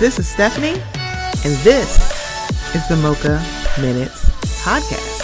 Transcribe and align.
This 0.00 0.18
is 0.18 0.26
Stephanie, 0.26 0.80
and 1.44 1.54
this 1.58 1.98
is 2.74 2.88
the 2.88 2.96
Mocha 3.02 3.44
Minutes 3.82 4.30
Podcast. 4.64 5.20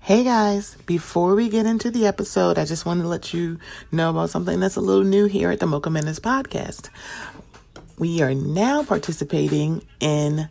Hey 0.00 0.22
guys, 0.22 0.76
before 0.84 1.34
we 1.34 1.48
get 1.48 1.64
into 1.64 1.90
the 1.90 2.06
episode, 2.06 2.58
I 2.58 2.66
just 2.66 2.84
want 2.84 3.00
to 3.00 3.08
let 3.08 3.32
you 3.32 3.58
know 3.90 4.10
about 4.10 4.28
something 4.28 4.60
that's 4.60 4.76
a 4.76 4.82
little 4.82 5.02
new 5.02 5.24
here 5.24 5.50
at 5.50 5.60
the 5.60 5.66
Mocha 5.66 5.88
Minutes 5.88 6.20
Podcast. 6.20 6.90
We 7.98 8.20
are 8.20 8.34
now 8.34 8.82
participating 8.82 9.82
in 9.98 10.50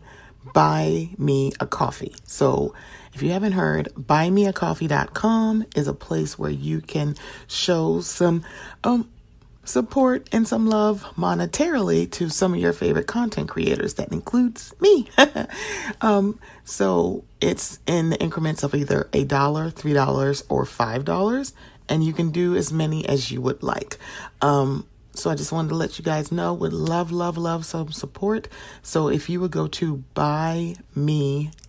Buy 0.56 1.10
Me 1.20 1.52
a 1.60 1.68
Coffee. 1.68 2.16
So 2.26 2.74
if 3.18 3.24
you 3.24 3.32
haven't 3.32 3.54
heard, 3.54 3.90
buymeacoffee.com 3.96 5.66
is 5.76 5.88
a 5.88 5.94
place 5.96 6.38
where 6.38 6.52
you 6.52 6.82
can 6.82 7.16
show 7.48 8.00
some 8.00 8.46
um, 8.84 9.10
support 9.66 10.30
and 10.32 10.48
some 10.48 10.68
love 10.68 11.02
monetarily 11.18 12.12
to 12.12 12.30
some 12.30 12.54
of 12.54 12.60
your 12.60 12.74
favorite 12.74 13.08
content 13.08 13.50
creators. 13.50 13.96
That 13.96 14.12
includes 14.12 14.72
me. 14.80 15.10
um, 16.02 16.40
so 16.64 17.24
it's 17.42 17.80
in 17.88 18.12
the 18.12 18.22
increments 18.22 18.62
of 18.62 18.76
either 18.76 19.10
a 19.12 19.24
dollar, 19.24 19.72
three 19.72 19.94
dollars, 19.94 20.44
or 20.48 20.64
five 20.64 21.04
dollars, 21.04 21.54
and 21.90 22.04
you 22.04 22.14
can 22.14 22.30
do 22.30 22.56
as 22.56 22.72
many 22.72 23.04
as 23.10 23.32
you 23.32 23.42
would 23.42 23.64
like. 23.64 23.98
Um, 24.44 24.86
so 25.16 25.32
I 25.32 25.36
just 25.36 25.52
wanted 25.52 25.70
to 25.70 25.76
let 25.76 25.98
you 25.98 26.06
guys 26.06 26.32
know 26.32 26.54
would 26.54 26.72
love, 26.72 27.12
love, 27.12 27.36
love 27.36 27.66
some 27.66 27.92
support. 27.92 28.48
So 28.84 29.08
if 29.10 29.28
you 29.28 29.42
would 29.42 29.50
go 29.50 29.68
to 29.70 30.04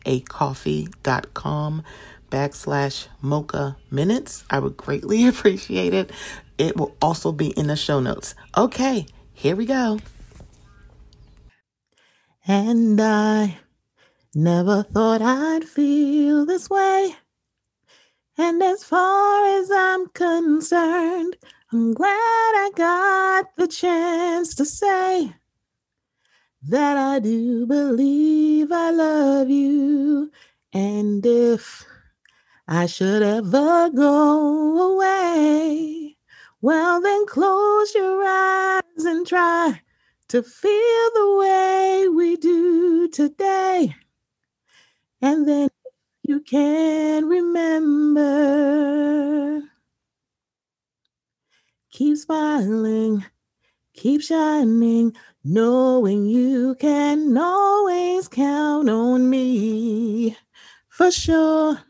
buymeacoffee.com 0.05 1.83
backslash 2.31 3.09
mocha 3.23 3.77
minutes, 3.91 4.45
I 4.51 4.59
would 4.59 4.77
greatly 4.77 5.27
appreciate 5.29 5.95
it. 5.95 6.11
It 6.59 6.77
will 6.77 6.97
also 7.01 7.33
be 7.33 7.49
in 7.51 7.69
the 7.69 7.77
show 7.77 8.01
notes. 8.01 8.35
Okay, 8.57 9.07
here 9.33 9.57
we 9.57 9.67
go. 9.67 10.01
And 12.47 13.01
I 13.01 13.59
never 14.35 14.83
thought 14.83 15.23
I'd 15.23 15.65
feel 15.65 16.47
this 16.47 16.71
way. 16.71 17.15
And 18.37 18.63
as 18.63 18.85
far 18.85 19.61
as 19.61 19.71
I'm 19.71 20.09
concerned, 20.09 21.37
I'm 21.73 21.93
glad 21.93 22.09
I 22.09 22.71
got 22.75 23.57
the 23.57 23.67
chance 23.67 24.55
to 24.55 24.65
say 24.65 25.35
that 26.63 26.97
I 26.97 27.19
do 27.21 27.67
believe 27.67 28.73
I 28.73 28.91
love 28.91 29.49
you. 29.51 30.31
And 30.73 31.25
if 31.25 31.85
I 32.67 32.87
should 32.87 33.23
ever 33.23 33.91
go 33.91 34.95
away, 34.95 36.17
well, 36.61 37.01
then 37.01 37.27
close 37.27 37.95
your 37.95 38.25
eyes 38.27 39.05
and 39.05 39.27
try 39.27 39.81
to 40.29 40.43
feel 40.43 41.11
the 41.15 41.37
way 41.39 42.09
we 42.09 42.37
do 42.37 43.09
today. 43.09 43.95
And 45.23 45.49
then 45.49 45.69
you 46.23 46.41
can 46.41 47.27
remember. 47.27 48.69
Keep 51.91 52.19
smiling, 52.19 53.25
keep 53.99 54.23
shining, 54.23 55.13
knowing 55.43 56.25
you 56.25 56.77
can 56.77 57.37
always 57.37 58.29
count 58.29 58.89
on 58.89 59.29
me 59.29 60.37
for 60.89 61.11
sure. 61.11 61.81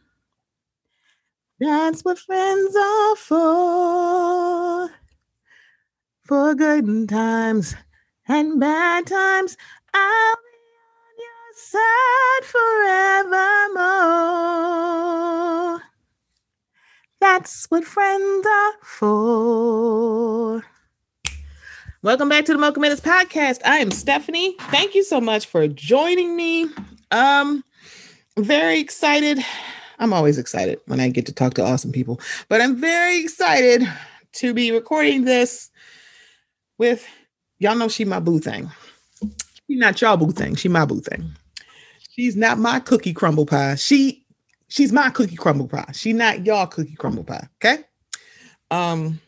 That's 1.60 2.02
what 2.06 2.19
friends 2.19 2.74
are 2.74 3.16
for. 3.16 4.91
For 6.22 6.54
good 6.54 7.08
times 7.10 7.74
and 8.26 8.58
bad 8.58 9.06
times, 9.06 9.58
I'll 9.92 10.36
be 10.36 10.48
on 10.96 11.14
your 11.26 11.52
side 11.54 12.44
forevermore. 15.75 15.82
That's 17.20 17.66
what 17.69 17.84
friends 17.84 18.46
are 18.46 18.78
for. 18.82 20.64
Welcome 22.03 22.28
back 22.28 22.44
to 22.44 22.53
the 22.53 22.60
Mocha 22.60 22.78
Minutes 22.78 23.00
podcast. 23.00 23.59
I 23.64 23.78
am 23.78 23.91
Stephanie. 23.91 24.54
Thank 24.70 24.94
you 24.94 25.03
so 25.03 25.20
much 25.20 25.47
for 25.47 25.66
joining 25.66 26.36
me. 26.36 26.66
Um, 27.10 27.64
very 28.36 28.78
excited. 28.78 29.44
I'm 29.98 30.12
always 30.12 30.38
excited 30.38 30.78
when 30.87 31.00
I 31.00 31.08
get 31.08 31.26
to 31.26 31.32
talk 31.32 31.54
to 31.54 31.64
awesome 31.64 31.91
people, 31.91 32.20
but 32.48 32.60
I'm 32.60 32.76
very 32.76 33.19
excited 33.19 33.82
to 34.34 34.54
be 34.54 34.70
recording 34.70 35.25
this 35.25 35.70
with 36.78 37.04
y'all 37.58 37.75
know 37.75 37.88
she 37.88 38.04
my 38.04 38.20
boo 38.20 38.38
thing. 38.38 38.70
She 39.69 39.75
not 39.75 40.00
y'all 40.00 40.16
boo 40.16 40.31
thing. 40.31 40.54
She 40.54 40.69
my 40.69 40.84
boo 40.84 41.00
thing. 41.00 41.32
She's 42.10 42.37
not 42.37 42.60
my 42.60 42.78
cookie 42.78 43.12
crumble 43.12 43.44
pie. 43.44 43.75
She 43.75 44.25
she's 44.69 44.92
my 44.92 45.10
cookie 45.10 45.34
crumble 45.34 45.66
pie. 45.66 45.91
She 45.94 46.12
not 46.12 46.47
y'all 46.47 46.69
cookie 46.69 46.94
crumble 46.94 47.25
pie. 47.25 47.48
Okay. 47.56 47.82
Um, 48.70 49.20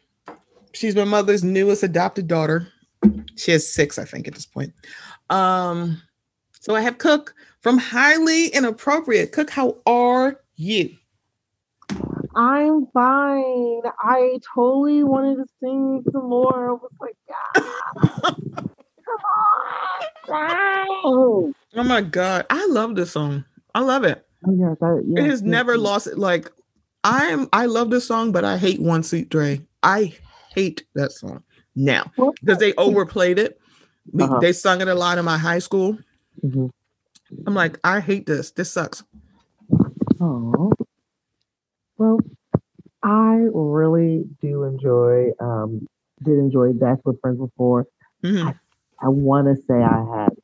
she's 0.73 0.97
my 0.97 1.05
mother's 1.05 1.45
newest 1.45 1.83
adopted 1.83 2.29
daughter. 2.29 2.69
She 3.37 3.53
has 3.53 3.71
six, 3.71 3.99
I 3.99 4.05
think, 4.05 4.29
at 4.29 4.35
this 4.35 4.47
point. 4.47 4.73
Um, 5.31 6.03
so 6.61 6.75
I 6.75 6.81
have 6.83 6.99
Cook 6.99 7.35
from 7.61 7.79
Highly 7.79 8.49
Inappropriate. 8.49 9.33
Cook, 9.33 9.51
how 9.51 9.79
are 9.87 10.41
you? 10.57 10.97
I'm 12.37 12.87
fine. 12.93 13.83
I 14.03 14.39
totally 14.55 15.03
wanted 15.03 15.37
to 15.37 15.47
sing 15.61 16.05
some 16.13 16.29
more. 16.29 16.71
I 16.71 16.73
was 16.73 16.93
like, 17.01 17.17
yeah. 17.29 17.63
come 19.05 19.25
on. 20.33 21.55
Oh 21.75 21.85
my 21.85 22.01
god, 22.01 22.47
I 22.51 22.67
love 22.67 22.95
this 22.95 23.13
song. 23.13 23.45
I 23.75 23.81
love 23.81 24.05
it. 24.05 24.25
Oh, 24.47 24.53
yes, 24.53 24.77
I, 24.83 24.95
yes, 25.07 25.25
it 25.25 25.31
has 25.31 25.41
yes, 25.41 25.49
never 25.49 25.77
lost 25.77 26.07
it. 26.07 26.19
Like 26.19 26.51
I 27.05 27.27
am, 27.27 27.49
I 27.53 27.67
love 27.67 27.91
this 27.91 28.07
song, 28.07 28.33
but 28.33 28.45
I 28.45 28.59
hate 28.59 28.81
One 28.81 29.03
Sweet 29.03 29.29
Day. 29.31 29.63
I 29.83 30.15
hate 30.55 30.85
that 30.95 31.13
song 31.13 31.43
now 31.77 32.11
because 32.41 32.59
they 32.59 32.75
overplayed 32.75 33.39
it. 33.39 33.61
Uh-huh. 34.19 34.39
They 34.41 34.53
sung 34.53 34.81
it 34.81 34.89
a 34.89 34.95
lot 34.95 35.19
in 35.19 35.25
my 35.25 35.39
high 35.39 35.59
school. 35.61 35.99
Mhm. 36.45 36.71
I'm 37.47 37.55
like, 37.55 37.79
I 37.85 38.01
hate 38.01 38.27
this. 38.27 38.51
This 38.51 38.71
sucks. 38.73 39.05
Oh. 40.21 40.73
Well, 41.97 42.19
I 43.03 43.47
really 43.53 44.25
do 44.41 44.65
enjoy, 44.65 45.31
um, 45.39 45.87
did 46.23 46.39
enjoy 46.39 46.73
That's 46.73 47.01
What 47.05 47.21
Friends 47.21 47.39
Were 47.39 47.49
For. 47.57 47.87
Mhm. 48.25 48.59
I 48.99 49.09
want 49.09 49.47
to 49.47 49.57
say 49.63 49.75
I 49.75 50.05
had 50.23 50.37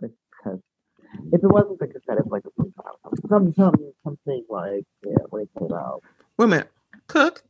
because 0.00 0.60
if 1.32 1.42
it 1.42 1.46
wasn't 1.48 1.78
the 1.78 1.86
cassette, 1.86 2.18
it's 2.18 2.28
like 2.28 2.42
some 2.56 2.72
some 3.28 3.54
some 3.54 3.92
something 4.04 4.44
like 4.48 4.84
yeah 5.06 5.14
when 5.30 5.42
it 5.42 5.48
came 5.58 5.72
out. 5.72 6.02
Wait 6.36 6.44
a 6.46 6.48
minute, 6.48 6.70
Cook. 7.06 7.42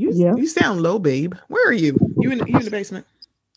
You 0.00 0.10
Yeah. 0.14 0.34
you 0.34 0.46
sound 0.46 0.80
low, 0.80 0.98
babe. 0.98 1.34
Where 1.48 1.68
are 1.68 1.74
you? 1.74 1.98
You 2.18 2.30
in 2.32 2.38
the, 2.38 2.50
you 2.50 2.56
in 2.56 2.64
the 2.64 2.70
basement? 2.70 3.06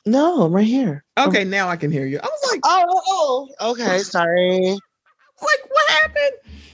No, 0.06 0.44
I'm 0.44 0.52
right 0.54 0.66
here. 0.66 1.06
Okay, 1.18 1.46
now 1.46 1.70
I 1.70 1.78
can 1.78 1.90
hear 1.90 2.06
you. 2.06 2.20
I 2.22 2.26
was 2.26 2.52
like, 2.52 2.60
Oh, 2.66 2.84
oh, 3.08 3.50
oh, 3.62 3.72
okay. 3.72 4.00
Sorry. 4.00 4.60
like 4.60 5.70
what 5.70 5.90
happened? 5.90 6.34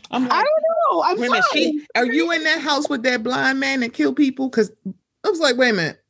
I'm 0.10 0.24
like, 0.24 0.32
I 0.32 0.44
don't 0.44 0.64
know. 0.92 1.04
I'm 1.04 1.20
wait 1.20 1.30
fine. 1.30 1.44
She, 1.54 1.86
are 1.94 2.06
you 2.08 2.32
in 2.32 2.44
that 2.46 2.62
house 2.62 2.90
with 2.90 3.04
that 3.04 3.22
blind 3.22 3.60
man 3.60 3.82
that 3.82 3.94
kill 3.94 4.12
people? 4.12 4.50
Because 4.50 4.72
I 5.24 5.30
was 5.30 5.40
like, 5.40 5.56
wait 5.56 5.70
a 5.70 5.74
minute. 5.74 6.04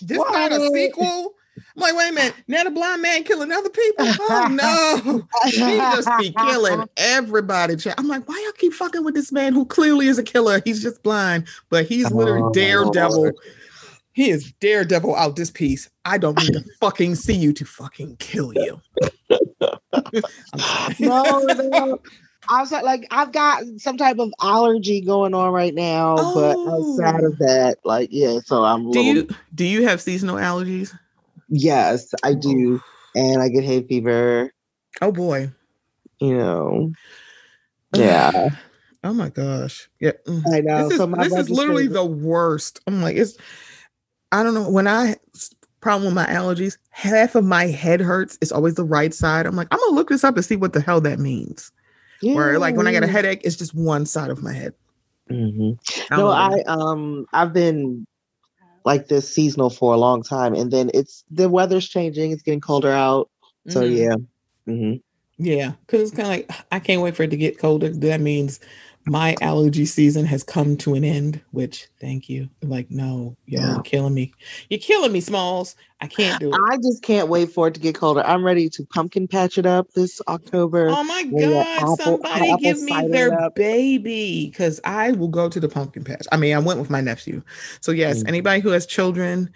This 0.00 0.16
not 0.16 0.52
a 0.52 0.70
sequel. 0.70 1.34
I'm 1.76 1.80
like, 1.82 1.94
wait 1.96 2.10
a 2.10 2.12
minute. 2.12 2.34
Now 2.48 2.64
the 2.64 2.70
blind 2.70 3.02
man 3.02 3.24
killing 3.24 3.50
other 3.52 3.70
people. 3.70 4.06
Oh 4.20 4.48
no. 4.50 5.26
He 5.46 5.58
just 5.58 6.08
be 6.18 6.32
killing 6.32 6.88
everybody. 6.96 7.76
I'm 7.96 8.08
like, 8.08 8.28
why 8.28 8.40
y'all 8.44 8.52
keep 8.52 8.72
fucking 8.72 9.04
with 9.04 9.14
this 9.14 9.32
man 9.32 9.52
who 9.54 9.64
clearly 9.66 10.06
is 10.06 10.18
a 10.18 10.22
killer? 10.22 10.60
He's 10.64 10.82
just 10.82 11.02
blind, 11.02 11.46
but 11.70 11.86
he's 11.86 12.10
oh, 12.10 12.16
literally 12.16 12.42
Oh, 12.42 12.52
daredevil. 12.52 13.32
He 14.14 14.30
is 14.30 14.52
daredevil 14.60 15.14
out 15.16 15.36
this 15.36 15.50
piece. 15.50 15.88
I 16.04 16.18
don't 16.18 16.36
need 16.38 16.52
to 16.52 16.64
fucking 16.80 17.14
see 17.14 17.34
you 17.34 17.52
to 17.54 17.64
fucking 17.64 18.16
kill 18.16 18.52
you. 18.54 18.80
No, 21.00 21.22
no. 21.40 21.98
I 22.48 22.60
was 22.60 22.72
like, 22.72 23.06
I've 23.10 23.30
got 23.32 23.62
some 23.78 23.96
type 23.96 24.18
of 24.18 24.32
allergy 24.42 25.00
going 25.00 25.32
on 25.32 25.52
right 25.52 25.74
now, 25.74 26.16
but 26.16 26.56
outside 26.58 27.22
Oh. 27.22 27.26
of 27.28 27.38
that, 27.38 27.76
like, 27.84 28.08
yeah. 28.10 28.40
So 28.44 28.64
I'm. 28.64 28.90
Do 28.90 28.98
little, 29.00 29.22
you 29.22 29.28
do 29.54 29.64
you 29.64 29.86
have 29.86 30.00
seasonal 30.00 30.36
allergies? 30.36 30.92
Yes, 31.54 32.14
I 32.24 32.32
do, 32.32 32.80
and 33.14 33.42
I 33.42 33.48
get 33.50 33.62
hay 33.62 33.82
fever. 33.86 34.50
Oh 35.02 35.12
boy. 35.12 35.50
You 36.18 36.36
know. 36.38 36.92
Yeah, 37.94 38.30
Oh 39.04 39.12
my 39.12 39.28
gosh. 39.28 39.88
Yeah. 40.00 40.12
mm. 40.26 40.42
I 40.52 40.60
know. 40.60 40.88
This 40.88 40.92
is, 40.92 40.96
so 40.98 41.06
my 41.06 41.22
this 41.24 41.36
is 41.36 41.50
literally 41.50 41.88
the 41.88 42.04
worst. 42.04 42.80
I'm 42.86 43.02
like, 43.02 43.16
it's 43.16 43.36
I 44.32 44.42
don't 44.42 44.54
know. 44.54 44.70
When 44.70 44.88
I 44.88 45.16
problem 45.82 46.04
with 46.06 46.14
my 46.14 46.26
allergies, 46.32 46.78
half 46.90 47.34
of 47.34 47.44
my 47.44 47.66
head 47.66 48.00
hurts. 48.00 48.38
It's 48.40 48.52
always 48.52 48.74
the 48.74 48.84
right 48.84 49.12
side. 49.12 49.44
I'm 49.44 49.56
like, 49.56 49.68
I'm 49.70 49.78
gonna 49.78 49.94
look 49.94 50.08
this 50.08 50.24
up 50.24 50.36
and 50.36 50.44
see 50.44 50.56
what 50.56 50.72
the 50.72 50.80
hell 50.80 51.02
that 51.02 51.18
means. 51.18 51.70
Where 52.22 52.58
like 52.58 52.76
when 52.76 52.86
I 52.86 52.92
get 52.92 53.02
a 53.02 53.08
headache, 53.08 53.42
it's 53.44 53.56
just 53.56 53.74
one 53.74 54.06
side 54.06 54.30
of 54.30 54.42
my 54.42 54.54
head. 54.54 54.72
Mhm. 55.30 55.78
I 56.10 56.16
No, 56.16 56.28
love 56.28 56.52
I 56.52 56.62
um 56.66 57.26
I've 57.34 57.52
been 57.52 58.06
like 58.84 59.08
this 59.08 59.32
seasonal 59.32 59.70
for 59.70 59.94
a 59.94 59.96
long 59.98 60.22
time, 60.22 60.54
and 60.54 60.70
then 60.70 60.90
it's 60.94 61.24
the 61.30 61.48
weather's 61.48 61.88
changing. 61.88 62.32
It's 62.32 62.42
getting 62.42 62.60
colder 62.60 62.90
out, 62.90 63.30
so 63.68 63.82
Mhm. 63.82 63.96
yeah. 63.96 64.16
hmm 64.72 64.94
Yeah, 65.38 65.72
because 65.86 66.02
it's 66.02 66.10
kind 66.16 66.26
of 66.26 66.30
like 66.30 66.66
I 66.70 66.78
can't 66.78 67.02
wait 67.02 67.16
for 67.16 67.22
it 67.24 67.30
to 67.30 67.36
get 67.36 67.58
colder. 67.58 67.88
That 67.88 68.20
means 68.20 68.60
my 69.06 69.36
allergy 69.40 69.84
season 69.84 70.24
has 70.26 70.42
come 70.44 70.76
to 70.78 70.94
an 70.94 71.02
end. 71.04 71.40
Which, 71.50 71.88
thank 72.00 72.28
you. 72.28 72.48
Like, 72.62 72.90
no, 72.90 73.36
y'all 73.46 73.62
Yeah. 73.62 73.76
are 73.76 73.82
killing 73.82 74.14
me. 74.14 74.32
You're 74.70 74.78
killing 74.80 75.12
me, 75.12 75.20
Smalls. 75.20 75.74
I 76.00 76.06
can't 76.06 76.38
do 76.40 76.52
it. 76.52 76.60
I 76.70 76.76
just 76.78 77.02
can't 77.02 77.28
wait 77.28 77.50
for 77.52 77.68
it 77.68 77.74
to 77.74 77.80
get 77.80 77.94
colder. 77.94 78.22
I'm 78.24 78.44
ready 78.44 78.68
to 78.70 78.84
pumpkin 78.86 79.28
patch 79.28 79.58
it 79.58 79.66
up 79.66 79.92
this 79.92 80.20
October. 80.28 80.88
Oh 80.90 81.02
my 81.04 81.24
God! 81.24 81.66
apple- 81.78 81.96
somebody 81.96 82.50
apple 82.50 82.58
give 82.58 82.82
me 82.82 83.08
their 83.08 83.50
baby 83.50 84.48
because 84.50 84.80
I 84.84 85.12
will 85.12 85.28
go 85.28 85.48
to 85.48 85.60
the 85.60 85.68
pumpkin 85.68 86.04
patch. 86.04 86.26
I 86.32 86.36
mean, 86.36 86.54
I 86.54 86.58
went 86.58 86.80
with 86.80 86.90
my 86.90 87.00
nephew. 87.00 87.42
So 87.80 87.92
yes, 87.92 88.22
Mhm. 88.22 88.28
anybody 88.28 88.60
who 88.60 88.70
has 88.70 88.84
children 88.86 89.50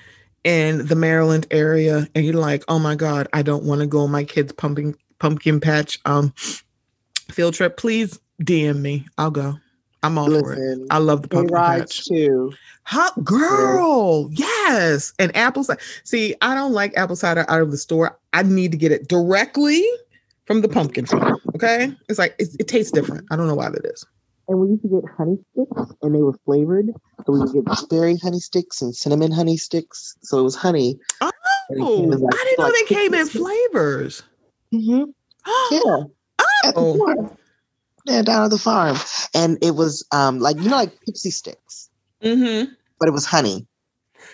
in 0.45 0.87
the 0.87 0.95
Maryland 0.95 1.47
area 1.51 2.07
and 2.15 2.25
you're 2.25 2.35
like, 2.35 2.63
oh 2.69 2.79
my 2.79 2.95
God, 2.95 3.27
I 3.33 3.43
don't 3.43 3.65
want 3.65 3.81
to 3.81 3.87
go 3.89 4.01
on 4.01 4.11
my 4.13 4.23
kids' 4.25 4.53
pumpkin 4.53 4.95
pumpkin 5.19 5.59
patch 5.61 5.99
um 6.05 6.33
field 7.31 7.55
trip, 7.55 7.77
please 7.77 8.21
DM 8.43 8.81
me. 8.81 9.07
I'll 9.19 9.31
go. 9.31 9.55
I'm 10.03 10.19
all 10.19 10.29
for 10.29 10.53
it. 10.53 10.79
I 10.91 10.99
love 10.99 11.23
the 11.23 11.29
pumpkin 11.29 11.57
patch. 11.57 12.05
too. 12.07 12.53
Hot 12.85 13.25
girl, 13.25 14.29
yes. 14.31 15.13
And 15.19 15.35
apple 15.37 15.65
cider. 15.65 15.81
See, 16.05 16.35
I 16.43 16.55
don't 16.55 16.73
like 16.73 16.97
apple 16.97 17.17
cider 17.17 17.45
out 17.49 17.61
of 17.61 17.71
the 17.73 17.77
store. 17.79 18.17
I 18.33 18.43
need 18.45 18.71
to 18.73 18.79
get 18.79 18.93
it 18.93 19.09
directly 19.09 19.85
from 20.45 20.61
the 20.61 20.69
pumpkin 20.69 21.07
farm. 21.07 21.41
Okay, 21.57 21.93
it's 22.09 22.19
like 22.21 22.37
it, 22.39 22.49
it 22.61 22.69
tastes 22.69 22.93
different. 22.93 23.27
I 23.33 23.37
don't 23.37 23.49
know 23.49 23.55
why 23.57 23.69
that 23.71 23.85
is. 23.85 24.05
And 24.49 24.61
we 24.61 24.69
used 24.69 24.83
to 24.83 24.89
get 24.89 25.03
honey 25.17 25.39
sticks, 25.53 25.93
and 26.03 26.15
they 26.15 26.23
were 26.23 26.39
flavored. 26.45 26.91
So 27.27 27.33
we 27.33 27.41
would 27.41 27.53
get 27.67 27.89
berry 27.91 28.17
honey 28.19 28.39
sticks 28.39 28.81
and 28.81 28.95
cinnamon 28.95 29.33
honey 29.33 29.57
sticks. 29.57 30.15
So 30.23 30.39
it 30.39 30.43
was 30.45 30.55
honey. 30.55 31.01
Oh, 31.21 31.33
like- 31.71 32.21
I 32.33 32.45
didn't 32.45 32.59
know 32.61 32.71
they 32.71 32.95
came 32.95 33.13
in 33.15 33.27
flavors. 33.27 34.23
Mhm. 34.73 35.07
Yeah. 35.73 35.97
At 36.65 36.75
the 36.75 36.81
Oh. 36.81 37.37
Yeah, 38.07 38.23
down 38.23 38.45
at 38.45 38.51
the 38.51 38.59
farm. 38.59 38.97
And 39.35 39.59
it 39.63 39.75
was 39.75 40.07
um 40.13 40.39
like 40.39 40.57
you 40.57 40.69
know 40.69 40.77
like 40.77 41.01
pixie 41.03 41.31
sticks, 41.31 41.91
Mm-hmm. 42.23 42.73
but 42.99 43.09
it 43.09 43.13
was 43.13 43.27
honey. 43.27 43.67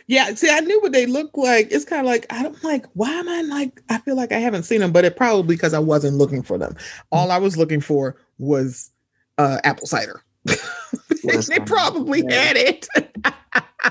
Yeah, 0.07 0.35
see, 0.35 0.51
I 0.51 0.61
knew 0.61 0.81
what 0.81 0.93
they 0.93 1.07
looked 1.07 1.37
like. 1.37 1.69
It's 1.71 1.85
kind 1.85 2.01
of 2.01 2.07
like 2.07 2.27
I 2.31 2.43
don't 2.43 2.63
like. 2.65 2.87
Why 2.95 3.11
am 3.11 3.29
I 3.29 3.43
like? 3.43 3.83
I 3.89 3.99
feel 3.99 4.17
like 4.17 4.33
I 4.33 4.39
haven't 4.39 4.65
seen 4.65 4.81
them, 4.81 4.93
but 4.93 5.05
it 5.05 5.17
probably 5.17 5.55
because 5.55 5.75
I 5.75 5.79
wasn't 5.79 6.17
looking 6.17 6.43
for 6.43 6.59
them. 6.59 6.77
All 7.11 7.31
I 7.31 7.39
was 7.39 7.57
looking 7.57 7.81
for 7.81 8.17
was 8.39 8.91
uh 9.39 9.59
apple 9.65 9.87
cider. 9.87 10.23
they 10.45 11.59
probably 11.67 12.25
yeah. 12.29 12.43
had 12.43 12.57
it. 12.57 12.89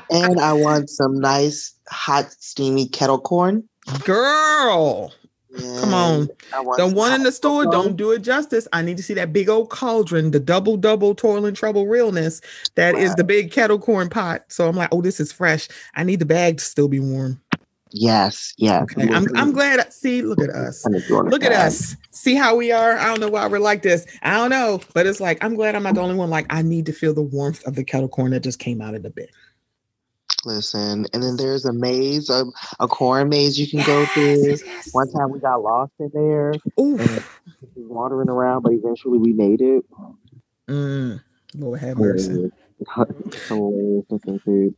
And 0.09 0.39
I 0.39 0.53
want 0.53 0.89
some 0.89 1.19
nice 1.19 1.73
hot 1.89 2.31
steamy 2.39 2.87
kettle 2.87 3.19
corn. 3.19 3.67
Girl, 4.03 5.13
come 5.79 5.93
on. 5.93 6.21
And 6.21 6.31
I 6.53 6.61
want 6.61 6.77
The 6.77 6.87
one 6.87 7.13
in 7.13 7.23
the 7.23 7.31
store 7.31 7.65
don't 7.65 7.95
do 7.95 8.11
it 8.11 8.21
justice. 8.21 8.67
I 8.73 8.81
need 8.81 8.97
to 8.97 9.03
see 9.03 9.13
that 9.15 9.33
big 9.33 9.49
old 9.49 9.69
cauldron, 9.69 10.31
the 10.31 10.39
double 10.39 10.77
double 10.77 11.15
toil 11.15 11.45
and 11.45 11.55
trouble 11.55 11.87
realness. 11.87 12.41
That 12.75 12.95
is 12.95 13.15
the 13.15 13.23
big 13.23 13.51
kettle 13.51 13.79
corn 13.79 14.09
pot. 14.09 14.45
So 14.49 14.67
I'm 14.67 14.75
like, 14.75 14.89
oh, 14.91 15.01
this 15.01 15.19
is 15.19 15.31
fresh. 15.31 15.67
I 15.95 16.03
need 16.03 16.19
the 16.19 16.25
bag 16.25 16.57
to 16.57 16.63
still 16.63 16.87
be 16.87 16.99
warm. 16.99 17.41
Yes, 17.93 18.53
yes. 18.57 18.83
Okay, 18.83 19.09
I'm 19.13 19.25
I'm 19.35 19.51
glad. 19.51 19.91
See, 19.91 20.21
look 20.21 20.41
at 20.41 20.49
us. 20.49 20.85
Look 20.85 21.09
Look 21.29 21.43
at 21.43 21.51
us. 21.51 21.97
See 22.11 22.35
how 22.35 22.55
we 22.55 22.71
are. 22.71 22.97
I 22.97 23.05
don't 23.07 23.19
know 23.19 23.29
why 23.29 23.45
we're 23.47 23.59
like 23.59 23.81
this. 23.81 24.05
I 24.21 24.37
don't 24.37 24.49
know, 24.49 24.79
but 24.93 25.05
it's 25.05 25.19
like 25.19 25.43
I'm 25.43 25.55
glad 25.55 25.75
I'm 25.75 25.83
not 25.83 25.95
the 25.95 26.01
only 26.01 26.15
one. 26.15 26.29
Like 26.29 26.45
I 26.49 26.61
need 26.61 26.85
to 26.85 26.93
feel 26.93 27.13
the 27.13 27.21
warmth 27.21 27.61
of 27.65 27.75
the 27.75 27.83
kettle 27.83 28.07
corn 28.07 28.31
that 28.31 28.41
just 28.41 28.59
came 28.59 28.81
out 28.81 28.95
of 28.95 29.03
the 29.03 29.09
bin. 29.09 29.27
Listen, 30.45 31.05
and 31.13 31.21
then 31.21 31.35
there's 31.37 31.65
a 31.65 31.73
maze, 31.73 32.29
a, 32.29 32.45
a 32.79 32.87
corn 32.87 33.29
maze 33.29 33.59
you 33.59 33.67
can 33.67 33.83
go 33.83 34.05
through. 34.07 34.49
Yes, 34.49 34.63
yes. 34.65 34.89
One 34.91 35.11
time 35.11 35.31
we 35.31 35.39
got 35.39 35.61
lost 35.61 35.91
in 35.99 36.09
there, 36.13 36.53
and 36.77 37.23
wandering 37.75 38.29
around, 38.29 38.63
but 38.63 38.73
eventually 38.73 39.19
we 39.19 39.33
made 39.33 39.61
it. 39.61 39.83
Mm. 40.67 41.21
Lord 41.55 41.79
have 41.79 41.97
mercy. 41.97 42.49
Hilarious. 42.95 43.47
Hilarious 43.47 44.05
looking 44.09 44.39
food. 44.39 44.75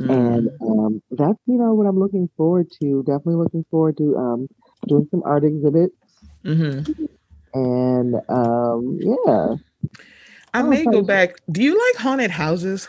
Mm. 0.00 0.10
And 0.10 0.48
um, 0.60 1.02
that's 1.10 1.38
you 1.46 1.56
know 1.56 1.74
what 1.74 1.86
I'm 1.86 1.98
looking 1.98 2.28
forward 2.36 2.66
to. 2.82 3.02
Definitely 3.06 3.36
looking 3.36 3.64
forward 3.70 3.96
to 3.98 4.16
um, 4.16 4.48
doing 4.88 5.06
some 5.10 5.22
art 5.24 5.44
exhibits. 5.44 5.94
Mhm. 6.44 6.86
And 7.54 8.14
um, 8.28 8.98
yeah, 9.00 9.54
I 10.52 10.62
Oh, 10.62 10.66
may 10.68 10.84
go 10.84 11.02
back. 11.02 11.36
Do 11.50 11.62
you 11.62 11.72
like 11.72 12.02
haunted 12.02 12.30
houses? 12.30 12.88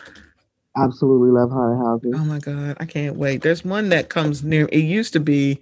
Absolutely 0.84 1.30
love 1.30 1.50
haunted 1.50 1.78
houses. 1.84 2.14
Oh 2.16 2.24
my 2.24 2.38
god, 2.38 2.76
I 2.80 2.84
can't 2.84 3.16
wait. 3.16 3.42
There's 3.42 3.64
one 3.64 3.88
that 3.90 4.08
comes 4.08 4.44
near. 4.44 4.68
It 4.72 4.80
used 4.84 5.12
to 5.14 5.20
be, 5.20 5.60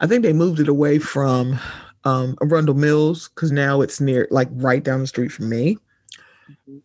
I 0.00 0.06
think 0.06 0.22
they 0.22 0.32
moved 0.32 0.60
it 0.60 0.68
away 0.68 0.98
from 0.98 1.58
um 2.04 2.36
Arundel 2.42 2.74
Mills 2.74 3.28
because 3.28 3.52
now 3.52 3.80
it's 3.80 4.00
near, 4.00 4.28
like 4.30 4.48
right 4.52 4.82
down 4.82 5.00
the 5.00 5.06
street 5.06 5.32
from 5.32 5.48
me. 5.48 5.78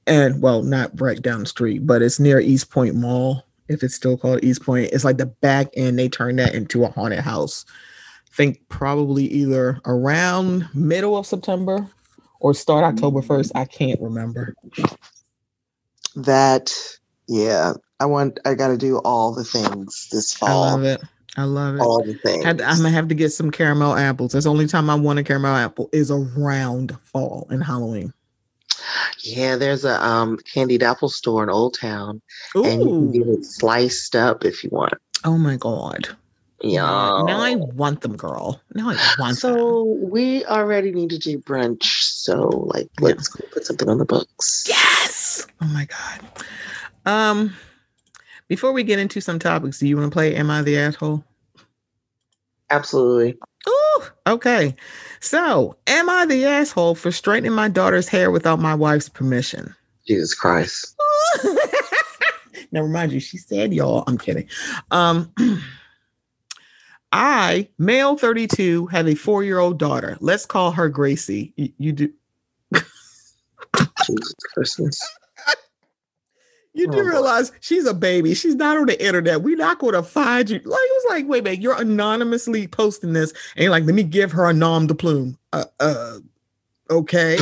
And 0.07 0.41
well, 0.41 0.63
not 0.63 0.99
right 0.99 1.21
down 1.21 1.41
the 1.41 1.45
street, 1.45 1.85
but 1.85 2.01
it's 2.01 2.19
near 2.19 2.39
East 2.39 2.71
Point 2.71 2.95
Mall. 2.95 3.45
If 3.67 3.83
it's 3.83 3.95
still 3.95 4.17
called 4.17 4.43
East 4.43 4.63
Point, 4.63 4.89
it's 4.93 5.03
like 5.03 5.17
the 5.17 5.25
back 5.27 5.67
end. 5.75 5.99
They 5.99 6.09
turned 6.09 6.39
that 6.39 6.55
into 6.55 6.83
a 6.85 6.89
haunted 6.89 7.19
house. 7.19 7.65
think 8.31 8.61
probably 8.69 9.25
either 9.25 9.79
around 9.85 10.67
middle 10.73 11.17
of 11.17 11.25
September 11.25 11.87
or 12.39 12.53
start 12.53 12.83
October 12.83 13.21
first. 13.21 13.51
I 13.55 13.65
can't 13.65 13.99
remember. 14.01 14.55
That 16.15 16.98
yeah, 17.29 17.73
I 17.99 18.05
want. 18.05 18.39
I 18.43 18.55
got 18.55 18.69
to 18.69 18.77
do 18.77 18.97
all 18.97 19.33
the 19.33 19.43
things 19.43 20.09
this 20.11 20.33
fall. 20.33 20.49
I 20.49 20.71
love 20.71 20.83
it. 20.83 21.01
I 21.37 21.43
love 21.43 21.75
it. 21.75 21.81
All 21.81 22.03
the 22.03 22.15
things. 22.15 22.43
Had- 22.43 22.61
I'm 22.61 22.77
gonna 22.77 22.89
have 22.89 23.07
to 23.09 23.15
get 23.15 23.29
some 23.29 23.51
caramel 23.51 23.93
apples. 23.95 24.31
That's 24.33 24.45
the 24.45 24.51
only 24.51 24.67
time 24.67 24.89
I 24.89 24.95
want 24.95 25.19
a 25.19 25.23
caramel 25.23 25.55
apple 25.55 25.89
is 25.93 26.09
around 26.11 26.97
fall 27.03 27.47
and 27.51 27.63
Halloween. 27.63 28.11
Yeah, 29.21 29.56
there's 29.56 29.85
a 29.85 30.04
um 30.04 30.37
candied 30.37 30.81
apple 30.83 31.09
store 31.09 31.44
in 31.44 31.49
Old 31.49 31.77
Town, 31.80 32.21
and 32.56 32.81
you 32.81 32.89
can 32.89 33.11
get 33.11 33.27
it 33.27 33.45
sliced 33.45 34.15
up 34.15 34.44
if 34.44 34.63
you 34.63 34.69
want. 34.71 34.94
Oh 35.23 35.37
my 35.37 35.56
god. 35.57 36.09
Yeah. 36.61 36.81
Now 37.25 37.39
I 37.42 37.56
want 37.56 38.01
them, 38.01 38.18
girl. 38.18 38.61
Now 38.73 38.89
I 38.89 38.95
want 39.18 39.30
them. 39.30 39.35
So 39.35 39.83
we 39.83 40.44
already 40.45 40.92
need 40.92 41.09
to 41.11 41.18
do 41.18 41.39
brunch. 41.39 41.83
So 41.83 42.47
like, 42.73 42.89
let's 42.99 43.27
go 43.30 43.45
put 43.51 43.65
something 43.65 43.87
on 43.87 43.97
the 43.97 44.06
books. 44.06 44.65
Yes. 44.68 45.45
Oh 45.61 45.68
my 45.68 45.85
god. 45.85 46.27
Um 47.09 47.56
before 48.47 48.71
we 48.71 48.83
get 48.83 48.99
into 48.99 49.21
some 49.21 49.39
topics, 49.39 49.80
do 49.80 49.87
you 49.87 49.97
want 49.97 50.11
to 50.11 50.13
play 50.13 50.35
Am 50.35 50.49
I 50.49 50.61
the 50.61 50.78
Asshole? 50.78 51.23
Absolutely. 52.71 53.37
Oh, 53.68 54.09
okay. 54.28 54.75
So, 55.19 55.75
am 55.87 56.09
I 56.09 56.25
the 56.25 56.45
asshole 56.45 56.95
for 56.95 57.11
straightening 57.11 57.51
my 57.54 57.68
daughter's 57.68 58.07
hair 58.07 58.31
without 58.31 58.59
my 58.59 58.73
wife's 58.73 59.09
permission? 59.09 59.75
Jesus 60.07 60.33
Christ. 60.33 60.95
now 62.71 62.81
remind 62.81 63.11
you, 63.11 63.19
she 63.19 63.37
said 63.37 63.73
y'all. 63.73 64.04
I'm 64.07 64.18
kidding. 64.18 64.47
Um 64.92 65.33
I, 67.11 67.68
male 67.80 68.18
32, 68.18 68.85
have 68.87 69.07
a 69.07 69.16
four-year-old 69.16 69.80
daughter. 69.80 70.16
Let's 70.19 70.45
call 70.45 70.71
her 70.71 70.89
Gracie. 70.89 71.54
You, 71.56 71.69
you 71.80 71.92
do 71.92 72.13
Jesus 74.06 74.33
Christmas. 74.54 75.01
You 76.80 76.92
do 76.92 77.00
Oh, 77.00 77.04
realize 77.04 77.52
she's 77.59 77.86
a 77.86 77.94
baby. 77.94 78.33
She's 78.33 78.56
not 78.56 78.78
on 78.78 78.86
the 78.88 79.06
internet. 79.06 79.42
We're 79.42 79.57
not 79.57 79.80
going 79.80 79.94
to 79.94 80.04
find 80.04 80.50
you. 80.50 80.57
Like 80.57 80.66
it 80.66 80.66
was 81.04 81.06
like, 81.09 81.28
wait, 81.28 81.44
wait, 81.44 81.62
you're 81.62 81.80
anonymously 81.80 82.68
posting 82.68 83.14
this, 83.14 83.31
and 83.56 83.64
you're 83.64 83.71
like, 83.71 83.86
let 83.86 83.95
me 83.95 84.04
give 84.04 84.31
her 84.31 84.45
a 84.50 84.54
nom 84.54 84.88
de 84.88 84.95
plume. 84.95 85.38
Uh, 85.54 85.66
uh, 85.80 86.18
okay. 86.90 87.38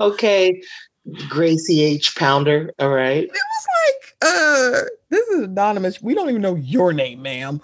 Okay. 0.00 0.62
Gracie 1.28 1.82
H. 1.82 2.14
Pounder. 2.16 2.72
All 2.78 2.90
right. 2.90 3.24
It 3.24 3.30
was 3.30 3.66
like, 3.86 4.16
uh, 4.22 4.80
this 5.10 5.28
is 5.28 5.42
anonymous. 5.44 6.00
We 6.00 6.14
don't 6.14 6.30
even 6.30 6.42
know 6.42 6.54
your 6.54 6.92
name, 6.92 7.22
ma'am, 7.22 7.60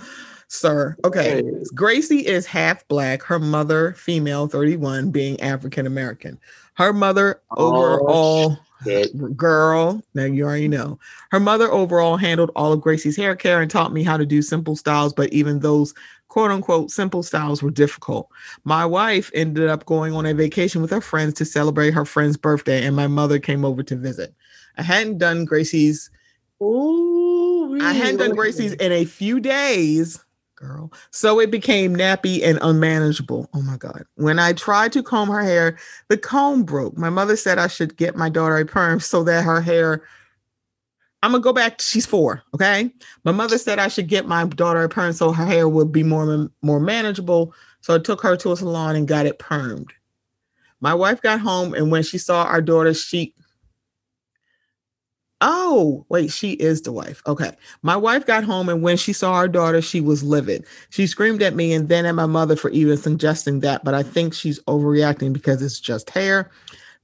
sir. 0.49 0.97
Okay. 1.05 1.43
Right. 1.43 1.55
Gracie 1.75 2.27
is 2.27 2.47
half 2.47 2.87
black, 2.89 3.23
her 3.23 3.39
mother, 3.39 3.93
female, 3.95 4.49
31, 4.49 5.11
being 5.11 5.41
African 5.41 5.87
American. 5.87 6.39
Her 6.75 6.93
mother 6.93 7.41
Oh, 7.57 7.75
overall 7.75 8.51
shit. 8.51 8.59
Girl, 9.37 10.03
now 10.15 10.25
you 10.25 10.45
already 10.45 10.69
know. 10.69 10.99
Her 11.31 11.41
mother 11.41 11.71
overall 11.71 12.17
handled 12.17 12.51
all 12.57 12.73
of 12.73 12.81
Gracie's 12.81 13.17
hair 13.17 13.35
care 13.35 13.61
and 13.61 13.71
taught 13.71 13.93
me 13.93 14.03
how 14.03 14.17
to 14.17 14.27
do 14.27 14.43
simple 14.43 14.77
styles, 14.77 15.13
but 15.13 15.33
even 15.33 15.61
those 15.61 15.95
quote 16.29 16.51
unquote 16.51 16.91
simple 16.91 17.23
styles 17.23 17.63
were 17.63 17.71
difficult. 17.71 18.29
My 18.65 18.85
wife 18.87 19.31
ended 19.35 19.69
up 19.69 19.87
going 19.87 20.13
on 20.13 20.27
a 20.27 20.35
vacation 20.35 20.83
with 20.83 20.91
her 20.91 21.01
friends 21.01 21.35
to 21.35 21.45
celebrate 21.45 21.93
her 21.93 22.05
friend's 22.05 22.37
birthday, 22.37 22.85
and 22.85 22.95
my 22.95 23.07
mother 23.07 23.39
came 23.39 23.65
over 23.65 23.83
to 23.83 23.97
visit. 23.97 24.35
I 24.77 24.83
hadn't 24.83 25.19
done 25.19 25.45
Gracie's 25.45 26.11
Ooh, 26.63 27.79
I 27.81 27.93
hadn't 27.93 28.19
done? 28.19 28.35
Gracie's 28.35 28.73
in 28.75 28.91
a 28.91 29.05
few 29.05 29.39
days, 29.39 30.25
girl. 30.59 30.93
So 31.11 31.41
it 31.41 31.51
became 31.51 31.95
nappy 31.95 32.43
and 32.43 32.59
unmanageable. 32.61 33.49
Oh 33.55 33.63
my 33.63 33.77
God. 33.77 34.05
When 34.17 34.39
I 34.39 34.53
tried 34.53 34.93
to 34.93 35.03
comb 35.03 35.29
her 35.29 35.43
hair, 35.43 35.79
the 36.09 36.19
comb 36.19 36.65
broke. 36.65 36.97
My 36.99 37.11
mother 37.11 37.37
said 37.37 37.59
I 37.59 37.69
should 37.69 37.97
get 37.97 38.17
my 38.17 38.29
daughter 38.29 38.59
a 38.59 38.67
perm 38.67 39.01
so 39.01 39.23
that 39.25 39.45
her 39.45 39.61
hair 39.61 40.03
I'm 41.23 41.33
gonna 41.33 41.43
go 41.43 41.53
back. 41.53 41.81
She's 41.81 42.07
four. 42.07 42.43
Okay. 42.55 42.93
My 43.25 43.33
mother 43.33 43.59
said 43.59 43.79
I 43.79 43.89
should 43.89 44.07
get 44.07 44.27
my 44.27 44.45
daughter 44.45 44.83
a 44.83 44.89
perm 44.89 45.13
so 45.13 45.33
her 45.33 45.45
hair 45.47 45.69
would 45.69 45.91
be 45.91 46.03
more 46.03 46.49
more 46.63 46.81
manageable. 46.81 47.55
So 47.81 47.95
I 47.95 47.99
took 47.99 48.21
her 48.23 48.37
to 48.37 48.53
a 48.53 48.57
salon 48.57 48.97
and 48.97 49.09
got 49.09 49.27
it 49.27 49.39
permed. 49.39 49.91
My 50.81 50.95
wife 50.95 51.21
got 51.21 51.41
home, 51.41 51.75
and 51.75 51.91
when 51.91 52.05
she 52.05 52.19
saw 52.19 52.45
our 52.45 52.61
daughter, 52.61 52.95
she 52.95 53.35
Oh, 55.41 56.05
wait, 56.09 56.33
she 56.33 56.53
is 56.53 56.83
the 56.83 56.91
wife. 56.91 57.23
Okay. 57.27 57.53
My 57.83 57.97
wife 57.97 58.27
got 58.27 58.43
home, 58.43 58.69
and 58.69 58.83
when 58.83 58.97
she 58.97 59.13
saw 59.13 59.35
our 59.35 59.47
daughter, 59.47 59.81
she 59.81 60.01
was 60.01 60.25
livid. 60.25 60.65
She 60.91 61.07
screamed 61.07 61.43
at 61.43 61.55
me 61.55 61.73
and 61.73 61.89
then 61.89 62.07
at 62.07 62.17
my 62.17 62.27
mother 62.27 62.57
for 62.57 62.71
even 62.71 62.97
suggesting 62.97 63.61
that, 63.61 63.85
but 63.85 63.95
I 63.95 64.03
think 64.03 64.35
she's 64.35 64.59
overreacting 64.63 65.33
because 65.33 65.63
it's 65.63 65.79
just 65.79 66.11
hair. 66.11 66.51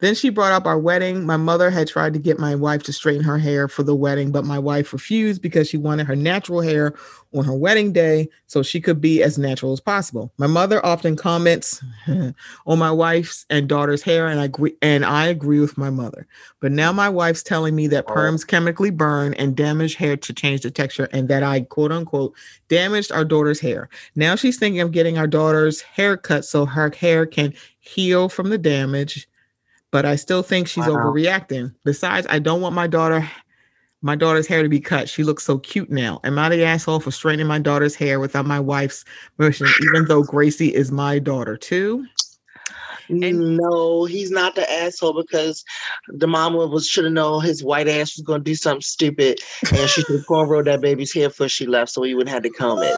Then 0.04 0.14
she 0.14 0.28
brought 0.28 0.52
up 0.52 0.66
our 0.66 0.78
wedding. 0.78 1.25
My 1.25 1.38
mother 1.38 1.70
had 1.70 1.88
tried 1.88 2.12
to 2.12 2.18
get 2.18 2.38
my 2.38 2.54
wife 2.54 2.82
to 2.82 2.92
straighten 2.92 3.25
her 3.25 3.38
hair 3.38 3.68
for 3.68 3.82
the 3.82 3.94
wedding, 3.94 4.30
but 4.30 4.44
my 4.44 4.58
wife 4.58 4.92
refused 4.92 5.40
because 5.40 5.66
she 5.66 5.78
wanted 5.78 6.06
her 6.06 6.14
natural 6.14 6.61
hair 6.61 6.92
on 7.32 7.46
her 7.46 7.54
wedding 7.54 7.90
day 7.90 8.28
so 8.46 8.62
she 8.62 8.82
could 8.82 9.00
be 9.00 9.23
as 9.23 9.38
natural 9.38 9.73
as 9.73 9.80
possible. 9.80 10.30
My 10.37 10.46
mother 10.46 10.84
often 10.84 11.16
comments 11.16 11.82
on 12.66 12.78
my 12.78 12.90
wife's 12.90 13.46
and 13.49 13.66
daughter's 13.66 14.02
hair 14.02 14.26
and 14.26 14.40
I 14.40 14.44
agree 14.44 14.76
and 14.82 15.06
I 15.06 15.28
agree 15.28 15.58
with 15.58 15.78
my 15.78 15.88
mother. 15.88 16.26
But 16.61 16.73
now 16.73 16.92
my 16.92 17.08
wife's 17.08 17.42
telling 17.42 17.75
me 17.75 17.87
that 17.87 18.04
oh. 18.06 18.12
perms 18.12 18.46
chemically 18.46 18.90
burn 18.90 19.32
and 19.32 19.56
damage 19.56 19.94
hair 19.94 20.18
to 20.18 20.34
change 20.34 20.61
the 20.61 20.70
texture 20.70 21.08
and 21.12 21.30
that 21.30 21.42
I 21.42 21.62
quote 21.62 21.92
unquote 21.92 22.34
damaged 22.68 23.11
our 23.11 23.25
daughter's 23.25 23.58
hair. 23.58 23.88
Now 24.16 24.37
she's 24.37 24.58
thinking 24.58 24.82
of 24.82 24.92
getting 24.92 25.16
our 25.16 25.26
daughter's 25.26 25.80
hair 25.80 26.18
cut 26.18 26.44
so 26.44 26.66
her 26.66 26.92
hair 26.94 27.25
can 27.25 27.54
heal 27.80 28.28
from 28.28 28.50
the 28.50 28.58
damage 28.58 29.26
but 29.95 30.05
I 30.05 30.17
still 30.17 30.43
think 30.43 30.67
she's 30.67 30.89
wow. 30.89 30.95
overreacting. 30.95 31.73
Besides, 31.85 32.27
I 32.29 32.41
don't 32.41 32.61
want 32.61 32.75
my 32.75 32.89
daughter 32.89 33.31
my 34.03 34.17
daughter's 34.17 34.49
hair 34.49 34.65
to 34.65 34.69
be 34.69 34.81
cut. 34.81 35.09
She 35.09 35.23
looks 35.23 35.45
so 35.45 35.59
cute 35.59 35.89
now. 35.89 36.21
Am 36.25 36.37
I 36.37 36.49
the 36.49 36.65
asshole 36.65 36.99
for 36.99 37.13
straightening 37.13 37.47
my 37.47 37.61
daughter's 37.61 37.95
hair 37.95 38.19
without 38.19 38.45
my 38.45 38.59
wife's 38.59 39.05
permission, 39.37 39.69
even 39.87 40.07
though 40.09 40.25
Gracie 40.25 40.75
is 40.75 40.91
my 40.91 41.21
daughter 41.21 41.57
too? 41.57 42.05
And 43.09 43.57
no, 43.57 44.05
he's 44.05 44.33
not 44.33 44.57
the 44.57 44.69
asshole 44.69 45.13
because 45.13 45.65
the 46.09 46.27
mama 46.27 46.67
was 46.67 46.89
should 46.89 47.05
have 47.05 47.13
known 47.13 47.45
his 47.45 47.63
white 47.63 47.87
ass 47.87 48.17
was 48.17 48.25
gonna 48.27 48.43
do 48.43 48.57
something 48.57 48.81
stupid 48.81 49.39
and 49.71 49.89
she 49.89 50.03
should 50.03 50.17
have 50.17 50.27
cornrowed 50.27 50.65
that 50.65 50.81
baby's 50.81 51.15
hair 51.15 51.29
before 51.29 51.49
she 51.49 51.67
left 51.67 51.93
so 51.93 52.03
he 52.03 52.17
wouldn't 52.17 52.35
have 52.35 52.43
to 52.43 52.51
comb 52.51 52.83
it. 52.83 52.97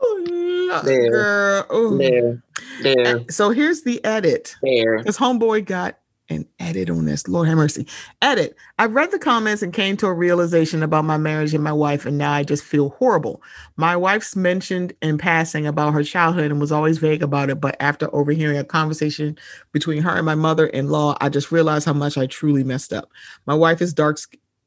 Oh, 0.00 0.82
there, 0.82 1.10
girl. 1.10 1.98
there, 1.98 2.42
there. 2.82 3.24
So 3.28 3.50
here's 3.50 3.82
the 3.82 4.02
edit. 4.02 4.56
There. 4.62 5.02
His 5.02 5.18
homeboy 5.18 5.66
got 5.66 5.98
and 6.28 6.46
edit 6.58 6.90
on 6.90 7.04
this. 7.04 7.26
Lord 7.26 7.48
have 7.48 7.56
mercy. 7.56 7.86
Edit. 8.22 8.56
I 8.78 8.86
read 8.86 9.10
the 9.10 9.18
comments 9.18 9.62
and 9.62 9.72
came 9.72 9.96
to 9.98 10.06
a 10.06 10.12
realization 10.12 10.82
about 10.82 11.04
my 11.04 11.16
marriage 11.16 11.54
and 11.54 11.64
my 11.64 11.72
wife, 11.72 12.06
and 12.06 12.18
now 12.18 12.32
I 12.32 12.42
just 12.42 12.64
feel 12.64 12.90
horrible. 12.90 13.42
My 13.76 13.96
wife's 13.96 14.36
mentioned 14.36 14.92
in 15.00 15.18
passing 15.18 15.66
about 15.66 15.94
her 15.94 16.02
childhood 16.02 16.50
and 16.50 16.60
was 16.60 16.72
always 16.72 16.98
vague 16.98 17.22
about 17.22 17.50
it, 17.50 17.60
but 17.60 17.76
after 17.80 18.14
overhearing 18.14 18.58
a 18.58 18.64
conversation 18.64 19.38
between 19.72 20.02
her 20.02 20.16
and 20.16 20.26
my 20.26 20.34
mother 20.34 20.66
in 20.66 20.88
law, 20.88 21.16
I 21.20 21.28
just 21.28 21.50
realized 21.50 21.86
how 21.86 21.94
much 21.94 22.18
I 22.18 22.26
truly 22.26 22.64
messed 22.64 22.92
up. 22.92 23.10
My 23.46 23.54
wife 23.54 23.80
is 23.80 23.94
dark. 23.94 24.18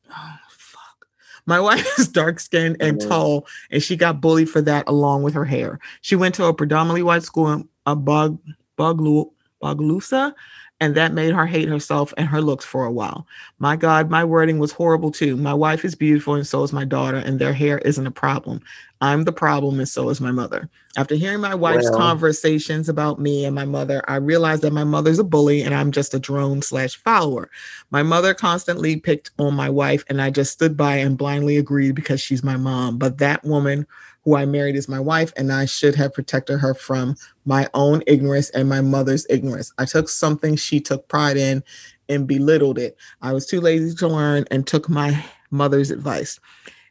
Oh, 0.10 0.38
fuck. 0.50 1.08
My 1.46 1.60
wife 1.62 1.88
is 2.00 2.08
dark 2.08 2.39
skinned 2.39 2.77
and 2.80 2.98
mm-hmm. 2.98 3.10
tall, 3.10 3.48
and 3.70 3.84
she 3.84 3.96
got 3.96 4.22
bullied 4.22 4.50
for 4.50 4.62
that 4.62 4.88
along 4.88 5.24
with 5.24 5.34
her 5.36 5.46
hair. 5.46 5.80
She 6.01 6.15
went 6.15 6.36
to 6.36 6.46
a 6.46 6.53
predominantly 6.53 7.03
white 7.03 7.24
school 7.24 7.51
in 7.51 7.70
a 7.86 7.96
Bog, 7.96 8.39
Bogalusa 8.77 10.34
and 10.82 10.96
that 10.96 11.14
made 11.14 11.34
her 11.34 11.46
hate 11.46 11.70
herself 11.70 12.12
and 12.18 12.28
her 12.28 12.42
looks 12.42 12.66
for 12.66 12.86
a 12.86 12.92
while. 12.92 13.28
My 13.60 13.76
God, 13.76 14.10
my 14.10 14.26
wording 14.26 14.58
was 14.58 14.72
horrible 14.72 15.12
too. 15.12 15.38
My 15.38 15.54
wife 15.54 15.86
is 15.86 15.94
beautiful 15.94 16.34
and 16.34 16.46
so 16.46 16.64
is 16.64 16.74
my 16.74 16.84
daughter, 16.84 17.18
and 17.18 17.38
their 17.40 17.54
hair 17.54 17.78
isn't 17.80 18.08
a 18.08 18.12
problem. 18.12 18.62
I'm 19.00 19.24
the 19.24 19.32
problem, 19.32 19.80
and 19.80 19.88
so 19.88 20.10
is 20.10 20.20
my 20.20 20.32
mother. 20.32 20.70
After 20.98 21.16
hearing 21.16 21.40
my 21.40 21.56
wife's 21.56 21.90
conversations 21.90 22.90
about 22.90 23.20
me 23.20 23.46
and 23.46 23.56
my 23.56 23.66
mother, 23.66 24.04
I 24.08 24.16
realized 24.18 24.64
that 24.64 24.74
my 24.74 24.84
mother's 24.84 25.20
a 25.20 25.24
bully 25.24 25.62
and 25.62 25.74
I'm 25.74 25.92
just 25.92 26.14
a 26.14 26.20
drone 26.20 26.62
slash 26.62 26.96
follower. 26.98 27.50
My 27.92 28.04
mother 28.04 28.34
constantly 28.34 28.98
picked 28.98 29.32
on 29.40 29.54
my 29.54 29.70
wife, 29.70 30.04
and 30.10 30.22
I 30.22 30.32
just 30.32 30.52
stood 30.52 30.76
by 30.76 30.98
and 30.98 31.18
blindly 31.18 31.58
agreed 31.58 31.94
because 31.94 32.20
she's 32.20 32.44
my 32.44 32.58
mom. 32.58 32.98
But 32.98 33.20
that 33.20 33.44
woman 33.44 33.86
who 34.24 34.36
I 34.36 34.46
married 34.46 34.75
is 34.75 34.88
my 34.88 35.00
wife, 35.00 35.34
and 35.36 35.51
I 35.51 35.66
should 35.66 35.96
have 35.96 36.13
protected 36.13 36.60
her 36.60 36.74
from 36.74 37.16
my 37.46 37.68
own 37.74 38.04
ignorance 38.08 38.50
and 38.51 38.70
my 38.70 38.82
mother's 38.82 39.25
ignorance. 39.30 39.74
I 39.78 39.86
took 39.86 40.10
something 40.10 40.56
she 40.56 40.80
took 40.80 41.08
pride 41.08 41.38
in 41.38 41.63
and 42.08 42.28
belittled 42.28 42.78
it. 42.78 42.98
I 43.22 43.34
was 43.34 43.46
too 43.46 43.62
lazy 43.62 43.96
to 43.96 44.08
learn 44.08 44.46
and 44.51 44.68
took 44.68 44.90
my 44.90 45.24
mother's 45.50 45.92
advice. 45.92 46.40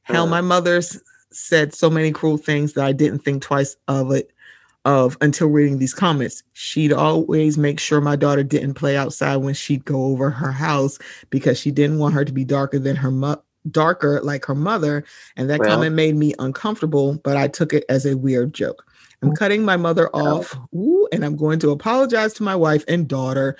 Hell, 0.03 0.27
my 0.27 0.41
mother's 0.41 1.01
said 1.31 1.73
so 1.73 1.89
many 1.89 2.11
cruel 2.11 2.37
things 2.37 2.73
that 2.73 2.85
I 2.85 2.93
didn't 2.93 3.21
think 3.21 3.43
twice 3.43 3.77
of 3.87 4.11
it 4.11 4.33
of 4.85 5.17
until 5.21 5.49
reading 5.49 5.79
these 5.79 5.95
comments. 5.95 6.43
She'd 6.55 6.93
always 6.93 7.59
make 7.59 7.79
sure 7.79 8.01
my 8.01 8.17
daughter 8.17 8.43
didn't 8.43 8.75
play 8.75 8.97
outside 8.97 9.37
when 9.37 9.55
she'd 9.55 9.85
go 9.85 10.05
over 10.05 10.31
her 10.31 10.53
house 10.53 10.99
because 11.29 11.61
she 11.61 11.71
didn't 11.71 11.99
want 11.99 12.15
her 12.15 12.25
to 12.25 12.33
be 12.33 12.45
darker 12.45 12.79
than 12.79 12.97
her 12.97 13.11
mother 13.11 13.43
darker 13.71 14.21
like 14.23 14.45
her 14.47 14.55
mother. 14.55 15.05
And 15.37 15.51
that 15.51 15.61
well, 15.61 15.71
comment 15.71 15.95
made 15.95 16.17
me 16.17 16.35
uncomfortable, 16.39 17.21
but 17.25 17.37
I 17.37 17.49
took 17.49 17.73
it 17.73 17.85
as 17.89 18.07
a 18.07 18.17
weird 18.17 18.55
joke. 18.55 18.87
I'm 19.23 19.31
oh, 19.31 19.35
cutting 19.35 19.65
my 19.65 19.77
mother 19.77 20.09
off, 20.15 20.57
ooh, 20.75 21.09
and 21.13 21.25
I'm 21.25 21.37
going 21.37 21.59
to 21.61 21.71
apologize 21.71 22.33
to 22.35 22.43
my 22.43 22.57
wife 22.57 22.85
and 22.89 23.07
daughter 23.07 23.57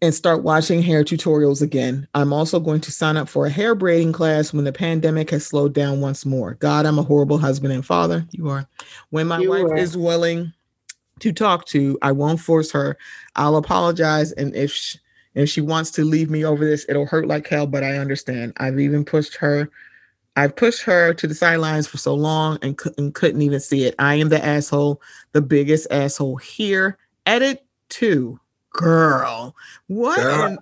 and 0.00 0.14
start 0.14 0.42
watching 0.42 0.82
hair 0.82 1.04
tutorials 1.04 1.62
again. 1.62 2.06
I'm 2.14 2.32
also 2.32 2.60
going 2.60 2.80
to 2.82 2.92
sign 2.92 3.16
up 3.16 3.28
for 3.28 3.46
a 3.46 3.50
hair 3.50 3.74
braiding 3.74 4.12
class 4.12 4.52
when 4.52 4.64
the 4.64 4.72
pandemic 4.72 5.30
has 5.30 5.46
slowed 5.46 5.72
down 5.72 6.00
once 6.00 6.26
more. 6.26 6.54
God, 6.54 6.86
I'm 6.86 6.98
a 6.98 7.02
horrible 7.02 7.38
husband 7.38 7.72
and 7.72 7.84
father. 7.84 8.26
You 8.30 8.48
are. 8.48 8.68
When 9.10 9.26
my 9.26 9.38
you 9.38 9.50
wife 9.50 9.64
are. 9.64 9.76
is 9.76 9.96
willing 9.96 10.52
to 11.20 11.32
talk 11.32 11.66
to, 11.66 11.98
I 12.02 12.12
won't 12.12 12.40
force 12.40 12.70
her. 12.72 12.98
I'll 13.36 13.56
apologize. 13.56 14.32
And 14.32 14.54
if 14.54 14.72
she, 14.72 14.98
if 15.34 15.48
she 15.48 15.60
wants 15.60 15.90
to 15.92 16.04
leave 16.04 16.30
me 16.30 16.44
over 16.44 16.64
this, 16.64 16.86
it'll 16.88 17.06
hurt 17.06 17.26
like 17.26 17.46
hell, 17.46 17.66
but 17.66 17.82
I 17.82 17.98
understand. 17.98 18.52
I've 18.58 18.78
even 18.78 19.04
pushed 19.04 19.36
her. 19.36 19.70
I've 20.36 20.56
pushed 20.56 20.82
her 20.82 21.14
to 21.14 21.26
the 21.26 21.34
sidelines 21.34 21.86
for 21.86 21.96
so 21.96 22.14
long 22.14 22.58
and, 22.62 22.78
and 22.98 23.14
couldn't 23.14 23.42
even 23.42 23.60
see 23.60 23.84
it. 23.84 23.94
I 23.98 24.14
am 24.16 24.28
the 24.28 24.44
asshole, 24.44 25.00
the 25.32 25.42
biggest 25.42 25.86
asshole 25.90 26.36
here. 26.36 26.98
Edit 27.26 27.64
two. 27.88 28.40
Girl, 28.72 29.54
what 29.86 30.20
Girl. 30.20 30.46
in 30.46 30.58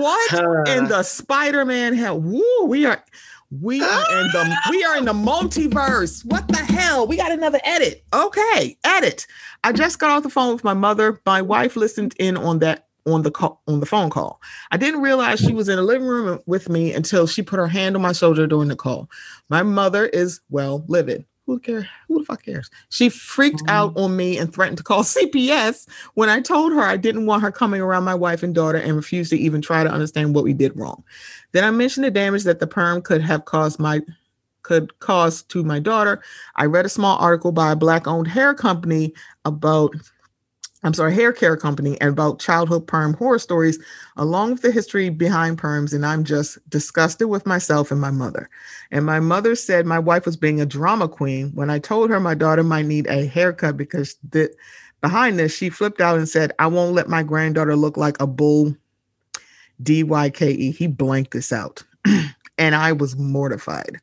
what 0.00 0.68
in 0.68 0.84
the 0.88 1.02
Spider-Man 1.02 1.94
hell? 1.94 2.20
Woo, 2.20 2.64
we 2.64 2.86
are 2.86 3.04
we 3.50 3.82
are 3.82 4.20
in 4.20 4.26
the 4.28 4.56
we 4.70 4.84
are 4.84 4.96
in 4.96 5.04
the 5.04 5.12
multiverse. 5.12 6.24
What 6.24 6.46
the 6.46 6.58
hell? 6.58 7.08
We 7.08 7.16
got 7.16 7.32
another 7.32 7.58
edit. 7.64 8.04
Okay, 8.12 8.76
edit. 8.84 9.26
I 9.64 9.72
just 9.72 9.98
got 9.98 10.10
off 10.10 10.22
the 10.22 10.30
phone 10.30 10.52
with 10.52 10.62
my 10.62 10.74
mother. 10.74 11.20
My 11.26 11.42
wife 11.42 11.74
listened 11.74 12.14
in 12.20 12.36
on 12.36 12.60
that 12.60 12.85
on 13.06 13.22
the 13.22 13.30
call 13.30 13.62
on 13.66 13.80
the 13.80 13.86
phone 13.86 14.10
call. 14.10 14.40
I 14.70 14.76
didn't 14.76 15.00
realize 15.00 15.40
she 15.40 15.54
was 15.54 15.68
in 15.68 15.76
the 15.76 15.82
living 15.82 16.06
room 16.08 16.40
with 16.46 16.68
me 16.68 16.92
until 16.92 17.26
she 17.26 17.42
put 17.42 17.58
her 17.58 17.68
hand 17.68 17.96
on 17.96 18.02
my 18.02 18.12
shoulder 18.12 18.46
during 18.46 18.68
the 18.68 18.76
call. 18.76 19.08
My 19.48 19.62
mother 19.62 20.06
is 20.06 20.40
well 20.50 20.84
livid. 20.88 21.24
Who 21.46 21.60
cares? 21.60 21.84
Who 22.08 22.18
the 22.18 22.24
fuck 22.24 22.42
cares? 22.42 22.70
She 22.88 23.08
freaked 23.08 23.58
mm-hmm. 23.58 23.70
out 23.70 23.96
on 23.96 24.16
me 24.16 24.36
and 24.36 24.52
threatened 24.52 24.78
to 24.78 24.84
call 24.84 25.02
CPS 25.04 25.88
when 26.14 26.28
I 26.28 26.40
told 26.40 26.72
her 26.72 26.82
I 26.82 26.96
didn't 26.96 27.26
want 27.26 27.42
her 27.42 27.52
coming 27.52 27.80
around 27.80 28.02
my 28.02 28.14
wife 28.14 28.42
and 28.42 28.54
daughter 28.54 28.78
and 28.78 28.96
refused 28.96 29.30
to 29.30 29.38
even 29.38 29.62
try 29.62 29.84
to 29.84 29.90
understand 29.90 30.34
what 30.34 30.44
we 30.44 30.52
did 30.52 30.76
wrong. 30.76 31.04
Then 31.52 31.62
I 31.62 31.70
mentioned 31.70 32.04
the 32.04 32.10
damage 32.10 32.42
that 32.44 32.58
the 32.58 32.66
perm 32.66 33.00
could 33.00 33.22
have 33.22 33.44
caused 33.44 33.78
my 33.78 34.00
could 34.62 34.98
cause 34.98 35.44
to 35.44 35.62
my 35.62 35.78
daughter. 35.78 36.20
I 36.56 36.64
read 36.64 36.84
a 36.84 36.88
small 36.88 37.16
article 37.18 37.52
by 37.52 37.70
a 37.70 37.76
black 37.76 38.08
owned 38.08 38.26
hair 38.26 38.52
company 38.52 39.14
about 39.44 39.94
I'm 40.86 40.94
sorry, 40.94 41.12
hair 41.12 41.32
care 41.32 41.56
company 41.56 42.00
and 42.00 42.10
about 42.10 42.38
childhood 42.38 42.86
perm 42.86 43.14
horror 43.14 43.40
stories, 43.40 43.78
along 44.16 44.52
with 44.52 44.62
the 44.62 44.70
history 44.70 45.10
behind 45.10 45.58
perms. 45.58 45.92
And 45.92 46.06
I'm 46.06 46.22
just 46.22 46.58
disgusted 46.70 47.28
with 47.28 47.44
myself 47.44 47.90
and 47.90 48.00
my 48.00 48.12
mother. 48.12 48.48
And 48.92 49.04
my 49.04 49.18
mother 49.18 49.56
said 49.56 49.84
my 49.84 49.98
wife 49.98 50.26
was 50.26 50.36
being 50.36 50.60
a 50.60 50.66
drama 50.66 51.08
queen 51.08 51.50
when 51.54 51.70
I 51.70 51.80
told 51.80 52.08
her 52.10 52.20
my 52.20 52.34
daughter 52.34 52.62
might 52.62 52.86
need 52.86 53.08
a 53.08 53.26
haircut 53.26 53.76
because 53.76 54.14
the, 54.30 54.54
behind 55.00 55.40
this, 55.40 55.52
she 55.52 55.70
flipped 55.70 56.00
out 56.00 56.18
and 56.18 56.28
said, 56.28 56.52
I 56.60 56.68
won't 56.68 56.94
let 56.94 57.08
my 57.08 57.24
granddaughter 57.24 57.74
look 57.74 57.96
like 57.96 58.20
a 58.20 58.26
bull. 58.26 58.76
D 59.82 60.04
Y 60.04 60.30
K 60.30 60.52
E. 60.52 60.70
He 60.70 60.86
blanked 60.86 61.32
this 61.32 61.52
out. 61.52 61.82
and 62.58 62.74
I 62.76 62.92
was 62.92 63.16
mortified. 63.16 64.00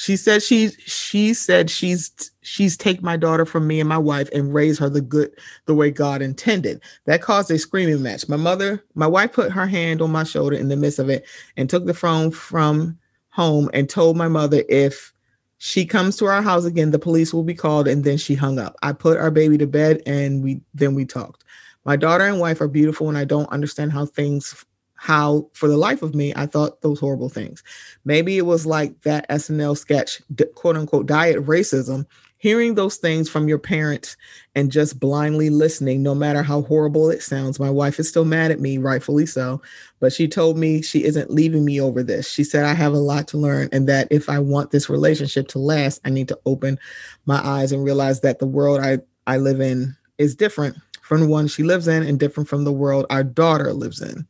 She 0.00 0.16
said 0.16 0.42
she 0.42 0.70
she 0.86 1.34
said 1.34 1.68
she's 1.68 2.10
she's 2.40 2.74
take 2.74 3.02
my 3.02 3.18
daughter 3.18 3.44
from 3.44 3.66
me 3.66 3.80
and 3.80 3.88
my 3.88 3.98
wife 3.98 4.30
and 4.32 4.54
raise 4.54 4.78
her 4.78 4.88
the 4.88 5.02
good 5.02 5.30
the 5.66 5.74
way 5.74 5.90
God 5.90 6.22
intended. 6.22 6.80
That 7.04 7.20
caused 7.20 7.50
a 7.50 7.58
screaming 7.58 8.02
match. 8.02 8.26
My 8.26 8.38
mother, 8.38 8.82
my 8.94 9.06
wife 9.06 9.34
put 9.34 9.52
her 9.52 9.66
hand 9.66 10.00
on 10.00 10.10
my 10.10 10.24
shoulder 10.24 10.56
in 10.56 10.68
the 10.68 10.76
midst 10.76 11.00
of 11.00 11.10
it 11.10 11.26
and 11.58 11.68
took 11.68 11.84
the 11.84 11.92
phone 11.92 12.30
from 12.30 12.98
home 13.28 13.68
and 13.74 13.90
told 13.90 14.16
my 14.16 14.26
mother 14.26 14.64
if 14.70 15.12
she 15.58 15.84
comes 15.84 16.16
to 16.16 16.24
our 16.24 16.40
house 16.40 16.64
again, 16.64 16.92
the 16.92 16.98
police 16.98 17.34
will 17.34 17.44
be 17.44 17.54
called 17.54 17.86
and 17.86 18.02
then 18.02 18.16
she 18.16 18.34
hung 18.34 18.58
up. 18.58 18.76
I 18.82 18.94
put 18.94 19.18
our 19.18 19.30
baby 19.30 19.58
to 19.58 19.66
bed 19.66 20.00
and 20.06 20.42
we 20.42 20.62
then 20.72 20.94
we 20.94 21.04
talked. 21.04 21.44
My 21.84 21.96
daughter 21.96 22.24
and 22.24 22.40
wife 22.40 22.62
are 22.62 22.68
beautiful 22.68 23.10
and 23.10 23.18
I 23.18 23.26
don't 23.26 23.52
understand 23.52 23.92
how 23.92 24.06
things 24.06 24.64
how 25.00 25.48
for 25.54 25.66
the 25.66 25.78
life 25.78 26.02
of 26.02 26.14
me 26.14 26.30
I 26.36 26.44
thought 26.44 26.82
those 26.82 27.00
horrible 27.00 27.30
things. 27.30 27.62
Maybe 28.04 28.36
it 28.36 28.44
was 28.44 28.66
like 28.66 29.00
that 29.00 29.26
SNL 29.30 29.78
sketch, 29.78 30.20
quote 30.54 30.76
unquote, 30.76 31.06
diet 31.06 31.42
racism 31.46 32.04
hearing 32.36 32.74
those 32.74 32.96
things 32.96 33.28
from 33.28 33.48
your 33.48 33.58
parents 33.58 34.16
and 34.54 34.70
just 34.70 35.00
blindly 35.00 35.48
listening, 35.48 36.02
no 36.02 36.14
matter 36.14 36.42
how 36.42 36.60
horrible 36.62 37.10
it 37.10 37.22
sounds. 37.22 37.58
My 37.58 37.70
wife 37.70 37.98
is 37.98 38.10
still 38.10 38.26
mad 38.26 38.50
at 38.50 38.60
me, 38.60 38.76
rightfully 38.76 39.24
so, 39.24 39.62
but 40.00 40.12
she 40.12 40.28
told 40.28 40.58
me 40.58 40.82
she 40.82 41.04
isn't 41.04 41.30
leaving 41.30 41.64
me 41.64 41.80
over 41.80 42.02
this. 42.02 42.28
She 42.28 42.44
said, 42.44 42.66
I 42.66 42.74
have 42.74 42.92
a 42.92 42.98
lot 42.98 43.26
to 43.28 43.38
learn, 43.38 43.70
and 43.72 43.88
that 43.88 44.08
if 44.10 44.28
I 44.28 44.38
want 44.38 44.70
this 44.70 44.90
relationship 44.90 45.48
to 45.48 45.58
last, 45.58 46.00
I 46.04 46.10
need 46.10 46.28
to 46.28 46.38
open 46.44 46.78
my 47.24 47.40
eyes 47.46 47.72
and 47.72 47.84
realize 47.84 48.20
that 48.20 48.38
the 48.38 48.46
world 48.46 48.80
I, 48.80 48.98
I 49.26 49.38
live 49.38 49.60
in 49.60 49.96
is 50.18 50.34
different 50.34 50.76
from 51.02 51.20
the 51.20 51.28
one 51.28 51.46
she 51.46 51.62
lives 51.62 51.88
in 51.88 52.02
and 52.02 52.20
different 52.20 52.48
from 52.48 52.64
the 52.64 52.72
world 52.72 53.06
our 53.10 53.24
daughter 53.24 53.72
lives 53.72 54.00
in. 54.00 54.26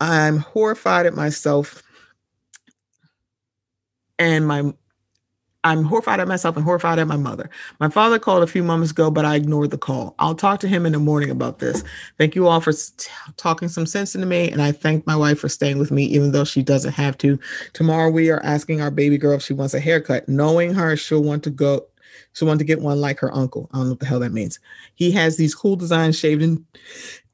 I'm 0.00 0.38
horrified 0.38 1.06
at 1.06 1.14
myself 1.14 1.82
and 4.18 4.46
my 4.46 4.72
I'm 5.64 5.84
horrified 5.84 6.20
at 6.20 6.28
myself 6.28 6.56
and 6.56 6.64
horrified 6.64 6.98
at 7.00 7.08
my 7.08 7.16
mother. 7.16 7.50
My 7.80 7.88
father 7.88 8.18
called 8.18 8.44
a 8.44 8.46
few 8.46 8.62
moments 8.62 8.92
ago, 8.92 9.10
but 9.10 9.24
I 9.24 9.34
ignored 9.34 9.70
the 9.70 9.78
call. 9.78 10.14
I'll 10.18 10.34
talk 10.34 10.60
to 10.60 10.68
him 10.68 10.86
in 10.86 10.92
the 10.92 11.00
morning 11.00 11.30
about 11.30 11.58
this. 11.58 11.82
Thank 12.16 12.36
you 12.36 12.46
all 12.46 12.60
for 12.60 12.72
t- 12.72 13.10
talking 13.36 13.68
some 13.68 13.84
sense 13.84 14.14
into 14.14 14.26
me, 14.26 14.50
and 14.50 14.62
I 14.62 14.70
thank 14.70 15.06
my 15.06 15.16
wife 15.16 15.40
for 15.40 15.48
staying 15.48 15.78
with 15.78 15.90
me, 15.90 16.04
even 16.04 16.30
though 16.30 16.44
she 16.44 16.62
doesn't 16.62 16.92
have 16.92 17.18
to. 17.18 17.38
Tomorrow, 17.72 18.10
we 18.10 18.30
are 18.30 18.42
asking 18.44 18.80
our 18.80 18.90
baby 18.90 19.18
girl 19.18 19.34
if 19.34 19.42
she 19.42 19.52
wants 19.52 19.74
a 19.74 19.80
haircut. 19.80 20.28
Knowing 20.28 20.74
her, 20.74 20.96
she'll 20.96 21.22
want 21.24 21.42
to 21.44 21.50
go 21.50 21.84
she 22.32 22.44
wanted 22.44 22.58
to 22.58 22.64
get 22.64 22.80
one 22.80 23.00
like 23.00 23.18
her 23.20 23.34
uncle. 23.34 23.68
I 23.72 23.78
don't 23.78 23.86
know 23.86 23.92
what 23.92 24.00
the 24.00 24.06
hell 24.06 24.20
that 24.20 24.32
means. 24.32 24.60
He 24.94 25.10
has 25.12 25.36
these 25.36 25.54
cool 25.54 25.76
designs 25.76 26.18
shaved 26.18 26.42
in, 26.42 26.64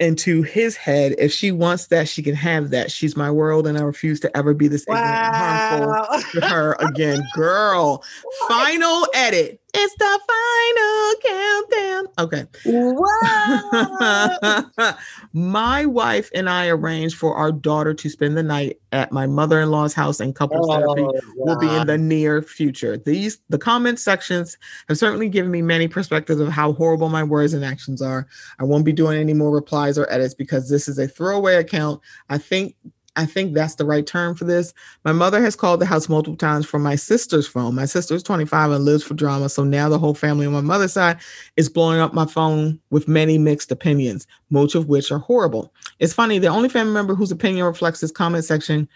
into 0.01 0.43
his 0.43 0.77
head. 0.77 1.15
If 1.19 1.33
she 1.33 1.53
wants 1.53 1.89
that, 1.89 2.09
she 2.09 2.23
can 2.23 2.35
have 2.35 2.71
that. 2.71 2.91
She's 2.91 3.17
my 3.17 3.31
world, 3.31 3.67
and 3.67 3.77
I 3.77 3.83
refuse 3.83 4.21
to 4.21 4.37
ever 4.37 4.55
be 4.55 4.69
this 4.69 4.85
wow. 4.87 6.01
harmful 6.01 6.41
to 6.41 6.47
her 6.47 6.77
again. 6.81 7.23
Girl, 7.35 8.03
final 8.49 9.07
edit. 9.15 9.61
It's 9.77 9.95
the 9.97 10.21
final 10.31 11.15
countdown. 11.25 12.07
Okay. 12.19 12.47
my 15.33 15.85
wife 15.85 16.31
and 16.33 16.49
I 16.49 16.69
arranged 16.69 17.17
for 17.17 17.35
our 17.35 17.51
daughter 17.51 17.93
to 17.93 18.09
spend 18.09 18.37
the 18.37 18.45
night 18.45 18.79
at 18.93 19.11
my 19.11 19.27
mother-in-law's 19.27 19.93
house 19.93 20.21
and 20.21 20.35
couples 20.35 20.69
oh, 20.71 20.75
therapy 20.75 21.03
God. 21.03 21.15
will 21.37 21.59
be 21.59 21.69
in 21.69 21.89
the 21.89 21.99
near 21.99 22.41
future. 22.41 22.97
These 22.97 23.39
the 23.49 23.59
comment 23.59 23.99
sections 23.99 24.57
have 24.89 24.97
certainly 24.97 25.29
given 25.29 25.51
me 25.51 25.61
many 25.61 25.89
perspectives 25.89 26.41
of 26.41 26.49
how 26.49 26.73
horrible 26.73 27.09
my 27.09 27.25
words 27.25 27.53
and 27.53 27.65
actions 27.65 28.01
are. 28.01 28.29
I 28.61 28.65
won't 28.65 28.85
be 28.85 28.93
doing 28.93 29.19
any 29.19 29.35
more 29.35 29.51
replies 29.51 29.99
or 29.99 30.11
edits 30.13 30.35
because 30.35 30.69
this 30.69 30.87
is 30.87 31.01
a 31.01 31.09
throwaway 31.09 31.57
account. 31.57 32.01
I 32.29 32.39
think 32.39 32.77
I 33.17 33.27
think 33.27 33.55
that's 33.55 33.77
the 33.77 33.85
right 33.85 34.07
term 34.07 34.35
for 34.35 34.45
this. 34.45 34.75
My 35.05 35.13
mother 35.13 35.41
has 35.41 35.55
called 35.55 35.81
the 35.81 35.87
house 35.87 36.09
multiple 36.09 36.37
times 36.37 36.67
from 36.67 36.83
my 36.83 36.97
sister's 36.97 37.47
phone. 37.47 37.75
My 37.75 37.85
sister 37.85 38.15
is 38.15 38.23
25 38.23 38.73
and 38.73 38.85
lives 38.85 39.05
for 39.05 39.15
drama. 39.15 39.49
So 39.49 39.63
now 39.63 39.89
the 39.89 39.99
whole 39.99 40.15
family 40.15 40.47
on 40.47 40.53
my 40.53 40.61
mother's 40.61 40.93
side 40.93 41.19
is 41.57 41.69
blowing 41.69 42.01
up 42.01 42.13
my 42.13 42.27
phone 42.27 42.81
with 42.91 43.07
many 43.07 43.39
mixed 43.39 43.71
opinions, 43.71 44.27
most 44.51 44.75
of 44.75 44.89
which 44.89 45.13
are 45.13 45.19
horrible. 45.19 45.73
It's 46.01 46.13
funny, 46.13 46.39
the 46.39 46.49
only 46.49 46.69
family 46.69 46.93
member 46.93 47.15
whose 47.15 47.31
opinion 47.31 47.67
reflects 47.67 48.01
this 48.01 48.11
comment 48.11 48.45
section 48.45 48.89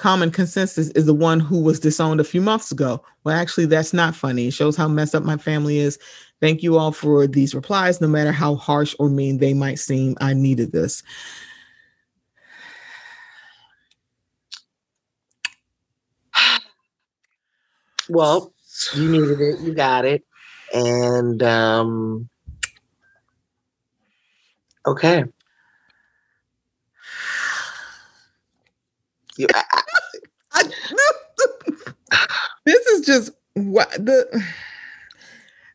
common 0.00 0.30
consensus 0.30 0.88
is 0.90 1.04
the 1.04 1.12
one 1.12 1.38
who 1.38 1.62
was 1.62 1.78
disowned 1.78 2.20
a 2.20 2.24
few 2.24 2.40
months 2.40 2.72
ago. 2.72 3.04
Well, 3.22 3.36
actually, 3.36 3.66
that's 3.66 3.92
not 3.92 4.16
funny. 4.16 4.46
It 4.48 4.54
shows 4.54 4.74
how 4.74 4.88
messed 4.88 5.14
up 5.14 5.24
my 5.24 5.36
family 5.36 5.78
is. 5.78 5.98
Thank 6.40 6.62
you 6.62 6.78
all 6.78 6.90
for 6.90 7.26
these 7.26 7.54
replies, 7.54 8.00
no 8.00 8.08
matter 8.08 8.32
how 8.32 8.54
harsh 8.54 8.96
or 8.98 9.10
mean 9.10 9.36
they 9.36 9.52
might 9.52 9.78
seem. 9.78 10.16
I 10.18 10.32
needed 10.32 10.72
this. 10.72 11.02
Well, 18.10 18.52
you 18.94 19.10
needed 19.10 19.40
it, 19.40 19.60
you 19.60 19.74
got 19.74 20.04
it. 20.04 20.24
And 20.74 21.42
um 21.42 22.28
okay. 24.86 25.24
You, 29.36 29.46
I, 29.54 29.82
I, 30.52 30.62
this 32.66 32.86
is 32.86 33.06
just 33.06 33.30
what 33.54 33.90
the 33.92 34.44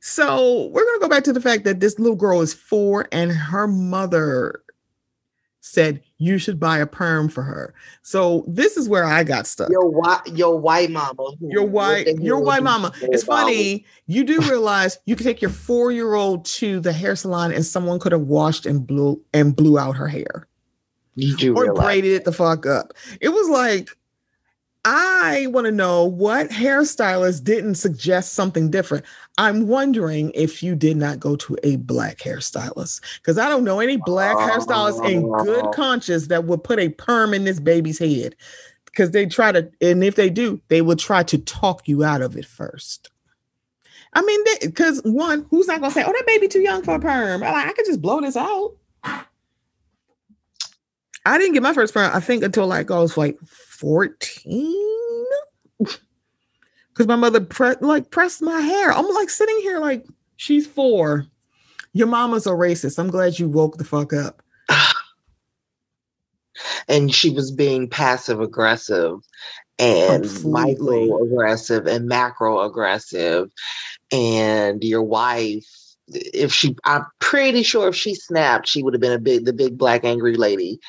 so 0.01 0.67
we're 0.67 0.85
gonna 0.85 0.99
go 0.99 1.09
back 1.09 1.23
to 1.23 1.33
the 1.33 1.41
fact 1.41 1.63
that 1.63 1.79
this 1.79 1.97
little 1.97 2.15
girl 2.15 2.41
is 2.41 2.53
four 2.53 3.07
and 3.11 3.31
her 3.31 3.67
mother 3.67 4.61
said 5.61 6.03
you 6.17 6.37
should 6.37 6.59
buy 6.59 6.77
a 6.77 6.85
perm 6.85 7.27
for 7.27 7.43
her. 7.43 7.73
So 8.01 8.45
this 8.47 8.77
is 8.77 8.87
where 8.87 9.03
I 9.03 9.23
got 9.23 9.47
stuck. 9.47 9.69
Your 9.69 9.89
white, 9.89 10.21
your 10.33 10.57
white 10.57 10.89
mama. 10.89 11.31
Your 11.41 11.65
white, 11.65 12.07
your 12.19 12.39
white 12.39 12.63
mama. 12.63 12.93
It's 13.01 13.23
funny. 13.23 13.85
You 14.07 14.23
do 14.23 14.39
realize 14.41 14.97
you 15.05 15.15
could 15.15 15.25
take 15.25 15.41
your 15.41 15.51
four 15.51 15.91
year 15.91 16.13
old 16.13 16.45
to 16.45 16.79
the 16.79 16.93
hair 16.93 17.15
salon 17.15 17.51
and 17.51 17.65
someone 17.65 17.99
could 17.99 18.13
have 18.13 18.21
washed 18.21 18.65
and 18.65 18.85
blew 18.85 19.21
and 19.33 19.55
blew 19.55 19.77
out 19.77 19.97
her 19.97 20.07
hair. 20.07 20.47
You 21.15 21.35
do 21.35 21.55
or 21.55 21.63
realize. 21.63 21.83
braided 21.83 22.13
it 22.13 22.25
the 22.25 22.31
fuck 22.31 22.65
up. 22.65 22.93
It 23.19 23.29
was 23.29 23.49
like 23.49 23.89
I 24.85 25.47
want 25.47 25.65
to 25.65 25.71
know 25.71 26.05
what 26.05 26.49
hairstylist 26.51 27.43
didn't 27.43 27.75
suggest 27.75 28.33
something 28.33 28.69
different. 28.69 29.03
I'm 29.37 29.67
wondering 29.67 30.31
if 30.33 30.63
you 30.63 30.75
did 30.75 30.95
not 30.95 31.19
go 31.19 31.35
to 31.35 31.57
a 31.63 31.75
black 31.77 32.19
hairstylist 32.19 33.01
because 33.17 33.37
I 33.37 33.49
don't 33.49 33.65
know 33.65 33.79
any 33.79 33.97
black 33.97 34.37
hairstylist 34.37 35.09
in 35.09 35.29
good 35.43 35.65
oh. 35.65 35.71
conscience 35.71 36.27
that 36.27 36.45
would 36.45 36.63
put 36.63 36.79
a 36.79 36.89
perm 36.89 37.33
in 37.33 37.43
this 37.43 37.59
baby's 37.59 37.99
head 37.99 38.35
because 38.85 39.11
they 39.11 39.25
try 39.25 39.51
to, 39.51 39.69
and 39.81 40.03
if 40.03 40.15
they 40.15 40.29
do, 40.29 40.61
they 40.69 40.81
will 40.81 40.95
try 40.95 41.21
to 41.23 41.37
talk 41.37 41.87
you 41.87 42.03
out 42.03 42.21
of 42.21 42.37
it 42.37 42.45
first. 42.45 43.09
I 44.13 44.21
mean, 44.21 44.39
because 44.61 45.01
one, 45.03 45.45
who's 45.49 45.67
not 45.67 45.81
gonna 45.81 45.91
say, 45.91 46.03
"Oh, 46.05 46.11
that 46.11 46.23
baby 46.25 46.47
too 46.47 46.61
young 46.61 46.81
for 46.83 46.95
a 46.95 46.99
perm"? 46.99 47.43
I 47.43 47.51
like, 47.51 47.67
I 47.67 47.73
could 47.73 47.85
just 47.85 48.01
blow 48.01 48.21
this 48.21 48.37
out. 48.37 48.75
I 51.25 51.37
didn't 51.37 51.53
get 51.53 51.63
my 51.63 51.73
first 51.73 51.93
perm, 51.93 52.11
I 52.13 52.21
think, 52.21 52.41
until 52.41 52.67
like 52.67 52.89
I 52.89 52.99
was 52.99 53.17
like 53.17 53.37
14 53.45 54.95
because 56.95 57.07
my 57.07 57.17
mother 57.17 57.41
pre- 57.41 57.75
like 57.81 58.09
pressed 58.09 58.41
my 58.41 58.61
hair. 58.61 58.91
I'm 58.91 59.07
like 59.09 59.29
sitting 59.29 59.57
here 59.61 59.79
like 59.79 60.05
she's 60.37 60.65
four. 60.65 61.27
Your 61.91 62.07
mama's 62.07 62.47
a 62.47 62.51
racist. 62.51 62.97
I'm 62.97 63.09
glad 63.09 63.37
you 63.37 63.49
woke 63.49 63.77
the 63.77 63.83
fuck 63.83 64.13
up. 64.13 64.41
and 66.87 67.13
she 67.13 67.31
was 67.31 67.51
being 67.51 67.89
passive 67.89 68.39
aggressive 68.39 69.19
and 69.77 70.43
micro 70.45 71.21
aggressive 71.21 71.85
and 71.85 72.07
macro 72.07 72.61
aggressive. 72.61 73.51
And 74.11 74.81
your 74.83 75.03
wife, 75.03 75.65
if 76.07 76.53
she, 76.53 76.77
I'm 76.85 77.05
pretty 77.19 77.63
sure 77.63 77.89
if 77.89 77.95
she 77.95 78.15
snapped, 78.15 78.67
she 78.67 78.83
would 78.83 78.93
have 78.93 79.01
been 79.01 79.11
a 79.11 79.19
big, 79.19 79.43
the 79.43 79.53
big 79.53 79.77
black 79.77 80.05
angry 80.05 80.35
lady. 80.35 80.79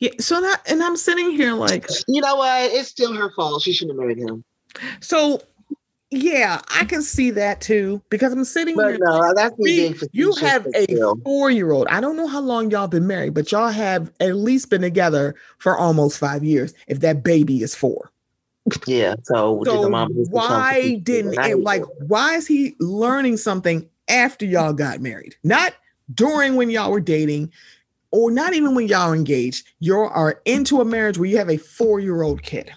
Yeah, 0.00 0.10
so 0.20 0.40
that 0.40 0.62
and 0.66 0.82
I'm 0.82 0.96
sitting 0.96 1.30
here 1.30 1.54
like 1.54 1.88
you 2.06 2.20
know 2.20 2.36
what? 2.36 2.70
It's 2.70 2.88
still 2.88 3.12
her 3.14 3.32
fault. 3.32 3.62
She 3.62 3.72
shouldn't 3.72 3.98
have 3.98 4.00
married 4.00 4.18
him. 4.18 4.44
So 5.00 5.42
yeah, 6.10 6.60
I 6.74 6.84
can 6.84 7.02
see 7.02 7.30
that 7.32 7.60
too 7.60 8.00
because 8.08 8.32
I'm 8.32 8.44
sitting 8.44 8.76
but 8.76 8.90
here. 8.90 8.98
No, 9.00 9.34
that's 9.34 9.58
me 9.58 9.94
You 10.12 10.34
have 10.36 10.66
a 10.74 10.86
four 11.24 11.50
year 11.50 11.72
old. 11.72 11.86
I 11.88 12.00
don't 12.00 12.16
know 12.16 12.26
how 12.26 12.40
long 12.40 12.70
y'all 12.70 12.88
been 12.88 13.06
married, 13.06 13.34
but 13.34 13.52
y'all 13.52 13.68
have 13.68 14.10
at 14.20 14.36
least 14.36 14.70
been 14.70 14.80
together 14.80 15.34
for 15.58 15.76
almost 15.76 16.18
five 16.18 16.42
years. 16.44 16.72
If 16.86 17.00
that 17.00 17.22
baby 17.22 17.62
is 17.62 17.74
four. 17.74 18.10
Yeah. 18.86 19.14
So, 19.24 19.62
so 19.64 19.88
why 20.30 20.96
didn't 21.02 21.38
and 21.38 21.62
like 21.62 21.82
why 22.06 22.36
is 22.36 22.46
he 22.46 22.74
learning 22.80 23.36
something 23.36 23.88
after 24.08 24.46
y'all 24.46 24.72
got 24.72 25.00
married? 25.00 25.36
Not 25.44 25.74
during 26.14 26.56
when 26.56 26.70
y'all 26.70 26.90
were 26.90 27.00
dating 27.00 27.52
or 28.10 28.30
not 28.30 28.54
even 28.54 28.74
when 28.74 28.88
y'all 28.88 29.12
engaged, 29.12 29.66
you 29.80 29.96
are 29.96 30.40
into 30.44 30.80
a 30.80 30.84
marriage 30.84 31.18
where 31.18 31.28
you 31.28 31.38
have 31.38 31.50
a 31.50 31.56
four 31.56 32.00
year 32.00 32.22
old 32.22 32.42
kid. 32.42 32.70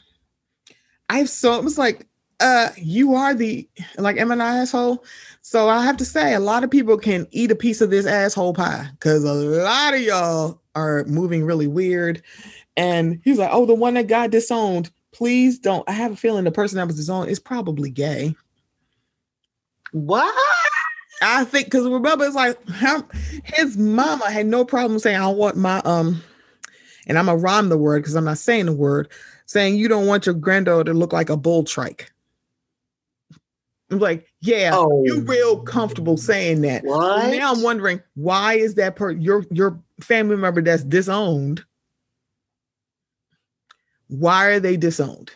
I've 1.10 1.30
so 1.30 1.56
it 1.56 1.64
was 1.64 1.78
like, 1.78 2.08
uh, 2.40 2.70
you 2.78 3.14
are 3.14 3.34
the 3.34 3.68
like, 3.98 4.18
am 4.18 4.32
an 4.32 4.42
asshole? 4.42 5.04
So 5.42 5.70
I 5.70 5.84
have 5.84 5.98
to 5.98 6.06
say, 6.06 6.34
a 6.34 6.40
lot 6.40 6.64
of 6.64 6.72
people 6.72 6.98
can 6.98 7.28
eat 7.32 7.52
a 7.52 7.56
piece 7.56 7.82
of 7.82 7.90
this 7.90 8.06
asshole 8.06 8.54
pie 8.54 8.90
because 8.94 9.24
a 9.24 9.34
lot 9.34 9.94
of 9.94 10.02
y'all 10.02 10.62
are 10.76 11.04
moving 11.06 11.44
really 11.44 11.68
weird. 11.68 12.22
And 12.78 13.20
he's 13.24 13.38
like, 13.38 13.50
oh, 13.52 13.66
the 13.66 13.74
one 13.74 13.96
that 13.96 14.08
got 14.08 14.32
disowned. 14.32 14.92
Please 15.12 15.60
don't. 15.60 15.88
I 15.90 15.92
have 15.92 16.14
a 16.14 16.16
feeling 16.16 16.46
the 16.46 16.52
person 16.52 16.78
that 16.78 16.88
was 16.88 16.96
disowned 16.96 17.30
is 17.30 17.40
probably 17.40 17.90
gay. 17.90 18.34
What? 19.92 20.34
I 21.22 21.44
think 21.44 21.68
because 21.68 21.88
remember 21.88 22.26
it's 22.26 22.36
like 22.36 22.58
his 23.44 23.78
mama 23.78 24.30
had 24.30 24.48
no 24.48 24.66
problem 24.66 25.00
saying 25.00 25.18
I 25.18 25.28
want 25.28 25.56
my 25.56 25.80
um, 25.86 26.22
and 27.08 27.18
I'm 27.18 27.28
gonna 27.28 27.38
rhyme 27.38 27.70
the 27.70 27.78
word 27.78 28.02
because 28.02 28.16
I'm 28.16 28.26
not 28.26 28.40
saying 28.40 28.66
the 28.66 28.74
word, 28.74 29.10
saying 29.46 29.76
you 29.76 29.88
don't 29.88 30.08
want 30.08 30.26
your 30.26 30.36
granddaughter 30.36 30.92
to 30.92 30.98
look 30.98 31.14
like 31.14 31.30
a 31.30 31.38
bull 31.38 31.64
trike. 31.64 32.12
I'm 33.92 34.00
like, 34.00 34.28
Yeah, 34.42 34.72
oh. 34.74 35.04
you 35.06 35.22
real 35.22 35.60
comfortable 35.60 36.18
saying 36.18 36.62
that. 36.62 36.84
What? 36.84 37.30
now 37.30 37.54
I'm 37.54 37.62
wondering 37.62 38.02
why 38.16 38.56
is 38.56 38.76
that 38.76 38.96
per 38.96 39.12
your 39.12 39.46
your 39.52 39.80
family 40.00 40.38
member 40.38 40.62
that's 40.62 40.84
disowned? 40.84 41.64
Why 44.08 44.48
are 44.48 44.60
they 44.60 44.76
disowned? 44.76 45.32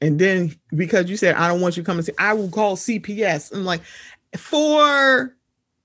And 0.00 0.18
then 0.18 0.54
because 0.74 1.10
you 1.10 1.16
said 1.16 1.34
I 1.34 1.48
don't 1.48 1.60
want 1.60 1.76
you 1.76 1.82
coming, 1.82 2.02
see, 2.02 2.12
I 2.18 2.32
will 2.32 2.50
call 2.50 2.76
CPS. 2.76 3.52
I'm 3.52 3.64
like, 3.64 3.82
for 4.36 5.36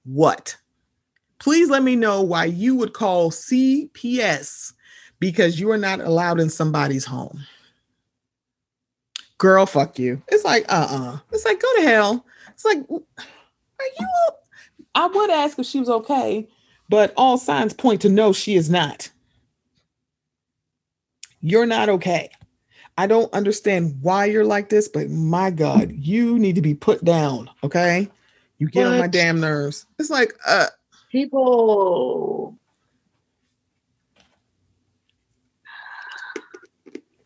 what? 0.06 0.56
Please 1.40 1.70
let 1.70 1.84
me 1.84 1.96
know 1.96 2.22
why 2.22 2.46
you 2.46 2.76
would 2.76 2.94
call 2.94 3.32
CPS 3.32 4.74
because 5.20 5.60
you 5.60 5.70
are 5.72 5.78
not 5.78 6.00
allowed 6.00 6.40
in 6.40 6.50
somebody's 6.50 7.06
home. 7.06 7.40
Girl, 9.40 9.66
fuck 9.66 10.00
you. 10.00 10.22
It's 10.30 10.46
like, 10.46 10.64
uh-uh. 10.70 11.20
It's 11.32 11.44
like, 11.44 11.62
go 11.62 11.76
to 11.76 11.82
hell. 11.82 12.26
It's 12.54 12.64
like, 12.64 12.78
are 12.90 13.86
you 14.00 14.08
I 14.96 15.08
would 15.08 15.30
ask 15.30 15.58
if 15.58 15.66
she 15.66 15.80
was 15.80 15.90
okay, 15.90 16.48
but 16.90 17.14
all 17.18 17.38
signs 17.38 17.74
point 17.74 18.02
to 18.02 18.10
no, 18.10 18.32
she 18.34 18.56
is 18.56 18.70
not. 18.70 19.10
You're 21.42 21.66
not 21.66 21.90
okay. 21.90 22.30
I 22.98 23.08
don't 23.08 23.34
understand 23.34 23.98
why 24.02 24.26
you're 24.26 24.46
like 24.46 24.70
this, 24.70 24.88
but 24.88 25.10
my 25.10 25.50
God, 25.50 25.92
you 25.92 26.38
need 26.38 26.56
to 26.56 26.62
be 26.62 26.76
put 26.76 27.04
down. 27.04 27.50
Okay. 27.64 28.10
You 28.60 28.70
get 28.70 28.86
on 28.86 29.00
my 29.00 29.08
damn 29.08 29.40
nerves. 29.40 29.86
It's 30.00 30.10
like, 30.10 30.34
uh, 30.46 30.68
people. 31.12 32.58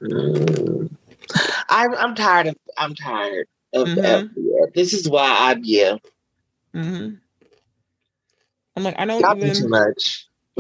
Mm. 0.02 0.90
I'm 1.70 1.96
I'm 1.96 2.16
tired 2.16 2.48
of 2.48 2.56
I'm 2.78 2.96
tired 2.96 3.48
of 3.74 3.88
mm-hmm. 3.88 4.28
This 4.74 4.94
is 4.94 5.10
why 5.10 5.52
I'm 5.52 5.62
yeah. 5.64 5.98
Mm-hmm. 6.74 7.16
I'm 8.76 8.84
like 8.84 8.96
I 8.98 9.06
don't 9.06 9.22
Y'all 9.22 9.38
even 9.38 9.56
too 9.56 9.68
much. 9.68 10.28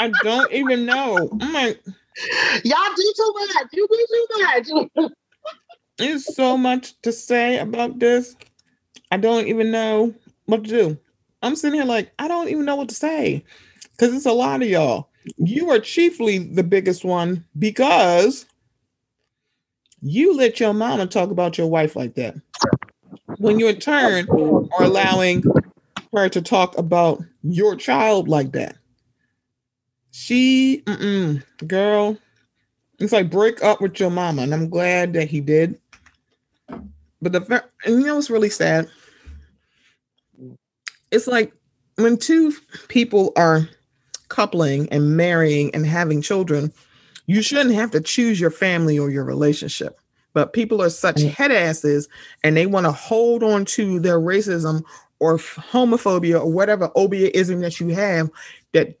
I 0.00 0.10
don't 0.22 0.52
even 0.52 0.86
know. 0.86 1.28
I'm 1.40 1.52
like 1.52 1.82
Y'all 2.64 2.94
do 2.96 3.12
too 3.16 3.34
much. 3.34 3.66
You 3.72 3.88
do 3.90 4.06
too 4.66 4.88
much. 4.96 5.10
There's 5.98 6.34
so 6.34 6.56
much 6.56 7.00
to 7.02 7.12
say 7.12 7.58
about 7.58 7.98
this. 7.98 8.36
I 9.10 9.16
don't 9.16 9.48
even 9.48 9.70
know 9.70 10.14
what 10.46 10.64
to 10.64 10.70
do. 10.70 10.98
I'm 11.42 11.56
sitting 11.56 11.78
here 11.78 11.88
like, 11.88 12.12
I 12.18 12.28
don't 12.28 12.48
even 12.48 12.64
know 12.64 12.76
what 12.76 12.88
to 12.88 12.94
say 12.94 13.44
because 13.92 14.14
it's 14.14 14.26
a 14.26 14.32
lot 14.32 14.62
of 14.62 14.68
y'all. 14.68 15.08
You 15.36 15.70
are 15.70 15.78
chiefly 15.78 16.38
the 16.38 16.62
biggest 16.62 17.04
one 17.04 17.44
because 17.58 18.46
you 20.00 20.36
let 20.36 20.60
your 20.60 20.72
mama 20.72 21.06
talk 21.06 21.30
about 21.30 21.58
your 21.58 21.66
wife 21.66 21.96
like 21.96 22.14
that. 22.14 22.36
When 23.38 23.58
you 23.58 23.68
in 23.68 23.78
turn 23.78 24.28
are 24.30 24.84
allowing 24.84 25.44
her 26.12 26.28
to 26.28 26.42
talk 26.42 26.76
about 26.78 27.22
your 27.42 27.76
child 27.76 28.28
like 28.28 28.52
that. 28.52 28.76
She, 30.20 30.82
girl, 31.68 32.18
it's 32.98 33.12
like 33.12 33.30
break 33.30 33.62
up 33.62 33.80
with 33.80 34.00
your 34.00 34.10
mama, 34.10 34.42
and 34.42 34.52
I'm 34.52 34.68
glad 34.68 35.12
that 35.12 35.28
he 35.28 35.40
did. 35.40 35.78
But 37.22 37.32
the 37.32 37.64
and 37.84 38.00
you 38.00 38.06
know 38.06 38.16
what's 38.16 38.28
really 38.28 38.50
sad? 38.50 38.90
It's 41.12 41.28
like 41.28 41.52
when 41.94 42.16
two 42.16 42.52
people 42.88 43.32
are 43.36 43.68
coupling 44.28 44.88
and 44.90 45.16
marrying 45.16 45.72
and 45.72 45.86
having 45.86 46.20
children, 46.20 46.72
you 47.26 47.40
shouldn't 47.40 47.76
have 47.76 47.92
to 47.92 48.00
choose 48.00 48.40
your 48.40 48.50
family 48.50 48.98
or 48.98 49.10
your 49.10 49.24
relationship. 49.24 50.00
But 50.34 50.52
people 50.52 50.82
are 50.82 50.90
such 50.90 51.18
mm. 51.18 51.30
head 51.30 51.52
asses 51.52 52.08
and 52.42 52.56
they 52.56 52.66
want 52.66 52.86
to 52.86 52.92
hold 52.92 53.44
on 53.44 53.64
to 53.66 54.00
their 54.00 54.18
racism 54.18 54.82
or 55.20 55.38
homophobia 55.38 56.40
or 56.40 56.50
whatever 56.50 56.88
obiaism 56.90 57.60
that 57.60 57.78
you 57.78 57.90
have 57.90 58.28
that 58.72 58.98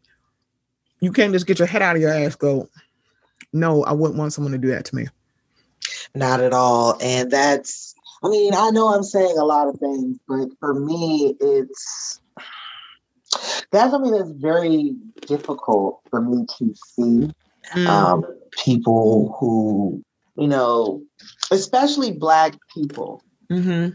you 1.00 1.12
can't 1.12 1.32
just 1.32 1.46
get 1.46 1.58
your 1.58 1.68
head 1.68 1.82
out 1.82 1.96
of 1.96 2.02
your 2.02 2.12
ass 2.12 2.34
go 2.34 2.68
no 3.52 3.84
i 3.84 3.92
wouldn't 3.92 4.18
want 4.18 4.32
someone 4.32 4.52
to 4.52 4.58
do 4.58 4.68
that 4.68 4.84
to 4.84 4.96
me 4.96 5.06
not 6.14 6.40
at 6.40 6.52
all 6.52 6.98
and 7.02 7.30
that's 7.30 7.94
i 8.22 8.28
mean 8.28 8.52
i 8.54 8.70
know 8.70 8.88
i'm 8.94 9.02
saying 9.02 9.36
a 9.38 9.44
lot 9.44 9.68
of 9.68 9.78
things 9.78 10.18
but 10.28 10.48
for 10.60 10.74
me 10.74 11.36
it's 11.40 12.20
that's 13.70 13.90
something 13.90 14.12
that's 14.12 14.30
very 14.30 14.94
difficult 15.26 16.00
for 16.08 16.20
me 16.20 16.46
to 16.58 16.74
see 16.74 17.30
mm. 17.74 17.86
um, 17.86 18.24
people 18.64 19.36
who 19.38 20.02
you 20.36 20.48
know 20.48 21.02
especially 21.50 22.12
black 22.12 22.54
people 22.72 23.22
mm-hmm. 23.50 23.90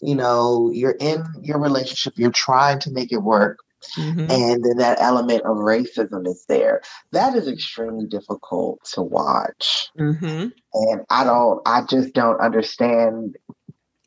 you 0.00 0.14
know 0.14 0.70
you're 0.72 0.96
in 0.98 1.24
your 1.42 1.58
relationship 1.58 2.14
you're 2.16 2.30
trying 2.30 2.78
to 2.80 2.90
make 2.90 3.12
it 3.12 3.18
work 3.18 3.60
Mm-hmm. 3.94 4.30
And 4.30 4.64
then 4.64 4.76
that 4.78 5.00
element 5.00 5.42
of 5.42 5.56
racism 5.58 6.26
is 6.26 6.44
there. 6.48 6.82
That 7.12 7.34
is 7.34 7.48
extremely 7.48 8.06
difficult 8.06 8.84
to 8.92 9.02
watch. 9.02 9.88
Mm-hmm. 9.98 10.48
And 10.74 11.00
I 11.10 11.24
don't, 11.24 11.60
I 11.66 11.82
just 11.82 12.14
don't 12.14 12.40
understand. 12.40 13.36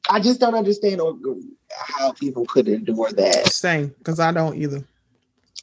I 0.09 0.19
just 0.19 0.39
don't 0.39 0.55
understand 0.55 1.01
how 1.71 2.11
people 2.13 2.45
could 2.45 2.67
endure 2.67 3.11
that. 3.11 3.47
Same, 3.47 3.89
because 3.89 4.19
I 4.19 4.31
don't 4.31 4.55
either. 4.55 4.83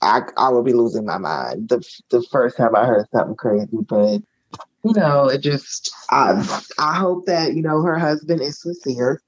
I 0.03 0.21
I 0.37 0.51
would 0.51 0.65
be 0.65 0.73
losing 0.73 1.07
my 1.07 1.19
mind 1.19 1.69
the 1.69 1.83
the 2.11 2.23
first 2.31 2.57
time 2.57 2.77
I 2.77 2.85
heard 2.85 3.07
something 3.13 3.37
crazy, 3.37 3.79
but 3.89 4.21
you 4.85 4.93
know, 4.95 5.29
it 5.29 5.39
just 5.39 5.91
I 6.11 6.33
I 6.79 6.95
hope 6.97 7.27
that 7.27 7.55
you 7.55 7.63
know 7.63 7.83
her 7.83 7.99
husband 7.99 8.41
is 8.41 8.61
sincere 8.61 9.21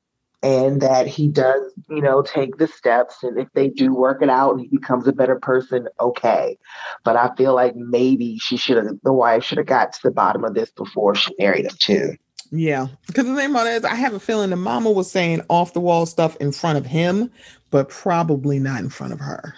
and 0.42 0.80
that 0.80 1.06
he 1.06 1.28
does, 1.28 1.72
you 1.88 2.00
know, 2.00 2.22
take 2.22 2.58
the 2.58 2.68
steps. 2.68 3.22
And 3.22 3.38
if 3.38 3.48
they 3.54 3.68
do 3.68 3.94
work 3.94 4.22
it 4.22 4.30
out 4.30 4.52
and 4.52 4.60
he 4.60 4.68
becomes 4.68 5.08
a 5.08 5.12
better 5.12 5.38
person, 5.38 5.88
okay. 5.98 6.56
But 7.04 7.16
I 7.16 7.34
feel 7.36 7.54
like 7.54 7.74
maybe 7.74 8.38
she 8.38 8.56
should 8.56 8.76
have, 8.76 8.86
the 9.02 9.12
wife 9.12 9.42
should 9.42 9.58
have 9.58 9.66
got 9.66 9.92
to 9.94 10.00
the 10.02 10.10
bottom 10.10 10.44
of 10.44 10.54
this 10.54 10.70
before 10.70 11.14
she 11.14 11.34
married 11.38 11.64
him 11.66 11.76
too. 11.78 12.16
Yeah, 12.50 12.86
because 13.06 13.26
the 13.26 13.34
thing 13.34 13.50
about 13.50 13.66
it 13.66 13.74
is, 13.74 13.84
I 13.84 13.94
have 13.94 14.14
a 14.14 14.20
feeling 14.20 14.50
the 14.50 14.56
mama 14.56 14.90
was 14.90 15.10
saying 15.10 15.42
off 15.50 15.74
the 15.74 15.80
wall 15.80 16.06
stuff 16.06 16.34
in 16.36 16.52
front 16.52 16.78
of 16.78 16.86
him, 16.86 17.30
but 17.70 17.90
probably 17.90 18.58
not 18.58 18.80
in 18.80 18.88
front 18.88 19.12
of 19.12 19.20
her. 19.20 19.54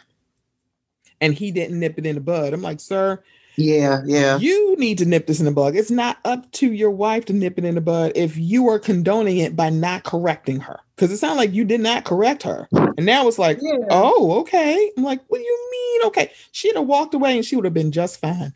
And 1.21 1.35
he 1.35 1.53
didn't 1.53 1.79
nip 1.79 1.99
it 1.99 2.07
in 2.07 2.16
the 2.16 2.21
bud. 2.21 2.53
I'm 2.53 2.62
like, 2.62 2.81
sir, 2.81 3.23
yeah, 3.61 4.01
yeah. 4.07 4.38
You 4.38 4.75
need 4.77 4.96
to 4.99 5.05
nip 5.05 5.27
this 5.27 5.38
in 5.38 5.44
the 5.44 5.53
bud. 5.53 5.77
It's 5.77 5.90
not 5.90 6.16
up 6.25 6.51
to 6.53 6.73
your 6.73 6.90
wife 6.90 7.27
to 7.27 7.35
nip 7.35 7.59
it 7.59 7.64
in 7.66 7.75
the 7.75 7.83
bud 7.83 8.12
if 8.14 8.38
you 8.38 8.66
are 8.68 8.79
condoning 8.79 9.37
it 9.37 9.55
by 9.55 9.68
not 9.68 10.05
correcting 10.05 10.61
her. 10.61 10.81
Because 10.96 11.12
it 11.12 11.18
sounded 11.18 11.37
like 11.37 11.53
you 11.53 11.64
did 11.64 11.83
not 11.83 12.05
correct 12.07 12.42
her. 12.44 12.68
And 12.73 13.05
now 13.05 13.29
it's 13.29 13.38
like, 13.38 13.59
yeah. 13.61 13.77
oh, 13.90 14.40
okay. 14.40 14.90
I'm 14.96 15.05
like, 15.05 15.20
what 15.29 15.38
do 15.38 15.44
you 15.44 15.68
mean? 15.70 16.07
Okay. 16.07 16.33
She'd 16.53 16.75
have 16.75 16.87
walked 16.87 17.12
away 17.12 17.37
and 17.37 17.44
she 17.44 17.55
would 17.55 17.66
have 17.66 17.75
been 17.75 17.92
just 17.92 18.18
fine. 18.18 18.55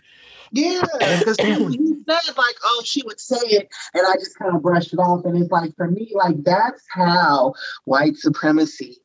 Yeah, 0.53 0.83
because 1.19 1.37
he 1.41 1.97
said 2.09 2.37
like, 2.39 2.57
oh, 2.65 2.83
she 2.85 3.03
would 3.05 3.19
say 3.21 3.41
it, 3.41 3.69
and 3.93 4.07
I 4.07 4.15
just 4.15 4.39
kind 4.39 4.55
of 4.55 4.63
brushed 4.63 4.93
it 4.93 4.99
off. 4.99 5.25
And 5.25 5.37
it's 5.37 5.51
like 5.51 5.75
for 5.77 5.91
me, 5.91 6.13
like 6.15 6.45
that's 6.45 6.83
how 6.89 7.55
white 7.87 8.17
supremacy 8.17 8.99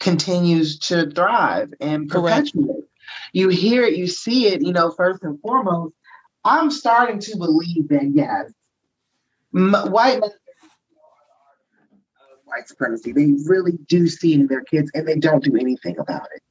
continues 0.00 0.78
to 0.80 1.08
thrive 1.10 1.72
and 1.80 2.08
perpetuate. 2.08 2.66
Correct 2.66 2.86
you 3.32 3.48
hear 3.48 3.82
it, 3.84 3.96
you 3.96 4.06
see 4.06 4.48
it, 4.48 4.62
you 4.62 4.72
know, 4.72 4.90
first 4.90 5.22
and 5.22 5.40
foremost, 5.40 5.94
I'm 6.44 6.70
starting 6.70 7.18
to 7.20 7.36
believe 7.36 7.88
that 7.88 8.10
yes, 8.12 8.52
white 9.52 10.20
men 10.20 10.30
white 12.44 12.68
supremacy. 12.68 13.10
They 13.12 13.32
really 13.48 13.72
do 13.88 14.06
see 14.06 14.34
it 14.34 14.40
in 14.40 14.46
their 14.46 14.62
kids 14.62 14.90
and 14.94 15.06
they 15.06 15.16
don't 15.16 15.42
do 15.42 15.56
anything 15.56 15.98
about 15.98 16.28
it 16.34 16.42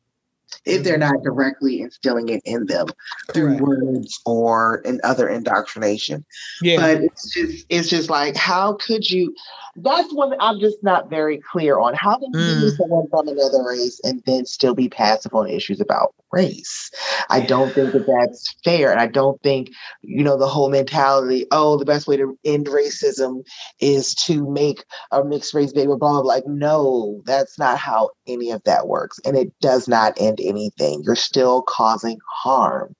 if 0.65 0.83
they're 0.83 0.97
not 0.97 1.23
directly 1.23 1.81
instilling 1.81 2.29
it 2.29 2.41
in 2.45 2.65
them 2.65 2.87
through 3.33 3.57
words 3.57 4.19
or 4.25 4.81
in 4.85 4.99
other 5.03 5.27
indoctrination. 5.27 6.25
Yeah. 6.61 6.77
But 6.77 7.01
it's 7.03 7.33
just 7.33 7.65
it's 7.69 7.89
just 7.89 8.09
like 8.09 8.35
how 8.35 8.73
could 8.73 9.09
you 9.09 9.33
that's 9.77 10.13
one 10.13 10.33
I'm 10.39 10.59
just 10.59 10.81
not 10.83 11.09
very 11.09 11.39
clear 11.51 11.79
on. 11.79 11.93
How 11.95 12.17
can 12.17 12.31
you 12.33 12.39
mm. 12.39 12.61
be 12.61 12.69
someone 12.77 13.07
from 13.09 13.27
another 13.27 13.63
race 13.67 13.99
and 14.03 14.23
then 14.25 14.45
still 14.45 14.73
be 14.73 14.87
passive 14.87 15.33
on 15.33 15.49
issues 15.49 15.81
about 15.81 16.15
race? 16.31 16.91
I 17.29 17.41
don't 17.41 17.73
think 17.73 17.91
that 17.91 18.07
that's 18.07 18.55
fair. 18.63 18.91
And 18.91 19.01
I 19.01 19.07
don't 19.07 19.41
think, 19.41 19.71
you 20.01 20.23
know, 20.23 20.37
the 20.37 20.47
whole 20.47 20.69
mentality, 20.69 21.45
oh, 21.51 21.77
the 21.77 21.85
best 21.85 22.07
way 22.07 22.15
to 22.15 22.37
end 22.45 22.67
racism 22.67 23.43
is 23.81 24.15
to 24.15 24.49
make 24.49 24.83
a 25.11 25.23
mixed 25.25 25.53
race 25.53 25.73
baby, 25.73 25.87
blah, 25.87 25.97
blah, 25.97 26.21
blah. 26.21 26.21
Like, 26.21 26.47
no, 26.47 27.21
that's 27.25 27.59
not 27.59 27.77
how 27.77 28.11
any 28.27 28.51
of 28.51 28.63
that 28.63 28.87
works. 28.87 29.19
And 29.25 29.37
it 29.37 29.51
does 29.61 29.87
not 29.87 30.13
end 30.19 30.39
anything. 30.41 31.03
You're 31.03 31.15
still 31.15 31.61
causing 31.63 32.19
harm. 32.29 32.95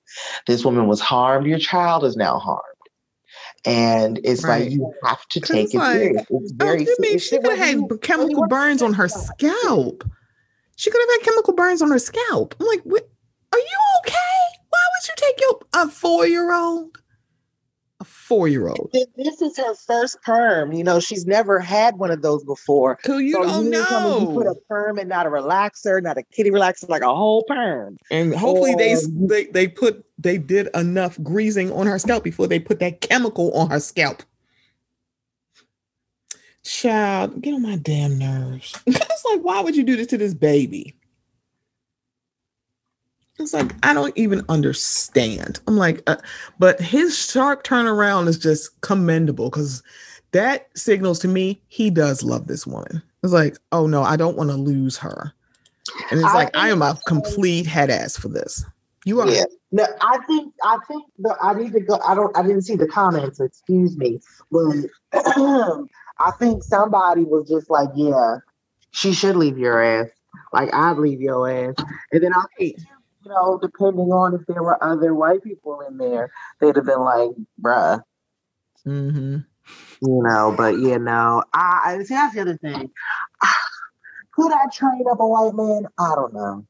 This 0.46 0.64
woman 0.64 0.86
was 0.86 1.00
harmed. 1.00 1.46
Your 1.46 1.58
child 1.58 2.04
is 2.04 2.16
now 2.16 2.38
harmed. 2.38 2.62
And 3.64 4.20
it's 4.22 4.44
right. 4.44 4.62
like 4.62 4.72
you 4.72 4.92
have 5.04 5.26
to 5.28 5.40
take 5.40 5.74
it 5.74 5.78
like, 5.78 5.96
serious. 5.96 6.22
It's 6.30 6.52
oh, 6.52 6.64
very 6.64 6.86
oh, 6.88 6.94
mean 7.00 7.18
she 7.18 7.38
could 7.38 7.58
have 7.58 7.58
had 7.58 8.00
chemical 8.00 8.46
burns 8.46 8.80
on 8.80 8.92
her 8.94 9.08
scalp. 9.08 10.04
She 10.76 10.90
could 10.90 11.00
have 11.00 11.20
had 11.20 11.24
chemical 11.24 11.54
burns 11.54 11.82
on 11.82 11.90
her 11.90 11.98
scalp. 11.98 12.54
I'm 12.60 12.66
like, 12.66 12.82
are 12.86 13.58
you 13.58 13.78
okay? 14.00 14.36
Why 14.68 14.80
would 14.92 15.08
you 15.08 15.14
take 15.16 15.40
your 15.40 15.60
a 15.74 15.88
four 15.88 16.26
year 16.26 16.52
old, 16.52 16.98
four 18.06 18.48
year 18.48 18.68
old. 18.68 18.90
This 18.92 19.42
is 19.42 19.56
her 19.56 19.74
first 19.74 20.20
perm. 20.22 20.72
You 20.72 20.84
know, 20.84 21.00
she's 21.00 21.26
never 21.26 21.58
had 21.58 21.98
one 21.98 22.10
of 22.10 22.22
those 22.22 22.44
before. 22.44 22.98
Who 23.04 23.18
you 23.18 23.32
so 23.32 23.42
don't 23.42 23.64
you 23.64 23.70
know. 23.70 24.20
You 24.20 24.34
put 24.34 24.46
a 24.46 24.54
perm 24.68 24.98
and 24.98 25.08
not 25.08 25.26
a 25.26 25.30
relaxer, 25.30 26.02
not 26.02 26.18
a 26.18 26.22
kitty 26.22 26.50
relaxer, 26.50 26.88
like 26.88 27.02
a 27.02 27.14
whole 27.14 27.44
perm. 27.44 27.98
And 28.10 28.34
hopefully 28.34 28.74
they, 28.74 28.94
Um, 28.94 29.26
they 29.26 29.46
they 29.46 29.68
put 29.68 30.04
they 30.18 30.38
did 30.38 30.68
enough 30.74 31.20
greasing 31.22 31.70
on 31.72 31.86
her 31.86 31.98
scalp 31.98 32.24
before 32.24 32.46
they 32.46 32.58
put 32.58 32.78
that 32.80 33.00
chemical 33.00 33.52
on 33.52 33.70
her 33.70 33.80
scalp. 33.80 34.22
Child, 36.64 37.42
get 37.42 37.54
on 37.54 37.62
my 37.62 37.76
damn 37.76 38.18
nerves. 38.18 38.76
it's 38.86 39.24
like, 39.30 39.40
why 39.40 39.60
would 39.60 39.76
you 39.76 39.84
do 39.84 39.94
this 39.94 40.08
to 40.08 40.18
this 40.18 40.34
baby? 40.34 40.95
It's 43.38 43.52
like 43.52 43.72
I 43.82 43.92
don't 43.92 44.16
even 44.16 44.44
understand. 44.48 45.60
I'm 45.66 45.76
like, 45.76 46.02
uh, 46.06 46.16
but 46.58 46.80
his 46.80 47.16
sharp 47.16 47.64
turnaround 47.64 48.28
is 48.28 48.38
just 48.38 48.80
commendable 48.80 49.50
because 49.50 49.82
that 50.32 50.68
signals 50.74 51.18
to 51.20 51.28
me 51.28 51.60
he 51.68 51.90
does 51.90 52.22
love 52.22 52.46
this 52.46 52.66
woman. 52.66 53.02
It's 53.22 53.32
like, 53.32 53.58
oh 53.72 53.86
no, 53.86 54.02
I 54.02 54.16
don't 54.16 54.36
want 54.36 54.50
to 54.50 54.56
lose 54.56 54.96
her. 54.98 55.32
And 56.10 56.20
it's 56.20 56.30
I 56.30 56.34
like 56.34 56.56
I 56.56 56.70
am 56.70 56.82
a 56.82 56.98
complete 57.06 57.66
head 57.66 57.90
ass 57.90 58.16
for 58.16 58.28
this. 58.28 58.64
You 59.04 59.20
are. 59.20 59.28
Yeah. 59.28 59.44
No, 59.72 59.86
I 60.00 60.18
think 60.26 60.52
I 60.64 60.78
think 60.88 61.04
the 61.18 61.36
I 61.40 61.54
need 61.54 61.72
to 61.72 61.80
go. 61.80 61.98
I 62.06 62.14
don't. 62.14 62.36
I 62.36 62.42
didn't 62.42 62.62
see 62.62 62.76
the 62.76 62.88
comments. 62.88 63.40
Excuse 63.40 63.96
me, 63.96 64.20
but 64.50 64.74
I 65.12 66.30
think 66.38 66.62
somebody 66.62 67.24
was 67.24 67.48
just 67.48 67.68
like, 67.68 67.88
"Yeah, 67.94 68.38
she 68.92 69.12
should 69.12 69.36
leave 69.36 69.58
your 69.58 69.82
ass. 69.82 70.08
Like 70.52 70.72
I'd 70.72 70.98
leave 70.98 71.20
your 71.20 71.48
ass." 71.48 71.74
And 72.12 72.22
then 72.22 72.34
I 72.34 72.44
think, 72.56 72.76
you 73.26 73.32
know, 73.32 73.58
depending 73.60 74.12
on 74.12 74.34
if 74.34 74.46
there 74.46 74.62
were 74.62 74.82
other 74.82 75.14
white 75.14 75.42
people 75.42 75.80
in 75.80 75.98
there, 75.98 76.30
they'd 76.60 76.76
have 76.76 76.86
been 76.86 77.00
like, 77.00 77.30
"Bruh," 77.60 78.02
Mm-hmm. 78.86 79.38
you 80.00 80.22
know. 80.22 80.54
But 80.56 80.78
you 80.78 80.98
know, 81.00 81.42
I, 81.52 81.80
I 81.98 82.04
see. 82.04 82.14
That's 82.14 82.34
the 82.34 82.42
other 82.42 82.56
thing. 82.56 82.90
Could 84.34 84.52
I 84.52 84.66
train 84.72 85.04
up 85.10 85.18
a 85.20 85.26
white 85.26 85.54
man? 85.54 85.88
I 85.98 86.14
don't 86.14 86.34
know. 86.34 86.66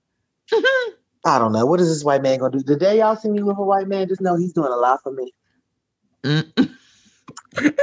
I 1.26 1.38
don't 1.38 1.52
know. 1.52 1.66
What 1.66 1.80
is 1.80 1.88
this 1.88 2.04
white 2.04 2.22
man 2.22 2.38
gonna 2.38 2.56
do? 2.58 2.64
The 2.64 2.76
day 2.76 2.98
y'all 2.98 3.16
see 3.16 3.28
me 3.30 3.42
with 3.42 3.58
a 3.58 3.62
white 3.62 3.88
man, 3.88 4.08
just 4.08 4.22
know 4.22 4.36
he's 4.36 4.52
doing 4.54 4.72
a 4.72 4.76
lot 4.76 5.00
for 5.02 5.12
me. 5.12 5.32
Mm. 6.24 6.52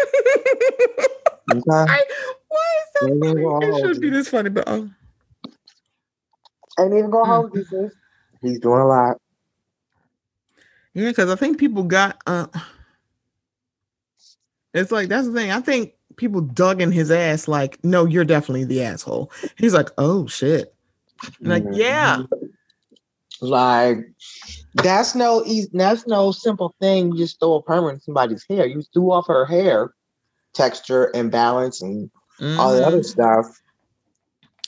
Okay? 1.51 1.61
I, 1.69 2.05
why 2.49 2.67
is 2.81 2.89
that 2.95 3.17
funny? 3.19 3.41
It 3.61 3.71
hold 3.71 3.81
should 3.81 4.01
be 4.01 4.09
this 4.09 4.29
funny, 4.29 4.49
but 4.49 4.63
oh. 4.67 4.89
Ain't 6.79 6.93
even 6.93 7.11
gonna 7.11 7.25
Mm. 7.25 7.27
hold 7.27 7.55
you, 7.55 7.63
sis. 7.65 7.93
He's 8.43 8.59
doing 8.59 8.81
a 8.81 8.87
lot. 8.87 9.17
Yeah, 10.93 11.09
because 11.09 11.29
I 11.29 11.35
think 11.35 11.57
people 11.57 11.83
got 11.83 12.21
uh 12.27 12.47
it's 14.73 14.91
like 14.91 15.07
that's 15.07 15.27
the 15.27 15.33
thing. 15.33 15.51
I 15.51 15.61
think 15.61 15.93
people 16.17 16.41
dug 16.41 16.81
in 16.81 16.91
his 16.91 17.09
ass 17.09 17.47
like, 17.47 17.83
no, 17.83 18.05
you're 18.05 18.25
definitely 18.25 18.65
the 18.65 18.83
asshole. 18.83 19.31
He's 19.57 19.73
like, 19.73 19.89
oh 19.97 20.27
shit. 20.27 20.73
Like, 21.41 21.63
yeah. 21.71 22.17
Mm-hmm. 22.17 22.45
Like 23.41 23.97
that's 24.75 25.15
no 25.15 25.43
easy. 25.45 25.69
That's 25.73 26.07
no 26.07 26.31
simple 26.31 26.75
thing. 26.79 27.11
You 27.11 27.17
just 27.17 27.39
throw 27.39 27.55
a 27.55 27.61
perm 27.63 27.89
in 27.89 27.99
somebody's 27.99 28.45
hair. 28.49 28.65
You 28.65 28.83
threw 28.93 29.11
off 29.11 29.27
her 29.27 29.45
hair 29.45 29.93
texture 30.53 31.05
and 31.15 31.31
balance 31.31 31.81
and 31.81 32.09
all 32.39 32.73
the 32.73 32.85
other 32.85 33.03
stuff. 33.03 33.45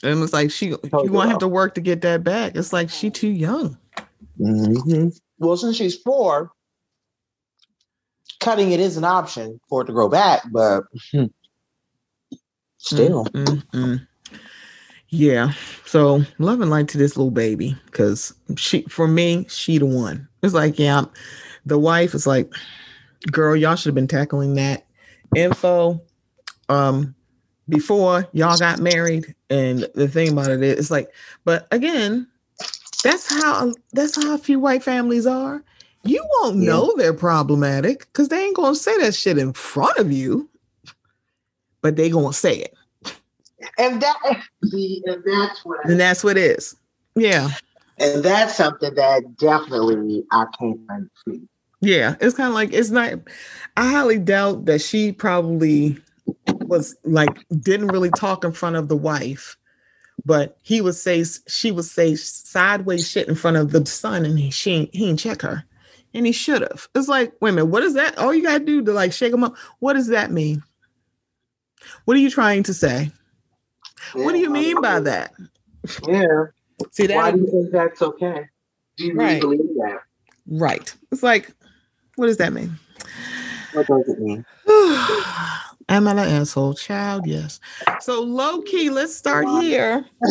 And 0.02 0.22
it's 0.22 0.32
like 0.32 0.50
she 0.50 0.68
you 0.68 1.10
want 1.10 1.30
him 1.30 1.36
so. 1.36 1.40
to 1.40 1.48
work 1.48 1.74
to 1.74 1.80
get 1.80 2.02
that 2.02 2.22
back. 2.22 2.54
It's 2.54 2.72
like 2.72 2.90
she 2.90 3.10
too 3.10 3.28
young. 3.28 3.78
Mhm. 4.40 5.18
Well, 5.38 5.56
since 5.56 5.76
she's 5.76 5.96
four, 5.96 6.50
cutting 8.40 8.72
it 8.72 8.80
is 8.80 8.96
an 8.96 9.04
option 9.04 9.60
for 9.68 9.82
it 9.82 9.86
to 9.86 9.92
grow 9.92 10.08
back, 10.08 10.42
but 10.52 10.84
still. 12.78 13.24
Mm, 13.26 13.44
mm, 13.44 13.62
mm. 13.72 14.06
Yeah. 15.08 15.52
So 15.86 16.22
love 16.38 16.60
and 16.60 16.70
light 16.70 16.88
to 16.88 16.98
this 16.98 17.16
little 17.16 17.30
baby 17.30 17.76
because 17.86 18.34
she, 18.56 18.82
for 18.82 19.08
me, 19.08 19.46
she 19.48 19.78
the 19.78 19.86
one. 19.86 20.28
It's 20.42 20.54
like, 20.54 20.78
yeah, 20.78 21.04
the 21.64 21.78
wife 21.78 22.14
is 22.14 22.26
like, 22.26 22.52
girl, 23.30 23.56
y'all 23.56 23.76
should 23.76 23.90
have 23.90 23.94
been 23.94 24.08
tackling 24.08 24.54
that 24.54 24.86
info 25.34 26.00
um 26.68 27.15
before 27.68 28.28
y'all 28.32 28.58
got 28.58 28.80
married. 28.80 29.34
And 29.50 29.88
the 29.94 30.08
thing 30.08 30.32
about 30.32 30.50
it 30.50 30.62
is, 30.62 30.78
it's 30.78 30.90
like, 30.90 31.10
but 31.44 31.66
again, 31.70 32.26
that's 33.02 33.28
how 33.28 33.74
that's 33.92 34.16
how 34.16 34.34
a 34.34 34.38
few 34.38 34.58
white 34.58 34.82
families 34.82 35.26
are. 35.26 35.62
You 36.04 36.26
won't 36.40 36.58
Yeah. 36.58 36.66
know 36.68 36.94
they're 36.96 37.12
problematic 37.14 38.00
because 38.00 38.28
they 38.28 38.44
ain't 38.44 38.56
gonna 38.56 38.74
say 38.76 38.96
that 38.98 39.14
shit 39.14 39.38
in 39.38 39.52
front 39.52 39.98
of 39.98 40.12
you, 40.12 40.48
but 41.82 41.96
they 41.96 42.10
gonna 42.10 42.32
say 42.32 42.56
it. 42.56 42.74
And 43.78 44.00
that 44.02 44.40
see, 44.64 45.02
and 45.06 45.22
that's 45.24 45.64
what 45.64 45.84
And 45.84 45.98
that's 45.98 46.22
what 46.22 46.36
it 46.36 46.58
is. 46.58 46.76
Yeah. 47.14 47.50
and 47.98 48.22
that's 48.22 48.56
something 48.56 48.94
that 48.94 49.36
definitely 49.38 50.24
I 50.30 50.44
can't 50.58 50.80
unsee. 50.88 51.48
Yeah. 51.80 52.16
It's 52.20 52.36
kind 52.36 52.48
of 52.48 52.54
like, 52.54 52.72
it's 52.72 52.90
not, 52.90 53.14
I 53.76 53.90
highly 53.90 54.18
doubt 54.18 54.66
that 54.66 54.80
she 54.80 55.12
probably 55.12 55.96
was 56.68 56.96
like, 57.04 57.46
didn't 57.60 57.88
really 57.88 58.10
talk 58.10 58.44
in 58.44 58.52
front 58.52 58.76
of 58.76 58.88
the 58.88 58.96
wife, 58.96 59.56
but 60.24 60.58
he 60.62 60.80
would 60.80 60.94
say, 60.94 61.24
she 61.46 61.70
would 61.70 61.84
say 61.84 62.14
sideways 62.14 63.08
shit 63.08 63.28
in 63.28 63.34
front 63.34 63.56
of 63.56 63.72
the 63.72 63.84
son 63.86 64.24
and 64.24 64.38
he, 64.38 64.50
she, 64.50 64.70
ain't- 64.72 64.94
he 64.94 65.06
didn't 65.06 65.20
check 65.20 65.42
her. 65.42 65.64
And 66.14 66.24
he 66.24 66.32
should 66.32 66.62
have. 66.62 66.88
It's 66.94 67.08
like, 67.08 67.34
wait 67.40 67.50
a 67.50 67.52
minute, 67.54 67.66
what 67.66 67.82
is 67.82 67.94
that? 67.94 68.16
All 68.16 68.32
you 68.32 68.42
got 68.42 68.58
to 68.58 68.64
do 68.64 68.82
to 68.84 68.92
like 68.92 69.12
shake 69.12 69.32
him 69.34 69.44
up. 69.44 69.54
What 69.80 69.94
does 69.94 70.08
that 70.08 70.30
mean? 70.30 70.62
What 72.06 72.16
are 72.16 72.20
you 72.20 72.30
trying 72.30 72.62
to 72.64 72.74
say? 72.74 73.10
What 74.14 74.32
do 74.32 74.38
you 74.38 74.48
mean 74.50 74.80
by 74.80 75.00
that? 75.00 75.34
Yeah. 76.08 76.26
See 76.90 77.06
that? 77.06 77.16
Why 77.16 77.30
do 77.32 77.40
you 77.40 77.46
think 77.50 77.70
that's 77.72 78.00
okay? 78.00 78.46
Do 78.96 79.04
you 79.04 79.14
Right. 79.14 79.42
really 79.42 79.58
believe 79.58 79.76
that? 79.76 79.98
Right. 80.46 80.94
It's 81.12 81.22
like, 81.22 81.52
what 82.14 82.26
does 82.28 82.38
that 82.38 82.52
mean? 82.52 82.78
What 83.72 83.86
does 83.86 84.08
it 84.08 84.18
mean? 84.18 84.44
Am 85.88 86.08
I 86.08 86.12
an 86.12 86.18
asshole? 86.18 86.74
Child, 86.74 87.26
yes. 87.26 87.60
So 88.00 88.20
low 88.20 88.60
key, 88.62 88.90
let's 88.90 89.14
start 89.14 89.46
here 89.62 90.04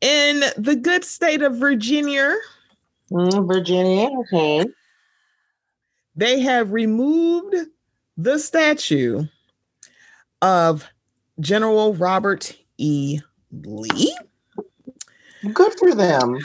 in 0.00 0.42
the 0.56 0.76
good 0.80 1.04
state 1.04 1.42
of 1.42 1.56
Virginia. 1.56 2.34
Mm, 3.12 3.46
Virginia, 3.46 4.08
okay. 4.20 4.66
They 6.16 6.40
have 6.40 6.72
removed 6.72 7.54
the 8.16 8.38
statue 8.38 9.26
of 10.42 10.88
General 11.38 11.94
Robert 11.94 12.56
E. 12.78 13.20
Lee. 13.52 14.16
Good 15.52 15.72
for 15.78 15.94
them. 15.94 16.38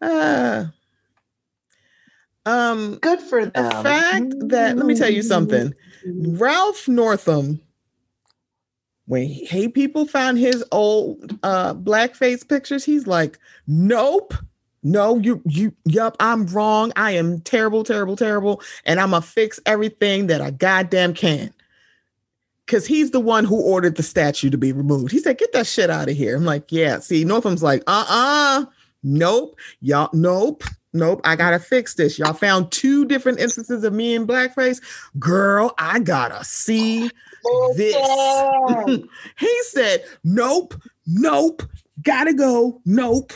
um, 2.46 2.98
Good 3.00 3.20
for 3.20 3.46
them. 3.46 3.64
the 3.64 3.70
fact 3.82 4.34
that 4.48 4.76
let 4.76 4.86
me 4.86 4.94
tell 4.94 5.10
you 5.10 5.22
something. 5.22 5.74
Ralph 6.06 6.88
Northam, 6.88 7.60
when 9.06 9.26
he 9.28 9.68
people 9.68 10.06
found 10.06 10.38
his 10.38 10.64
old 10.72 11.38
uh 11.42 11.74
blackface 11.74 12.46
pictures, 12.46 12.84
he's 12.84 13.06
like, 13.06 13.38
Nope, 13.66 14.34
no, 14.82 15.18
you 15.18 15.42
you 15.46 15.74
yup, 15.84 16.16
I'm 16.20 16.46
wrong. 16.46 16.92
I 16.96 17.12
am 17.12 17.40
terrible, 17.40 17.84
terrible, 17.84 18.16
terrible, 18.16 18.62
and 18.84 19.00
I'm 19.00 19.10
gonna 19.10 19.22
fix 19.22 19.60
everything 19.66 20.28
that 20.28 20.40
I 20.40 20.50
goddamn 20.50 21.14
can. 21.14 21.52
Cause 22.66 22.86
he's 22.86 23.10
the 23.10 23.20
one 23.20 23.44
who 23.44 23.60
ordered 23.60 23.96
the 23.96 24.02
statue 24.04 24.48
to 24.48 24.56
be 24.56 24.72
removed. 24.72 25.10
He 25.10 25.18
said, 25.18 25.38
Get 25.38 25.52
that 25.52 25.66
shit 25.66 25.90
out 25.90 26.08
of 26.08 26.16
here. 26.16 26.36
I'm 26.36 26.44
like, 26.44 26.70
Yeah, 26.70 27.00
see, 27.00 27.24
Northam's 27.24 27.64
like, 27.64 27.82
uh-uh, 27.86 28.64
nope, 29.02 29.58
y'all, 29.80 30.08
nope. 30.12 30.62
Nope, 30.92 31.20
I 31.24 31.36
gotta 31.36 31.58
fix 31.58 31.94
this. 31.94 32.18
Y'all 32.18 32.32
found 32.32 32.72
two 32.72 33.04
different 33.04 33.38
instances 33.38 33.84
of 33.84 33.92
me 33.92 34.14
in 34.14 34.26
blackface. 34.26 34.80
Girl, 35.18 35.72
I 35.78 36.00
gotta 36.00 36.44
see 36.44 37.10
this. 37.76 37.96
he 39.38 39.62
said, 39.64 40.04
Nope, 40.24 40.74
nope, 41.06 41.62
gotta 42.02 42.34
go, 42.34 42.80
nope. 42.84 43.32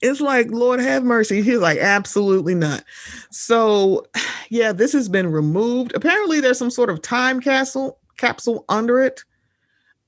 It's 0.00 0.20
like, 0.20 0.48
Lord 0.50 0.80
have 0.80 1.02
mercy. 1.02 1.42
He's 1.42 1.58
like, 1.58 1.78
absolutely 1.78 2.54
not. 2.54 2.84
So, 3.30 4.06
yeah, 4.48 4.72
this 4.72 4.92
has 4.92 5.08
been 5.08 5.30
removed. 5.32 5.92
Apparently, 5.94 6.40
there's 6.40 6.58
some 6.58 6.70
sort 6.70 6.90
of 6.90 7.02
time 7.02 7.40
capsule 7.40 7.98
capsule 8.16 8.64
under 8.68 9.00
it. 9.00 9.24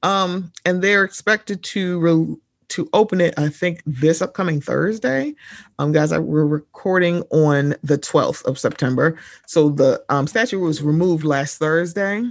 Um, 0.02 0.52
and 0.64 0.82
they're 0.82 1.04
expected 1.04 1.62
to 1.64 2.00
re- 2.00 2.36
to 2.70 2.88
open 2.92 3.20
it, 3.20 3.34
I 3.38 3.48
think, 3.48 3.82
this 3.86 4.22
upcoming 4.22 4.60
Thursday. 4.60 5.34
Um, 5.78 5.92
guys, 5.92 6.12
I, 6.12 6.18
we're 6.18 6.46
recording 6.46 7.22
on 7.30 7.74
the 7.82 7.98
12th 7.98 8.44
of 8.44 8.58
September. 8.58 9.18
So 9.46 9.70
the 9.70 10.02
um, 10.08 10.26
statue 10.26 10.58
was 10.58 10.82
removed 10.82 11.24
last 11.24 11.58
Thursday. 11.58 12.24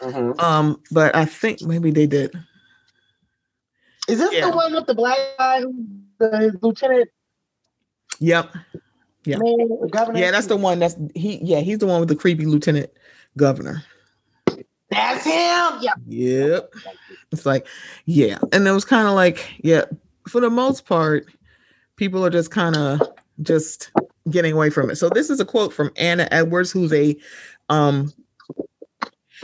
Mhm. 0.00 0.40
Um, 0.40 0.80
but 0.90 1.14
I 1.14 1.24
think 1.24 1.62
maybe 1.62 1.90
they 1.90 2.06
did. 2.06 2.32
Is 4.08 4.18
this 4.18 4.32
Yeah. 4.32 4.50
the 4.50 4.56
one 4.56 4.74
with 4.74 4.86
the 4.86 4.94
black 4.94 5.18
guy, 5.38 5.62
the 6.18 6.58
lieutenant? 6.62 7.08
Yep. 8.20 8.54
Yeah. 9.24 9.38
Man, 9.38 9.88
governor. 9.88 10.18
Yeah, 10.18 10.30
that's 10.30 10.46
the 10.46 10.56
one. 10.56 10.78
That's 10.78 10.96
he. 11.14 11.38
Yeah, 11.42 11.60
he's 11.60 11.78
the 11.78 11.86
one 11.86 12.00
with 12.00 12.10
the 12.10 12.16
creepy 12.16 12.44
lieutenant 12.44 12.90
governor. 13.36 13.82
That's 14.90 15.24
him. 15.24 15.80
Yep. 15.80 15.94
Yep. 16.06 16.74
It's 17.34 17.46
like, 17.46 17.66
yeah, 18.06 18.38
and 18.52 18.66
it 18.66 18.72
was 18.72 18.84
kind 18.84 19.06
of 19.06 19.14
like, 19.14 19.52
yeah, 19.62 19.84
for 20.28 20.40
the 20.40 20.50
most 20.50 20.86
part, 20.86 21.26
people 21.96 22.24
are 22.24 22.30
just 22.30 22.50
kind 22.50 22.76
of 22.76 23.00
just 23.42 23.90
getting 24.30 24.54
away 24.54 24.70
from 24.70 24.90
it. 24.90 24.96
So 24.96 25.08
this 25.08 25.30
is 25.30 25.40
a 25.40 25.44
quote 25.44 25.72
from 25.72 25.90
Anna 25.96 26.28
Edwards, 26.30 26.70
who's 26.72 26.92
a 26.92 27.16
um 27.68 28.12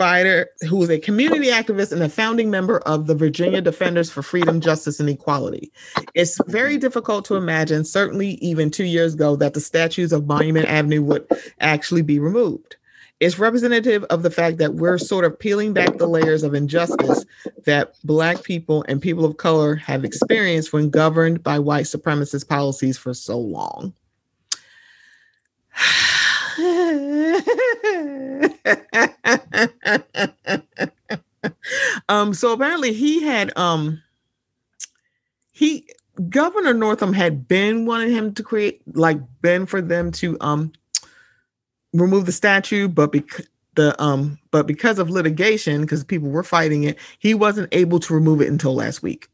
fighter 0.00 0.48
who 0.66 0.83
is 0.83 0.88
a 0.88 0.98
community 0.98 1.48
activist 1.48 1.92
and 1.92 2.03
a 2.03 2.09
founding 2.09 2.48
member 2.50 2.79
of 2.81 3.07
the 3.07 3.14
Virginia 3.14 3.61
Defenders 3.61 4.11
for 4.11 4.22
Freedom, 4.22 4.59
Justice, 4.59 4.98
and 4.98 5.11
Equality. 5.11 5.70
It's 6.14 6.38
very 6.46 6.79
difficult 6.79 7.26
to 7.26 7.35
imagine, 7.35 7.85
certainly 7.85 8.31
even 8.37 8.70
two 8.70 8.85
years 8.85 9.12
ago, 9.12 9.37
that 9.37 9.53
the 9.53 9.61
statues 9.61 10.12
of 10.12 10.26
Monument 10.26 10.66
Avenue 10.68 11.03
would 11.03 11.26
actually 11.61 12.00
be 12.00 12.18
removed. 12.18 12.76
It's 13.20 13.38
representative 13.38 14.02
of 14.04 14.22
the 14.22 14.30
fact 14.30 14.56
that 14.59 14.74
we're 14.74 14.96
sort 14.96 15.26
of 15.26 15.38
peeling 15.38 15.74
back 15.74 15.98
the 15.98 16.06
layers 16.06 16.42
of 16.42 16.54
injustice 16.54 17.26
that 17.64 17.94
Black 18.02 18.42
people 18.42 18.83
and 18.88 19.00
people 19.00 19.26
of 19.26 19.37
color 19.37 19.74
have 19.74 20.06
experienced 20.06 20.72
when 20.72 20.88
governed 20.88 21.42
by 21.42 21.59
white 21.59 21.85
supremacist 21.85 22.48
policies 22.48 22.96
for 22.96 23.12
so 23.12 23.38
long. 23.38 23.92
um, 32.09 32.33
so 32.35 32.52
apparently 32.52 32.92
he 32.92 33.22
had 33.22 33.56
um 33.56 34.02
he 35.52 35.87
Governor 36.28 36.74
Northam 36.74 37.12
had 37.12 37.46
been 37.46 37.87
wanting 37.87 38.11
him 38.12 38.35
to 38.35 38.42
create 38.42 38.83
like 38.94 39.18
been 39.42 39.66
for 39.66 39.80
them 39.80 40.11
to 40.12 40.37
um 40.40 40.72
remove 41.92 42.26
the 42.26 42.33
statue, 42.33 42.88
but 42.88 43.12
because 43.12 43.46
the 43.76 44.00
um 44.03 44.38
but 44.50 44.66
because 44.66 44.98
of 44.98 45.11
litigation, 45.11 45.83
because 45.83 46.05
people 46.05 46.29
were 46.29 46.42
fighting 46.42 46.85
it, 46.85 46.98
he 47.18 47.35
wasn't 47.35 47.68
able 47.72 48.00
to 48.00 48.14
remove 48.14 48.40
it 48.40 48.48
until 48.48 48.74
last 48.74 49.03
week. 49.03 49.29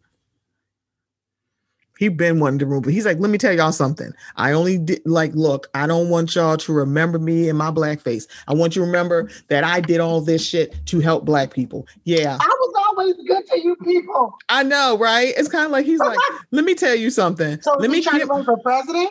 He 1.98 2.08
been 2.08 2.40
wanting 2.40 2.58
to 2.58 2.66
remove 2.66 2.86
it. 2.86 2.92
He's 2.92 3.06
like, 3.06 3.18
let 3.20 3.30
me 3.30 3.38
tell 3.38 3.54
y'all 3.54 3.72
something. 3.72 4.12
I 4.36 4.52
only 4.52 4.76
did 4.76 5.00
like, 5.06 5.34
look, 5.34 5.68
I 5.74 5.86
don't 5.86 6.10
want 6.10 6.34
y'all 6.34 6.58
to 6.58 6.72
remember 6.72 7.18
me 7.18 7.48
in 7.48 7.56
my 7.56 7.70
blackface. 7.70 8.26
I 8.46 8.52
want 8.52 8.76
you 8.76 8.82
to 8.82 8.86
remember 8.86 9.30
that 9.48 9.64
I 9.64 9.80
did 9.80 10.00
all 10.00 10.20
this 10.20 10.46
shit 10.46 10.76
to 10.86 11.00
help 11.00 11.24
black 11.24 11.54
people. 11.54 11.86
Yeah. 12.04 12.36
I 12.38 12.46
was 12.46 12.74
always 12.88 13.14
good 13.26 13.46
to 13.46 13.60
you 13.60 13.76
people. 13.76 14.36
I 14.50 14.62
know, 14.62 14.98
right? 14.98 15.32
It's 15.38 15.48
kind 15.48 15.64
of 15.64 15.70
like 15.70 15.86
he's 15.86 16.00
like, 16.00 16.18
let 16.50 16.66
me 16.66 16.74
tell 16.74 16.94
you 16.94 17.08
something. 17.08 17.62
So 17.62 17.74
let 17.78 17.90
me 17.90 18.02
try 18.02 18.18
to 18.18 18.26
run 18.26 18.44
for 18.44 18.58
president. 18.58 19.10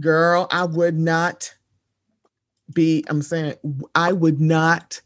Girl, 0.00 0.48
I 0.50 0.64
would 0.64 0.98
not 0.98 1.54
be, 2.76 3.04
I'm 3.08 3.22
saying, 3.22 3.54
I 3.96 4.12
would 4.12 4.40
not 4.40 5.00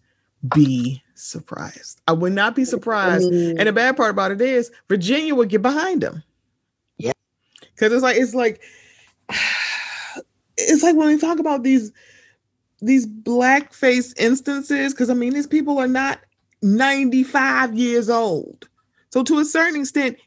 be 0.54 1.02
surprised. 1.14 2.02
I 2.06 2.12
would 2.12 2.34
not 2.34 2.54
be 2.54 2.66
surprised. 2.66 3.24
And 3.24 3.58
the 3.58 3.64
mm. 3.64 3.74
bad 3.74 3.96
part 3.96 4.10
about 4.10 4.32
it 4.32 4.40
is 4.42 4.70
Virginia 4.88 5.34
would 5.34 5.48
get 5.48 5.62
behind 5.62 6.02
him. 6.02 6.22
Yeah. 6.98 7.12
Cause 7.76 7.92
it's 7.92 8.02
like 8.02 8.16
it's 8.16 8.34
like 8.34 8.60
it's 10.58 10.82
like 10.82 10.96
when 10.96 11.08
we 11.08 11.18
talk 11.18 11.38
about 11.38 11.62
these 11.62 11.92
these 12.82 13.06
blackface 13.06 14.18
instances, 14.18 14.92
because 14.92 15.08
I 15.10 15.14
mean 15.14 15.32
these 15.32 15.46
people 15.46 15.78
are 15.78 15.88
not 15.88 16.20
95 16.62 17.74
years 17.74 18.10
old. 18.10 18.68
So 19.10 19.22
to 19.24 19.38
a 19.38 19.44
certain 19.44 19.80
extent, 19.80 20.18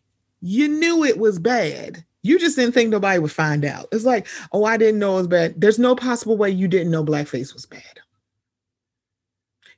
you 0.42 0.68
knew 0.68 1.04
it 1.04 1.18
was 1.18 1.40
bad. 1.40 2.04
You 2.24 2.40
just 2.40 2.56
didn't 2.56 2.74
think 2.74 2.90
nobody 2.90 3.20
would 3.20 3.32
find 3.32 3.66
out. 3.66 3.88
It's 3.92 4.06
like, 4.06 4.28
oh, 4.54 4.64
I 4.64 4.78
didn't 4.78 5.00
know 5.00 5.14
it 5.14 5.22
was 5.22 5.28
bad. 5.28 5.60
There's 5.60 5.78
no 5.78 5.96
possible 5.96 6.38
way 6.38 6.50
you 6.50 6.70
didn't 6.70 6.92
know 6.92 7.04
blackface 7.04 7.54
was 7.54 7.66
bad. 7.66 8.00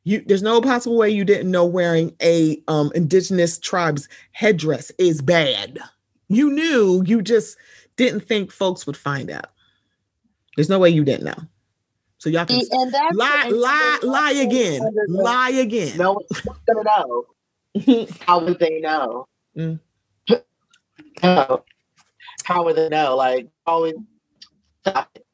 You, 0.03 0.23
there's 0.27 0.43
no 0.43 0.61
possible 0.61 0.97
way 0.97 1.09
you 1.09 1.25
didn't 1.25 1.49
know 1.49 1.65
wearing 1.65 2.15
a 2.21 2.61
um, 2.67 2.91
indigenous 2.93 3.57
tribes 3.57 4.07
headdress 4.31 4.91
is 4.99 5.23
bad. 5.23 5.79
You 6.27 6.51
knew, 6.51 7.03
you 7.07 7.23
just 7.23 7.57
didn't 7.95 8.21
think 8.21 8.51
folks 8.51 8.85
would 8.85 8.95
find 8.95 9.31
out. 9.31 9.47
There's 10.55 10.69
no 10.69 10.77
way 10.77 10.91
you 10.91 11.03
didn't 11.03 11.25
know. 11.25 11.47
So 12.19 12.29
y'all 12.29 12.45
can 12.45 12.61
and 12.71 12.93
that's 12.93 13.15
lie, 13.15 13.49
lie, 13.51 13.99
lie 14.03 14.31
again, 14.31 14.81
lie 15.07 15.49
again. 15.49 15.97
No 15.97 16.13
one's 16.13 16.59
gonna 16.65 16.83
know. 16.83 18.07
How 18.21 18.43
would 18.43 18.57
they 18.59 18.79
know? 18.79 19.27
Mm. 19.57 19.79
no. 21.21 21.63
How 22.45 22.63
would 22.63 22.75
they 22.75 22.89
know? 22.89 23.15
Like 23.15 23.47
always, 23.65 23.95
stop 24.85 25.09
it. 25.15 25.25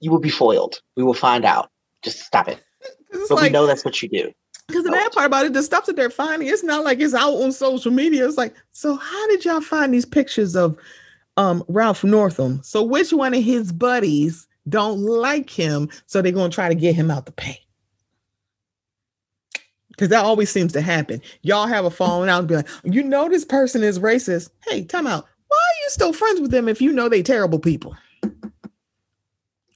You 0.00 0.10
will 0.10 0.20
be 0.20 0.30
foiled. 0.30 0.80
We 0.96 1.02
will 1.02 1.14
find 1.14 1.44
out. 1.44 1.70
Just 2.02 2.20
stop 2.20 2.48
it. 2.48 2.60
But 3.12 3.30
like, 3.32 3.42
we 3.42 3.48
know 3.50 3.66
that's 3.66 3.84
what 3.84 4.00
you 4.02 4.08
do. 4.08 4.32
Because 4.68 4.84
the 4.84 4.92
bad 4.92 5.10
part 5.10 5.26
about 5.26 5.44
it, 5.44 5.52
the 5.52 5.64
stuff 5.64 5.86
that 5.86 5.96
they're 5.96 6.10
finding, 6.10 6.46
it's 6.46 6.62
not 6.62 6.84
like 6.84 7.00
it's 7.00 7.12
out 7.12 7.34
on 7.34 7.50
social 7.50 7.90
media. 7.90 8.24
It's 8.24 8.38
like, 8.38 8.54
so 8.70 8.94
how 8.94 9.26
did 9.26 9.44
y'all 9.44 9.60
find 9.60 9.92
these 9.92 10.06
pictures 10.06 10.54
of 10.54 10.76
um 11.36 11.64
Ralph 11.68 12.04
Northam? 12.04 12.62
So 12.62 12.82
which 12.82 13.12
one 13.12 13.34
of 13.34 13.42
his 13.42 13.72
buddies 13.72 14.46
don't 14.68 15.00
like 15.00 15.50
him? 15.50 15.90
So 16.06 16.22
they're 16.22 16.30
gonna 16.30 16.50
try 16.50 16.68
to 16.68 16.74
get 16.74 16.94
him 16.94 17.10
out 17.10 17.26
the 17.26 17.32
paint. 17.32 17.58
Because 19.88 20.08
that 20.08 20.24
always 20.24 20.50
seems 20.50 20.72
to 20.74 20.80
happen. 20.80 21.20
Y'all 21.42 21.66
have 21.66 21.84
a 21.84 21.90
falling 21.90 22.30
out 22.30 22.38
and 22.38 22.48
be 22.48 22.56
like, 22.56 22.68
you 22.84 23.02
know 23.02 23.28
this 23.28 23.44
person 23.44 23.82
is 23.82 23.98
racist. 23.98 24.50
Hey, 24.66 24.84
time 24.84 25.08
out. 25.08 25.26
Why 25.50 25.56
are 25.56 25.78
you 25.82 25.90
still 25.90 26.12
friends 26.12 26.40
with 26.40 26.52
them 26.52 26.68
if 26.68 26.80
you 26.80 26.92
know 26.92 27.08
they 27.08 27.24
terrible 27.24 27.58
people? 27.58 27.96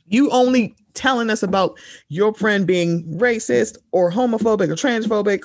You 0.07 0.31
only 0.31 0.77
telling 0.95 1.31
us 1.31 1.43
about 1.43 1.77
your 2.09 2.33
friend 2.33 2.65
being 2.65 3.05
racist 3.19 3.77
or 3.91 4.13
homophobic 4.13 4.69
or 4.69 4.77
transphobic 4.77 5.43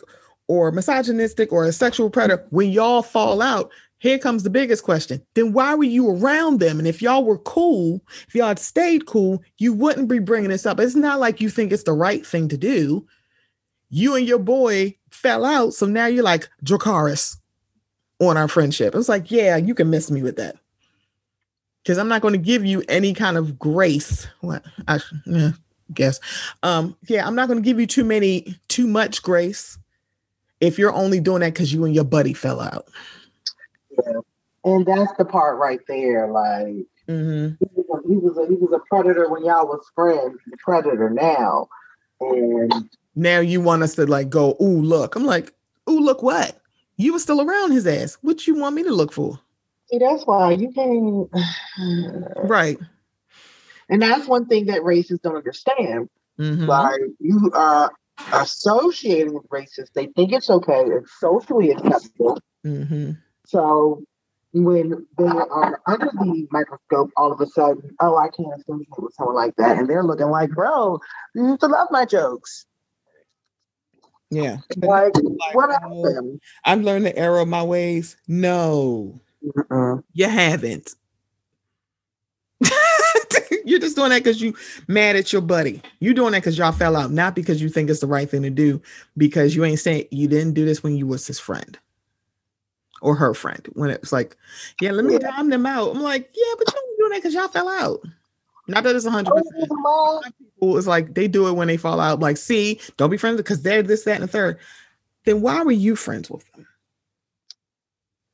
or 0.47 0.71
misogynistic 0.71 1.51
or 1.51 1.65
a 1.65 1.71
sexual 1.71 2.11
predator. 2.11 2.45
When 2.51 2.69
y'all 2.69 3.01
fall 3.01 3.41
out 3.41 3.71
here 3.97 4.19
comes 4.19 4.43
the 4.43 4.51
biggest 4.51 4.83
question. 4.83 5.21
Then 5.33 5.51
why 5.51 5.73
were 5.73 5.83
you 5.83 6.09
around 6.11 6.59
them? 6.59 6.77
And 6.77 6.87
if 6.87 7.01
y'all 7.01 7.25
were 7.25 7.39
cool 7.39 8.01
if 8.27 8.35
y'all 8.35 8.49
had 8.49 8.59
stayed 8.59 9.07
cool 9.07 9.41
you 9.57 9.73
wouldn't 9.73 10.07
be 10.07 10.19
bringing 10.19 10.51
this 10.51 10.67
up. 10.67 10.79
It's 10.79 10.95
not 10.95 11.19
like 11.19 11.41
you 11.41 11.49
think 11.49 11.71
it's 11.71 11.83
the 11.83 11.93
right 11.93 12.23
thing 12.23 12.47
to 12.49 12.57
do. 12.57 13.07
You 13.89 14.15
and 14.15 14.27
your 14.27 14.37
boy 14.37 14.95
fell 15.09 15.43
out 15.43 15.73
so 15.73 15.87
now 15.87 16.05
you're 16.05 16.23
like 16.23 16.47
Dracarys 16.63 17.37
on 18.19 18.37
our 18.37 18.47
friendship 18.47 18.93
It 18.93 18.97
was 18.97 19.09
like 19.09 19.31
yeah 19.31 19.55
you 19.55 19.73
can 19.73 19.89
miss 19.89 20.11
me 20.11 20.21
with 20.21 20.35
that 20.37 20.55
because 21.83 21.97
I'm 21.97 22.07
not 22.07 22.21
going 22.21 22.33
to 22.33 22.37
give 22.37 22.65
you 22.65 22.83
any 22.87 23.13
kind 23.13 23.37
of 23.37 23.57
grace. 23.57 24.27
What 24.41 24.63
I 24.87 24.99
yeah, 25.25 25.51
guess. 25.93 26.19
Um, 26.63 26.95
yeah, 27.07 27.25
I'm 27.25 27.35
not 27.35 27.47
going 27.47 27.61
to 27.61 27.65
give 27.65 27.79
you 27.79 27.87
too 27.87 28.03
many, 28.03 28.55
too 28.67 28.87
much 28.87 29.23
grace 29.23 29.77
if 30.59 30.77
you're 30.77 30.93
only 30.93 31.19
doing 31.19 31.41
that 31.41 31.53
because 31.53 31.73
you 31.73 31.85
and 31.85 31.95
your 31.95 32.03
buddy 32.03 32.33
fell 32.33 32.59
out. 32.59 32.87
Yeah, 33.91 34.19
and 34.65 34.85
that's 34.85 35.11
the 35.17 35.25
part 35.25 35.57
right 35.57 35.79
there. 35.87 36.27
Like 36.27 36.85
mm-hmm. 37.07 37.55
he, 37.59 37.67
was 37.73 38.03
a, 38.03 38.07
he 38.07 38.17
was 38.17 38.37
a 38.37 38.47
he 38.47 38.55
was 38.55 38.71
a 38.73 38.79
predator 38.87 39.29
when 39.29 39.43
y'all 39.43 39.65
was 39.65 39.83
friends. 39.95 40.37
The 40.47 40.57
predator 40.63 41.09
now, 41.09 41.69
and 42.19 42.71
now 43.15 43.39
you 43.39 43.61
want 43.61 43.83
us 43.83 43.95
to 43.95 44.05
like 44.05 44.29
go. 44.29 44.57
Ooh, 44.61 44.81
look. 44.81 45.15
I'm 45.15 45.25
like, 45.25 45.53
ooh, 45.89 45.99
look 45.99 46.21
what. 46.21 46.58
You 46.99 47.13
were 47.13 47.19
still 47.19 47.39
around 47.39 47.71
his 47.71 47.87
ass. 47.87 48.17
What 48.21 48.45
you 48.45 48.55
want 48.55 48.75
me 48.75 48.83
to 48.83 48.91
look 48.91 49.13
for? 49.13 49.39
See, 49.89 49.99
that's 49.99 50.25
why 50.25 50.51
you 50.51 50.69
can't. 50.71 51.29
right. 52.49 52.77
And 53.87 54.01
that's 54.01 54.27
one 54.27 54.47
thing 54.47 54.65
that 54.65 54.81
racists 54.81 55.21
don't 55.21 55.37
understand. 55.37 56.09
Mm-hmm. 56.37 56.65
Like 56.65 56.99
you 57.19 57.51
are 57.53 57.89
associating 58.33 59.33
with 59.33 59.47
racists, 59.47 59.93
they 59.93 60.07
think 60.07 60.33
it's 60.33 60.49
okay, 60.49 60.83
it's 60.87 61.17
socially 61.21 61.71
acceptable. 61.71 62.37
Mm-hmm. 62.65 63.11
So 63.45 64.03
when 64.51 65.07
they 65.17 65.25
are 65.25 65.81
under 65.87 66.11
the 66.13 66.47
microscope, 66.51 67.11
all 67.15 67.31
of 67.31 67.39
a 67.39 67.47
sudden, 67.47 67.95
oh, 68.01 68.17
I 68.17 68.27
can't 68.27 68.59
associate 68.59 68.89
with 68.97 69.13
someone 69.13 69.35
like 69.35 69.55
that, 69.55 69.77
and 69.77 69.89
they're 69.89 70.03
looking 70.03 70.29
like, 70.29 70.49
bro, 70.49 70.99
you 71.33 71.47
used 71.47 71.61
to 71.61 71.67
love 71.67 71.87
my 71.91 72.03
jokes. 72.03 72.65
Yeah. 74.31 74.57
Like, 74.77 75.13
what 75.53 75.69
oh, 75.69 75.73
happened? 75.73 76.41
I've 76.65 76.81
learned 76.81 77.05
the 77.05 77.17
error 77.17 77.39
of 77.39 77.47
my 77.47 77.63
ways. 77.63 78.15
No. 78.27 79.19
Uh-uh. 79.57 79.97
You 80.13 80.29
haven't. 80.29 80.95
You're 83.65 83.79
just 83.79 83.95
doing 83.95 84.09
that 84.09 84.23
because 84.23 84.41
you 84.41 84.55
mad 84.87 85.15
at 85.15 85.33
your 85.33 85.41
buddy. 85.41 85.81
You're 85.99 86.13
doing 86.13 86.33
that 86.33 86.39
because 86.39 86.57
y'all 86.57 86.71
fell 86.71 86.95
out, 86.95 87.11
not 87.11 87.35
because 87.35 87.61
you 87.61 87.69
think 87.69 87.89
it's 87.89 88.01
the 88.01 88.07
right 88.07 88.29
thing 88.29 88.43
to 88.43 88.49
do. 88.49 88.81
Because 89.17 89.55
you 89.55 89.65
ain't 89.65 89.79
saying 89.79 90.05
you 90.11 90.27
didn't 90.27 90.53
do 90.53 90.65
this 90.65 90.83
when 90.83 90.95
you 90.95 91.07
was 91.07 91.25
his 91.25 91.39
friend 91.39 91.77
or 93.01 93.15
her 93.15 93.33
friend. 93.33 93.67
When 93.73 93.89
it 93.89 94.01
was 94.01 94.13
like, 94.13 94.35
yeah, 94.81 94.91
let 94.91 95.05
me 95.05 95.13
yeah. 95.13 95.19
dime 95.19 95.49
them 95.49 95.65
out. 95.65 95.95
I'm 95.95 96.01
like, 96.01 96.29
yeah, 96.33 96.53
but 96.57 96.73
you 96.73 96.95
doing 96.99 97.11
that 97.11 97.17
because 97.17 97.33
y'all 97.33 97.47
fell 97.47 97.69
out. 97.69 98.01
Not 98.69 98.83
that 98.83 98.95
it's 98.95 99.05
a 99.05 99.11
hundred 99.11 99.33
percent. 99.33 99.71
People 100.55 100.77
is 100.77 100.87
like 100.87 101.15
they 101.15 101.27
do 101.27 101.47
it 101.47 101.53
when 101.53 101.67
they 101.67 101.77
fall 101.77 101.99
out. 101.99 102.19
Like, 102.19 102.37
see, 102.37 102.79
don't 102.97 103.09
be 103.09 103.17
friends 103.17 103.37
because 103.37 103.61
they're 103.63 103.81
this, 103.81 104.03
that, 104.03 104.15
and 104.15 104.23
the 104.23 104.27
third. 104.27 104.59
Then 105.25 105.41
why 105.41 105.63
were 105.63 105.71
you 105.71 105.95
friends 105.95 106.29
with 106.29 106.49
them? 106.51 106.67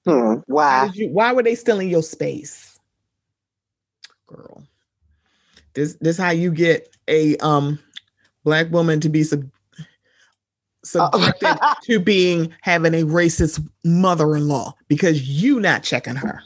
Hmm, 0.05 0.35
why? 0.47 0.85
Why, 0.85 0.91
you, 0.93 1.09
why 1.09 1.33
were 1.33 1.43
they 1.43 1.55
still 1.55 1.79
in 1.79 1.89
your 1.89 2.03
space, 2.03 2.79
girl? 4.27 4.63
This 5.73 5.95
this 6.01 6.17
how 6.17 6.31
you 6.31 6.51
get 6.51 6.95
a 7.07 7.37
um 7.37 7.79
black 8.43 8.69
woman 8.71 8.99
to 8.99 9.09
be 9.09 9.23
sub- 9.23 9.49
subjected 10.83 11.57
uh, 11.61 11.75
to 11.83 11.99
being 11.99 12.53
having 12.61 12.93
a 12.93 13.03
racist 13.03 13.65
mother-in-law 13.83 14.75
because 14.89 15.27
you 15.27 15.59
not 15.59 15.81
checking 15.83 16.15
her. 16.15 16.43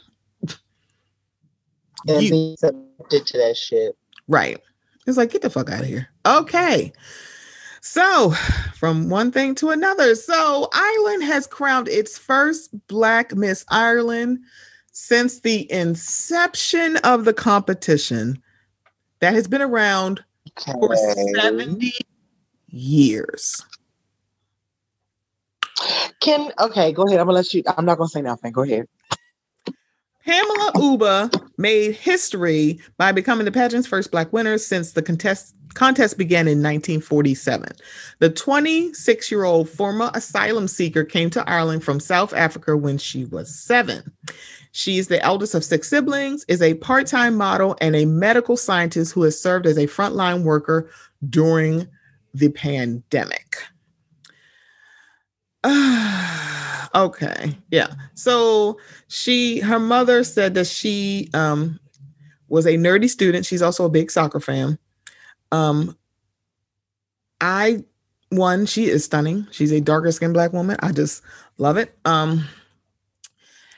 And 2.08 2.22
you, 2.22 2.30
being 2.30 2.56
subjected 2.56 3.26
to 3.26 3.38
that 3.38 3.56
shit. 3.56 3.96
Right. 4.28 4.58
It's 5.06 5.16
like, 5.16 5.30
get 5.30 5.42
the 5.42 5.50
fuck 5.50 5.70
out 5.70 5.80
of 5.80 5.86
here. 5.86 6.08
Okay. 6.26 6.92
So, 7.80 8.30
from 8.74 9.08
one 9.08 9.32
thing 9.32 9.54
to 9.56 9.70
another. 9.70 10.14
So, 10.14 10.68
Ireland 10.72 11.24
has 11.24 11.46
crowned 11.46 11.88
its 11.88 12.18
first 12.18 12.70
Black 12.88 13.34
Miss 13.34 13.64
Ireland 13.68 14.40
since 14.92 15.40
the 15.40 15.70
inception 15.72 16.96
of 16.98 17.24
the 17.24 17.32
competition 17.32 18.42
that 19.20 19.34
has 19.34 19.48
been 19.48 19.62
around 19.62 20.22
okay. 20.58 20.72
for 20.72 20.94
70 20.94 21.92
years. 22.68 23.64
Can 26.20 26.52
okay, 26.58 26.92
go 26.92 27.06
ahead. 27.06 27.18
I'm 27.18 27.26
gonna 27.26 27.36
let 27.36 27.54
you. 27.54 27.62
I'm 27.76 27.86
not 27.86 27.96
gonna 27.96 28.08
say 28.08 28.20
nothing. 28.20 28.52
Go 28.52 28.62
ahead. 28.62 28.86
Pamela 30.24 30.72
Uba 30.76 31.30
made 31.56 31.94
history 31.94 32.80
by 32.98 33.12
becoming 33.12 33.44
the 33.44 33.52
pageant's 33.52 33.86
first 33.86 34.10
black 34.10 34.32
winner 34.32 34.58
since 34.58 34.92
the 34.92 35.02
contest 35.02 35.54
contest 35.74 36.18
began 36.18 36.48
in 36.48 36.58
1947. 36.58 37.68
The 38.18 38.30
26 38.30 39.30
year 39.30 39.44
old 39.44 39.68
former 39.68 40.10
asylum 40.14 40.68
seeker 40.68 41.04
came 41.04 41.30
to 41.30 41.48
Ireland 41.48 41.84
from 41.84 42.00
South 42.00 42.34
Africa 42.34 42.76
when 42.76 42.98
she 42.98 43.24
was 43.26 43.54
seven. 43.54 44.12
She's 44.72 45.08
the 45.08 45.22
eldest 45.22 45.54
of 45.54 45.64
six 45.64 45.88
siblings, 45.88 46.44
is 46.48 46.60
a 46.62 46.74
part 46.74 47.06
time 47.06 47.36
model, 47.36 47.76
and 47.80 47.96
a 47.96 48.04
medical 48.04 48.56
scientist 48.56 49.12
who 49.12 49.22
has 49.22 49.40
served 49.40 49.66
as 49.66 49.78
a 49.78 49.86
frontline 49.86 50.42
worker 50.42 50.90
during 51.28 51.88
the 52.34 52.50
pandemic. 52.50 53.56
okay. 56.94 57.56
Yeah. 57.70 57.88
So 58.14 58.78
she 59.08 59.60
her 59.60 59.78
mother 59.78 60.24
said 60.24 60.54
that 60.54 60.66
she 60.66 61.28
um 61.34 61.78
was 62.48 62.66
a 62.66 62.74
nerdy 62.74 63.08
student. 63.08 63.46
She's 63.46 63.62
also 63.62 63.84
a 63.84 63.90
big 63.90 64.10
soccer 64.10 64.40
fan. 64.40 64.78
Um 65.52 65.96
I 67.40 67.84
one, 68.30 68.66
she 68.66 68.86
is 68.86 69.04
stunning. 69.04 69.46
She's 69.50 69.72
a 69.72 69.80
darker 69.80 70.12
skinned 70.12 70.34
black 70.34 70.52
woman. 70.52 70.76
I 70.80 70.92
just 70.92 71.22
love 71.58 71.76
it. 71.76 71.96
Um 72.04 72.44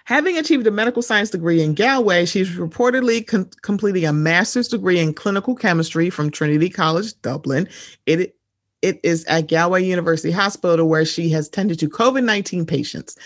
Having 0.04 0.36
achieved 0.36 0.66
a 0.66 0.70
medical 0.70 1.00
science 1.00 1.30
degree 1.30 1.62
in 1.62 1.74
Galway, 1.74 2.24
she's 2.24 2.50
reportedly 2.50 3.24
com- 3.24 3.48
completing 3.62 4.04
a 4.04 4.12
master's 4.12 4.66
degree 4.66 4.98
in 4.98 5.14
clinical 5.14 5.54
chemistry 5.54 6.10
from 6.10 6.28
Trinity 6.28 6.68
College, 6.68 7.18
Dublin. 7.22 7.68
It 8.04 8.34
it 8.82 9.00
is 9.02 9.24
at 9.24 9.48
Galway 9.48 9.84
University 9.84 10.30
Hospital 10.30 10.88
where 10.88 11.04
she 11.04 11.28
has 11.30 11.48
tended 11.48 11.78
to 11.78 11.88
COVID 11.88 12.24
19 12.24 12.66
patients. 12.66 13.16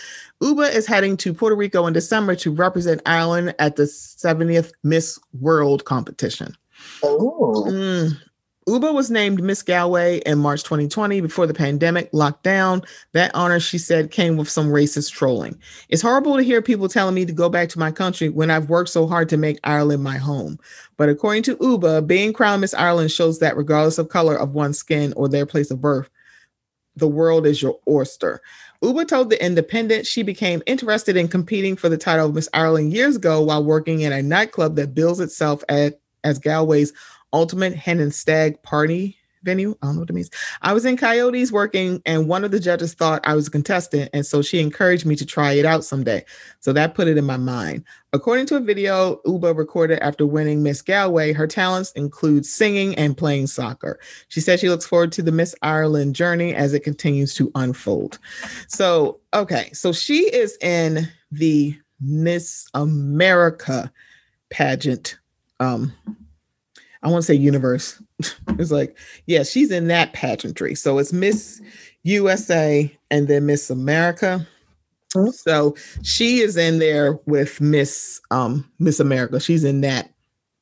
Uba 0.41 0.63
is 0.63 0.85
heading 0.85 1.17
to 1.17 1.33
Puerto 1.33 1.55
Rico 1.55 1.87
in 1.87 1.93
December 1.93 2.35
to 2.35 2.51
represent 2.51 3.01
Ireland 3.05 3.55
at 3.59 3.75
the 3.75 3.83
70th 3.83 4.71
Miss 4.83 5.19
World 5.39 5.85
competition. 5.85 6.55
Oh. 7.03 7.65
Mm. 7.67 8.17
Uba 8.67 8.91
was 8.91 9.09
named 9.09 9.41
Miss 9.41 9.63
Galway 9.63 10.17
in 10.25 10.39
March 10.39 10.63
2020 10.63 11.21
before 11.21 11.47
the 11.47 11.53
pandemic 11.53 12.11
lockdown. 12.11 12.85
That 13.13 13.31
honor, 13.33 13.61
she 13.61 13.77
said, 13.77 14.11
came 14.11 14.35
with 14.35 14.49
some 14.49 14.67
racist 14.67 15.13
trolling. 15.13 15.57
It's 15.87 16.01
horrible 16.01 16.35
to 16.35 16.43
hear 16.43 16.61
people 16.61 16.89
telling 16.89 17.15
me 17.15 17.25
to 17.25 17.31
go 17.31 17.47
back 17.47 17.69
to 17.69 17.79
my 17.79 17.91
country 17.91 18.27
when 18.27 18.51
I've 18.51 18.69
worked 18.69 18.89
so 18.89 19.07
hard 19.07 19.29
to 19.29 19.37
make 19.37 19.57
Ireland 19.63 20.03
my 20.03 20.17
home. 20.17 20.59
But 20.97 21.07
according 21.07 21.43
to 21.43 21.57
Uba, 21.61 22.01
being 22.01 22.33
crowned 22.33 22.59
Miss 22.59 22.73
Ireland 22.73 23.09
shows 23.09 23.39
that 23.39 23.55
regardless 23.55 23.99
of 23.99 24.09
color 24.09 24.35
of 24.35 24.53
one's 24.53 24.77
skin 24.77 25.13
or 25.15 25.29
their 25.29 25.45
place 25.45 25.71
of 25.71 25.79
birth, 25.79 26.09
the 26.97 27.07
world 27.07 27.45
is 27.45 27.61
your 27.61 27.79
oyster. 27.87 28.41
Uba 28.81 29.05
told 29.05 29.29
The 29.29 29.43
Independent 29.43 30.05
she 30.05 30.23
became 30.23 30.61
interested 30.65 31.15
in 31.15 31.29
competing 31.29 31.77
for 31.77 31.87
the 31.87 31.97
title 31.97 32.27
of 32.27 32.35
Miss 32.35 32.49
Ireland 32.53 32.91
years 32.91 33.15
ago 33.15 33.41
while 33.41 33.63
working 33.63 34.01
in 34.01 34.11
a 34.11 34.21
nightclub 34.21 34.75
that 34.75 34.93
bills 34.93 35.21
itself 35.21 35.63
at, 35.69 36.01
as 36.25 36.37
Galway's 36.37 36.91
ultimate 37.33 37.75
hen 37.75 37.99
and 37.99 38.13
stag 38.13 38.61
party 38.63 39.17
venue. 39.47 39.75
I 39.81 39.87
don't 39.87 39.95
know 39.95 40.01
what 40.01 40.09
it 40.09 40.13
means. 40.13 40.29
I 40.61 40.73
was 40.73 40.85
in 40.85 40.97
Coyotes 40.97 41.51
working, 41.51 42.01
and 42.05 42.27
one 42.27 42.43
of 42.43 42.51
the 42.51 42.59
judges 42.59 42.93
thought 42.93 43.25
I 43.25 43.33
was 43.33 43.47
a 43.47 43.51
contestant. 43.51 44.09
And 44.13 44.25
so 44.25 44.41
she 44.41 44.59
encouraged 44.59 45.05
me 45.05 45.15
to 45.15 45.25
try 45.25 45.53
it 45.53 45.65
out 45.65 45.85
someday. 45.85 46.25
So 46.59 46.73
that 46.73 46.95
put 46.95 47.07
it 47.07 47.17
in 47.17 47.25
my 47.25 47.37
mind. 47.37 47.83
According 48.13 48.47
to 48.47 48.57
a 48.57 48.59
video 48.59 49.21
Uba 49.25 49.53
recorded 49.53 49.99
after 49.99 50.25
winning 50.25 50.63
Miss 50.63 50.81
Galway, 50.81 51.33
her 51.33 51.47
talents 51.47 51.91
include 51.93 52.45
singing 52.45 52.95
and 52.95 53.17
playing 53.17 53.47
soccer. 53.47 53.99
She 54.27 54.41
said 54.41 54.59
she 54.59 54.69
looks 54.69 54.85
forward 54.85 55.11
to 55.13 55.21
the 55.23 55.31
Miss 55.31 55.55
Ireland 55.61 56.15
journey 56.15 56.53
as 56.53 56.73
it 56.73 56.83
continues 56.83 57.33
to 57.35 57.51
unfold. 57.55 58.19
So, 58.67 59.19
okay. 59.33 59.71
So 59.73 59.93
she 59.93 60.33
is 60.33 60.57
in 60.61 61.07
the 61.31 61.77
Miss 61.99 62.67
America 62.73 63.91
pageant 64.49 65.17
um 65.59 65.91
I 67.03 67.09
want 67.09 67.21
to 67.21 67.25
say 67.25 67.35
universe. 67.35 68.01
it's 68.59 68.71
like, 68.71 68.97
yeah, 69.25 69.43
she's 69.43 69.71
in 69.71 69.87
that 69.87 70.13
pageantry. 70.13 70.75
So 70.75 70.97
it's 70.97 71.13
Miss 71.13 71.61
USA 72.03 72.91
and 73.11 73.27
then 73.27 73.45
Miss 73.45 73.69
America. 73.69 74.45
Mm-hmm. 75.15 75.31
So 75.31 75.75
she 76.03 76.39
is 76.39 76.57
in 76.57 76.79
there 76.79 77.19
with 77.25 77.61
Miss 77.61 78.19
um 78.31 78.69
Miss 78.79 78.99
America. 78.99 79.39
She's 79.39 79.63
in 79.63 79.81
that 79.81 80.11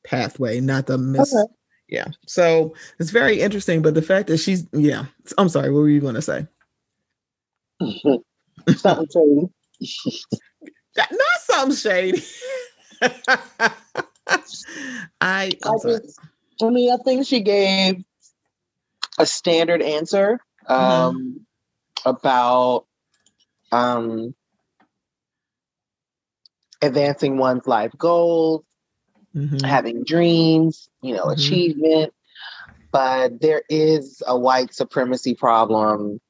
pathway, 0.04 0.60
not 0.60 0.86
the 0.86 0.98
Miss. 0.98 1.34
Okay. 1.34 1.52
Yeah. 1.88 2.06
So 2.26 2.74
it's 2.98 3.10
very 3.10 3.40
interesting. 3.40 3.82
But 3.82 3.94
the 3.94 4.02
fact 4.02 4.28
that 4.28 4.38
she's 4.38 4.66
yeah, 4.72 5.06
I'm 5.38 5.48
sorry, 5.48 5.70
what 5.70 5.80
were 5.80 5.88
you 5.88 6.00
gonna 6.00 6.22
say? 6.22 6.46
something 8.76 9.06
shady. 9.12 9.48
not 10.96 11.18
something 11.40 11.76
shady. 11.76 12.22
I, 15.20 15.52
I'm 15.64 15.78
sorry. 15.78 16.00
I 16.62 16.70
mean, 16.70 16.92
I 16.92 16.96
think 17.02 17.26
she 17.26 17.40
gave 17.40 18.04
a 19.18 19.26
standard 19.26 19.82
answer 19.82 20.40
um, 20.66 20.78
mm-hmm. 20.78 22.08
about 22.08 22.86
um, 23.72 24.34
advancing 26.82 27.38
one's 27.38 27.66
life 27.66 27.92
goals, 27.96 28.64
mm-hmm. 29.34 29.64
having 29.64 30.04
dreams, 30.04 30.88
you 31.02 31.14
know, 31.14 31.24
mm-hmm. 31.24 31.40
achievement. 31.40 32.12
But 32.92 33.40
there 33.40 33.62
is 33.68 34.22
a 34.26 34.38
white 34.38 34.72
supremacy 34.72 35.34
problem 35.34 36.20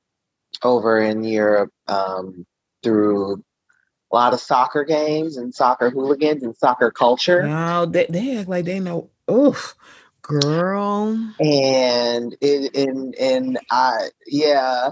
over 0.63 0.99
in 1.01 1.23
Europe 1.23 1.73
um, 1.87 2.47
through 2.83 3.45
a 4.11 4.15
lot 4.15 4.33
of 4.33 4.41
soccer 4.41 4.85
games 4.85 5.37
and 5.37 5.55
soccer 5.55 5.91
hooligans 5.91 6.43
and 6.43 6.57
soccer 6.57 6.91
culture. 6.91 7.43
No, 7.43 7.87
they, 7.87 8.07
they 8.09 8.39
act 8.39 8.49
like 8.49 8.65
they 8.65 8.81
know. 8.81 9.11
Oof, 9.31 9.75
girl. 10.27 11.13
And 11.41 12.37
it 12.41 12.75
and 12.77 13.15
and 13.15 13.59
I 13.71 14.09
yeah. 14.27 14.91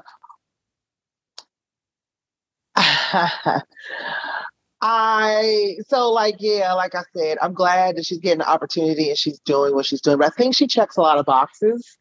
I 4.81 5.77
so 5.89 6.13
like 6.13 6.37
yeah, 6.41 6.73
like 6.75 6.95
I 6.95 7.03
said, 7.17 7.39
I'm 7.41 7.55
glad 7.55 7.97
that 7.97 8.07
she's 8.07 8.19
getting 8.19 8.41
the 8.41 8.49
opportunity 8.49 9.09
and 9.09 9.19
she's 9.19 9.41
doing 9.41 9.75
what 9.75 9.87
she's 9.87 10.01
doing. 10.01 10.19
But 10.19 10.27
I 10.27 10.31
think 10.31 10.55
she 10.55 10.67
checks 10.67 10.97
a 10.97 11.01
lot 11.01 11.19
of 11.19 11.27
boxes. 11.27 11.97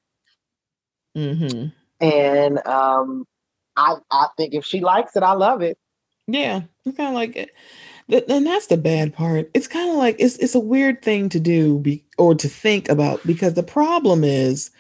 Mm-hmm. 1.16 1.68
And 2.06 2.68
um, 2.68 3.26
I 3.76 3.96
I 4.12 4.28
think 4.38 4.54
if 4.54 4.66
she 4.66 4.82
likes 4.82 5.16
it, 5.16 5.24
I 5.24 5.34
love 5.34 5.62
it. 5.62 5.78
Yeah, 6.28 6.62
it's 6.86 6.98
kind 6.98 7.10
of 7.10 7.16
like 7.16 7.36
it 7.36 7.52
and 8.10 8.46
that's 8.46 8.68
the 8.68 8.78
bad 8.78 9.14
part. 9.14 9.50
It's 9.54 9.68
kind 9.68 9.90
of 9.90 9.96
like 9.96 10.16
it's 10.20 10.38
it's 10.38 10.56
a 10.56 10.60
weird 10.60 11.02
thing 11.02 11.30
to 11.30 11.40
do 11.40 11.80
be, 11.80 12.04
or 12.18 12.36
to 12.36 12.48
think 12.48 12.90
about 12.90 13.26
because 13.26 13.54
the 13.54 13.64
problem 13.64 14.24
is 14.24 14.72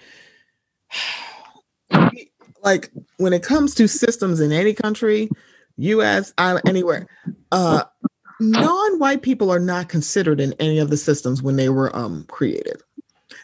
like 2.64 2.92
when 3.18 3.34
it 3.34 3.44
comes 3.44 3.76
to 3.76 3.88
systems 3.88 4.40
in 4.40 4.52
any 4.52 4.74
country, 4.74 5.30
US, 5.78 6.34
anywhere, 6.38 7.08
uh 7.52 7.84
non-white 8.40 9.22
people 9.22 9.52
are 9.52 9.60
not 9.60 9.90
considered 9.90 10.42
in 10.42 10.54
any 10.60 10.80
of 10.80 10.90
the 10.90 10.98
systems 10.98 11.42
when 11.42 11.56
they 11.56 11.70
were 11.70 11.96
um 11.96 12.26
created. 12.30 12.82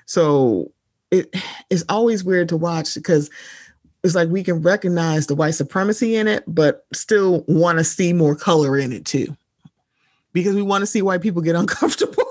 So 0.05 0.71
it 1.11 1.33
is 1.69 1.85
always 1.89 2.23
weird 2.23 2.49
to 2.49 2.57
watch 2.57 2.95
because 2.95 3.29
it's 4.03 4.15
like 4.15 4.29
we 4.29 4.43
can 4.43 4.61
recognize 4.61 5.27
the 5.27 5.35
white 5.35 5.55
supremacy 5.55 6.15
in 6.15 6.27
it, 6.27 6.43
but 6.47 6.85
still 6.93 7.43
want 7.47 7.79
to 7.79 7.83
see 7.83 8.13
more 8.13 8.35
color 8.35 8.77
in 8.77 8.93
it 8.93 9.05
too 9.05 9.35
because 10.33 10.55
we 10.55 10.61
want 10.61 10.81
to 10.81 10.87
see 10.87 11.01
white 11.01 11.21
people 11.21 11.41
get 11.41 11.55
uncomfortable. 11.63 12.23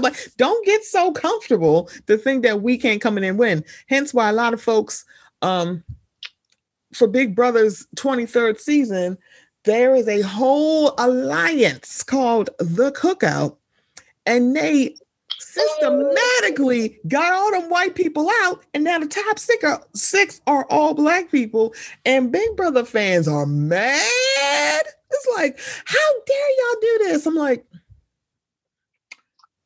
like, 0.00 0.16
don't 0.36 0.66
get 0.66 0.84
so 0.84 1.12
comfortable 1.12 1.90
to 2.06 2.18
think 2.18 2.42
that 2.42 2.62
we 2.62 2.76
can't 2.76 3.00
come 3.00 3.16
in 3.16 3.24
and 3.24 3.38
win. 3.38 3.64
Hence 3.88 4.12
why 4.12 4.28
a 4.28 4.32
lot 4.32 4.52
of 4.52 4.60
folks 4.60 5.04
um 5.42 5.82
for 6.92 7.06
Big 7.06 7.34
Brother's 7.34 7.86
23rd 7.96 8.58
season, 8.58 9.18
there 9.64 9.94
is 9.94 10.08
a 10.08 10.22
whole 10.22 10.94
alliance 10.98 12.02
called 12.02 12.50
the 12.58 12.92
Cookout, 12.92 13.56
and 14.26 14.56
they 14.56 14.96
systematically 15.38 16.98
got 17.08 17.32
all 17.32 17.50
them 17.50 17.70
white 17.70 17.94
people 17.94 18.28
out, 18.42 18.64
and 18.74 18.84
now 18.84 18.98
the 18.98 19.06
top 19.06 19.38
six 19.38 19.64
are, 19.64 19.82
six 19.94 20.40
are 20.46 20.64
all 20.70 20.94
black 20.94 21.30
people, 21.30 21.74
and 22.04 22.32
Big 22.32 22.56
Brother 22.56 22.84
fans 22.84 23.28
are 23.28 23.46
mad. 23.46 24.02
It's 25.10 25.28
like, 25.36 25.58
how 25.84 26.12
dare 26.26 26.50
y'all 26.58 26.80
do 26.80 26.98
this? 27.04 27.26
I'm 27.26 27.34
like, 27.34 27.64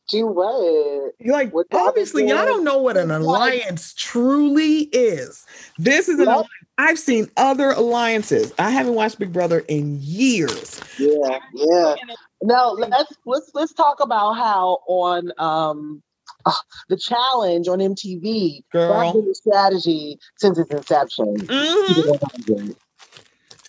do 0.08 0.26
what? 0.26 1.14
You're 1.18 1.32
Like, 1.32 1.54
what 1.54 1.66
obviously, 1.72 2.28
y'all 2.28 2.44
don't 2.44 2.64
know 2.64 2.78
what 2.78 2.96
an 2.96 3.10
alliance 3.10 3.94
truly 3.94 4.82
is. 4.92 5.46
This 5.78 6.08
is 6.08 6.20
an 6.20 6.28
alliance. 6.28 6.48
I've 6.78 6.98
seen 6.98 7.30
other 7.36 7.70
alliances. 7.70 8.52
I 8.58 8.70
haven't 8.70 8.94
watched 8.94 9.18
Big 9.18 9.32
Brother 9.32 9.60
in 9.68 9.98
years. 10.00 10.80
Yeah, 10.98 11.38
yeah. 11.54 11.94
Now 12.42 12.72
let's 12.72 13.12
let's 13.24 13.50
let's 13.54 13.72
talk 13.72 14.00
about 14.00 14.34
how 14.34 14.78
on 14.86 15.32
um 15.38 16.02
uh, 16.44 16.52
the 16.88 16.96
challenge 16.96 17.68
on 17.68 17.78
MTV, 17.78 18.64
Girl. 18.72 19.12
been 19.12 19.28
the 19.28 19.34
strategy 19.34 20.18
since 20.36 20.58
its 20.58 20.70
inception. 20.70 21.36
Mm-hmm. 21.36 22.72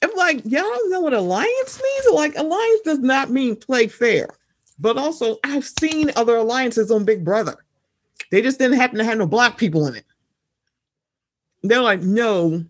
I'm 0.02 0.16
like, 0.16 0.42
y'all 0.46 0.90
know 0.90 1.02
what 1.02 1.14
alliance 1.14 1.82
means? 1.82 2.06
Like, 2.14 2.36
alliance 2.36 2.82
does 2.84 3.00
not 3.00 3.30
mean 3.30 3.56
play 3.56 3.88
fair. 3.88 4.28
But 4.80 4.98
also, 4.98 5.38
I've 5.44 5.66
seen 5.80 6.12
other 6.16 6.36
alliances 6.36 6.92
on 6.92 7.06
Big 7.06 7.24
Brother. 7.24 7.56
They 8.32 8.42
just 8.42 8.60
didn't 8.60 8.78
happen 8.78 8.98
to 8.98 9.04
have 9.04 9.18
no 9.18 9.28
black 9.28 9.58
people 9.58 9.86
in 9.88 9.96
it. 9.96 10.06
They're 11.62 11.82
like, 11.82 12.02
no. 12.02 12.66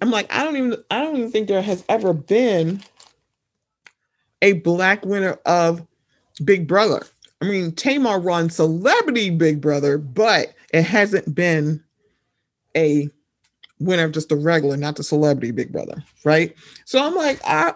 I'm 0.00 0.10
like, 0.10 0.32
I 0.34 0.42
don't 0.42 0.56
even, 0.56 0.76
I 0.90 1.02
don't 1.02 1.16
even 1.16 1.30
think 1.30 1.46
there 1.46 1.62
has 1.62 1.84
ever 1.88 2.12
been 2.12 2.82
a 4.44 4.52
black 4.52 5.04
winner 5.06 5.38
of 5.46 5.84
Big 6.44 6.68
Brother. 6.68 7.04
I 7.40 7.46
mean, 7.46 7.72
Tamar 7.72 8.20
runs 8.20 8.56
Celebrity 8.56 9.30
Big 9.30 9.60
Brother, 9.60 9.96
but 9.96 10.54
it 10.72 10.82
hasn't 10.82 11.34
been 11.34 11.82
a 12.76 13.08
winner 13.80 14.04
of 14.04 14.12
just 14.12 14.28
the 14.28 14.36
regular, 14.36 14.76
not 14.76 14.96
the 14.96 15.02
Celebrity 15.02 15.50
Big 15.50 15.72
Brother, 15.72 16.04
right? 16.24 16.54
So 16.84 17.04
I'm 17.04 17.14
like, 17.14 17.40
I 17.46 17.74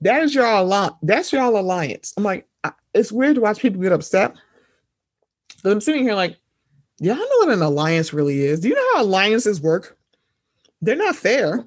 that 0.00 0.22
is 0.22 0.34
your 0.34 0.46
alliance. 0.46 0.96
That's 1.02 1.32
your 1.32 1.42
alliance. 1.42 2.12
I'm 2.16 2.24
like, 2.24 2.46
it's 2.92 3.12
weird 3.12 3.36
to 3.36 3.40
watch 3.40 3.60
people 3.60 3.80
get 3.80 3.92
upset. 3.92 4.34
But 5.62 5.72
I'm 5.72 5.80
sitting 5.80 6.02
here 6.02 6.14
like, 6.14 6.36
y'all 6.98 7.14
know 7.14 7.24
what 7.38 7.50
an 7.50 7.62
alliance 7.62 8.12
really 8.12 8.40
is. 8.40 8.60
Do 8.60 8.68
you 8.68 8.74
know 8.74 8.94
how 8.94 9.02
alliances 9.02 9.60
work? 9.60 9.96
They're 10.82 10.96
not 10.96 11.14
fair. 11.14 11.64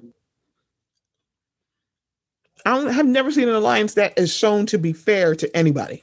I 2.66 2.76
don't, 2.76 2.92
have 2.92 3.06
never 3.06 3.30
seen 3.30 3.48
an 3.48 3.54
alliance 3.54 3.94
that 3.94 4.18
is 4.18 4.34
shown 4.34 4.66
to 4.66 4.78
be 4.78 4.92
fair 4.92 5.34
to 5.34 5.56
anybody 5.56 6.02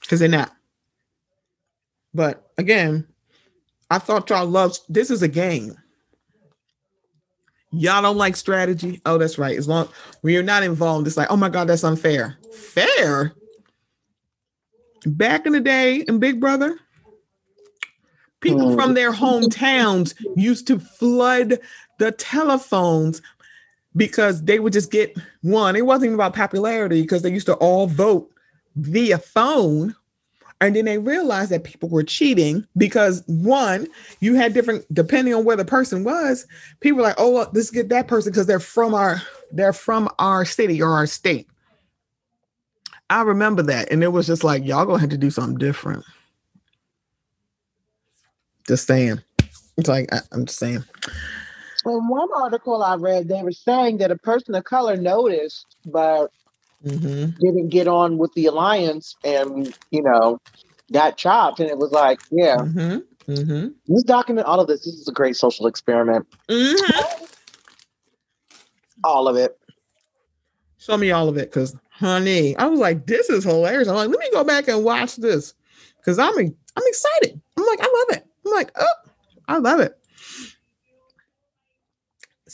because 0.00 0.20
they're 0.20 0.28
not. 0.28 0.52
But 2.14 2.50
again, 2.58 3.06
I 3.90 3.98
thought 3.98 4.30
y'all 4.30 4.46
loved 4.46 4.80
this 4.88 5.10
is 5.10 5.22
a 5.22 5.28
game. 5.28 5.76
Y'all 7.72 8.02
don't 8.02 8.16
like 8.16 8.36
strategy. 8.36 9.00
Oh, 9.04 9.18
that's 9.18 9.38
right. 9.38 9.56
As 9.56 9.68
long 9.68 9.88
when 10.22 10.32
you're 10.32 10.42
not 10.42 10.62
involved, 10.62 11.06
it's 11.06 11.16
like, 11.16 11.30
oh 11.30 11.36
my 11.36 11.48
God, 11.48 11.68
that's 11.68 11.84
unfair. 11.84 12.38
Fair. 12.52 13.34
Back 15.04 15.46
in 15.46 15.52
the 15.52 15.60
day 15.60 15.96
in 16.08 16.18
Big 16.18 16.40
Brother, 16.40 16.78
people 18.40 18.70
hmm. 18.70 18.74
from 18.76 18.94
their 18.94 19.12
hometowns 19.12 20.14
used 20.36 20.66
to 20.68 20.78
flood 20.78 21.58
the 21.98 22.12
telephones 22.12 23.22
because 23.96 24.42
they 24.44 24.58
would 24.58 24.72
just 24.72 24.90
get 24.90 25.16
one. 25.42 25.76
It 25.76 25.86
wasn't 25.86 26.06
even 26.06 26.14
about 26.14 26.34
popularity 26.34 27.02
because 27.02 27.22
they 27.22 27.32
used 27.32 27.46
to 27.46 27.54
all 27.54 27.86
vote 27.86 28.30
via 28.76 29.18
phone 29.18 29.94
and 30.60 30.74
then 30.74 30.86
they 30.86 30.98
realized 30.98 31.50
that 31.50 31.64
people 31.64 31.88
were 31.88 32.02
cheating 32.02 32.66
because 32.76 33.22
one, 33.26 33.86
you 34.20 34.34
had 34.34 34.54
different 34.54 34.84
depending 34.92 35.34
on 35.34 35.44
where 35.44 35.56
the 35.56 35.64
person 35.64 36.02
was. 36.02 36.46
People 36.80 36.98
were 36.98 37.02
like, 37.02 37.16
oh, 37.18 37.30
well, 37.30 37.50
let's 37.52 37.70
get 37.70 37.90
that 37.90 38.08
person 38.08 38.32
because 38.32 38.46
they're 38.46 38.60
from 38.60 38.94
our 38.94 39.20
they're 39.52 39.72
from 39.72 40.08
our 40.18 40.44
city 40.44 40.80
or 40.80 40.92
our 40.92 41.06
state. 41.06 41.46
I 43.10 43.22
remember 43.22 43.62
that, 43.64 43.92
and 43.92 44.02
it 44.02 44.08
was 44.08 44.26
just 44.26 44.42
like 44.42 44.64
y'all 44.64 44.86
gonna 44.86 44.98
have 44.98 45.10
to 45.10 45.18
do 45.18 45.30
something 45.30 45.58
different. 45.58 46.04
Just 48.66 48.86
saying. 48.86 49.20
It's 49.76 49.88
like 49.88 50.12
I, 50.12 50.20
I'm 50.32 50.46
just 50.46 50.58
saying. 50.58 50.82
In 51.86 52.08
one 52.08 52.28
article 52.34 52.82
I 52.82 52.96
read, 52.96 53.28
they 53.28 53.42
were 53.42 53.52
saying 53.52 53.98
that 53.98 54.10
a 54.10 54.16
person 54.16 54.54
of 54.54 54.64
color 54.64 54.96
noticed, 54.96 55.76
but 55.86 56.28
mm-hmm. 56.84 57.30
didn't 57.40 57.68
get 57.68 57.86
on 57.86 58.18
with 58.18 58.32
the 58.34 58.46
alliance 58.46 59.14
and, 59.24 59.72
you 59.90 60.02
know, 60.02 60.40
got 60.92 61.16
chopped. 61.16 61.60
And 61.60 61.70
it 61.70 61.78
was 61.78 61.92
like, 61.92 62.20
yeah. 62.30 62.56
Mm-hmm. 62.56 63.32
Mm-hmm. 63.32 63.68
Let's 63.88 64.04
document 64.04 64.46
all 64.46 64.60
of 64.60 64.66
this. 64.66 64.84
This 64.84 64.94
is 64.94 65.08
a 65.08 65.12
great 65.12 65.36
social 65.36 65.66
experiment. 65.66 66.26
Mm-hmm. 66.48 67.24
All 69.04 69.28
of 69.28 69.36
it. 69.36 69.58
Show 70.78 70.96
me 70.96 71.10
all 71.10 71.28
of 71.28 71.36
it, 71.36 71.50
because 71.50 71.76
honey, 71.90 72.56
I 72.56 72.66
was 72.66 72.78
like, 72.78 73.06
this 73.06 73.28
is 73.30 73.42
hilarious. 73.44 73.88
I'm 73.88 73.96
like, 73.96 74.08
let 74.08 74.20
me 74.20 74.30
go 74.32 74.44
back 74.44 74.68
and 74.68 74.84
watch 74.84 75.16
this. 75.16 75.54
Cause 76.04 76.18
I'm 76.18 76.36
I'm 76.36 76.84
excited. 76.86 77.40
I'm 77.56 77.66
like, 77.66 77.80
I 77.80 77.84
love 77.84 78.18
it. 78.18 78.26
I'm 78.46 78.52
like, 78.52 78.70
oh, 78.78 78.94
I 79.48 79.58
love 79.58 79.80
it. 79.80 79.98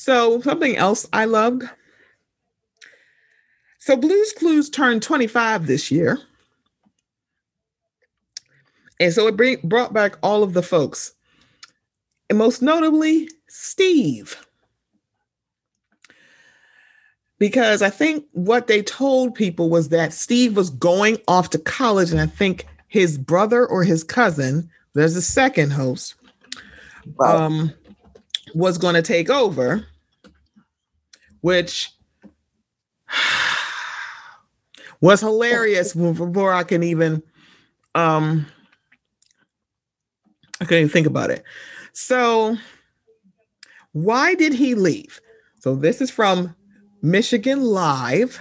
So 0.03 0.41
something 0.41 0.77
else 0.77 1.07
I 1.13 1.27
loved 1.27 1.63
so 3.79 3.97
Blues 3.97 4.33
Clues 4.33 4.71
turned 4.71 5.03
25 5.03 5.67
this 5.67 5.91
year. 5.91 6.21
And 9.01 9.13
so 9.13 9.27
it 9.27 9.37
bring, 9.37 9.59
brought 9.65 9.93
back 9.93 10.19
all 10.23 10.45
of 10.45 10.53
the 10.53 10.63
folks. 10.63 11.15
And 12.31 12.39
most 12.39 12.63
notably, 12.63 13.29
Steve. 13.49 14.37
Because 17.41 17.83
I 17.83 17.91
think 17.91 18.25
what 18.31 18.69
they 18.69 18.83
told 18.83 19.35
people 19.35 19.69
was 19.69 19.89
that 19.89 20.13
Steve 20.13 20.57
was 20.57 20.71
going 20.71 21.19
off 21.27 21.51
to 21.51 21.59
college, 21.59 22.13
and 22.13 22.21
I 22.21 22.27
think 22.27 22.67
his 22.87 23.19
brother 23.19 23.67
or 23.67 23.83
his 23.83 24.05
cousin, 24.05 24.71
there's 24.95 25.17
a 25.17 25.23
second 25.23 25.73
host, 25.73 26.15
wow. 27.17 27.47
um, 27.47 27.73
was 28.55 28.79
going 28.79 28.95
to 28.95 29.03
take 29.03 29.29
over, 29.29 29.89
which 31.43 31.93
was 35.01 35.21
hilarious 35.21 35.93
before 35.95 36.53
I 36.53 36.63
can 36.65 36.83
even 36.83 37.23
um 37.95 38.47
I 40.61 40.65
couldn't 40.65 40.85
even 40.85 40.91
think 40.91 41.07
about 41.07 41.31
it. 41.31 41.45
So 41.93 42.57
why 43.93 44.35
did 44.35 44.55
he 44.55 44.75
leave? 44.75 45.21
So 45.59 45.75
this 45.75 46.01
is 46.01 46.11
from 46.11 46.55
Michigan 47.03 47.63
Live. 47.63 48.41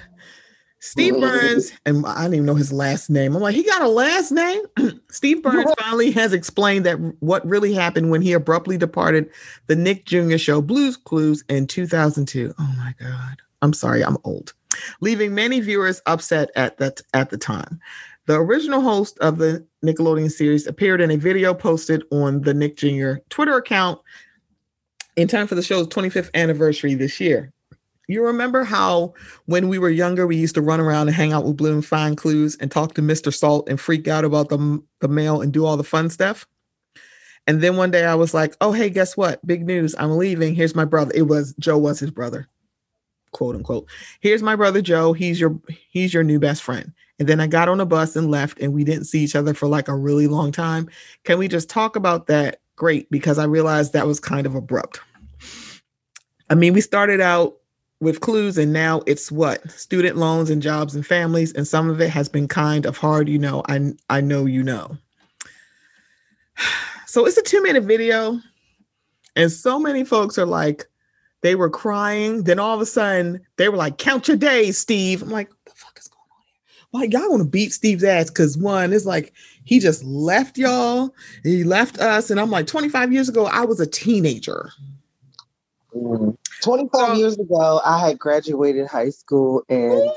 Steve 0.82 1.14
Burns, 1.22 1.72
and 1.86 2.06
I 2.06 2.24
didn't 2.24 2.34
even 2.34 2.46
know 2.46 2.56
his 2.56 2.74
last 2.74 3.10
name. 3.10 3.36
I'm 3.36 3.42
like, 3.42 3.56
he 3.56 3.64
got 3.64 3.82
a 3.82 3.88
last 3.88 4.32
name? 4.32 4.62
Steve 5.10 5.42
Burns 5.42 5.72
finally 5.80 6.12
has 6.12 6.34
explained 6.34 6.86
that 6.86 6.96
what 7.22 7.46
really 7.48 7.74
happened 7.74 8.12
when 8.12 8.22
he 8.22 8.34
abruptly 8.34 8.78
departed 8.78 9.30
the 9.68 9.76
Nick 9.76 10.06
Jr. 10.06 10.38
show 10.38 10.62
Blues 10.62 10.98
Clues 10.98 11.44
in 11.48 11.68
2002. 11.68 12.54
Oh 12.60 12.74
my 12.78 12.94
God. 13.00 13.38
I'm 13.62 13.74
sorry, 13.74 14.04
I'm 14.04 14.18
old 14.24 14.54
leaving 15.02 15.34
many 15.34 15.60
viewers 15.60 16.02
upset 16.06 16.50
at 16.56 16.78
that 16.78 17.02
at 17.14 17.30
the 17.30 17.38
time. 17.38 17.80
The 18.28 18.40
original 18.40 18.82
host 18.82 19.18
of 19.20 19.38
the 19.38 19.66
Nickelodeon 19.84 20.32
series 20.32 20.68
appeared 20.68 21.02
in 21.02 21.12
a 21.12 21.18
video 21.18 21.54
posted 21.54 22.04
on 22.12 22.42
the 22.42 22.54
Nick 22.54 22.78
Jr. 22.78 23.14
Twitter 23.30 23.58
account 23.58 24.00
in 25.16 25.28
time 25.28 25.48
for 25.48 25.56
the 25.56 25.64
show's 25.64 25.88
25th 25.88 26.30
anniversary 26.34 26.94
this 26.94 27.20
year. 27.20 27.52
You 28.12 28.26
remember 28.26 28.64
how 28.64 29.14
when 29.46 29.70
we 29.70 29.80
were 29.80 29.90
younger, 29.90 30.28
we 30.28 30.36
used 30.36 30.56
to 30.56 30.62
run 30.62 30.80
around 30.80 31.08
and 31.08 31.16
hang 31.16 31.34
out 31.34 31.46
with 31.46 31.58
Blue 31.58 31.74
and 31.74 31.86
find 31.86 32.18
clues 32.18 32.58
and 32.60 32.70
talk 32.70 32.94
to 32.96 33.02
Mr. 33.02 33.34
Salt 33.34 33.70
and 33.70 33.80
freak 33.80 34.08
out 34.08 34.26
about 34.26 34.50
the, 34.50 34.84
the 35.00 35.08
mail 35.08 35.42
and 35.42 35.52
do 35.52 35.66
all 35.66 35.78
the 35.78 35.84
fun 35.84 36.10
stuff? 36.10 36.46
And 37.48 37.62
then 37.62 37.78
one 37.78 37.90
day 37.90 38.06
I 38.06 38.16
was 38.16 38.34
like, 38.34 38.56
oh, 38.62 38.72
hey, 38.72 38.90
guess 38.90 39.18
what? 39.18 39.46
Big 39.48 39.66
news. 39.66 39.96
I'm 39.98 40.18
leaving. 40.18 40.56
Here's 40.56 40.76
my 40.76 40.86
brother. 40.86 41.12
It 41.16 41.24
was 41.24 41.56
Joe 41.58 41.78
was 41.78 42.00
his 42.00 42.12
brother 42.12 42.48
quote 43.32 43.56
unquote 43.56 43.88
here's 44.20 44.44
my 44.44 44.56
brother 44.56 44.82
joe 44.82 45.14
he's 45.14 45.40
your 45.40 45.58
he's 45.90 46.14
your 46.14 46.24
new 46.24 46.40
best 46.40 46.62
friend 46.62 46.92
and 47.20 47.28
then 47.28 47.40
i 47.40 47.48
got 47.48 47.70
on 47.70 47.80
a 47.80 47.86
bus 47.86 48.16
and 48.16 48.30
left 48.30 48.60
and 48.60 48.74
we 48.74 48.84
didn't 48.84 49.06
see 49.06 49.24
each 49.24 49.36
other 49.36 49.54
for 49.54 49.68
like 49.68 49.88
a 49.88 49.96
really 49.96 50.28
long 50.28 50.52
time 50.52 50.90
can 51.24 51.38
we 51.38 51.48
just 51.48 51.70
talk 51.70 51.96
about 51.96 52.28
that 52.28 52.60
great 52.76 53.10
because 53.10 53.40
i 53.40 53.46
realized 53.46 53.94
that 53.94 54.08
was 54.08 54.20
kind 54.20 54.46
of 54.46 54.56
abrupt 54.56 55.00
i 56.50 56.56
mean 56.56 56.74
we 56.74 56.82
started 56.82 57.22
out 57.22 57.56
with 58.02 58.20
clues 58.20 58.58
and 58.58 58.74
now 58.74 59.02
it's 59.06 59.32
what 59.32 59.70
student 59.72 60.18
loans 60.18 60.50
and 60.50 60.62
jobs 60.62 60.96
and 60.96 61.06
families 61.06 61.54
and 61.54 61.68
some 61.68 61.90
of 61.90 62.02
it 62.02 62.10
has 62.10 62.28
been 62.28 62.48
kind 62.48 62.86
of 62.86 62.98
hard 62.98 63.30
you 63.30 63.40
know 63.40 63.64
i 63.70 63.94
i 64.10 64.20
know 64.20 64.46
you 64.46 64.64
know 64.64 64.98
so 67.06 67.26
it's 67.26 67.38
a 67.38 67.44
two 67.44 67.62
minute 67.64 67.84
video 67.84 68.40
and 69.36 69.52
so 69.52 69.80
many 69.80 70.04
folks 70.04 70.38
are 70.38 70.46
like 70.46 70.88
they 71.42 71.56
were 71.56 71.70
crying. 71.70 72.44
Then 72.44 72.60
all 72.60 72.76
of 72.76 72.82
a 72.82 72.86
sudden, 72.86 73.42
they 73.58 73.70
were 73.70 73.78
like, 73.78 73.98
"Count 73.98 74.28
your 74.28 74.38
days, 74.38 74.78
Steve." 74.78 75.22
I'm 75.22 75.30
like, 75.30 75.50
"What 75.50 75.66
the 75.66 75.72
fuck 75.76 76.00
is 76.00 76.08
going 76.08 76.22
on 76.32 76.44
here?" 76.46 77.02
like 77.02 77.14
y'all 77.14 77.30
want 77.30 77.44
to 77.44 77.50
beat 77.50 77.74
Steve's 77.74 78.04
ass 78.04 78.30
because 78.30 78.58
one 78.58 78.94
is 78.94 79.06
like 79.06 79.34
he 79.64 79.80
just 79.80 80.04
left 80.04 80.58
y'all, 80.58 81.14
he 81.44 81.64
left 81.64 82.00
us, 82.00 82.30
and 82.30 82.40
I'm 82.40 82.52
like 82.52 82.68
25 82.68 83.12
years 83.12 83.30
ago 83.30 83.46
I 83.46 83.66
was 83.66 83.80
a 83.80 83.88
teenager. 83.88 84.72
Mm. 85.96 86.38
25 86.64 87.18
years 87.18 87.38
ago, 87.38 87.82
I 87.84 88.00
had 88.00 88.20
graduated 88.20 88.88
high 88.88 89.10
school 89.10 89.64
and 89.68 90.10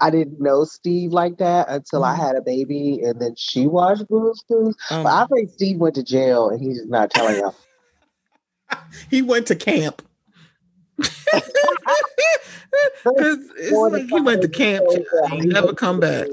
I 0.00 0.10
didn't 0.10 0.40
know 0.40 0.64
Steve 0.64 1.12
like 1.12 1.38
that 1.38 1.68
until 1.68 2.02
mm. 2.02 2.12
I 2.12 2.16
had 2.16 2.36
a 2.36 2.42
baby 2.42 3.00
and 3.02 3.20
then 3.20 3.34
she 3.36 3.66
watched 3.66 4.06
Blue's 4.08 4.42
Clues. 4.46 4.76
Um, 4.90 5.02
but 5.02 5.12
I 5.12 5.26
think 5.26 5.50
Steve 5.50 5.78
went 5.78 5.94
to 5.96 6.02
jail 6.02 6.50
and 6.50 6.60
he's 6.60 6.84
not 6.86 7.10
telling 7.10 7.38
y'all. 7.38 7.54
he 9.10 9.22
went 9.22 9.46
to 9.48 9.56
camp. 9.56 10.02
Because 13.04 13.38
like 13.70 14.08
he 14.08 14.20
went 14.20 14.42
to 14.42 14.48
camp. 14.48 14.86
He 15.30 15.40
never 15.40 15.74
come 15.74 16.00
back. 16.00 16.26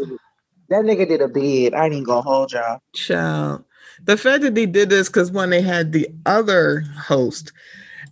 That 0.70 0.86
nigga 0.86 1.08
did 1.08 1.22
a 1.22 1.28
bid. 1.28 1.74
I 1.74 1.88
ain't 1.88 2.06
gonna 2.06 2.22
hold 2.22 2.54
y'all. 2.54 2.80
Child. 2.94 3.64
The 4.06 4.18
fact 4.18 4.42
that 4.44 4.56
they 4.56 4.66
did 4.66 4.90
this 4.90 5.10
because 5.10 5.32
when 5.32 5.50
they 5.50 5.62
had 5.62 5.92
the 5.92 6.08
other 6.26 6.82
host, 6.98 7.52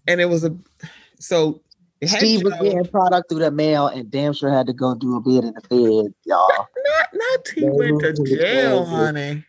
and 0.09 0.19
it 0.19 0.25
was 0.25 0.43
a 0.43 0.53
so 1.19 1.61
Steve 2.05 2.43
was 2.43 2.53
getting 2.61 2.85
product 2.85 3.29
through 3.29 3.39
the 3.39 3.51
mail, 3.51 3.87
and 3.87 4.09
damn 4.09 4.33
sure 4.33 4.49
had 4.49 4.67
to 4.67 4.73
go 4.73 4.95
do 4.95 5.15
a 5.15 5.21
bid 5.21 5.43
in 5.43 5.53
the 5.53 5.61
bed, 5.69 6.13
y'all. 6.25 6.49
Not, 6.85 7.09
not 7.13 7.47
he 7.53 7.61
they 7.61 7.69
went 7.69 8.01
to 8.01 8.13
jail, 8.25 8.85
honey. 8.85 9.43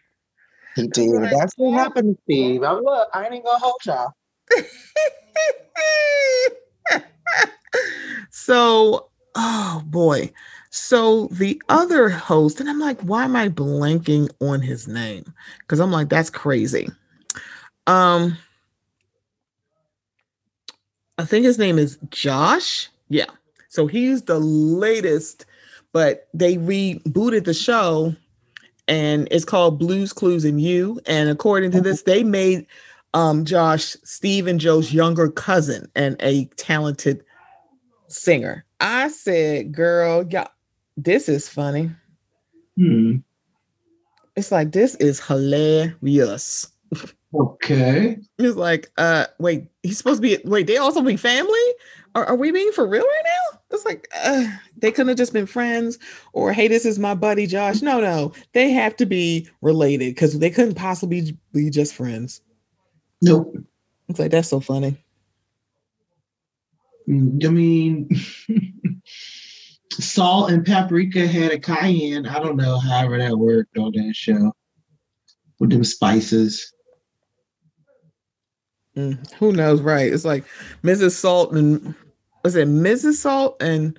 He 0.76 0.88
did. 0.88 1.10
Like, 1.10 1.30
That's 1.30 1.54
what 1.56 1.78
happened 1.78 2.16
to 2.16 2.22
Steve. 2.24 2.62
I'm 2.62 2.82
look. 2.82 3.08
I 3.14 3.28
ain't 3.28 3.44
gonna 3.44 3.58
hold 3.58 3.80
y'all. 3.86 4.12
so, 8.30 9.08
oh 9.36 9.82
boy. 9.86 10.30
So 10.70 11.28
the 11.28 11.62
other 11.68 12.08
host, 12.08 12.60
and 12.60 12.68
I'm 12.68 12.80
like, 12.80 13.00
why 13.00 13.24
am 13.24 13.36
I 13.36 13.48
blanking 13.48 14.28
on 14.40 14.60
his 14.60 14.86
name? 14.86 15.32
Because 15.60 15.80
I'm 15.80 15.92
like, 15.92 16.08
that's 16.08 16.30
crazy. 16.30 16.90
Um, 17.86 18.36
I 21.20 21.24
think 21.26 21.44
his 21.44 21.58
name 21.58 21.78
is 21.78 21.98
Josh. 22.08 22.88
Yeah. 23.10 23.26
So 23.68 23.86
he's 23.86 24.22
the 24.22 24.38
latest, 24.38 25.44
but 25.92 26.28
they 26.32 26.56
rebooted 26.56 27.44
the 27.44 27.52
show 27.52 28.16
and 28.88 29.28
it's 29.30 29.44
called 29.44 29.78
Blues 29.78 30.14
Clues 30.14 30.46
and 30.46 30.58
You. 30.62 30.98
And 31.04 31.28
according 31.28 31.72
to 31.72 31.82
this, 31.82 32.02
they 32.02 32.24
made 32.24 32.66
um, 33.12 33.44
Josh 33.44 33.98
Steve 34.02 34.46
and 34.46 34.58
Joe's 34.58 34.94
younger 34.94 35.30
cousin 35.30 35.90
and 35.94 36.16
a 36.20 36.46
talented 36.56 37.22
singer. 38.08 38.64
I 38.80 39.08
said, 39.08 39.72
girl, 39.72 40.26
yeah, 40.26 40.48
this 40.96 41.28
is 41.28 41.50
funny. 41.50 41.90
Hmm. 42.78 43.16
It's 44.36 44.50
like 44.50 44.72
this 44.72 44.94
is 44.94 45.20
hilarious. 45.20 46.66
Okay. 47.32 48.18
He's 48.38 48.56
like, 48.56 48.90
uh, 48.98 49.26
wait, 49.38 49.68
he's 49.82 49.98
supposed 49.98 50.22
to 50.22 50.28
be 50.28 50.38
wait, 50.44 50.66
they 50.66 50.78
also 50.78 51.00
be 51.02 51.16
family? 51.16 51.58
Are, 52.14 52.24
are 52.24 52.36
we 52.36 52.50
being 52.50 52.72
for 52.72 52.86
real 52.86 53.04
right 53.04 53.24
now? 53.24 53.60
It's 53.70 53.84
like 53.84 54.08
uh, 54.24 54.48
they 54.76 54.90
couldn't 54.90 55.08
have 55.08 55.16
just 55.16 55.32
been 55.32 55.46
friends 55.46 55.98
or 56.32 56.52
hey, 56.52 56.66
this 56.66 56.84
is 56.84 56.98
my 56.98 57.14
buddy 57.14 57.46
Josh. 57.46 57.82
No, 57.82 58.00
no, 58.00 58.32
they 58.52 58.70
have 58.70 58.96
to 58.96 59.06
be 59.06 59.48
related 59.62 60.14
because 60.14 60.38
they 60.38 60.50
couldn't 60.50 60.74
possibly 60.74 61.36
be 61.52 61.70
just 61.70 61.94
friends. 61.94 62.40
Nope. 63.22 63.56
It's 64.08 64.18
like 64.18 64.32
that's 64.32 64.48
so 64.48 64.58
funny. 64.58 64.96
Mm, 67.08 67.44
I 67.44 67.48
mean, 67.48 68.10
salt 69.92 70.50
and 70.50 70.66
paprika 70.66 71.28
had 71.28 71.52
a 71.52 71.60
cayenne. 71.60 72.26
I 72.26 72.40
don't 72.40 72.56
know 72.56 72.78
however 72.80 73.18
that 73.18 73.38
worked 73.38 73.78
on 73.78 73.92
that 73.92 74.14
show 74.16 74.52
with 75.60 75.70
them 75.70 75.84
spices. 75.84 76.72
Mm, 78.96 79.32
who 79.34 79.52
knows, 79.52 79.80
right? 79.80 80.12
It's 80.12 80.24
like 80.24 80.44
Mrs. 80.82 81.12
Salt 81.12 81.52
and 81.52 81.94
was 82.42 82.56
it 82.56 82.68
Mrs. 82.68 83.14
Salt 83.14 83.56
and 83.62 83.98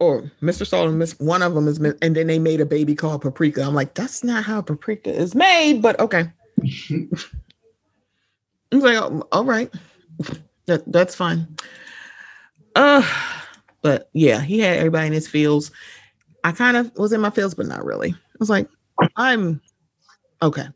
or 0.00 0.22
Mr. 0.40 0.66
Salt 0.66 0.88
and 0.88 0.98
Miss 0.98 1.18
one 1.20 1.42
of 1.42 1.54
them 1.54 1.68
is 1.68 1.78
and 1.78 2.16
then 2.16 2.26
they 2.26 2.38
made 2.38 2.60
a 2.60 2.66
baby 2.66 2.94
called 2.94 3.22
Paprika. 3.22 3.62
I'm 3.62 3.74
like, 3.74 3.94
that's 3.94 4.24
not 4.24 4.42
how 4.42 4.60
paprika 4.60 5.10
is 5.14 5.34
made, 5.34 5.80
but 5.80 5.98
okay. 6.00 6.24
I'm 8.72 8.80
like, 8.80 8.96
oh, 8.96 9.26
all 9.30 9.44
right, 9.44 9.72
that 10.66 10.90
that's 10.90 11.14
fine. 11.14 11.46
Uh, 12.74 13.06
but 13.82 14.08
yeah, 14.12 14.40
he 14.40 14.60
had 14.60 14.78
everybody 14.78 15.08
in 15.08 15.12
his 15.12 15.28
fields. 15.28 15.70
I 16.42 16.52
kind 16.52 16.76
of 16.76 16.90
was 16.96 17.12
in 17.12 17.20
my 17.20 17.30
fields, 17.30 17.54
but 17.54 17.66
not 17.66 17.84
really. 17.84 18.10
I 18.12 18.36
was 18.40 18.50
like, 18.50 18.68
I'm 19.16 19.60
okay. 20.42 20.66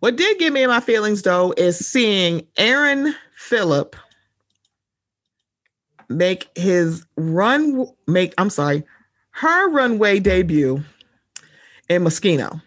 What 0.00 0.16
did 0.16 0.38
get 0.38 0.52
me 0.52 0.62
in 0.62 0.70
my 0.70 0.80
feelings 0.80 1.22
though 1.22 1.52
is 1.56 1.78
seeing 1.78 2.46
Aaron 2.56 3.14
Philip 3.36 3.96
make 6.08 6.48
his 6.56 7.04
run 7.16 7.86
make 8.06 8.34
I'm 8.38 8.50
sorry, 8.50 8.84
her 9.30 9.70
runway 9.70 10.20
debut 10.20 10.82
in 11.88 12.04
Moschino. 12.04 12.62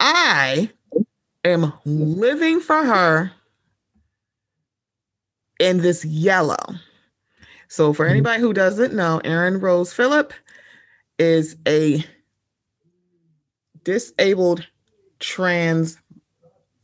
I 0.00 0.70
am 1.44 1.72
living 1.84 2.60
for 2.60 2.84
her 2.84 3.32
in 5.58 5.78
this 5.78 6.04
yellow. 6.04 6.56
So 7.68 7.92
for 7.92 8.04
mm-hmm. 8.04 8.12
anybody 8.12 8.40
who 8.40 8.52
doesn't 8.52 8.94
know, 8.94 9.20
Aaron 9.24 9.60
Rose 9.60 9.92
Philip 9.92 10.32
is 11.18 11.56
a 11.66 12.04
disabled 13.84 14.66
trans 15.18 15.98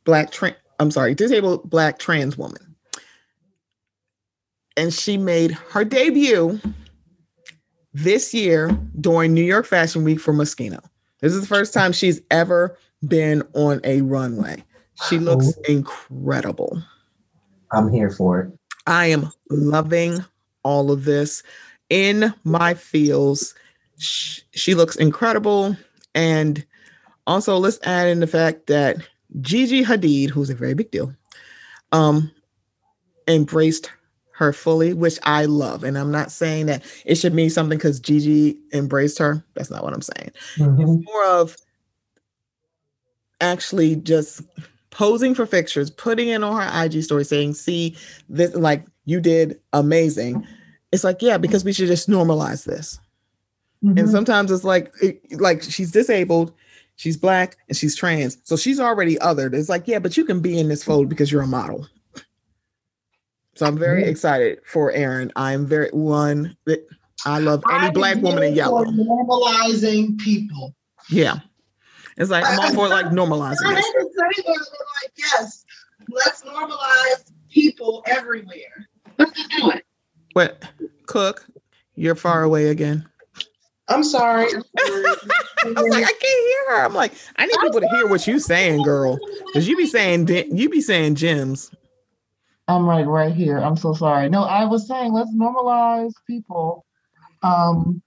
black 0.04 0.30
trans 0.30 0.56
I'm 0.80 0.90
sorry, 0.90 1.14
disabled 1.14 1.68
black 1.68 1.98
trans 1.98 2.38
woman. 2.38 2.76
And 4.76 4.94
she 4.94 5.16
made 5.16 5.50
her 5.70 5.84
debut 5.84 6.60
this 7.92 8.32
year 8.32 8.70
during 9.00 9.34
New 9.34 9.42
York 9.42 9.66
Fashion 9.66 10.04
Week 10.04 10.20
for 10.20 10.32
Moschino. 10.32 10.80
This 11.20 11.32
is 11.32 11.40
the 11.40 11.46
first 11.48 11.74
time 11.74 11.92
she's 11.92 12.20
ever 12.30 12.78
been 13.06 13.42
on 13.54 13.80
a 13.82 14.02
runway. 14.02 14.62
She 15.08 15.18
looks 15.18 15.52
incredible. 15.68 16.80
I'm 17.72 17.92
here 17.92 18.10
for 18.10 18.40
it. 18.40 18.58
I 18.86 19.06
am 19.06 19.30
loving 19.50 20.24
all 20.62 20.90
of 20.90 21.04
this 21.04 21.42
in 21.90 22.32
my 22.44 22.74
feels. 22.74 23.54
She, 23.98 24.42
she 24.52 24.74
looks 24.74 24.96
incredible. 24.96 25.76
And 26.14 26.64
also, 27.28 27.58
let's 27.58 27.78
add 27.82 28.08
in 28.08 28.20
the 28.20 28.26
fact 28.26 28.66
that 28.66 28.96
Gigi 29.40 29.84
Hadid, 29.84 30.30
who's 30.30 30.50
a 30.50 30.54
very 30.54 30.74
big 30.74 30.90
deal, 30.90 31.14
um, 31.92 32.32
embraced 33.28 33.90
her 34.32 34.52
fully, 34.52 34.94
which 34.94 35.18
I 35.24 35.44
love. 35.44 35.84
And 35.84 35.98
I'm 35.98 36.10
not 36.10 36.32
saying 36.32 36.66
that 36.66 36.82
it 37.04 37.16
should 37.16 37.34
mean 37.34 37.50
something 37.50 37.76
because 37.76 38.00
Gigi 38.00 38.58
embraced 38.72 39.18
her. 39.18 39.44
That's 39.54 39.70
not 39.70 39.84
what 39.84 39.92
I'm 39.92 40.00
saying. 40.00 40.30
Mm-hmm. 40.56 40.80
It's 40.80 41.06
more 41.06 41.26
of 41.26 41.56
actually 43.40 43.96
just 43.96 44.40
posing 44.90 45.34
for 45.34 45.46
pictures, 45.46 45.90
putting 45.90 46.28
it 46.28 46.42
on 46.42 46.60
her 46.60 46.84
IG 46.84 47.02
story 47.02 47.24
saying, 47.24 47.54
see 47.54 47.94
this, 48.30 48.54
like 48.54 48.86
you 49.04 49.20
did 49.20 49.60
amazing. 49.74 50.46
It's 50.92 51.04
like, 51.04 51.20
yeah, 51.20 51.36
because 51.36 51.64
we 51.64 51.74
should 51.74 51.88
just 51.88 52.08
normalize 52.08 52.64
this. 52.64 52.98
Mm-hmm. 53.84 53.98
And 53.98 54.08
sometimes 54.08 54.50
it's 54.50 54.64
like, 54.64 54.92
it, 55.02 55.20
like 55.38 55.62
she's 55.62 55.92
disabled 55.92 56.54
she's 56.98 57.16
black 57.16 57.56
and 57.68 57.76
she's 57.76 57.96
trans. 57.96 58.36
So 58.44 58.56
she's 58.56 58.78
already 58.78 59.16
othered. 59.16 59.54
It's 59.54 59.70
like, 59.70 59.88
yeah, 59.88 60.00
but 60.00 60.16
you 60.16 60.24
can 60.24 60.40
be 60.40 60.58
in 60.58 60.68
this 60.68 60.84
fold 60.84 61.08
because 61.08 61.32
you're 61.32 61.42
a 61.42 61.46
model. 61.46 61.86
So 63.54 63.66
I'm 63.66 63.78
very 63.78 64.04
excited 64.04 64.60
for 64.66 64.92
Aaron. 64.92 65.32
I'm 65.34 65.66
very 65.66 65.90
one 65.90 66.56
that 66.66 66.86
I 67.24 67.38
love 67.38 67.62
any 67.70 67.86
I'm 67.86 67.92
black 67.92 68.16
woman 68.18 68.42
in 68.42 68.54
yellow. 68.54 68.84
Normalizing 68.84 70.18
people. 70.18 70.74
Yeah. 71.10 71.38
It's 72.16 72.30
like 72.30 72.44
I'm 72.46 72.58
all 72.58 72.74
for 72.74 72.88
like 72.88 73.06
normalizing. 73.10 73.64
I 73.64 73.74
to 73.74 73.82
say 73.82 73.92
that, 73.92 74.54
like, 75.02 75.12
yes, 75.16 75.64
let's 76.08 76.42
normalize 76.42 77.32
people 77.50 78.02
everywhere. 78.06 78.88
Let's 79.18 79.32
just 79.32 79.50
do 79.50 79.70
it. 79.70 79.84
What 80.34 80.64
cook? 81.06 81.46
You're 81.94 82.14
far 82.14 82.42
away 82.42 82.68
again. 82.68 83.08
I'm 83.88 84.04
sorry. 84.04 84.46
I 84.78 85.16
was 85.64 85.88
like, 85.88 86.04
I 86.04 86.12
can't 86.12 86.22
hear 86.22 86.76
her. 86.76 86.84
I'm 86.84 86.94
like, 86.94 87.12
I 87.36 87.46
need 87.46 87.56
people 87.60 87.80
to 87.80 87.88
hear 87.88 88.06
what 88.06 88.26
you're 88.26 88.38
saying, 88.38 88.82
girl. 88.82 89.18
Because 89.46 89.66
you 89.66 89.76
be 89.76 89.86
saying 89.86 90.28
you 90.28 90.68
be 90.68 90.80
saying 90.80 91.14
gems. 91.14 91.70
I'm 92.68 92.86
like 92.86 93.06
right 93.06 93.34
here. 93.34 93.58
I'm 93.58 93.76
so 93.76 93.94
sorry. 93.94 94.28
No, 94.28 94.42
I 94.42 94.64
was 94.66 94.86
saying 94.86 95.12
let's 95.12 95.34
normalize 95.34 96.12
people. 96.26 96.84
Um 97.42 98.02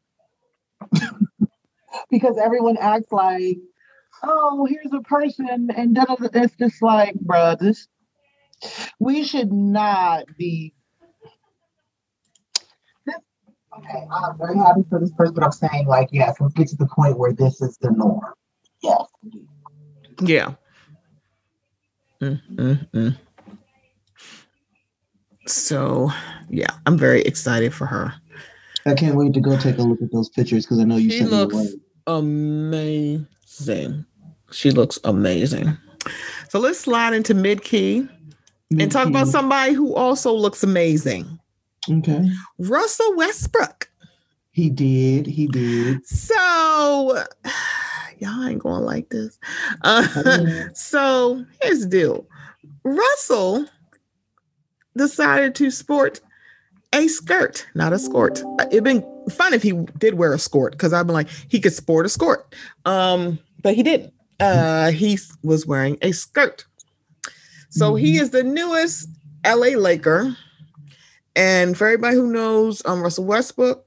because 2.12 2.38
everyone 2.38 2.78
acts 2.78 3.12
like, 3.12 3.58
oh, 4.24 4.66
here's 4.70 4.94
a 4.94 5.02
person, 5.02 5.70
and 5.76 5.96
then 5.96 6.06
it's 6.34 6.56
just 6.58 6.82
like, 6.82 7.16
bruh, 7.16 7.58
this 7.58 7.88
we 9.00 9.24
should 9.24 9.52
not 9.52 10.26
be 10.38 10.74
Okay, 13.82 14.08
I'm 14.12 14.38
very 14.38 14.58
happy 14.58 14.82
for 14.90 15.00
this 15.00 15.12
person, 15.12 15.34
but 15.34 15.44
I'm 15.44 15.52
saying, 15.52 15.88
like, 15.88 16.10
yes, 16.12 16.36
let's 16.40 16.54
get 16.54 16.68
to 16.70 16.76
the 16.76 16.88
point 16.88 17.18
where 17.18 17.34
this 17.34 17.62
is 17.62 17.78
the 17.78 17.92
norm. 17.92 18.22
Yes. 18.82 19.04
Yeah. 20.22 20.54
Mm, 22.22 22.42
mm, 22.56 22.90
mm. 22.92 23.18
So, 25.48 26.12
yeah, 26.50 26.70
I'm 26.86 26.98
very 26.98 27.22
excited 27.24 27.74
for 27.74 27.88
her. 27.88 28.14
I 28.86 28.94
can't 28.94 29.16
wait 29.16 29.34
to 29.34 29.40
go 29.40 29.58
take 29.58 29.78
a 29.78 29.82
look 29.82 30.02
at 30.02 30.12
those 30.12 30.30
pictures 30.30 30.66
because 30.66 30.80
I 30.80 30.84
know 30.84 30.98
you 30.98 31.10
She 31.12 31.20
sent 31.20 31.32
looks 31.32 31.56
me 31.56 31.60
away. 31.62 31.74
amazing. 32.08 34.06
She 34.52 34.72
looks 34.72 35.00
amazing. 35.04 35.78
So 36.50 36.60
let's 36.60 36.80
slide 36.80 37.14
into 37.14 37.34
mid 37.34 37.64
key 37.64 38.08
and 38.80 38.92
talk 38.92 39.08
about 39.08 39.28
somebody 39.28 39.74
who 39.74 39.94
also 39.96 40.34
looks 40.34 40.64
amazing. 40.64 41.40
Okay. 41.90 42.30
Russell 42.60 43.16
Westbrook. 43.16 43.90
He 44.52 44.70
did. 44.70 45.26
He 45.26 45.48
did. 45.48 46.06
So 46.06 46.36
y'all 48.20 48.48
ain't 48.48 48.60
gonna 48.60 48.84
like 48.84 49.10
this. 49.10 49.40
Uh, 49.84 50.70
so 50.74 51.44
here's 51.62 51.82
the 51.82 51.88
deal. 51.88 52.28
Russell 52.84 53.66
decided 54.98 55.56
to 55.56 55.72
sport 55.72 56.20
a 56.94 57.08
skirt, 57.08 57.66
not 57.74 57.94
a 57.94 58.00
skirt. 58.00 58.44
It'd 58.70 58.84
been 58.84 59.04
fun 59.30 59.54
if 59.54 59.64
he 59.64 59.72
did 59.98 60.16
wear 60.16 60.34
a 60.34 60.40
skirt 60.40 60.74
because 60.74 60.94
I've 60.94 61.08
been 61.08 61.14
like 61.14 61.30
he 61.48 61.60
could 61.60 61.74
sport 61.74 62.06
a 62.06 62.10
skirt, 62.10 62.54
um, 62.86 63.40
but 63.64 63.76
he 63.76 63.84
didn't. 63.84 64.14
Uh, 64.40 64.92
he 64.92 65.18
was 65.44 65.66
wearing 65.66 65.98
a 66.02 66.12
skirt. 66.12 66.66
So 67.70 67.96
he 67.96 68.18
is 68.18 68.32
the 68.32 68.44
newest 68.44 69.08
LA 69.46 69.78
Laker, 69.78 70.36
and 71.36 71.78
for 71.78 71.88
everybody 71.88 72.16
who 72.16 72.32
knows 72.32 72.82
um, 72.86 73.02
Russell 73.02 73.26
Westbrook, 73.26 73.86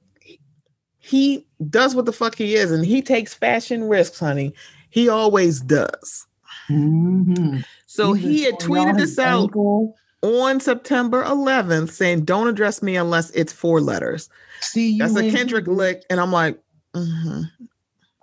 he 0.99 1.47
does 1.69 1.95
what 1.95 2.07
the 2.07 2.13
fuck 2.13 2.35
he 2.37 2.55
is, 2.55 2.71
and 2.71 2.85
he 2.85 3.03
takes 3.03 3.35
fashion 3.35 3.85
risks, 3.85 4.19
honey. 4.19 4.55
He 4.91 5.09
always 5.09 5.61
does. 5.61 6.27
Mhm. 6.69 7.65
So 7.87 8.13
He's 8.13 8.25
he 8.41 8.45
had 8.45 8.55
tweeted 8.55 8.97
this 8.97 9.19
out 9.19 9.43
ankle. 9.43 9.95
on 10.23 10.61
September 10.61 11.23
11th 11.25 11.91
saying, 11.91 12.25
Don't 12.25 12.49
address 12.49 12.83
me 12.83 12.97
unless 12.97 13.31
it's 13.31 13.53
four 13.53 13.81
letters. 13.81 14.29
See, 14.61 14.93
you 14.93 15.07
That's 15.07 15.17
a 15.17 15.31
Kendrick 15.31 15.67
lick. 15.67 16.05
And 16.09 16.21
I'm 16.21 16.33
like, 16.33 16.59
mhm. 16.95 17.51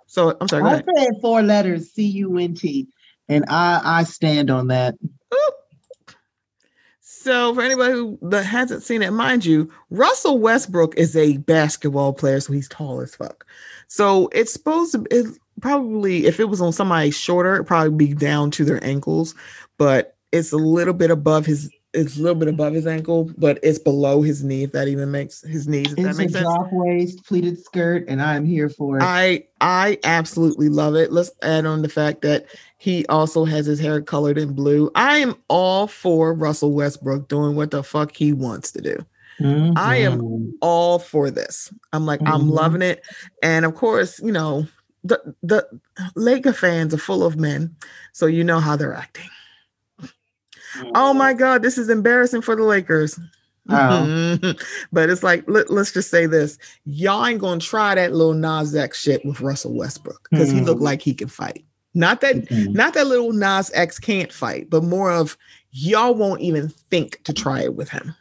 So 0.06 0.36
I'm 0.40 0.48
sorry. 0.48 0.64
I 0.64 0.82
said 0.96 1.14
four 1.22 1.42
letters, 1.42 1.90
C 1.92 2.04
U 2.04 2.36
N 2.36 2.54
T, 2.54 2.86
and 3.28 3.44
I 3.48 3.80
I 3.82 4.04
stand 4.04 4.50
on 4.50 4.66
that. 4.68 4.94
Oop. 5.02 5.54
So 7.22 7.54
for 7.54 7.62
anybody 7.62 7.92
who 7.92 8.18
hasn't 8.30 8.82
seen 8.82 9.00
it, 9.02 9.12
mind 9.12 9.44
you, 9.44 9.70
Russell 9.90 10.38
Westbrook 10.38 10.96
is 10.96 11.14
a 11.14 11.36
basketball 11.38 12.12
player, 12.12 12.40
so 12.40 12.52
he's 12.52 12.68
tall 12.68 13.00
as 13.00 13.14
fuck. 13.14 13.46
So 13.86 14.28
it's 14.32 14.52
supposed 14.52 14.92
to 14.92 15.06
it 15.10 15.26
probably 15.60 16.26
if 16.26 16.40
it 16.40 16.48
was 16.48 16.60
on 16.60 16.72
somebody 16.72 17.10
shorter, 17.12 17.54
it'd 17.54 17.66
probably 17.66 18.08
be 18.08 18.14
down 18.14 18.50
to 18.52 18.64
their 18.64 18.82
ankles, 18.84 19.34
but 19.78 20.16
it's 20.32 20.52
a 20.52 20.56
little 20.56 20.94
bit 20.94 21.10
above 21.10 21.46
his 21.46 21.70
it's 21.94 22.18
a 22.18 22.22
little 22.22 22.38
bit 22.38 22.48
above 22.48 22.72
his 22.72 22.86
ankle, 22.86 23.30
but 23.36 23.58
it's 23.62 23.78
below 23.78 24.22
his 24.22 24.42
knee, 24.42 24.62
if 24.62 24.72
that 24.72 24.88
even 24.88 25.10
makes 25.10 25.42
his 25.42 25.68
knees, 25.68 25.92
if 25.92 25.96
that 25.96 26.08
It's 26.08 26.18
a 26.18 26.22
makes 26.22 26.32
sense. 26.32 26.44
drop 26.44 26.68
waist 26.72 27.24
pleated 27.24 27.62
skirt, 27.62 28.06
and 28.08 28.22
I'm 28.22 28.46
here 28.46 28.70
for 28.70 28.96
it. 28.96 29.02
I 29.02 29.44
I 29.60 29.98
absolutely 30.02 30.70
love 30.70 30.94
it. 30.96 31.12
Let's 31.12 31.30
add 31.42 31.66
on 31.66 31.82
the 31.82 31.88
fact 31.88 32.22
that 32.22 32.46
he 32.82 33.06
also 33.06 33.44
has 33.44 33.64
his 33.64 33.78
hair 33.78 34.02
colored 34.02 34.36
in 34.36 34.54
blue. 34.54 34.90
I 34.96 35.18
am 35.18 35.36
all 35.46 35.86
for 35.86 36.34
Russell 36.34 36.72
Westbrook 36.72 37.28
doing 37.28 37.54
what 37.54 37.70
the 37.70 37.84
fuck 37.84 38.16
he 38.16 38.32
wants 38.32 38.72
to 38.72 38.80
do. 38.80 38.96
I 39.76 39.96
am- 39.98 40.20
Mhm. 40.20 40.52
All 40.60 40.98
for 40.98 41.30
this. 41.30 41.72
I'm 41.92 42.06
like 42.06 42.20
I'm 42.26 42.42
Mhm. 42.48 42.50
loving 42.50 42.82
it. 42.82 43.04
And 43.40 43.64
of 43.64 43.76
course, 43.76 44.18
you 44.20 44.32
know, 44.32 44.66
the 45.04 45.20
the 45.44 45.64
Laker 46.16 46.52
fans 46.52 46.92
are 46.92 46.98
full 46.98 47.22
of 47.24 47.36
men, 47.36 47.72
so 48.12 48.26
you 48.26 48.42
know 48.42 48.58
how 48.58 48.74
they're 48.74 48.94
acting. 48.94 49.30
Oh 50.96 51.14
my 51.14 51.34
god, 51.34 51.62
this 51.62 51.78
is 51.78 51.88
embarrassing 51.88 52.42
for 52.42 52.56
the 52.56 52.64
Lakers. 52.64 53.16
Oh. 53.68 54.38
but 54.92 55.08
it's 55.08 55.22
like 55.22 55.44
let, 55.46 55.70
us 55.70 55.92
just 55.92 56.10
say 56.10 56.26
this: 56.26 56.58
y'all 56.84 57.24
ain't 57.24 57.40
gonna 57.40 57.60
try 57.60 57.94
that 57.94 58.12
Lil 58.12 58.34
Nas 58.34 58.74
X 58.74 58.98
shit 59.00 59.24
with 59.24 59.40
Russell 59.40 59.72
Westbrook 59.74 60.26
because 60.32 60.50
he 60.50 60.60
looked 60.60 60.82
like 60.82 61.00
he 61.00 61.14
can 61.14 61.28
fight. 61.28 61.64
Not 61.94 62.20
that, 62.22 62.36
Mhm. 62.48 62.74
not 62.74 62.94
that 62.94 63.06
Lil 63.06 63.32
Nas 63.32 63.70
X 63.74 63.98
can't 63.98 64.32
fight, 64.32 64.70
but 64.70 64.82
more 64.82 65.10
of 65.12 65.36
y'all 65.72 66.14
won't 66.14 66.40
even 66.40 66.68
think 66.90 67.22
to 67.24 67.32
try 67.32 67.62
it 67.62 67.74
with 67.74 67.88
him. 67.90 68.14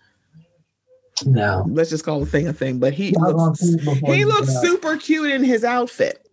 No. 1.25 1.65
Let's 1.69 1.89
just 1.89 2.03
call 2.03 2.19
the 2.19 2.25
thing 2.25 2.47
a 2.47 2.53
thing. 2.53 2.79
But 2.79 2.93
he 2.93 3.11
looks, 3.11 3.61
he 3.61 4.25
looks 4.25 4.59
super 4.61 4.97
cute 4.97 5.29
in 5.31 5.43
his 5.43 5.63
outfit. 5.63 6.27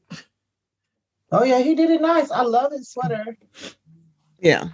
Oh 1.31 1.45
yeah, 1.45 1.61
he 1.61 1.75
did 1.75 1.91
it 1.91 2.01
nice. 2.01 2.31
I 2.31 2.43
love 2.43 2.73
his 2.73 2.89
sweater. 2.89 3.37
Yeah. 4.41 4.69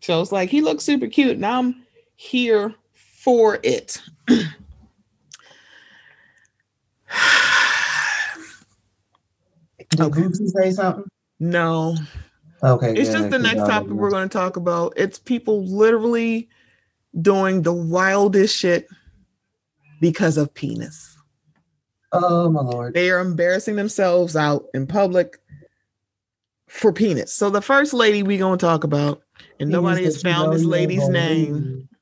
So 0.00 0.20
it's 0.20 0.30
like 0.30 0.50
he 0.50 0.60
looks 0.60 0.84
super 0.84 1.06
cute, 1.06 1.36
and 1.36 1.46
I'm 1.46 1.82
here 2.16 2.74
for 2.94 3.58
it. 3.62 4.00
Did 9.90 10.00
Okay. 10.00 10.20
Bootsy 10.20 10.48
say 10.50 10.70
something? 10.72 11.04
No, 11.38 11.96
Okay, 12.62 12.92
it's 12.92 13.10
good, 13.10 13.18
just 13.18 13.30
the 13.30 13.38
next 13.38 13.60
topic 13.60 13.90
we're 13.90 14.10
going 14.10 14.28
to 14.28 14.32
talk 14.32 14.56
about. 14.56 14.94
It's 14.96 15.18
people 15.18 15.64
literally 15.64 16.48
doing 17.20 17.62
the 17.62 17.72
wildest 17.72 18.56
shit 18.56 18.88
because 20.00 20.36
of 20.36 20.52
penis. 20.54 21.16
Oh 22.12 22.50
my 22.50 22.62
lord. 22.62 22.94
They 22.94 23.10
are 23.10 23.20
embarrassing 23.20 23.76
themselves 23.76 24.36
out 24.36 24.66
in 24.72 24.86
public 24.86 25.38
for 26.68 26.92
penis. 26.92 27.32
So 27.32 27.50
the 27.50 27.62
first 27.62 27.92
lady 27.92 28.22
we 28.22 28.38
going 28.38 28.58
to 28.58 28.66
talk 28.66 28.84
about, 28.84 29.22
and 29.60 29.70
nobody 29.70 30.04
has 30.04 30.22
Penis 30.22 30.22
that 30.22 30.28
you 30.28 30.34
found 30.34 30.52
this 30.52 30.64
lady's 30.64 31.08
name. 31.08 31.88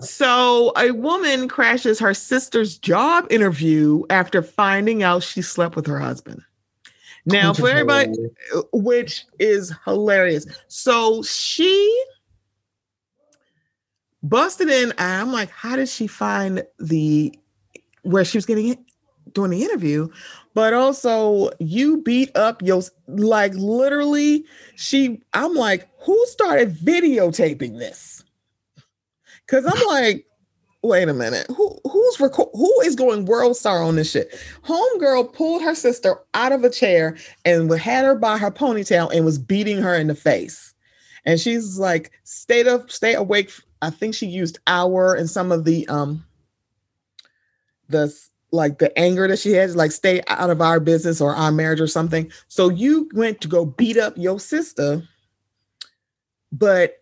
So 0.00 0.72
a 0.74 0.90
woman 0.90 1.46
crashes 1.46 1.98
her 1.98 2.14
sister's 2.14 2.78
job 2.78 3.26
interview 3.28 4.04
after 4.08 4.40
finding 4.40 5.02
out 5.02 5.22
she 5.22 5.42
slept 5.42 5.76
with 5.76 5.86
her 5.86 5.98
husband. 5.98 6.40
Now, 7.32 7.52
for 7.52 7.68
everybody, 7.68 8.12
uh, 8.54 8.62
which 8.72 9.26
is 9.38 9.72
hilarious. 9.84 10.46
So 10.68 11.22
she 11.22 12.04
busted 14.22 14.68
in. 14.68 14.92
and 14.92 15.22
I'm 15.22 15.32
like, 15.32 15.50
how 15.50 15.76
did 15.76 15.88
she 15.88 16.06
find 16.06 16.64
the 16.78 17.34
where 18.02 18.24
she 18.24 18.38
was 18.38 18.46
getting 18.46 18.68
it 18.68 18.78
doing 19.32 19.50
the 19.50 19.62
interview? 19.62 20.08
But 20.54 20.74
also, 20.74 21.50
you 21.58 22.02
beat 22.02 22.36
up 22.36 22.62
your 22.62 22.82
like 23.06 23.54
literally. 23.54 24.44
She, 24.76 25.22
I'm 25.32 25.54
like, 25.54 25.88
who 26.00 26.26
started 26.26 26.74
videotaping 26.74 27.78
this? 27.78 28.24
Because 29.46 29.66
I'm 29.66 29.86
like, 29.86 30.26
wait 30.82 31.08
a 31.08 31.14
minute, 31.14 31.46
who 31.48 31.78
who's 31.84 32.16
reco- 32.16 32.50
who 32.54 32.80
is 32.82 32.96
going 32.96 33.26
WorldStar 33.26 33.86
on 33.86 33.96
this 33.96 34.10
shit? 34.10 34.34
Homegirl 34.64 35.32
pulled 35.32 35.62
her 35.62 35.74
sister 35.74 36.16
out 36.34 36.52
of 36.52 36.64
a 36.64 36.70
chair 36.70 37.16
and 37.44 37.72
had 37.72 38.04
her 38.04 38.14
by 38.14 38.38
her 38.38 38.50
ponytail 38.50 39.14
and 39.14 39.24
was 39.24 39.38
beating 39.38 39.82
her 39.82 39.94
in 39.94 40.06
the 40.06 40.14
face. 40.14 40.74
And 41.24 41.38
she's 41.38 41.78
like, 41.78 42.12
stay 42.24 42.66
up, 42.66 42.90
stay 42.90 43.14
awake. 43.14 43.52
I 43.82 43.90
think 43.90 44.14
she 44.14 44.26
used 44.26 44.58
hour 44.66 45.14
and 45.14 45.28
some 45.28 45.52
of 45.52 45.64
the 45.64 45.86
um 45.88 46.24
the 47.88 48.14
like 48.52 48.78
the 48.78 48.96
anger 48.98 49.28
that 49.28 49.38
she 49.38 49.52
had, 49.52 49.74
like 49.76 49.92
stay 49.92 50.22
out 50.28 50.50
of 50.50 50.60
our 50.60 50.80
business 50.80 51.20
or 51.20 51.34
our 51.34 51.52
marriage 51.52 51.80
or 51.80 51.86
something. 51.86 52.30
So 52.48 52.68
you 52.68 53.08
went 53.14 53.40
to 53.42 53.48
go 53.48 53.64
beat 53.64 53.96
up 53.96 54.14
your 54.16 54.40
sister, 54.40 55.06
but 56.50 56.99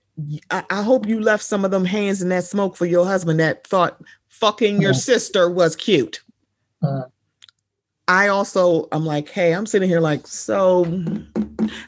I, 0.50 0.64
I 0.70 0.82
hope 0.82 1.06
you 1.06 1.20
left 1.20 1.44
some 1.44 1.64
of 1.64 1.70
them 1.70 1.84
hands 1.84 2.22
in 2.22 2.28
that 2.30 2.44
smoke 2.44 2.76
for 2.76 2.86
your 2.86 3.06
husband 3.06 3.40
that 3.40 3.66
thought 3.66 4.00
fucking 4.28 4.80
your 4.80 4.94
sister 4.94 5.48
was 5.50 5.76
cute. 5.76 6.22
Uh. 6.82 7.02
I 8.08 8.28
also, 8.28 8.88
I'm 8.90 9.04
like, 9.04 9.28
hey, 9.28 9.52
I'm 9.52 9.66
sitting 9.66 9.88
here 9.88 10.00
like, 10.00 10.26
so 10.26 10.84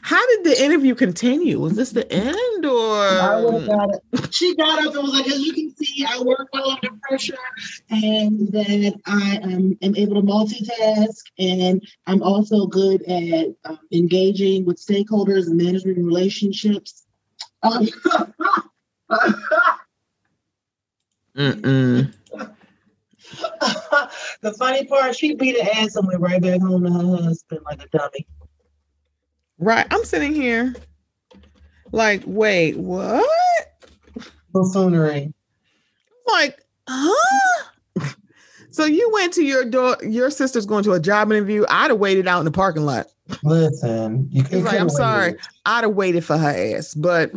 how 0.03 0.27
did 0.27 0.43
the 0.43 0.63
interview 0.63 0.93
continue? 0.93 1.59
Was 1.59 1.75
this 1.75 1.91
the 1.91 2.09
end 2.11 2.37
I 2.63 3.41
would 3.43 3.53
have 3.53 3.69
or? 3.69 3.87
got. 4.13 4.33
She 4.33 4.55
got 4.55 4.85
up 4.85 4.93
and 4.93 5.03
was 5.03 5.13
like, 5.13 5.27
as 5.27 5.39
you 5.39 5.51
can 5.51 5.75
see, 5.75 6.05
I 6.07 6.21
work 6.21 6.49
well 6.53 6.69
under 6.69 6.95
pressure 7.01 7.37
and 7.89 8.51
that 8.51 8.99
I 9.07 9.39
um, 9.41 9.75
am 9.81 9.95
able 9.95 10.15
to 10.15 10.21
multitask 10.21 11.23
and 11.39 11.81
I'm 12.05 12.21
also 12.21 12.67
good 12.67 13.01
at 13.03 13.47
um, 13.65 13.79
engaging 13.91 14.63
with 14.65 14.77
stakeholders 14.77 15.47
and 15.47 15.57
management 15.57 15.97
relationships. 15.97 17.07
Mm-mm. 21.35 22.13
the 24.41 24.53
funny 24.57 24.85
part, 24.85 25.15
she 25.15 25.35
beat 25.35 25.61
her 25.61 25.69
ass 25.73 25.95
and 25.95 26.07
went 26.07 26.19
right 26.19 26.41
back 26.41 26.61
home 26.61 26.83
to 26.83 26.91
her 26.91 27.23
husband 27.23 27.61
like 27.65 27.83
a 27.83 27.87
dummy. 27.97 28.27
Right. 29.59 29.85
I'm 29.91 30.03
sitting 30.03 30.33
here 30.33 30.75
like, 31.91 32.23
wait, 32.25 32.77
what? 32.77 33.25
Buffoonery. 34.51 35.33
Like, 36.27 36.59
huh? 36.87 38.07
So 38.71 38.85
you 38.85 39.09
went 39.13 39.33
to 39.33 39.43
your 39.43 39.65
door, 39.65 39.97
your 40.01 40.29
sister's 40.29 40.65
going 40.65 40.83
to 40.85 40.93
a 40.93 40.99
job 40.99 41.31
interview. 41.31 41.65
I'd 41.69 41.91
have 41.91 41.99
waited 41.99 42.27
out 42.27 42.39
in 42.39 42.45
the 42.45 42.51
parking 42.51 42.85
lot. 42.85 43.07
Listen, 43.43 44.27
you 44.31 44.43
It's 44.49 44.65
like, 44.65 44.79
I'm 44.79 44.89
sorry, 44.89 45.35
I'd 45.65 45.83
have 45.83 45.93
waited 45.93 46.23
for 46.23 46.37
her 46.37 46.75
ass. 46.77 46.93
But 46.93 47.31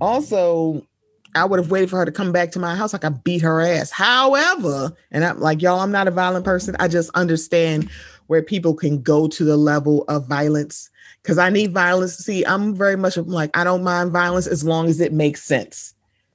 also, 0.00 0.86
I 1.34 1.44
would 1.44 1.58
have 1.58 1.70
waited 1.70 1.90
for 1.90 1.98
her 1.98 2.04
to 2.04 2.12
come 2.12 2.32
back 2.32 2.50
to 2.52 2.58
my 2.58 2.74
house 2.74 2.92
like 2.92 3.04
I 3.04 3.10
beat 3.10 3.42
her 3.42 3.60
ass. 3.60 3.90
However, 3.90 4.92
and 5.10 5.24
I'm 5.24 5.38
like, 5.40 5.62
y'all, 5.62 5.80
I'm 5.80 5.92
not 5.92 6.08
a 6.08 6.12
violent 6.12 6.44
person. 6.44 6.76
I 6.80 6.88
just 6.88 7.10
understand 7.14 7.90
where 8.26 8.42
people 8.42 8.74
can 8.74 9.02
go 9.02 9.28
to 9.28 9.44
the 9.44 9.56
level 9.56 10.04
of 10.08 10.26
violence 10.26 10.90
because 11.22 11.38
I 11.38 11.50
need 11.50 11.72
violence. 11.72 12.16
See, 12.16 12.44
I'm 12.44 12.74
very 12.74 12.96
much 12.96 13.16
like, 13.16 13.56
I 13.56 13.64
don't 13.64 13.84
mind 13.84 14.12
violence 14.12 14.46
as 14.46 14.64
long 14.64 14.88
as 14.88 15.00
it 15.00 15.12
makes 15.12 15.42
sense. 15.42 15.94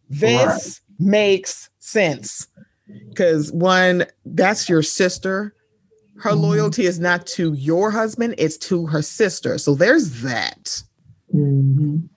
This 0.10 0.82
Right. 1.00 1.08
makes 1.08 1.70
sense 1.80 2.48
because 3.10 3.52
one, 3.52 4.06
that's 4.26 4.70
your 4.70 4.84
sister. 4.84 5.54
Her 6.18 6.32
Mhm. 6.32 6.42
loyalty 6.42 6.86
is 6.86 7.00
not 7.00 7.26
to 7.28 7.54
your 7.54 7.90
husband, 7.92 8.36
it's 8.38 8.58
to 8.58 8.86
her 8.86 9.02
sister. 9.02 9.58
So 9.58 9.74
there's 9.74 10.22
that. 10.22 10.84
Mhm. 11.34 12.10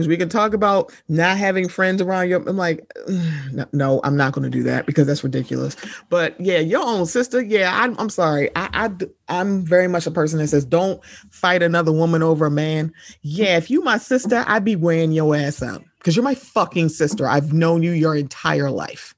Because 0.00 0.08
we 0.08 0.16
can 0.16 0.30
talk 0.30 0.54
about 0.54 0.98
not 1.08 1.36
having 1.36 1.68
friends 1.68 2.00
around 2.00 2.30
you. 2.30 2.36
I'm 2.36 2.56
like, 2.56 2.90
no, 3.74 4.00
I'm 4.02 4.16
not 4.16 4.32
going 4.32 4.44
to 4.44 4.48
do 4.50 4.62
that 4.62 4.86
because 4.86 5.06
that's 5.06 5.22
ridiculous. 5.22 5.76
But 6.08 6.40
yeah, 6.40 6.58
your 6.58 6.82
own 6.82 7.04
sister. 7.04 7.42
Yeah, 7.42 7.70
I'm, 7.70 7.94
I'm 7.98 8.08
sorry. 8.08 8.48
I, 8.56 8.88
I 9.28 9.40
am 9.40 9.60
very 9.60 9.88
much 9.88 10.06
a 10.06 10.10
person 10.10 10.38
that 10.38 10.48
says, 10.48 10.64
don't 10.64 11.04
fight 11.30 11.62
another 11.62 11.92
woman 11.92 12.22
over 12.22 12.46
a 12.46 12.50
man. 12.50 12.94
Yeah, 13.20 13.58
if 13.58 13.70
you 13.70 13.82
my 13.82 13.98
sister, 13.98 14.42
I'd 14.46 14.64
be 14.64 14.74
wearing 14.74 15.12
your 15.12 15.36
ass 15.36 15.62
out 15.62 15.84
because 15.98 16.16
you're 16.16 16.24
my 16.24 16.34
fucking 16.34 16.88
sister. 16.88 17.26
I've 17.26 17.52
known 17.52 17.82
you 17.82 17.90
your 17.90 18.16
entire 18.16 18.70
life. 18.70 19.14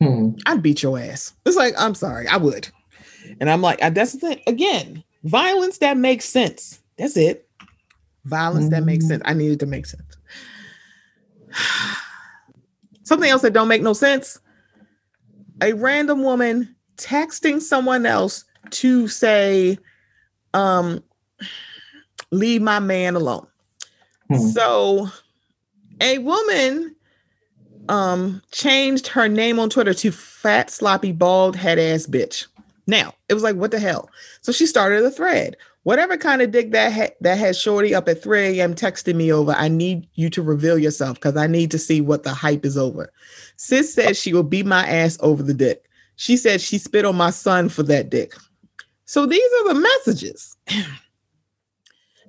Hmm. 0.00 0.30
I'd 0.46 0.62
beat 0.62 0.84
your 0.84 1.00
ass. 1.00 1.34
It's 1.44 1.56
like, 1.56 1.74
I'm 1.76 1.96
sorry, 1.96 2.28
I 2.28 2.36
would. 2.36 2.68
And 3.40 3.50
I'm 3.50 3.60
like, 3.60 3.80
that's 3.80 4.12
the 4.12 4.18
thing. 4.20 4.40
Again, 4.46 5.02
violence 5.24 5.78
that 5.78 5.96
makes 5.96 6.26
sense. 6.26 6.80
That's 6.96 7.16
it. 7.16 7.47
Violence 8.28 8.68
that 8.70 8.84
makes 8.84 9.04
Mhm. 9.04 9.08
sense. 9.08 9.22
I 9.24 9.34
needed 9.34 9.60
to 9.60 9.66
make 9.66 9.86
sense. 9.86 10.16
Something 13.04 13.30
else 13.30 13.42
that 13.42 13.52
don't 13.52 13.68
make 13.68 13.82
no 13.82 13.92
sense. 13.94 14.38
A 15.62 15.72
random 15.72 16.22
woman 16.22 16.74
texting 16.96 17.60
someone 17.60 18.04
else 18.06 18.44
to 18.70 19.08
say, 19.08 19.78
um, 20.54 21.02
leave 22.30 22.60
my 22.62 22.78
man 22.80 23.16
alone. 23.16 23.46
Hmm. 24.28 24.36
So 24.48 25.08
a 26.00 26.18
woman 26.18 26.94
um 27.88 28.42
changed 28.52 29.06
her 29.06 29.28
name 29.28 29.58
on 29.58 29.70
Twitter 29.70 29.94
to 29.94 30.10
fat 30.12 30.70
sloppy 30.70 31.12
bald 31.12 31.56
head 31.56 31.78
ass 31.78 32.06
bitch. 32.06 32.46
Now, 32.86 33.14
it 33.30 33.34
was 33.34 33.42
like 33.42 33.56
what 33.56 33.70
the 33.70 33.78
hell? 33.78 34.10
So 34.42 34.52
she 34.52 34.66
started 34.66 35.02
a 35.04 35.10
thread. 35.10 35.56
Whatever 35.84 36.16
kind 36.16 36.42
of 36.42 36.50
dick 36.50 36.72
that 36.72 36.92
ha- 36.92 37.14
that 37.20 37.38
has 37.38 37.58
Shorty 37.58 37.94
up 37.94 38.08
at 38.08 38.22
3 38.22 38.58
a.m. 38.58 38.74
texting 38.74 39.14
me 39.14 39.32
over, 39.32 39.52
I 39.52 39.68
need 39.68 40.08
you 40.14 40.28
to 40.30 40.42
reveal 40.42 40.78
yourself 40.78 41.14
because 41.14 41.36
I 41.36 41.46
need 41.46 41.70
to 41.70 41.78
see 41.78 42.00
what 42.00 42.24
the 42.24 42.34
hype 42.34 42.64
is 42.66 42.76
over. 42.76 43.12
Sis 43.56 43.94
said 43.94 44.16
she 44.16 44.32
will 44.34 44.42
beat 44.42 44.66
my 44.66 44.86
ass 44.86 45.16
over 45.20 45.42
the 45.42 45.54
dick. 45.54 45.88
She 46.16 46.36
said 46.36 46.60
she 46.60 46.78
spit 46.78 47.04
on 47.04 47.16
my 47.16 47.30
son 47.30 47.68
for 47.68 47.82
that 47.84 48.10
dick. 48.10 48.34
So 49.04 49.24
these 49.24 49.50
are 49.60 49.74
the 49.74 49.80
messages. 49.80 50.56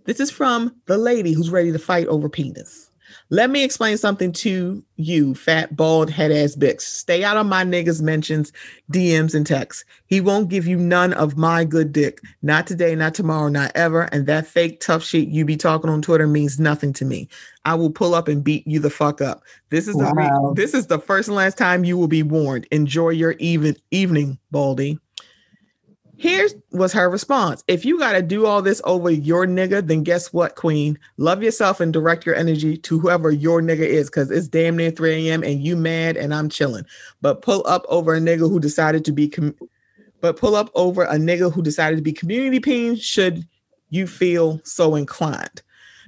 This 0.05 0.19
is 0.19 0.31
from 0.31 0.75
the 0.87 0.97
lady 0.97 1.33
who's 1.33 1.51
ready 1.51 1.71
to 1.71 1.77
fight 1.77 2.07
over 2.07 2.29
penis. 2.29 2.88
Let 3.29 3.49
me 3.49 3.63
explain 3.63 3.97
something 3.97 4.31
to 4.33 4.83
you, 4.95 5.35
fat, 5.35 5.75
bald, 5.75 6.09
head 6.09 6.31
ass 6.31 6.55
bitch. 6.55 6.81
Stay 6.81 7.23
out 7.23 7.37
of 7.37 7.45
my 7.45 7.63
niggas' 7.63 8.01
mentions, 8.01 8.51
DMs, 8.91 9.35
and 9.35 9.45
texts. 9.45 9.85
He 10.07 10.21
won't 10.21 10.49
give 10.49 10.67
you 10.67 10.77
none 10.77 11.13
of 11.13 11.37
my 11.37 11.63
good 11.63 11.91
dick. 11.91 12.21
Not 12.41 12.67
today, 12.67 12.95
not 12.95 13.13
tomorrow, 13.13 13.49
not 13.49 13.71
ever. 13.75 14.03
And 14.11 14.25
that 14.27 14.47
fake 14.47 14.79
tough 14.79 15.03
shit 15.03 15.27
you 15.27 15.45
be 15.45 15.57
talking 15.57 15.89
on 15.89 16.01
Twitter 16.01 16.27
means 16.27 16.59
nothing 16.59 16.93
to 16.93 17.05
me. 17.05 17.27
I 17.65 17.75
will 17.75 17.91
pull 17.91 18.15
up 18.15 18.27
and 18.27 18.43
beat 18.43 18.65
you 18.65 18.79
the 18.79 18.89
fuck 18.89 19.21
up. 19.21 19.43
This 19.69 19.87
is 19.87 19.95
the 19.95 20.11
re- 20.13 20.53
this 20.55 20.73
is 20.73 20.87
the 20.87 20.99
first 20.99 21.27
and 21.27 21.35
last 21.35 21.57
time 21.57 21.83
you 21.83 21.97
will 21.97 22.07
be 22.07 22.23
warned. 22.23 22.67
Enjoy 22.71 23.09
your 23.09 23.35
even 23.39 23.75
evening, 23.91 24.39
Baldy. 24.51 24.97
Here's 26.19 26.53
was 26.71 26.91
her 26.91 27.09
response. 27.09 27.63
If 27.69 27.85
you 27.85 27.97
got 27.97 28.11
to 28.11 28.21
do 28.21 28.45
all 28.45 28.61
this 28.61 28.81
over 28.83 29.09
your 29.09 29.47
nigga, 29.47 29.87
then 29.87 30.03
guess 30.03 30.33
what, 30.33 30.57
queen? 30.57 30.99
Love 31.15 31.41
yourself 31.41 31.79
and 31.79 31.93
direct 31.93 32.25
your 32.25 32.35
energy 32.35 32.75
to 32.75 32.99
whoever 32.99 33.31
your 33.31 33.61
nigga 33.61 33.85
is 33.85 34.09
because 34.09 34.29
it's 34.29 34.49
damn 34.49 34.75
near 34.75 34.91
3 34.91 35.29
a.m. 35.29 35.43
and 35.43 35.63
you 35.63 35.77
mad 35.77 36.17
and 36.17 36.33
I'm 36.33 36.49
chilling. 36.49 36.83
But 37.21 37.41
pull 37.41 37.65
up 37.65 37.85
over 37.87 38.13
a 38.13 38.19
nigga 38.19 38.49
who 38.49 38.59
decided 38.59 39.05
to 39.05 39.13
be, 39.13 39.29
com- 39.29 39.55
but 40.19 40.35
pull 40.35 40.57
up 40.57 40.69
over 40.75 41.03
a 41.03 41.15
nigga 41.15 41.53
who 41.53 41.61
decided 41.61 41.95
to 41.95 42.01
be 42.01 42.11
community 42.11 42.59
peen 42.59 42.97
should 42.97 43.47
you 43.89 44.05
feel 44.05 44.59
so 44.65 44.95
inclined. 44.95 45.61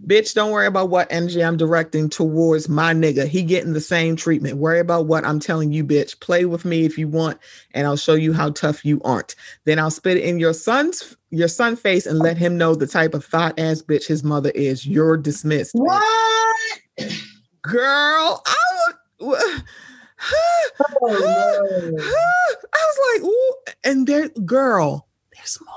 Bitch, 0.05 0.33
don't 0.33 0.51
worry 0.51 0.65
about 0.65 0.89
what 0.89 1.11
energy 1.11 1.43
I'm 1.43 1.57
directing 1.57 2.09
towards 2.09 2.67
my 2.67 2.93
nigga. 2.93 3.27
He 3.27 3.43
getting 3.43 3.73
the 3.73 3.81
same 3.81 4.15
treatment. 4.15 4.57
Worry 4.57 4.79
about 4.79 5.05
what 5.05 5.25
I'm 5.25 5.39
telling 5.39 5.71
you, 5.71 5.83
bitch. 5.83 6.19
Play 6.19 6.45
with 6.45 6.65
me 6.65 6.85
if 6.85 6.97
you 6.97 7.07
want, 7.07 7.39
and 7.73 7.85
I'll 7.85 7.97
show 7.97 8.15
you 8.15 8.33
how 8.33 8.49
tough 8.49 8.83
you 8.83 8.99
aren't. 9.03 9.35
Then 9.65 9.77
I'll 9.77 9.91
spit 9.91 10.17
it 10.17 10.23
in 10.23 10.39
your 10.39 10.53
son's 10.53 11.15
your 11.29 11.47
son 11.47 11.75
face 11.75 12.05
and 12.05 12.19
let 12.19 12.37
him 12.37 12.57
know 12.57 12.75
the 12.75 12.87
type 12.87 13.13
of 13.13 13.23
thought 13.23 13.57
ass 13.57 13.81
bitch 13.81 14.05
his 14.07 14.23
mother 14.23 14.51
is. 14.55 14.85
You're 14.85 15.17
dismissed. 15.17 15.75
bitch. 15.75 16.01
What? 16.97 17.11
Girl, 17.61 18.43
I 18.45 18.55
was 19.19 19.63
Oh, 20.83 21.07
no. 21.09 22.03
I 22.73 22.85
was 22.87 22.99
like, 23.13 23.23
ooh, 23.23 23.55
and 23.83 24.07
there, 24.07 24.29
girl, 24.45 25.07
there's 25.35 25.59
more. 25.65 25.75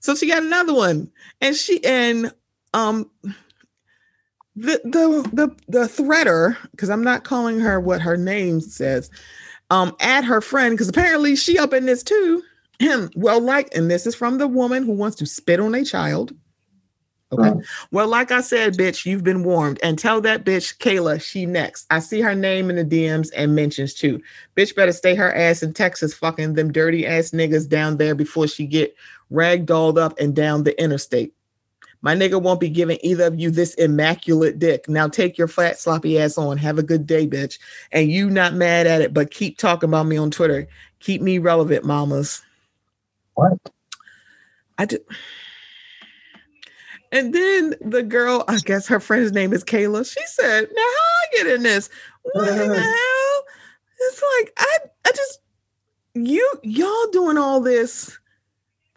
So 0.00 0.14
she 0.14 0.28
got 0.28 0.42
another 0.42 0.74
one, 0.74 1.10
and 1.40 1.56
she 1.56 1.84
and 1.84 2.32
um 2.74 3.10
the 4.56 4.80
the 4.84 5.30
the 5.32 5.56
the 5.68 5.86
threader 5.86 6.56
because 6.72 6.90
I'm 6.90 7.04
not 7.04 7.24
calling 7.24 7.60
her 7.60 7.78
what 7.80 8.00
her 8.00 8.16
name 8.16 8.60
says. 8.60 9.10
Um, 9.70 9.94
add 10.00 10.24
her 10.24 10.40
friend 10.40 10.74
because 10.74 10.88
apparently 10.88 11.36
she 11.36 11.58
up 11.58 11.72
in 11.74 11.86
this 11.86 12.02
too. 12.02 12.42
well, 13.16 13.40
like, 13.40 13.68
and 13.74 13.90
this 13.90 14.06
is 14.06 14.14
from 14.14 14.38
the 14.38 14.48
woman 14.48 14.82
who 14.82 14.92
wants 14.92 15.16
to 15.16 15.26
spit 15.26 15.60
on 15.60 15.74
a 15.74 15.84
child. 15.84 16.32
Okay. 17.30 17.50
Right. 17.50 17.64
Well, 17.92 18.08
like 18.08 18.30
I 18.30 18.40
said, 18.40 18.78
bitch, 18.78 19.04
you've 19.04 19.24
been 19.24 19.44
warned. 19.44 19.78
And 19.82 19.98
tell 19.98 20.20
that 20.22 20.44
bitch 20.44 20.78
Kayla 20.78 21.22
she 21.22 21.44
next. 21.44 21.86
I 21.90 21.98
see 21.98 22.22
her 22.22 22.34
name 22.34 22.70
in 22.70 22.76
the 22.76 22.84
DMs 22.84 23.28
and 23.36 23.54
mentions 23.54 23.92
too. 23.92 24.22
Bitch 24.56 24.74
better 24.74 24.92
stay 24.92 25.14
her 25.14 25.34
ass 25.34 25.62
in 25.62 25.74
Texas, 25.74 26.14
fucking 26.14 26.54
them 26.54 26.72
dirty 26.72 27.06
ass 27.06 27.30
niggas 27.30 27.68
down 27.68 27.98
there 27.98 28.14
before 28.14 28.48
she 28.48 28.66
get 28.66 28.96
ragdolled 29.32 29.98
up 29.98 30.18
and 30.18 30.34
down 30.34 30.64
the 30.64 30.80
interstate. 30.82 31.34
My 32.00 32.14
nigga 32.14 32.40
won't 32.40 32.60
be 32.60 32.68
giving 32.68 32.98
either 33.02 33.24
of 33.24 33.40
you 33.40 33.50
this 33.50 33.74
immaculate 33.74 34.58
dick. 34.58 34.88
Now 34.88 35.08
take 35.08 35.36
your 35.36 35.48
flat 35.48 35.78
sloppy 35.78 36.18
ass 36.18 36.38
on. 36.38 36.56
Have 36.58 36.78
a 36.78 36.82
good 36.82 37.06
day, 37.06 37.26
bitch. 37.26 37.58
And 37.90 38.10
you 38.10 38.30
not 38.30 38.54
mad 38.54 38.86
at 38.86 39.02
it, 39.02 39.12
but 39.12 39.32
keep 39.32 39.58
talking 39.58 39.88
about 39.88 40.06
me 40.06 40.16
on 40.16 40.30
Twitter. 40.30 40.68
Keep 41.00 41.22
me 41.22 41.38
relevant, 41.38 41.84
mamas. 41.84 42.42
What? 43.34 43.58
I 44.78 44.86
just. 44.86 45.02
And 47.10 47.34
then 47.34 47.74
the 47.80 48.02
girl, 48.02 48.44
I 48.48 48.58
guess 48.58 48.86
her 48.86 49.00
friend's 49.00 49.32
name 49.32 49.52
is 49.52 49.64
Kayla. 49.64 50.08
She 50.10 50.24
said, 50.26 50.68
"Now 50.72 50.82
how 50.82 50.86
I 50.86 51.26
get 51.36 51.46
in 51.46 51.62
this? 51.62 51.88
What 52.22 52.48
in 52.48 52.68
the 52.68 52.80
hell? 52.80 53.44
It's 54.00 54.22
like 54.22 54.52
I, 54.58 54.78
I 55.06 55.10
just 55.12 55.40
you 56.14 56.52
y'all 56.62 57.10
doing 57.10 57.38
all 57.38 57.60
this 57.60 58.18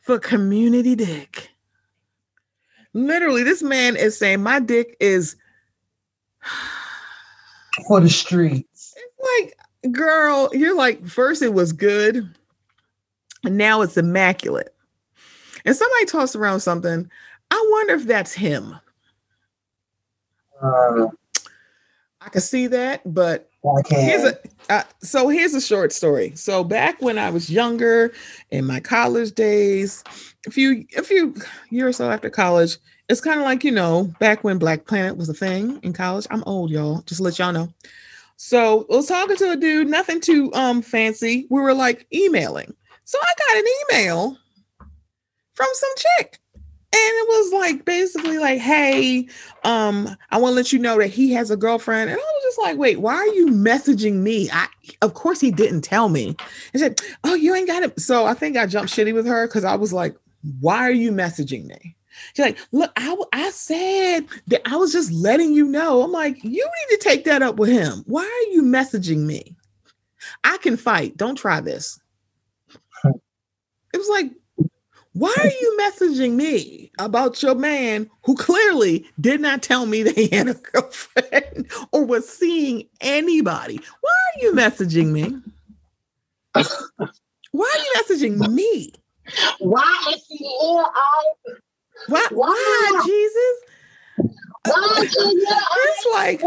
for 0.02 0.20
community 0.20 0.96
dick. 0.96 1.50
Literally, 2.94 3.44
this 3.44 3.64
man 3.64 3.96
is 3.96 4.18
saying 4.18 4.44
my 4.44 4.60
dick 4.60 4.98
is 5.00 5.36
For 7.88 8.02
the 8.02 8.10
streets. 8.10 8.96
like, 9.40 9.58
girl, 9.92 10.50
you're 10.52 10.76
like, 10.76 11.08
first 11.08 11.42
it 11.42 11.54
was 11.54 11.72
good, 11.72 12.30
and 13.46 13.58
now 13.58 13.82
it's 13.82 13.98
immaculate. 13.98 14.76
And 15.64 15.76
somebody 15.76 16.06
tossed 16.06 16.36
around 16.36 16.60
something. 16.60 17.10
I 17.50 17.70
wonder 17.72 17.94
if 17.94 18.06
that's 18.06 18.34
him. 18.34 18.76
Uh, 20.62 21.08
I 22.20 22.30
can 22.30 22.42
see 22.42 22.68
that, 22.68 23.02
but 23.06 23.51
I 23.64 23.82
here's 23.88 24.24
a 24.24 24.38
uh, 24.70 24.84
so 25.02 25.28
here's 25.30 25.54
a 25.54 25.62
short 25.62 25.92
story. 25.94 26.34
So 26.36 26.64
back 26.64 27.02
when 27.02 27.18
I 27.18 27.30
was 27.30 27.50
younger, 27.50 28.14
in 28.50 28.66
my 28.66 28.80
college 28.80 29.34
days, 29.34 30.04
a 30.48 30.52
few 30.52 30.86
a 30.98 31.04
few 31.04 31.36
years 31.70 31.90
or 31.90 31.94
so 31.94 32.12
after 32.12 32.30
college, 32.30 32.78
it's 33.08 33.22
kind 33.22 33.40
of 33.40 33.46
like 33.46 33.64
you 33.64 33.72
know 33.72 34.12
back 34.20 34.44
when 34.44 34.58
Black 34.58 34.88
Planet 34.88 35.18
was 35.18 35.30
a 35.30 35.34
thing 35.34 35.80
in 35.84 35.94
college. 35.94 36.26
I'm 36.32 36.44
old, 36.46 36.72
y'all. 36.72 37.02
Just 37.02 37.22
let 37.22 37.38
y'all 37.38 37.54
know. 37.54 37.72
So 38.38 38.88
I 38.92 38.96
was 38.96 39.08
talking 39.08 39.38
to 39.38 39.52
a 39.52 39.56
dude, 39.56 39.88
nothing 39.88 40.22
too 40.22 40.52
um 40.54 40.82
fancy. 40.82 41.46
We 41.52 41.62
were 41.62 41.76
like 41.76 42.08
emailing. 42.12 42.74
So 43.04 43.20
I 43.22 43.34
got 43.38 43.58
an 43.58 43.66
email 44.02 44.38
from 45.54 45.68
some 45.74 45.90
chick. 45.98 46.41
It 46.94 47.28
was 47.30 47.54
like 47.54 47.86
basically 47.86 48.38
like, 48.38 48.60
hey, 48.60 49.28
um, 49.64 50.10
I 50.30 50.38
want 50.38 50.52
to 50.52 50.56
let 50.56 50.74
you 50.74 50.80
know 50.80 50.98
that 51.00 51.08
he 51.08 51.32
has 51.34 51.50
a 51.50 51.58
girlfriend. 51.58 52.10
And 52.10 52.20
I 52.20 52.22
was 52.22 52.44
just 52.44 52.60
like, 52.60 52.78
wait, 52.78 53.00
why 53.00 53.16
are 53.16 53.28
you 53.28 53.48
messaging 53.48 54.16
me? 54.16 54.50
I 54.52 54.68
of 55.02 55.14
course 55.14 55.40
he 55.40 55.52
didn't 55.52 55.82
tell 55.82 56.10
me. 56.10 56.36
He 56.74 56.80
said, 56.80 57.00
Oh, 57.24 57.34
you 57.34 57.56
ain't 57.56 57.68
got 57.68 57.84
it. 57.84 58.00
So 58.00 58.26
I 58.26 58.34
think 58.34 58.58
I 58.58 58.66
jumped 58.66 58.92
shitty 58.92 59.14
with 59.14 59.26
her 59.26 59.48
because 59.48 59.64
I 59.64 59.76
was 59.76 59.94
like, 59.94 60.16
why 60.60 60.80
are 60.80 60.92
you 60.92 61.12
messaging 61.12 61.66
me? 61.66 61.96
She's 62.34 62.46
like, 62.46 62.58
look, 62.72 62.92
I, 62.98 63.16
I 63.34 63.50
said 63.52 64.26
that 64.48 64.62
I 64.66 64.76
was 64.76 64.92
just 64.92 65.12
letting 65.12 65.54
you 65.54 65.66
know. 65.66 66.04
I'm 66.04 66.12
like, 66.12 66.44
you 66.44 66.50
need 66.50 66.98
to 66.98 67.00
take 67.02 67.24
that 67.26 67.42
up 67.42 67.56
with 67.56 67.70
him. 67.70 68.04
Why 68.06 68.24
are 68.24 68.54
you 68.54 68.64
messaging 68.64 69.20
me? 69.20 69.56
I 70.44 70.58
can 70.58 70.78
fight. 70.78 71.18
Don't 71.18 71.36
try 71.36 71.62
this. 71.62 72.00
It 73.04 73.98
was 73.98 74.10
like, 74.10 74.32
why 75.14 75.36
are 75.38 75.62
you 75.62 75.78
messaging 75.80 76.36
me 76.36 76.92
about 76.98 77.44
your 77.44 77.56
man 77.56 78.10
who 78.24 78.36
clearly 78.36 79.06
did 79.20 79.42
not 79.42 79.62
tell 79.62 79.86
me 79.86 80.04
that 80.04 80.16
he 80.16 80.30
had 80.30 80.48
a 80.48 80.54
girlfriend 80.54 81.70
or 81.92 82.06
was 82.06 82.28
seeing 82.28 82.88
anybody? 83.02 83.80
Why 84.00 84.12
are 84.12 84.42
you 84.42 84.54
messaging 84.54 85.12
me? 85.12 85.36
Why 87.52 87.70
are 87.74 87.80
you 87.80 87.94
messaging 88.02 88.54
me? 88.54 88.94
Why 89.60 90.14
is 90.14 90.26
he 90.30 90.38
here? 90.38 90.86
Why, 92.08 92.28
why, 92.32 92.48
why 92.48 93.02
Jesus? 93.06 93.58
Why 94.66 95.08
it's 95.88 96.08
like, 96.14 96.42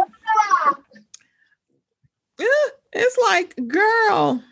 it's 2.93 3.19
like, 3.19 3.57
girl. 3.69 4.43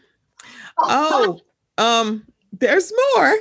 Oh, 0.78 1.40
um, 1.78 2.26
there's 2.62 2.92
more 3.14 3.38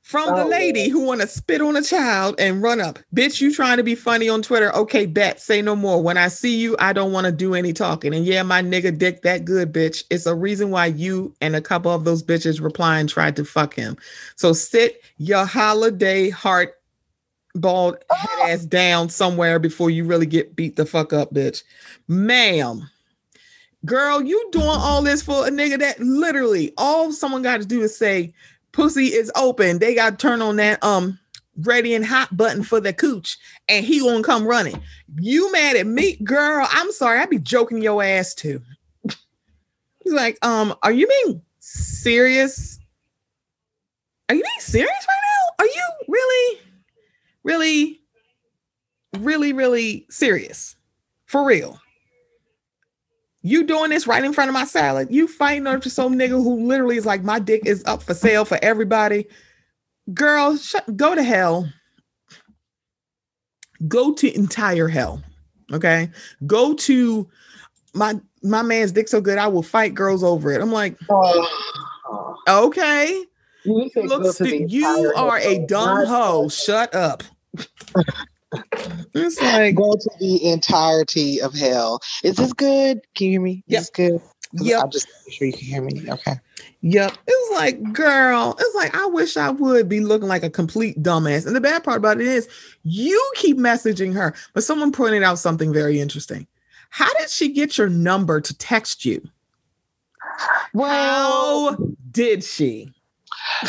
from 0.00 0.28
oh, 0.28 0.36
the 0.36 0.44
lady 0.46 0.84
man. 0.84 0.90
who 0.90 1.00
want 1.04 1.20
to 1.20 1.26
spit 1.26 1.60
on 1.60 1.76
a 1.76 1.82
child 1.82 2.34
and 2.38 2.62
run 2.62 2.80
up. 2.80 2.98
Bitch, 3.14 3.40
you 3.40 3.52
trying 3.52 3.76
to 3.76 3.82
be 3.82 3.94
funny 3.94 4.28
on 4.28 4.40
Twitter? 4.40 4.74
Okay, 4.74 5.04
bet. 5.04 5.40
Say 5.40 5.60
no 5.60 5.76
more. 5.76 6.02
When 6.02 6.16
I 6.16 6.28
see 6.28 6.56
you, 6.56 6.76
I 6.78 6.92
don't 6.92 7.12
want 7.12 7.26
to 7.26 7.32
do 7.32 7.54
any 7.54 7.72
talking. 7.72 8.14
And 8.14 8.24
yeah, 8.24 8.42
my 8.42 8.62
nigga 8.62 8.96
dick 8.96 9.22
that 9.22 9.44
good, 9.44 9.72
bitch. 9.72 10.04
It's 10.10 10.26
a 10.26 10.34
reason 10.34 10.70
why 10.70 10.86
you 10.86 11.34
and 11.40 11.54
a 11.54 11.60
couple 11.60 11.92
of 11.92 12.04
those 12.04 12.22
bitches 12.22 12.60
replying 12.60 13.06
tried 13.06 13.36
to 13.36 13.44
fuck 13.44 13.74
him. 13.74 13.96
So 14.36 14.52
sit 14.52 15.02
your 15.18 15.44
holiday 15.44 16.30
heart 16.30 16.74
bald 17.54 17.96
head 18.10 18.28
oh. 18.38 18.48
ass 18.48 18.64
down 18.64 19.08
somewhere 19.08 19.58
before 19.58 19.90
you 19.90 20.04
really 20.04 20.26
get 20.26 20.56
beat 20.56 20.76
the 20.76 20.86
fuck 20.86 21.12
up, 21.12 21.34
bitch. 21.34 21.62
Ma'am. 22.08 22.88
Girl, 23.86 24.20
you 24.20 24.48
doing 24.52 24.66
all 24.66 25.00
this 25.00 25.22
for 25.22 25.46
a 25.46 25.50
nigga 25.50 25.78
that 25.78 25.98
literally 26.00 26.72
all 26.76 27.12
someone 27.12 27.42
got 27.42 27.60
to 27.60 27.66
do 27.66 27.80
is 27.80 27.96
say, 27.96 28.34
pussy 28.72 29.06
is 29.06 29.32
open. 29.36 29.78
They 29.78 29.94
got 29.94 30.10
to 30.10 30.16
turn 30.16 30.42
on 30.42 30.56
that 30.56 30.82
um 30.84 31.18
ready 31.58 31.94
and 31.94 32.04
hot 32.04 32.36
button 32.36 32.62
for 32.62 32.80
the 32.80 32.92
cooch, 32.92 33.38
and 33.68 33.84
he 33.84 34.00
gonna 34.00 34.22
come 34.22 34.46
running. 34.46 34.82
You 35.18 35.50
mad 35.52 35.76
at 35.76 35.86
me, 35.86 36.16
girl? 36.16 36.66
I'm 36.70 36.92
sorry. 36.92 37.18
I'd 37.18 37.30
be 37.30 37.38
joking 37.38 37.82
your 37.82 38.02
ass 38.02 38.34
too. 38.34 38.60
He's 40.04 40.12
like, 40.12 40.38
um, 40.44 40.74
are 40.82 40.92
you 40.92 41.06
being 41.06 41.42
serious? 41.60 42.78
Are 44.28 44.34
you 44.34 44.42
being 44.42 44.60
serious 44.60 45.06
right 45.08 45.58
now? 45.58 45.64
Are 45.64 45.66
you 45.66 45.82
really, 46.08 46.60
really, 47.44 48.00
really, 49.18 49.52
really 49.52 50.06
serious? 50.10 50.76
For 51.26 51.44
real? 51.44 51.80
You 53.46 53.62
doing 53.62 53.90
this 53.90 54.08
right 54.08 54.24
in 54.24 54.32
front 54.32 54.48
of 54.48 54.54
my 54.54 54.64
salad. 54.64 55.06
You 55.08 55.28
fighting 55.28 55.68
over 55.68 55.88
some 55.88 56.18
nigga 56.18 56.30
who 56.30 56.66
literally 56.66 56.96
is 56.96 57.06
like, 57.06 57.22
my 57.22 57.38
dick 57.38 57.62
is 57.64 57.84
up 57.86 58.02
for 58.02 58.12
sale 58.12 58.44
for 58.44 58.58
everybody. 58.60 59.28
Girl, 60.12 60.56
sh- 60.56 60.74
go 60.96 61.14
to 61.14 61.22
hell. 61.22 61.68
Go 63.86 64.12
to 64.14 64.34
entire 64.34 64.88
hell. 64.88 65.22
Okay. 65.72 66.10
Go 66.44 66.74
to 66.74 67.28
my 67.94 68.20
my 68.42 68.62
man's 68.62 68.90
dick 68.90 69.06
so 69.06 69.20
good 69.20 69.38
I 69.38 69.46
will 69.46 69.62
fight 69.62 69.94
girls 69.94 70.24
over 70.24 70.50
it. 70.52 70.60
I'm 70.60 70.72
like, 70.72 70.98
okay. 72.48 73.22
You, 73.64 73.90
you 74.68 75.12
are 75.16 75.38
a 75.38 75.64
dumb 75.66 76.04
hoe. 76.04 76.48
Shut 76.48 76.92
up. 76.96 77.22
it's 79.14 79.40
like 79.42 79.74
go 79.74 79.92
to 79.92 80.10
the 80.20 80.50
entirety 80.50 81.40
of 81.40 81.54
hell. 81.54 82.00
Is 82.22 82.36
this 82.36 82.52
good? 82.52 83.00
Can 83.14 83.26
you 83.26 83.32
hear 83.32 83.40
me? 83.40 83.64
Yep. 83.66 83.80
Is 83.80 83.90
good? 83.90 84.20
Yep. 84.52 84.82
I'm 84.84 84.90
just 84.90 85.08
sure 85.30 85.46
you 85.46 85.52
can 85.52 85.62
hear 85.62 85.82
me. 85.82 86.02
Okay. 86.08 86.34
Yep. 86.82 87.12
It 87.12 87.18
was 87.26 87.58
like, 87.60 87.92
girl, 87.92 88.56
it's 88.58 88.74
like 88.74 88.94
I 88.94 89.06
wish 89.06 89.36
I 89.36 89.50
would 89.50 89.88
be 89.88 90.00
looking 90.00 90.28
like 90.28 90.44
a 90.44 90.50
complete 90.50 91.02
dumbass. 91.02 91.46
And 91.46 91.56
the 91.56 91.60
bad 91.60 91.82
part 91.84 91.98
about 91.98 92.20
it 92.20 92.26
is 92.26 92.48
you 92.84 93.32
keep 93.34 93.58
messaging 93.58 94.14
her, 94.14 94.34
but 94.54 94.64
someone 94.64 94.92
pointed 94.92 95.22
out 95.22 95.38
something 95.38 95.72
very 95.72 96.00
interesting. 96.00 96.46
How 96.90 97.12
did 97.14 97.28
she 97.28 97.52
get 97.52 97.76
your 97.76 97.88
number 97.88 98.40
to 98.40 98.56
text 98.56 99.04
you? 99.04 99.28
Well, 100.72 101.70
How 101.72 101.78
did 102.12 102.44
she? 102.44 102.92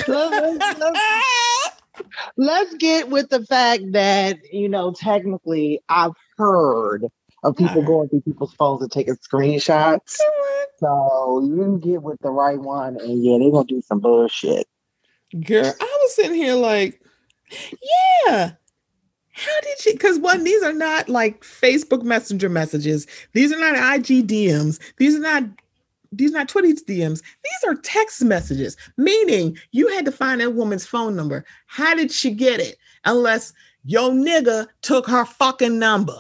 let's, 0.07 0.79
let's, 0.79 1.76
let's 2.37 2.73
get 2.75 3.09
with 3.09 3.29
the 3.29 3.45
fact 3.45 3.91
that 3.91 4.37
you 4.53 4.69
know 4.69 4.91
technically 4.91 5.81
I've 5.89 6.13
heard 6.37 7.05
of 7.43 7.55
people 7.55 7.79
uh-huh. 7.79 7.87
going 7.87 8.09
through 8.09 8.21
people's 8.21 8.53
phones 8.53 8.81
and 8.81 8.91
taking 8.91 9.15
screenshots. 9.15 10.17
So 10.79 11.41
you 11.43 11.79
get 11.83 12.03
with 12.03 12.19
the 12.21 12.29
right 12.29 12.59
one, 12.59 12.99
and 12.99 13.23
yeah, 13.23 13.37
they're 13.39 13.51
gonna 13.51 13.65
do 13.65 13.81
some 13.81 13.99
bullshit. 13.99 14.67
Girl, 15.45 15.65
I 15.65 15.97
was 16.01 16.15
sitting 16.15 16.35
here 16.35 16.55
like, 16.55 17.01
yeah. 18.27 18.51
How 19.33 19.61
did 19.61 19.79
she? 19.79 19.93
Because 19.93 20.17
one, 20.17 20.43
these 20.43 20.63
are 20.63 20.73
not 20.73 21.09
like 21.09 21.43
Facebook 21.43 22.01
Messenger 22.01 22.49
messages. 22.49 23.05
These 23.33 23.51
are 23.51 23.59
not 23.59 23.75
IG 23.75 24.27
DMs. 24.27 24.79
These 24.97 25.15
are 25.15 25.19
not 25.19 25.43
these 26.11 26.31
are 26.31 26.39
not 26.39 26.49
Twitter 26.49 26.67
DMs. 26.67 27.21
These 27.21 27.63
are 27.67 27.75
text 27.75 28.23
messages, 28.23 28.77
meaning 28.97 29.57
you 29.71 29.87
had 29.89 30.05
to 30.05 30.11
find 30.11 30.41
that 30.41 30.53
woman's 30.53 30.85
phone 30.85 31.15
number. 31.15 31.45
How 31.65 31.95
did 31.95 32.11
she 32.11 32.31
get 32.31 32.59
it? 32.59 32.77
Unless 33.05 33.53
your 33.83 34.11
nigga 34.11 34.67
took 34.81 35.07
her 35.07 35.25
fucking 35.25 35.79
number. 35.79 36.17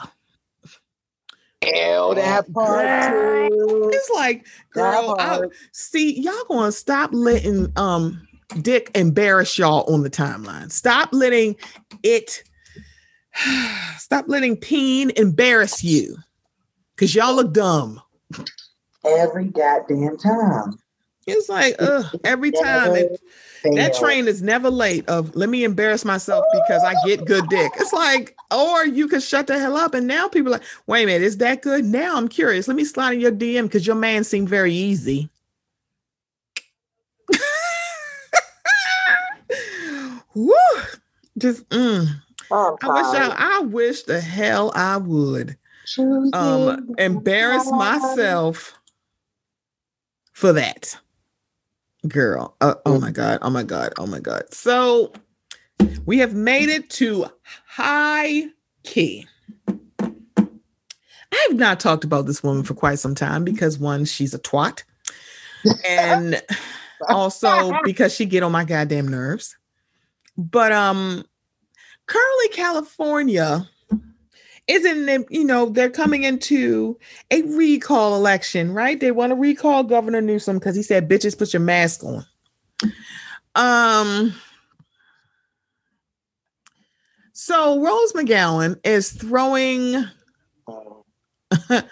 Ew, 1.63 2.13
that 2.15 2.51
part 2.53 3.11
too. 3.11 3.89
It's 3.93 4.09
like, 4.11 4.45
girl, 4.71 5.15
I, 5.19 5.41
see, 5.71 6.19
y'all 6.19 6.43
gonna 6.47 6.71
stop 6.71 7.09
letting 7.13 7.71
um 7.75 8.27
Dick 8.61 8.91
embarrass 8.95 9.57
y'all 9.57 9.91
on 9.91 10.03
the 10.03 10.09
timeline. 10.09 10.71
Stop 10.71 11.09
letting 11.11 11.55
it 12.03 12.43
stop 13.97 14.25
letting 14.27 14.55
Peen 14.55 15.11
embarrass 15.15 15.83
you. 15.83 16.17
Cause 16.95 17.13
y'all 17.13 17.35
look 17.35 17.53
dumb 17.53 18.01
every 19.07 19.45
goddamn 19.45 20.17
time. 20.17 20.79
It's 21.27 21.49
like, 21.49 21.75
ugh, 21.79 22.05
every 22.23 22.51
time 22.51 22.95
it, 22.95 23.19
that 23.75 23.93
train 23.95 24.27
is 24.29 24.41
never 24.41 24.69
late. 24.69 25.07
Of 25.09 25.35
let 25.35 25.49
me 25.49 25.65
embarrass 25.65 26.05
myself 26.05 26.45
because 26.53 26.83
I 26.83 26.95
get 27.05 27.25
good 27.25 27.49
dick. 27.49 27.71
It's 27.75 27.91
like, 27.91 28.35
or 28.49 28.85
you 28.85 29.09
can 29.09 29.19
shut 29.19 29.47
the 29.47 29.59
hell 29.59 29.75
up. 29.75 29.93
And 29.93 30.07
now 30.07 30.29
people 30.29 30.53
are 30.53 30.59
like, 30.59 30.67
wait 30.87 31.03
a 31.03 31.07
minute, 31.07 31.23
is 31.23 31.37
that 31.37 31.61
good? 31.61 31.83
Now 31.83 32.15
I'm 32.15 32.29
curious. 32.29 32.69
Let 32.69 32.77
me 32.77 32.85
slide 32.85 33.15
in 33.15 33.19
your 33.19 33.33
DM 33.33 33.63
because 33.63 33.85
your 33.85 33.97
man 33.97 34.23
seemed 34.23 34.47
very 34.47 34.73
easy. 34.73 35.29
Woo! 40.33 40.53
Just 41.37 41.67
mm. 41.69 42.07
I 42.49 42.69
wish 42.69 42.81
I, 42.81 43.35
I 43.37 43.59
wish 43.63 44.03
the 44.03 44.21
hell 44.21 44.71
I 44.73 44.95
would 44.97 45.57
um 46.33 46.95
embarrass 46.97 47.69
myself 47.71 48.77
for 50.37 50.53
that. 50.53 50.95
Girl 52.07 52.55
uh, 52.61 52.75
oh 52.85 52.99
my 52.99 53.09
god 53.09 53.39
oh 53.41 53.49
my 53.49 53.63
god 53.63 53.91
oh 53.97 54.05
my 54.05 54.19
god. 54.19 54.43
So 54.53 55.11
we 56.05 56.19
have 56.19 56.35
made 56.35 56.69
it 56.69 56.91
to 56.91 57.25
high 57.65 58.43
key. 58.83 59.25
I've 59.67 61.55
not 61.55 61.79
talked 61.79 62.03
about 62.03 62.27
this 62.27 62.43
woman 62.43 62.61
for 62.63 62.75
quite 62.75 62.99
some 62.99 63.15
time 63.15 63.43
because 63.43 63.79
one 63.79 64.05
she's 64.05 64.35
a 64.35 64.39
twat. 64.39 64.83
And 65.89 66.39
also 67.09 67.73
because 67.83 68.13
she 68.13 68.25
get 68.25 68.43
on 68.43 68.51
my 68.51 68.63
goddamn 68.63 69.07
nerves. 69.07 69.57
But 70.37 70.71
um 70.71 71.25
currently 72.05 72.47
california 72.55 73.67
isn't 74.67 75.09
it, 75.09 75.27
you 75.29 75.45
know, 75.45 75.67
they're 75.67 75.89
coming 75.89 76.23
into 76.23 76.97
a 77.31 77.41
recall 77.43 78.15
election, 78.15 78.73
right? 78.73 78.99
They 78.99 79.11
want 79.11 79.31
to 79.31 79.35
recall 79.35 79.83
Governor 79.83 80.21
Newsom 80.21 80.59
because 80.59 80.75
he 80.75 80.83
said, 80.83 81.09
bitches, 81.09 81.37
put 81.37 81.53
your 81.53 81.61
mask 81.61 82.03
on. 82.03 82.25
Um, 83.55 84.33
so 87.33 87.81
Rose 87.81 88.13
McGowan 88.13 88.79
is 88.83 89.11
throwing 89.11 90.05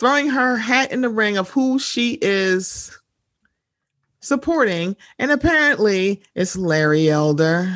throwing 0.00 0.28
her 0.28 0.56
hat 0.56 0.90
in 0.90 1.02
the 1.02 1.08
ring 1.10 1.36
of 1.36 1.50
who 1.50 1.78
she 1.78 2.18
is 2.22 2.96
supporting, 4.20 4.96
and 5.18 5.30
apparently 5.30 6.22
it's 6.34 6.56
Larry 6.56 7.10
Elder. 7.10 7.72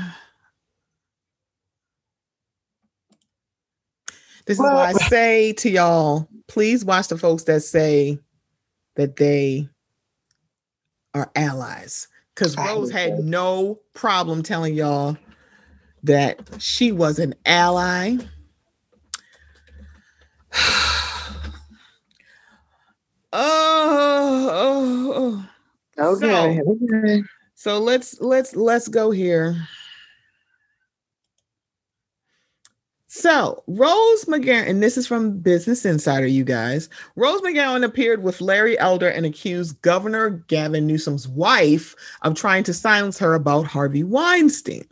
This 4.47 4.59
is 4.59 4.62
why 4.62 4.90
I 4.90 4.92
say 4.92 5.53
to 5.55 5.70
y'all, 5.70 6.28
please 6.49 6.84
watch 6.84 7.09
the 7.09 7.16
folks 7.16 7.45
that 7.45 7.62
say 7.62 8.18
that 8.97 9.16
they 9.16 9.68
are 11.14 11.30
allies. 11.34 12.09
Because 12.34 12.57
Rose 12.57 12.90
had 12.90 13.20
no 13.20 13.78
problem 13.95 14.42
telling 14.42 14.74
y'all 14.74 15.16
that 16.03 16.40
she 16.59 16.92
was 16.92 17.18
an 17.18 17.34
ally. 17.47 18.16
Oh, 23.36 24.49
oh, 24.53 25.12
oh, 25.12 25.45
oh. 25.99 26.12
Okay. 26.12 26.61
So, 26.62 26.78
okay. 26.95 27.22
so 27.57 27.78
let's 27.80 28.20
let's 28.20 28.55
let's 28.55 28.86
go 28.86 29.11
here. 29.11 29.57
So, 33.25 33.64
Rose 33.66 34.27
McGowan, 34.27 34.68
and 34.68 34.83
this 34.83 34.99
is 34.99 35.07
from 35.07 35.39
Business 35.39 35.87
Insider, 35.87 36.27
you 36.27 36.45
guys. 36.45 36.91
Rose 37.16 37.41
McGowan 37.41 37.83
appeared 37.83 38.22
with 38.22 38.43
Larry 38.43 38.79
Elder 38.79 39.09
and 39.09 39.25
accused 39.25 39.81
Governor 39.81 40.45
Gavin 40.49 40.87
Newsom's 40.87 41.27
wife 41.27 41.97
of 42.20 42.35
trying 42.35 42.64
to 42.64 42.75
silence 42.75 43.18
her 43.20 43.33
about 43.33 43.64
Harvey 43.64 44.05
Weinstein. 44.05 44.87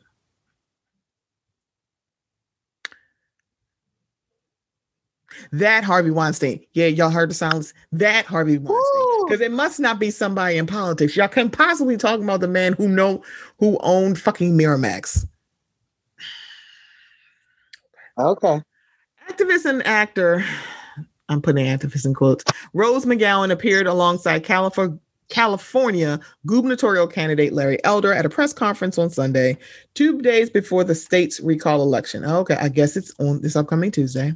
That 5.53 5.85
Harvey 5.85 6.11
Weinstein. 6.11 6.65
Yeah, 6.73 6.87
y'all 6.87 7.11
heard 7.11 7.29
the 7.29 7.35
silence. 7.35 7.75
That 7.93 8.25
Harvey 8.25 8.57
Weinstein. 8.57 9.27
Because 9.27 9.43
it 9.43 9.53
must 9.53 9.79
not 9.79 9.99
be 9.99 10.11
somebody 10.11 10.57
in 10.57 10.67
politics. 10.67 11.19
Y'all 11.19 11.29
can 11.29 11.51
possibly 11.51 11.99
talk 11.99 12.19
about 12.19 12.41
the 12.41 12.49
man 12.49 12.73
who 12.73 12.89
know 12.89 13.23
who 13.59 13.77
owned 13.83 14.19
fucking 14.19 14.57
Miramax. 14.57 15.27
Okay. 18.19 18.63
Activist 19.29 19.65
and 19.65 19.87
actor, 19.87 20.45
I'm 21.29 21.41
putting 21.41 21.67
activist 21.67 22.05
in 22.05 22.15
quotes. 22.15 22.45
Rose 22.75 23.05
McGowan 23.05 23.51
appeared 23.51 23.87
alongside 23.87 24.45
California. 24.45 24.99
California 25.29 26.21
gubernatorial 26.47 27.07
candidate 27.07 27.55
Larry 27.55 27.83
Elder 27.85 28.13
at 28.13 28.27
a 28.27 28.29
press 28.29 28.53
conference 28.53 28.99
on 28.99 29.09
Sunday, 29.09 29.57
two 29.95 30.21
days 30.21 30.51
before 30.51 30.85
the 30.85 30.95
state's 30.95 31.41
recall 31.41 31.81
election. 31.81 32.23
Okay, 32.23 32.57
I 32.57 32.69
guess 32.69 32.99
it's 32.99 33.15
on 33.19 33.41
this 33.41 33.57
upcoming 33.57 33.91
Tuesday. 33.91 34.35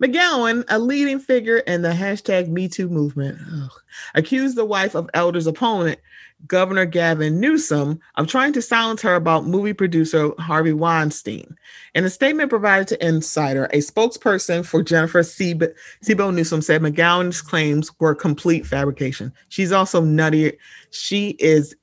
McGowan, 0.00 0.64
a 0.68 0.78
leading 0.78 1.18
figure 1.18 1.58
in 1.58 1.82
the 1.82 1.88
hashtag 1.88 2.48
MeToo 2.48 2.88
movement, 2.88 3.40
ugh, 3.52 3.72
accused 4.14 4.56
the 4.56 4.64
wife 4.64 4.94
of 4.94 5.10
Elder's 5.12 5.48
opponent, 5.48 5.98
Governor 6.46 6.86
Gavin 6.86 7.40
Newsom, 7.40 7.98
of 8.16 8.26
trying 8.28 8.52
to 8.52 8.62
silence 8.62 9.02
her 9.02 9.14
about 9.14 9.46
movie 9.46 9.72
producer 9.72 10.30
Harvey 10.38 10.72
Weinstein. 10.72 11.56
In 11.94 12.04
a 12.04 12.10
statement 12.10 12.50
provided 12.50 12.86
to 12.88 13.06
Insider, 13.06 13.64
a 13.66 13.78
spokesperson 13.78 14.64
for 14.64 14.82
Jennifer 14.82 15.22
Siebel 15.22 16.32
Newsom 16.32 16.62
said 16.62 16.80
McGowan's 16.80 17.42
claims 17.42 17.90
were 17.98 18.14
complete 18.14 18.66
fabrication. 18.66 19.32
She's 19.48 19.72
also 19.72 20.00
nutty. 20.00 20.56
She 20.90 21.30
is 21.40 21.74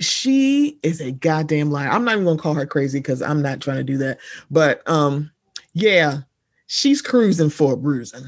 she 0.00 0.80
is 0.82 1.00
a 1.00 1.12
goddamn 1.12 1.70
liar. 1.70 1.88
I'm 1.88 2.04
not 2.04 2.14
even 2.14 2.24
gonna 2.24 2.38
call 2.38 2.54
her 2.54 2.66
crazy 2.66 2.98
because 2.98 3.22
I'm 3.22 3.40
not 3.40 3.60
trying 3.60 3.76
to 3.78 3.84
do 3.84 3.98
that. 3.98 4.18
But 4.50 4.88
um, 4.88 5.30
yeah, 5.74 6.22
she's 6.66 7.00
cruising 7.00 7.50
for 7.50 7.74
a 7.74 7.76
bruising. 7.76 8.24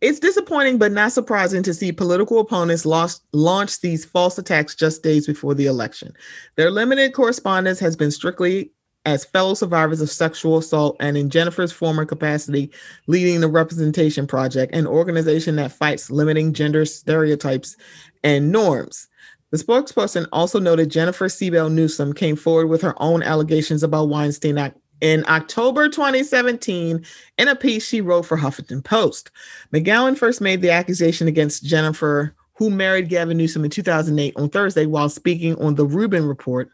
It's 0.00 0.20
disappointing 0.20 0.78
but 0.78 0.92
not 0.92 1.12
surprising 1.12 1.62
to 1.64 1.74
see 1.74 1.90
political 1.90 2.38
opponents 2.38 2.86
lost, 2.86 3.24
launch 3.32 3.80
these 3.80 4.04
false 4.04 4.38
attacks 4.38 4.74
just 4.74 5.02
days 5.02 5.26
before 5.26 5.54
the 5.54 5.66
election. 5.66 6.12
Their 6.56 6.70
limited 6.70 7.14
correspondence 7.14 7.80
has 7.80 7.96
been 7.96 8.12
strictly 8.12 8.70
as 9.04 9.24
fellow 9.24 9.54
survivors 9.54 10.00
of 10.00 10.10
sexual 10.10 10.58
assault 10.58 10.96
and 11.00 11.16
in 11.16 11.30
Jennifer's 11.30 11.72
former 11.72 12.04
capacity 12.04 12.70
leading 13.06 13.40
the 13.40 13.48
Representation 13.48 14.26
Project, 14.26 14.74
an 14.74 14.86
organization 14.86 15.56
that 15.56 15.72
fights 15.72 16.10
limiting 16.10 16.52
gender 16.52 16.84
stereotypes 16.84 17.76
and 18.22 18.52
norms. 18.52 19.08
The 19.50 19.56
spokesperson 19.56 20.26
also 20.30 20.60
noted 20.60 20.90
Jennifer 20.90 21.28
Siebel 21.28 21.70
Newsom 21.70 22.12
came 22.12 22.36
forward 22.36 22.66
with 22.66 22.82
her 22.82 22.94
own 23.02 23.22
allegations 23.22 23.82
about 23.82 24.10
Weinstein 24.10 24.58
in 25.00 25.24
October 25.28 25.88
2017 25.88 27.04
in 27.38 27.48
a 27.48 27.56
piece 27.56 27.86
she 27.86 28.00
wrote 28.00 28.26
for 28.26 28.36
Huffington 28.36 28.82
Post. 28.82 29.30
McGowan 29.72 30.16
first 30.16 30.40
made 30.40 30.62
the 30.62 30.70
accusation 30.70 31.28
against 31.28 31.64
Jennifer, 31.64 32.34
who 32.54 32.70
married 32.70 33.08
Gavin 33.08 33.36
Newsom 33.36 33.64
in 33.64 33.70
2008 33.70 34.34
on 34.36 34.48
Thursday 34.48 34.86
while 34.86 35.08
speaking 35.08 35.54
on 35.62 35.74
the 35.74 35.86
Rubin 35.86 36.26
Report. 36.26 36.70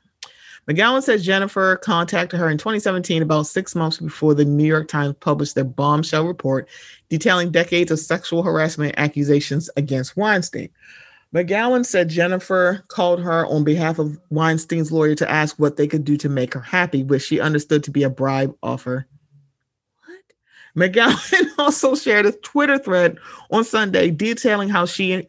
McGowan 0.68 1.03
says 1.03 1.25
Jennifer 1.25 1.77
contacted 1.77 2.41
her 2.41 2.49
in 2.49 2.57
2017, 2.57 3.22
about 3.22 3.47
six 3.47 3.75
months 3.75 3.99
before 3.99 4.33
the 4.33 4.47
New 4.47 4.64
York 4.64 4.89
Times 4.89 5.14
published 5.20 5.55
their 5.55 5.64
bombshell 5.64 6.27
report 6.27 6.68
detailing 7.11 7.51
decades 7.51 7.91
of 7.91 7.99
sexual 7.99 8.43
harassment 8.43 8.95
accusations 8.97 9.68
against 9.77 10.16
Weinstein. 10.16 10.70
McGowan 11.35 11.85
said 11.85 12.09
Jennifer 12.09 12.85
called 12.87 13.20
her 13.20 13.45
on 13.47 13.64
behalf 13.64 13.99
of 13.99 14.20
Weinstein's 14.30 14.93
lawyer 14.93 15.16
to 15.16 15.28
ask 15.28 15.59
what 15.59 15.76
they 15.76 15.89
could 15.89 16.05
do 16.05 16.16
to 16.18 16.28
make 16.28 16.55
her 16.55 16.61
happy, 16.61 17.03
which 17.03 17.22
she 17.22 17.41
understood 17.41 17.82
to 17.85 17.91
be 17.91 18.05
a 18.05 18.11
bribe 18.11 18.55
offer. 18.62 19.09
What? 20.07 20.22
McGowan 20.93 21.49
also 21.59 21.97
shared 21.97 22.26
a 22.26 22.32
Twitter 22.32 22.78
thread 22.78 23.18
on 23.51 23.64
Sunday 23.64 24.12
detailing 24.12 24.68
how 24.68 24.87
she 24.87 25.26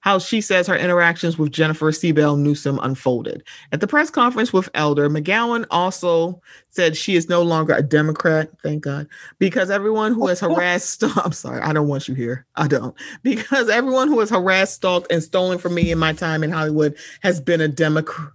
how 0.00 0.18
she 0.18 0.40
says 0.40 0.66
her 0.66 0.76
interactions 0.76 1.38
with 1.38 1.52
Jennifer 1.52 1.92
Siebel 1.92 2.36
Newsom 2.36 2.78
unfolded. 2.82 3.42
At 3.72 3.80
the 3.80 3.86
press 3.86 4.10
conference 4.10 4.52
with 4.52 4.68
Elder, 4.74 5.08
McGowan 5.08 5.66
also 5.70 6.40
said 6.70 6.96
she 6.96 7.16
is 7.16 7.28
no 7.28 7.42
longer 7.42 7.74
a 7.74 7.82
Democrat, 7.82 8.50
thank 8.62 8.82
God, 8.82 9.06
because 9.38 9.70
everyone 9.70 10.14
who 10.14 10.26
has 10.26 10.40
harassed, 10.40 11.04
I'm 11.16 11.32
sorry, 11.32 11.60
I 11.60 11.72
don't 11.72 11.88
want 11.88 12.08
you 12.08 12.14
here. 12.14 12.46
I 12.56 12.66
don't. 12.66 12.94
Because 13.22 13.68
everyone 13.68 14.08
who 14.08 14.20
has 14.20 14.30
harassed, 14.30 14.74
stalked, 14.74 15.12
and 15.12 15.22
stolen 15.22 15.58
from 15.58 15.74
me 15.74 15.90
in 15.90 15.98
my 15.98 16.12
time 16.12 16.42
in 16.42 16.50
Hollywood 16.50 16.96
has 17.22 17.40
been 17.40 17.60
a 17.60 17.68
Democrat. 17.68 18.30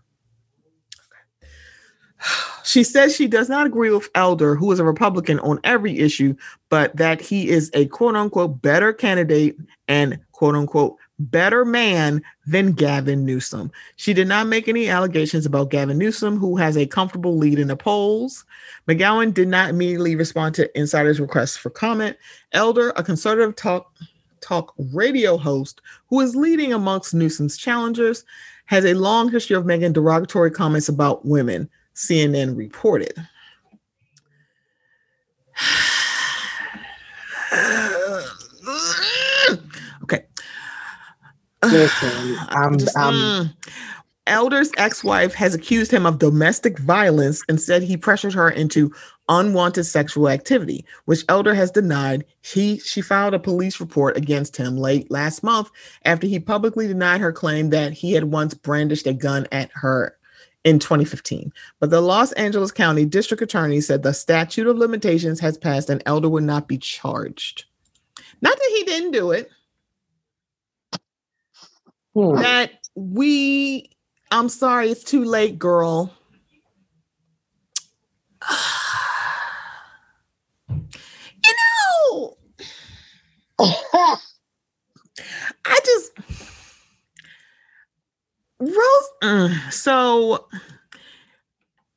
She 2.66 2.84
says 2.84 3.16
she 3.16 3.28
does 3.28 3.47
not 3.47 3.68
agree 3.68 3.91
with 3.91 4.09
Elder, 4.16 4.55
who 4.55 4.72
is 4.72 4.80
a 4.80 4.84
Republican 4.84 5.39
on 5.41 5.59
every 5.63 5.99
issue, 5.99 6.36
but 6.70 6.95
that 6.97 7.22
he 7.22 7.47
is 7.47 7.70
a 7.76 7.86
quote 7.86 8.16
unquote 8.16 8.59
better 8.59 8.91
candidate 8.91 9.55
and 9.88 10.20
quote 10.32 10.55
unquote 10.55 10.97
better 11.20 11.64
man 11.64 12.22
than 12.45 12.73
Gavin 12.73 13.26
Newsom. 13.26 13.72
She 13.95 14.14
did 14.14 14.27
not 14.27 14.48
make 14.48 14.68
any 14.68 14.90
allegations 14.90 15.45
about 15.45 15.69
Gavin 15.69 15.98
Newsom, 15.98 16.38
who 16.38 16.57
has 16.57 16.77
a 16.77 16.85
comfortable 16.85 17.38
lead 17.38 17.60
in 17.60 17.68
the 17.68 17.76
polls. 17.76 18.45
McGowan 18.88 19.34
did 19.34 19.48
not 19.48 19.69
immediately 19.69 20.15
respond 20.15 20.56
to 20.56 20.77
insiders' 20.77 21.19
requests 21.19 21.57
for 21.57 21.69
comment. 21.69 22.18
Elder, 22.52 22.91
a 22.95 23.03
conservative 23.03 23.56
talk 23.56 23.94
talk 24.41 24.73
radio 24.94 25.38
host 25.38 25.81
who 26.07 26.22
is 26.22 26.35
leading 26.35 26.73
amongst 26.73 27.14
Newsom's 27.15 27.57
challengers, 27.57 28.23
has 28.65 28.85
a 28.85 28.94
long 28.94 29.31
history 29.31 29.56
of 29.56 29.65
making 29.65 29.94
derogatory 29.94 30.52
comments 30.52 30.90
about 30.90 31.26
women, 31.26 31.69
CNN 31.95 32.56
reported. 32.56 33.14
Listen, 41.72 42.38
I'm, 42.50 42.74
I'm 42.96 43.14
mm. 43.14 43.56
Elder's 44.28 44.72
ex-wife 44.78 45.36
has 45.36 45.54
accused 45.54 45.92
him 45.92 46.06
of 46.06 46.18
domestic 46.18 46.80
violence 46.80 47.44
and 47.48 47.62
said 47.62 47.84
he 47.84 47.96
pressured 47.96 48.34
her 48.34 48.50
into 48.50 48.92
unwanted 49.30 49.86
sexual 49.86 50.30
activity, 50.30 50.84
which 51.06 51.24
Elder 51.30 51.54
has 51.54 51.70
denied. 51.70 52.26
He 52.42 52.80
she 52.80 53.02
filed 53.02 53.36
a 53.36 53.40
police 53.40 53.80
report 53.80 54.18
against 54.18 54.58
him 54.58 54.78
late 54.78 55.12
last 55.12 55.44
month 55.44 55.70
after 56.06 56.26
he 56.26 56.40
publicly 56.40 56.88
denied 56.88 57.22
her 57.22 57.32
claim 57.32 57.70
that 57.70 57.94
he 57.94 58.14
had 58.14 58.26
once 58.26 58.56
brandished 58.56 59.06
a 59.06 59.14
gun 59.14 59.48
at 59.52 59.70
her 59.74 60.18
in 60.64 60.80
2015. 60.80 61.54
But 61.80 61.92
the 61.92 62.02
Los 62.02 62.32
Angeles 62.34 62.72
County 62.72 63.06
District 63.06 63.44
Attorney 63.44 63.80
said 63.80 64.02
the 64.02 64.14
statute 64.14 64.68
of 64.68 64.78
limitations 64.78 65.40
has 65.40 65.58
passed 65.58 65.92
and 65.92 66.02
Elder 66.08 66.30
would 66.30 66.44
not 66.44 66.68
be 66.68 66.80
charged. 66.80 67.66
Not 68.42 68.58
that 68.58 68.72
he 68.76 68.84
didn't 68.84 69.12
do 69.12 69.32
it. 69.32 69.52
Hmm. 72.16 72.42
That 72.42 72.72
we 72.96 73.92
I'm 74.32 74.50
sorry, 74.50 74.90
it's 74.90 75.04
too 75.04 75.24
late, 75.24 75.60
girl. 75.60 76.12
you 80.70 81.54
know, 82.10 82.38
I 83.60 84.18
just 85.86 86.12
Rose. 88.60 89.10
mm, 89.24 89.72
so, 89.72 90.48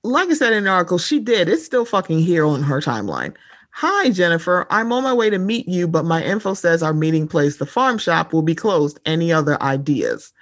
like 0.04 0.28
I 0.28 0.34
said 0.34 0.52
in 0.52 0.64
the 0.64 0.70
article, 0.70 0.98
she 0.98 1.20
did. 1.20 1.48
It's 1.48 1.64
still 1.64 1.84
fucking 1.84 2.18
here 2.18 2.46
on 2.46 2.62
her 2.62 2.80
timeline. 2.80 3.34
Hi, 3.80 4.10
Jennifer. 4.10 4.66
I'm 4.70 4.92
on 4.92 5.04
my 5.04 5.12
way 5.12 5.30
to 5.30 5.38
meet 5.38 5.68
you, 5.68 5.86
but 5.86 6.04
my 6.04 6.20
info 6.20 6.54
says 6.54 6.82
our 6.82 6.92
meeting 6.92 7.28
place, 7.28 7.58
the 7.58 7.64
farm 7.66 7.96
shop, 7.96 8.32
will 8.32 8.42
be 8.42 8.56
closed. 8.56 8.98
Any 9.06 9.32
other 9.32 9.62
ideas? 9.62 10.32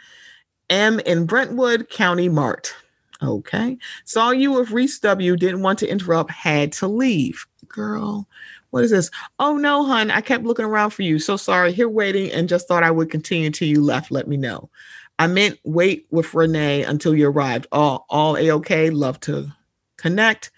M 0.71 1.01
in 1.01 1.27
Brentwood 1.27 1.91
Country 1.91 2.31
Mart. 2.31 2.75
Okay. 3.23 3.77
Saw 4.07 4.31
you 4.31 4.53
with 4.53 4.71
Reese 4.71 4.99
W. 5.01 5.37
Didn't 5.37 5.61
want 5.61 5.79
to 5.81 5.87
interrupt, 5.87 6.31
had 6.31 6.73
to 6.73 6.89
leave. 6.89 7.47
girl. 7.69 8.27
What 8.71 8.85
is 8.85 8.91
this? 8.91 9.11
Oh 9.39 9.59
no, 9.59 9.85
hun. 9.85 10.11
I 10.11 10.23
kept 10.23 10.45
looking 10.45 10.65
around 10.65 10.93
for 10.93 11.03
you. 11.03 11.19
So 11.19 11.37
sorry. 11.37 11.73
Here 11.73 11.91
waiting 11.91 12.33
and 12.33 12.49
just 12.49 12.67
thought 12.67 12.85
I 12.85 12.91
would 12.91 13.11
continue 13.11 13.49
until 13.49 13.69
you 13.69 13.83
left. 13.83 14.11
Let 14.11 14.29
me 14.29 14.39
know. 14.39 14.71
I 15.19 15.27
meant 15.27 15.59
wait 15.63 16.07
with 16.11 16.33
Renee 16.33 16.85
until 16.85 17.15
you 17.15 17.29
arrived. 17.29 17.67
All 17.71 18.07
all 18.09 18.39
a-okay. 18.39 18.89
Love 18.89 19.21
to 19.21 19.53
connect. 19.99 20.51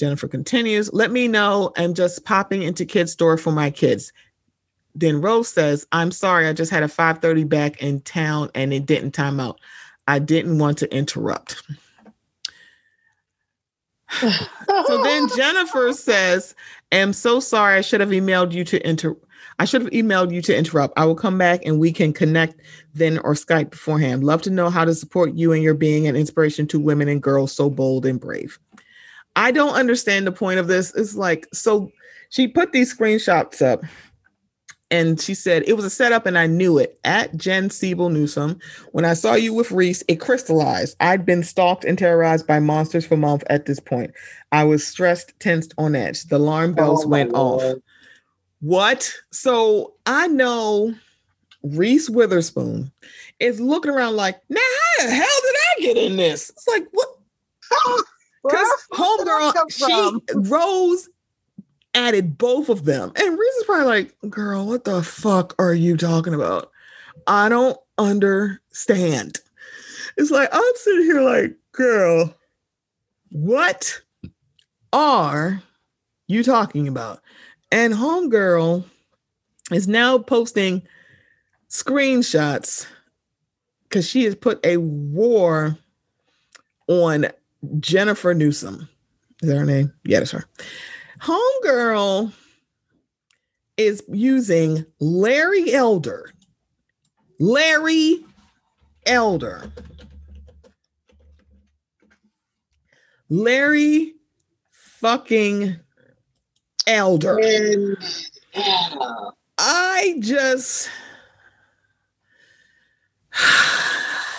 Jennifer 0.00 0.26
continues, 0.26 0.90
let 0.94 1.10
me 1.10 1.28
know. 1.28 1.72
I'm 1.76 1.92
just 1.92 2.24
popping 2.24 2.62
into 2.62 2.86
kids' 2.86 3.12
store 3.12 3.36
for 3.36 3.52
my 3.52 3.70
kids. 3.70 4.12
Then 4.94 5.20
Rose 5.20 5.48
says, 5.48 5.86
I'm 5.92 6.10
sorry, 6.10 6.48
I 6.48 6.54
just 6.54 6.70
had 6.70 6.82
a 6.82 6.88
5:30 6.88 7.48
back 7.48 7.82
in 7.82 8.00
town 8.00 8.50
and 8.54 8.72
it 8.72 8.86
didn't 8.86 9.12
time 9.12 9.38
out. 9.38 9.60
I 10.08 10.18
didn't 10.18 10.58
want 10.58 10.78
to 10.78 10.92
interrupt. 10.92 11.62
so 14.20 15.02
then 15.04 15.28
Jennifer 15.36 15.92
says, 15.92 16.54
I'm 16.90 17.12
so 17.12 17.38
sorry. 17.38 17.76
I 17.76 17.80
should 17.82 18.00
have 18.00 18.10
emailed 18.10 18.52
you 18.52 18.64
to 18.64 18.88
inter 18.88 19.14
I 19.60 19.66
should 19.66 19.82
have 19.82 19.90
emailed 19.90 20.32
you 20.32 20.40
to 20.40 20.56
interrupt. 20.56 20.98
I 20.98 21.04
will 21.04 21.14
come 21.14 21.36
back 21.36 21.66
and 21.66 21.78
we 21.78 21.92
can 21.92 22.14
connect 22.14 22.62
then 22.94 23.18
or 23.18 23.34
Skype 23.34 23.70
beforehand. 23.70 24.24
Love 24.24 24.40
to 24.42 24.50
know 24.50 24.70
how 24.70 24.86
to 24.86 24.94
support 24.94 25.34
you 25.34 25.52
and 25.52 25.62
your 25.62 25.74
being 25.74 26.06
an 26.06 26.16
inspiration 26.16 26.66
to 26.68 26.80
women 26.80 27.08
and 27.08 27.22
girls 27.22 27.52
so 27.52 27.68
bold 27.68 28.06
and 28.06 28.18
brave. 28.18 28.58
I 29.36 29.52
don't 29.52 29.74
understand 29.74 30.26
the 30.26 30.32
point 30.32 30.58
of 30.58 30.66
this. 30.66 30.94
It's 30.94 31.14
like, 31.14 31.46
so 31.52 31.90
she 32.30 32.48
put 32.48 32.72
these 32.72 32.96
screenshots 32.96 33.62
up 33.62 33.84
and 34.90 35.20
she 35.20 35.34
said 35.34 35.62
it 35.66 35.74
was 35.74 35.84
a 35.84 35.90
setup 35.90 36.26
and 36.26 36.36
I 36.36 36.46
knew 36.46 36.78
it 36.78 36.98
at 37.04 37.36
Jen 37.36 37.70
Siebel 37.70 38.08
Newsom. 38.08 38.58
When 38.92 39.04
I 39.04 39.14
saw 39.14 39.34
you 39.34 39.54
with 39.54 39.70
Reese, 39.70 40.02
it 40.08 40.16
crystallized. 40.16 40.96
I'd 41.00 41.24
been 41.24 41.44
stalked 41.44 41.84
and 41.84 41.96
terrorized 41.96 42.46
by 42.46 42.58
monsters 42.58 43.06
for 43.06 43.16
months 43.16 43.44
at 43.48 43.66
this 43.66 43.78
point. 43.78 44.12
I 44.52 44.64
was 44.64 44.86
stressed, 44.86 45.32
tensed, 45.38 45.74
on 45.78 45.94
edge. 45.94 46.24
The 46.24 46.36
alarm 46.36 46.74
bells 46.74 47.04
oh 47.04 47.08
went 47.08 47.32
Lord. 47.32 47.62
off. 47.62 47.82
What? 48.60 49.14
So 49.30 49.94
I 50.06 50.26
know 50.26 50.94
Reese 51.62 52.10
Witherspoon 52.10 52.90
is 53.38 53.60
looking 53.60 53.92
around 53.92 54.16
like, 54.16 54.40
now 54.48 54.60
how 54.98 55.06
the 55.06 55.12
hell 55.12 55.26
did 55.42 55.54
I 55.56 55.80
get 55.80 55.96
in 55.96 56.16
this? 56.16 56.50
It's 56.50 56.68
like, 56.68 56.86
what? 56.90 57.08
Because 58.42 58.68
homegirl, 58.92 59.70
she 59.70 60.48
Rose 60.48 61.08
added 61.94 62.38
both 62.38 62.68
of 62.68 62.84
them. 62.84 63.12
And 63.16 63.38
Reese 63.38 63.54
is 63.56 63.64
probably 63.64 63.86
like, 63.86 64.14
girl, 64.30 64.66
what 64.66 64.84
the 64.84 65.02
fuck 65.02 65.54
are 65.58 65.74
you 65.74 65.96
talking 65.96 66.34
about? 66.34 66.70
I 67.26 67.48
don't 67.48 67.78
understand. 67.98 69.38
It's 70.16 70.30
like 70.30 70.48
I'm 70.52 70.72
sitting 70.76 71.02
here 71.02 71.20
like, 71.20 71.54
girl, 71.72 72.34
what 73.30 74.00
are 74.92 75.62
you 76.26 76.42
talking 76.42 76.88
about? 76.88 77.20
And 77.70 77.94
homegirl 77.94 78.84
is 79.70 79.86
now 79.86 80.18
posting 80.18 80.82
screenshots 81.68 82.86
because 83.84 84.08
she 84.08 84.24
has 84.24 84.34
put 84.34 84.64
a 84.64 84.78
war 84.78 85.76
on 86.88 87.26
Jennifer 87.78 88.34
Newsom. 88.34 88.88
Is 89.42 89.48
that 89.48 89.56
her 89.56 89.64
name? 89.64 89.92
Yeah, 90.04 90.18
that's 90.20 90.30
her. 90.32 90.44
Homegirl 91.20 92.32
is 93.76 94.02
using 94.08 94.84
Larry 95.00 95.72
Elder. 95.72 96.32
Larry 97.38 98.24
Elder. 99.06 99.70
Larry 103.30 104.14
fucking 104.70 105.76
Elder. 106.86 107.96
I 109.58 110.16
just 110.20 110.90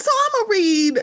So 0.00 0.10
I'm 0.10 0.46
gonna 0.46 0.50
read 0.50 0.98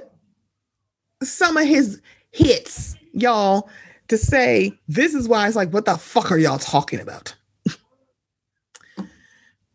some 1.21 1.55
of 1.55 1.67
his 1.67 2.01
hits, 2.31 2.95
y'all, 3.13 3.69
to 4.07 4.17
say 4.17 4.73
this 4.87 5.13
is 5.13 5.27
why 5.27 5.45
it's 5.45 5.55
like, 5.55 5.71
what 5.71 5.85
the 5.85 5.97
fuck 5.97 6.31
are 6.31 6.37
y'all 6.37 6.57
talking 6.57 6.99
about? 6.99 7.35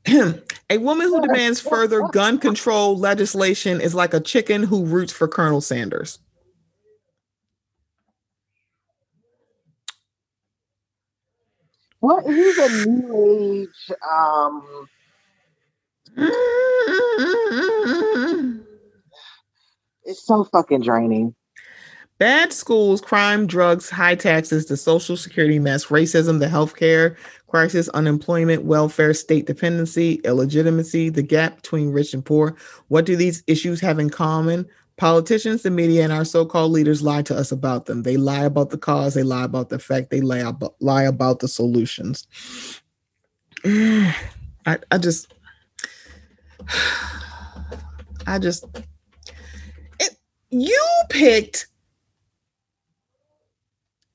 a 0.70 0.78
woman 0.78 1.06
who 1.06 1.20
demands 1.20 1.60
further 1.60 2.02
gun 2.08 2.36
control 2.38 2.98
legislation 2.98 3.80
is 3.80 3.94
like 3.94 4.12
a 4.12 4.18
chicken 4.18 4.64
who 4.64 4.84
roots 4.84 5.12
for 5.12 5.28
Colonel 5.28 5.60
Sanders. 5.60 6.18
What? 12.00 12.26
He's 12.26 12.58
a 12.58 12.86
new 12.86 13.62
age. 13.62 13.96
Um... 14.12 14.88
It's 20.04 20.26
so 20.26 20.44
fucking 20.44 20.82
draining. 20.82 21.34
Bad 22.18 22.52
schools, 22.52 23.00
crime, 23.00 23.46
drugs, 23.46 23.90
high 23.90 24.14
taxes, 24.14 24.66
the 24.66 24.76
social 24.76 25.16
security 25.16 25.58
mess, 25.58 25.86
racism, 25.86 26.38
the 26.38 26.46
healthcare 26.46 27.16
crisis, 27.48 27.88
unemployment, 27.90 28.64
welfare, 28.64 29.12
state 29.12 29.46
dependency, 29.46 30.14
illegitimacy, 30.24 31.10
the 31.10 31.22
gap 31.22 31.56
between 31.56 31.90
rich 31.90 32.14
and 32.14 32.24
poor. 32.24 32.56
What 32.88 33.04
do 33.04 33.16
these 33.16 33.42
issues 33.46 33.80
have 33.80 33.98
in 33.98 34.08
common? 34.08 34.66
Politicians, 34.96 35.62
the 35.62 35.70
media, 35.70 36.04
and 36.04 36.12
our 36.12 36.24
so-called 36.24 36.72
leaders 36.72 37.02
lie 37.02 37.22
to 37.22 37.36
us 37.36 37.50
about 37.50 37.86
them. 37.86 38.04
They 38.04 38.16
lie 38.16 38.44
about 38.44 38.70
the 38.70 38.78
cause, 38.78 39.14
they 39.14 39.22
lie 39.22 39.44
about 39.44 39.68
the 39.68 39.76
effect, 39.76 40.10
they 40.10 40.20
lie 40.20 40.38
about, 40.38 40.76
lie 40.80 41.02
about 41.02 41.40
the 41.40 41.48
solutions. 41.48 42.26
I, 43.64 44.12
I 44.90 44.98
just 44.98 45.34
I 48.26 48.38
just 48.38 48.64
you 50.50 50.84
picked 51.08 51.66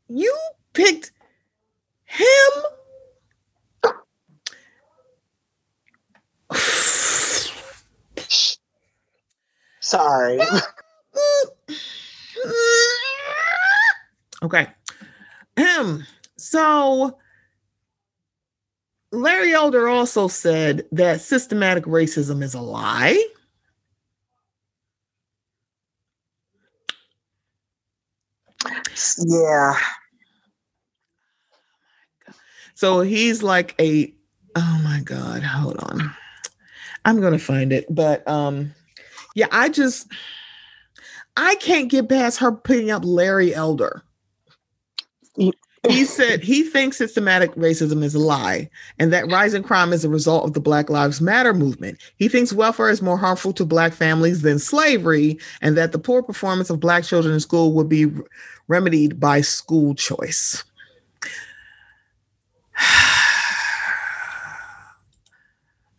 you 0.08 0.38
picked 0.74 1.12
him. 2.06 2.28
Sorry. 9.80 10.40
Okay. 14.44 14.68
Him. 15.56 16.06
So 16.38 17.18
larry 19.18 19.54
elder 19.54 19.88
also 19.88 20.28
said 20.28 20.86
that 20.92 21.22
systematic 21.22 21.86
racism 21.86 22.44
is 22.44 22.54
a 22.54 22.62
lie 22.62 23.22
Yeah. 29.26 29.78
So 32.76 33.02
he's 33.02 33.42
like 33.42 33.76
a 33.80 34.14
oh 34.56 34.82
my 34.84 35.02
god, 35.04 35.44
hold 35.44 35.78
on. 35.78 36.14
I'm 37.06 37.22
going 37.22 37.34
to 37.34 37.40
find 37.40 37.72
it, 37.72 37.86
but 37.90 38.28
um 38.28 38.74
yeah, 39.36 39.48
I 39.52 39.70
just 39.70 40.08
I 41.36 41.56
can't 41.56 41.90
get 41.90 42.10
past 42.10 42.40
her 42.40 42.52
putting 42.52 42.92
up 42.92 43.04
Larry 43.06 43.54
Elder 43.54 44.04
he 45.90 46.06
said 46.06 46.44
he 46.44 46.64
thinks 46.64 46.98
systematic 46.98 47.54
racism 47.56 48.04
is 48.04 48.16
a 48.16 48.20
lie 48.20 48.70
and 49.00 49.14
that 49.14 49.32
rising 49.32 49.64
crime 49.64 49.94
is 49.94 50.04
a 50.06 50.10
result 50.10 50.46
of 50.46 50.54
the 50.54 50.60
Black 50.60 50.90
Lives 50.90 51.22
Matter 51.22 51.54
movement. 51.54 52.00
He 52.18 52.28
thinks 52.28 52.54
welfare 52.54 52.90
is 52.90 53.02
more 53.02 53.18
harmful 53.18 53.54
to 53.54 53.66
Black 53.66 53.94
families 53.94 54.42
than 54.42 54.60
slavery 54.60 55.40
and 55.62 55.78
that 55.78 55.92
the 55.92 56.00
poor 56.00 56.22
performance 56.24 56.70
of 56.70 56.80
Black 56.80 57.04
children 57.04 57.34
in 57.34 57.40
school 57.40 57.74
would 57.74 57.90
be 57.90 58.08
remedied 58.68 59.20
by 59.20 59.42
school 59.42 59.96
choice. 59.96 60.64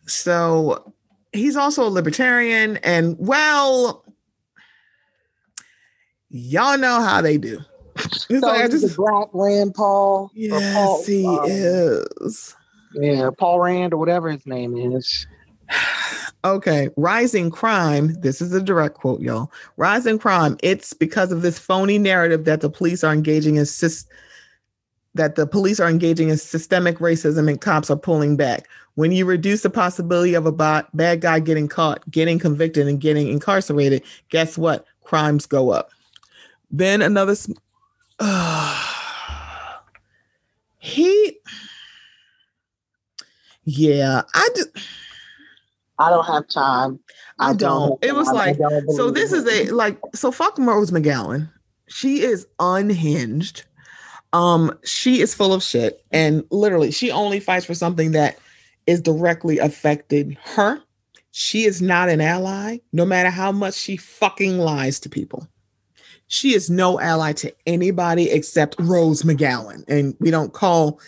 so 0.05 0.93
he's 1.33 1.55
also 1.55 1.87
a 1.87 1.89
libertarian 1.89 2.77
and 2.77 3.15
well 3.19 4.03
y'all 6.29 6.77
know 6.77 7.01
how 7.01 7.21
they 7.21 7.37
do 7.37 7.59
it's 8.05 8.25
so 8.27 8.47
like 8.47 8.63
I 8.63 8.67
just 8.67 8.95
Black 8.95 9.29
Rand 9.33 9.73
Paul. 9.73 10.31
Yes, 10.33 10.73
Paul, 10.73 11.03
he 11.03 11.25
um, 11.25 11.45
is. 11.47 12.55
Yeah, 12.93 13.29
Paul 13.37 13.59
Rand 13.59 13.93
or 13.93 13.97
whatever 13.97 14.29
his 14.29 14.45
name 14.45 14.75
is. 14.77 15.27
Okay, 16.45 16.87
rising 16.95 17.51
crime. 17.51 18.13
This 18.21 18.39
is 18.39 18.53
a 18.53 18.61
direct 18.61 18.95
quote, 18.95 19.19
y'all. 19.19 19.51
Rising 19.75 20.17
crime. 20.17 20.57
It's 20.63 20.93
because 20.93 21.33
of 21.33 21.41
this 21.41 21.59
phony 21.59 21.97
narrative 21.97 22.45
that 22.45 22.61
the 22.61 22.69
police 22.69 23.03
are 23.03 23.11
engaging 23.11 23.57
in 23.57 23.65
that 25.15 25.35
the 25.35 25.45
police 25.45 25.81
are 25.81 25.89
engaging 25.89 26.29
in 26.29 26.37
systemic 26.37 26.99
racism 26.99 27.49
and 27.49 27.59
cops 27.59 27.89
are 27.89 27.97
pulling 27.97 28.37
back. 28.37 28.69
When 28.95 29.11
you 29.11 29.25
reduce 29.25 29.63
the 29.63 29.69
possibility 29.69 30.33
of 30.33 30.45
a 30.45 30.51
bad 30.93 31.19
guy 31.19 31.39
getting 31.39 31.67
caught, 31.67 32.09
getting 32.09 32.39
convicted, 32.39 32.87
and 32.87 33.01
getting 33.01 33.27
incarcerated, 33.27 34.03
guess 34.29 34.57
what? 34.57 34.85
Crimes 35.03 35.45
go 35.45 35.71
up. 35.71 35.91
Then 36.71 37.01
another. 37.01 37.35
Uh, 38.19 38.85
he. 40.77 41.37
Yeah, 43.63 44.23
I 44.33 44.49
just. 44.55 44.69
I 45.99 46.09
don't 46.09 46.25
have 46.25 46.47
time. 46.47 46.99
I, 47.39 47.49
I 47.49 47.53
don't. 47.53 47.89
don't. 47.89 48.03
It 48.03 48.15
was 48.15 48.27
like 48.31 48.57
so. 48.89 49.11
This 49.11 49.31
is 49.31 49.45
a 49.47 49.71
like 49.71 49.99
so. 50.15 50.31
Fuck 50.31 50.57
Rose 50.57 50.91
McGowan. 50.91 51.49
She 51.87 52.21
is 52.21 52.47
unhinged. 52.59 53.63
Um, 54.31 54.77
she 54.83 55.21
is 55.21 55.33
full 55.33 55.53
of 55.53 55.63
shit, 55.63 56.03
and 56.11 56.43
literally, 56.51 56.91
she 56.91 57.11
only 57.11 57.39
fights 57.39 57.65
for 57.65 57.73
something 57.73 58.11
that 58.11 58.37
is 58.85 59.01
directly 59.01 59.57
affecting 59.57 60.37
her. 60.43 60.81
She 61.31 61.65
is 61.65 61.81
not 61.81 62.09
an 62.09 62.21
ally, 62.21 62.79
no 62.91 63.05
matter 63.05 63.29
how 63.29 63.51
much 63.51 63.75
she 63.75 63.97
fucking 63.97 64.57
lies 64.57 64.99
to 65.01 65.09
people. 65.09 65.47
She 66.29 66.53
is 66.53 66.69
no 66.69 66.99
ally 66.99 67.33
to 67.33 67.53
anybody 67.65 68.29
except 68.29 68.75
Rose 68.79 69.23
McGowan, 69.23 69.83
and 69.87 70.15
we 70.19 70.31
don't 70.31 70.53
call 70.53 71.01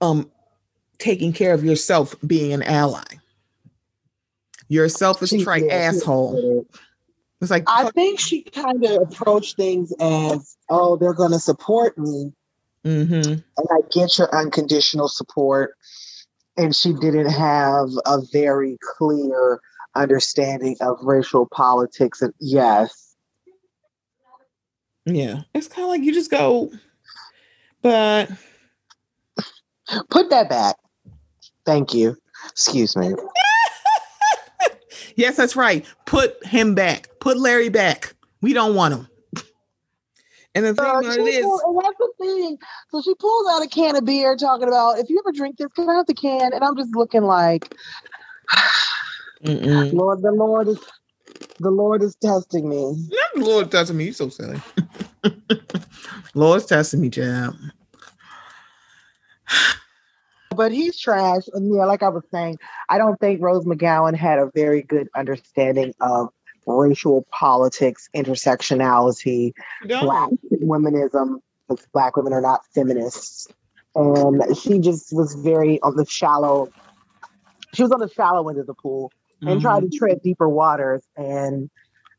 um 0.00 0.30
taking 0.98 1.32
care 1.32 1.54
of 1.54 1.64
yourself 1.64 2.14
being 2.26 2.52
an 2.52 2.62
ally. 2.64 3.04
You're 4.68 4.86
a 4.86 4.90
selfish 4.90 5.30
trite 5.42 5.70
asshole. 5.70 6.66
It's 7.40 7.52
like 7.52 7.64
I 7.68 7.90
think 7.90 8.18
she 8.18 8.42
kind 8.42 8.84
of 8.84 9.02
approached 9.02 9.56
things 9.56 9.92
as, 10.00 10.56
"Oh, 10.68 10.96
they're 10.96 11.14
going 11.14 11.32
to 11.32 11.40
support 11.40 11.96
me," 11.96 12.32
mm-hmm. 12.84 13.32
and 13.32 13.44
I 13.58 13.78
get 13.92 14.18
your 14.18 14.34
unconditional 14.34 15.08
support. 15.08 15.76
And 16.56 16.74
she 16.74 16.92
didn't 16.92 17.30
have 17.30 17.90
a 18.06 18.18
very 18.32 18.76
clear 18.98 19.60
understanding 19.94 20.76
of 20.80 20.98
racial 21.02 21.46
politics. 21.46 22.20
And 22.20 22.34
yes, 22.40 23.11
yeah, 25.04 25.42
it's 25.54 25.68
kind 25.68 25.84
of 25.84 25.90
like 25.90 26.02
you 26.02 26.12
just 26.12 26.30
go, 26.30 26.70
but 27.82 28.30
put 30.10 30.30
that 30.30 30.48
back. 30.48 30.76
Thank 31.64 31.94
you. 31.94 32.16
Excuse 32.50 32.96
me. 32.96 33.14
yes, 35.16 35.36
that's 35.36 35.56
right. 35.56 35.84
Put 36.06 36.44
him 36.46 36.74
back. 36.74 37.08
Put 37.20 37.38
Larry 37.38 37.68
back. 37.68 38.14
We 38.40 38.52
don't 38.52 38.74
want 38.74 38.94
him. 38.94 39.08
And 40.54 40.66
the 40.66 40.74
thing 40.74 40.84
uh, 40.84 40.98
about 40.98 41.16
it 41.16 41.26
is, 41.26 41.46
and 41.46 41.80
that's 41.82 41.96
the 41.98 42.12
thing. 42.18 42.58
So 42.90 43.00
she 43.00 43.14
pulls 43.14 43.48
out 43.52 43.64
a 43.64 43.66
can 43.66 43.96
of 43.96 44.04
beer, 44.04 44.36
talking 44.36 44.68
about 44.68 44.98
if 44.98 45.08
you 45.08 45.18
ever 45.18 45.32
drink 45.32 45.56
this, 45.56 45.72
can 45.72 45.88
I 45.88 45.94
have 45.94 46.04
the 46.04 46.12
can? 46.12 46.52
And 46.52 46.62
I'm 46.62 46.76
just 46.76 46.94
looking 46.94 47.22
like, 47.22 47.74
Lord, 49.42 50.20
the 50.20 50.30
Lord 50.30 50.68
is, 50.68 50.78
the 51.62 51.70
Lord 51.70 52.02
is 52.02 52.16
testing 52.16 52.68
me. 52.68 53.08
Not 53.08 53.34
the 53.34 53.44
Lord 53.44 53.70
testing 53.70 53.96
me. 53.96 54.04
You're 54.06 54.14
so 54.14 54.28
silly. 54.28 54.60
Lord's 56.34 56.66
testing 56.66 57.00
me, 57.00 57.08
Jam. 57.08 57.72
But 60.54 60.70
he's 60.70 61.00
trash. 61.00 61.44
And 61.54 61.74
yeah, 61.74 61.86
like 61.86 62.02
I 62.02 62.10
was 62.10 62.24
saying, 62.30 62.58
I 62.90 62.98
don't 62.98 63.18
think 63.18 63.40
Rose 63.40 63.64
McGowan 63.64 64.14
had 64.14 64.38
a 64.38 64.50
very 64.54 64.82
good 64.82 65.08
understanding 65.16 65.94
of 66.02 66.28
racial 66.66 67.26
politics, 67.30 68.10
intersectionality, 68.14 69.54
black 70.02 70.28
womanism, 70.62 71.38
because 71.66 71.86
black 71.94 72.18
women 72.18 72.34
are 72.34 72.42
not 72.42 72.66
feminists. 72.74 73.48
And 73.94 74.42
she 74.54 74.78
just 74.78 75.10
was 75.14 75.34
very 75.36 75.80
on 75.80 75.96
the 75.96 76.04
shallow, 76.04 76.70
she 77.72 77.82
was 77.82 77.90
on 77.90 78.00
the 78.00 78.10
shallow 78.10 78.46
end 78.50 78.58
of 78.58 78.66
the 78.66 78.74
pool 78.74 79.10
and 79.42 79.50
mm-hmm. 79.50 79.60
tried 79.60 79.80
to 79.80 79.86
mm-hmm. 79.86 79.98
tread 79.98 80.22
deeper 80.22 80.48
waters. 80.48 81.02
And 81.16 81.68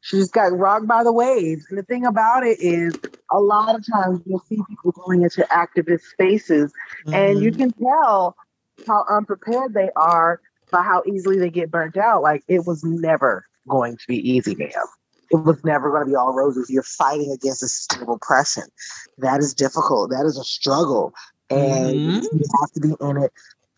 she 0.02 0.18
just 0.18 0.34
got 0.34 0.58
rocked 0.58 0.88
by 0.88 1.04
the 1.04 1.14
waves. 1.14 1.66
And 1.70 1.78
the 1.78 1.84
thing 1.84 2.06
about 2.06 2.46
it 2.46 2.60
is, 2.60 2.94
a 3.32 3.40
lot 3.40 3.76
of 3.76 3.84
times 3.92 4.22
you'll 4.26 4.44
see 4.48 4.60
people 4.70 4.92
going 4.92 5.24
into 5.24 5.42
activist 5.50 6.02
spaces, 6.12 6.72
mm-hmm. 7.06 7.14
and 7.14 7.42
you 7.42 7.52
mm-hmm. 7.52 7.62
can 7.62 7.72
tell 7.72 8.36
how 8.86 9.06
unprepared 9.10 9.74
they 9.74 9.90
are 9.96 10.42
by 10.72 10.84
how 10.84 11.04
easily 11.08 11.40
they 11.40 11.50
get 11.50 11.72
burnt 11.72 11.98
out. 11.98 12.22
Like 12.22 12.44
it 12.48 12.66
was 12.66 12.84
never 12.84 13.46
going 13.68 13.98
to 13.98 14.04
be 14.08 14.18
easy, 14.30 14.56
ma'am. 14.56 14.70
It 15.32 15.38
was 15.38 15.64
never 15.64 15.90
going 15.90 16.04
to 16.04 16.10
be 16.10 16.16
all 16.16 16.34
roses. 16.34 16.70
You're 16.70 16.84
fighting 16.84 17.32
against 17.32 17.64
a 17.64 17.68
system 17.68 18.04
of 18.04 18.10
oppression. 18.10 18.64
That 19.18 19.40
is 19.40 19.54
difficult. 19.54 20.12
That 20.12 20.26
is 20.26 20.38
a 20.38 20.44
struggle. 20.44 21.14
And 21.50 21.96
mm-hmm. 21.96 22.38
you 22.38 22.44
have 22.62 22.72
to 22.74 22.82
be 22.82 22.94
in 23.00 23.24
it 23.24 23.32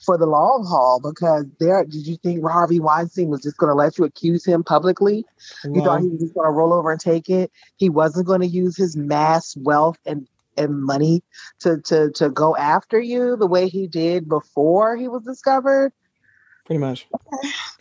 for 0.06 0.18
the 0.18 0.26
long 0.26 0.66
haul 0.66 1.00
because 1.00 1.46
there 1.60 1.84
did 1.84 2.06
you 2.08 2.18
think 2.18 2.44
Harvey 2.44 2.80
Weinstein 2.80 3.30
was 3.30 3.42
just 3.42 3.58
going 3.58 3.70
to 3.70 3.76
let 3.76 3.98
you 3.98 4.06
accuse 4.06 4.46
him 4.46 4.64
publicly? 4.64 5.26
You 5.64 5.82
thought 5.82 6.02
he 6.02 6.08
was 6.08 6.22
just 6.22 6.34
going 6.36 6.48
to 6.48 6.52
roll 6.52 6.74
over 6.74 6.92
and 6.92 7.00
take 7.00 7.30
it? 7.30 7.52
He 7.78 7.90
wasn't 7.90 8.28
going 8.28 8.42
to 8.42 8.48
use 8.48 8.78
his 8.78 8.96
mass 8.96 9.56
wealth 9.58 9.98
and 10.06 10.28
and 10.58 10.82
money 10.82 11.22
to 11.60 11.82
to 11.82 12.12
to 12.12 12.30
go 12.30 12.56
after 12.56 13.00
you 13.00 13.36
the 13.36 13.48
way 13.48 13.68
he 13.68 13.88
did 13.88 14.30
before 14.30 14.96
he 14.96 15.08
was 15.08 15.24
discovered. 15.24 15.92
Pretty 16.66 16.80
much. 16.80 17.08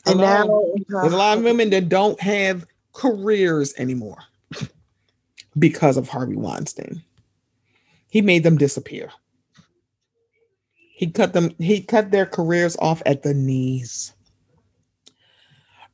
And 0.06 0.18
now 0.18 0.62
there's 0.88 1.12
a 1.12 1.16
lot 1.16 1.38
of 1.38 1.44
uh, 1.44 1.46
women 1.46 1.70
that 1.70 1.88
don't 1.88 2.20
have 2.20 2.66
careers 2.92 3.72
anymore 3.78 4.18
because 5.58 5.96
of 5.96 6.08
Harvey 6.08 6.36
Weinstein. 6.36 7.02
He 8.10 8.20
made 8.20 8.42
them 8.42 8.58
disappear. 8.58 9.10
He 10.96 11.10
cut 11.10 11.32
them, 11.32 11.50
he 11.58 11.80
cut 11.80 12.12
their 12.12 12.24
careers 12.24 12.76
off 12.78 13.02
at 13.04 13.24
the 13.24 13.34
knees. 13.34 14.12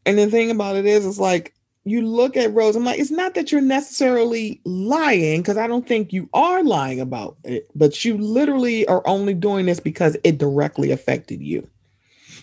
And 0.05 0.19
the 0.19 0.27
thing 0.27 0.51
about 0.51 0.77
it 0.77 0.85
is, 0.87 1.07
it's 1.07 1.19
like 1.19 1.55
you 1.85 2.03
look 2.03 2.37
at 2.37 2.53
Rose, 2.53 2.77
I'm 2.77 2.85
like, 2.85 3.01
it's 3.01 3.11
not 3.11 3.35
that 3.35 3.51
you're 3.51 3.63
necessarily 3.63 4.61
lying, 4.65 5.41
because 5.41 5.57
I 5.57 5.67
don't 5.67 5.89
think 5.89 6.13
you 6.13 6.29
are 6.35 6.63
lying 6.63 7.01
about 7.01 7.37
it, 7.45 7.71
but 7.75 8.05
you 8.05 8.19
literally 8.19 8.87
are 8.89 9.03
only 9.07 9.33
doing 9.33 9.67
this 9.67 9.81
because 9.81 10.17
it 10.23 10.39
directly 10.39 10.91
affected 10.91 11.41
you. 11.41 11.67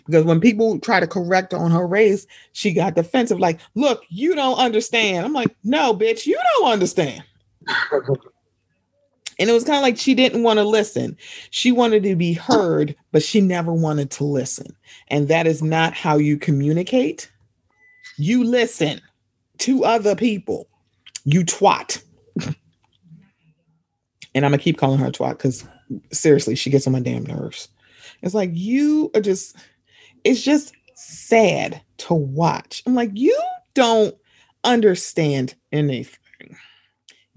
Because 0.08 0.26
when 0.26 0.40
people 0.40 0.80
try 0.80 1.00
to 1.00 1.08
correct 1.08 1.54
on 1.54 1.70
her 1.70 1.86
race, 1.86 2.26
she 2.54 2.74
got 2.74 2.96
defensive, 2.96 3.40
like, 3.40 3.60
look, 3.76 4.04
you 4.10 4.34
don't 4.34 4.58
understand. 4.58 5.26
I'm 5.26 5.34
like, 5.34 5.56
no, 5.64 5.94
bitch, 5.94 6.26
you 6.26 6.40
don't 6.56 6.72
understand. 6.72 7.24
And 9.40 9.50
it 9.50 9.54
was 9.54 9.64
kind 9.64 9.78
of 9.78 9.84
like 9.84 9.98
she 9.98 10.14
didn't 10.16 10.44
want 10.44 10.58
to 10.58 10.64
listen. 10.64 11.16
She 11.52 11.72
wanted 11.72 12.04
to 12.04 12.16
be 12.16 12.34
heard, 12.34 12.96
but 13.12 13.24
she 13.24 13.40
never 13.40 13.72
wanted 13.72 14.10
to 14.12 14.24
listen. 14.24 14.76
And 15.10 15.28
that 15.28 15.46
is 15.46 15.62
not 15.62 15.94
how 15.94 16.18
you 16.18 16.38
communicate. 16.38 17.32
You 18.18 18.44
listen 18.44 19.02
to 19.60 19.84
other 19.84 20.16
people. 20.16 20.68
You 21.26 21.44
twat. 21.44 22.02
and 22.46 22.56
I'm 24.46 24.52
going 24.52 24.54
to 24.54 24.58
keep 24.58 24.78
calling 24.78 25.00
her 25.00 25.12
twat 25.12 25.32
because 25.32 25.68
seriously, 26.12 26.56
she 26.56 26.70
gets 26.70 26.88
on 26.88 26.94
my 26.94 27.00
damn 27.00 27.26
nerves. 27.26 27.70
It's 28.22 28.34
like 28.34 28.52
you 28.54 29.12
are 29.14 29.22
just, 29.22 29.56
it's 30.24 30.42
just 30.42 30.74
sad 30.96 31.82
to 31.98 32.14
watch. 32.14 32.82
I'm 32.86 32.96
like, 32.96 33.12
you 33.14 33.40
don't 33.76 34.16
understand 34.64 35.54
anything. 35.72 36.18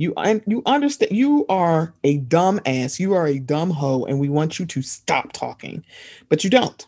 You 0.01 0.14
you 0.47 0.62
understand 0.64 1.12
you 1.12 1.44
are 1.51 1.93
a 2.05 2.16
dumb 2.16 2.59
ass. 2.64 2.98
You 2.98 3.12
are 3.12 3.27
a 3.27 3.39
dumb 3.39 3.68
hoe, 3.68 4.06
and 4.06 4.18
we 4.18 4.31
want 4.31 4.59
you 4.59 4.64
to 4.64 4.81
stop 4.81 5.35
talking, 5.35 5.85
but 6.31 6.43
you 6.43 6.48
don't. 6.48 6.86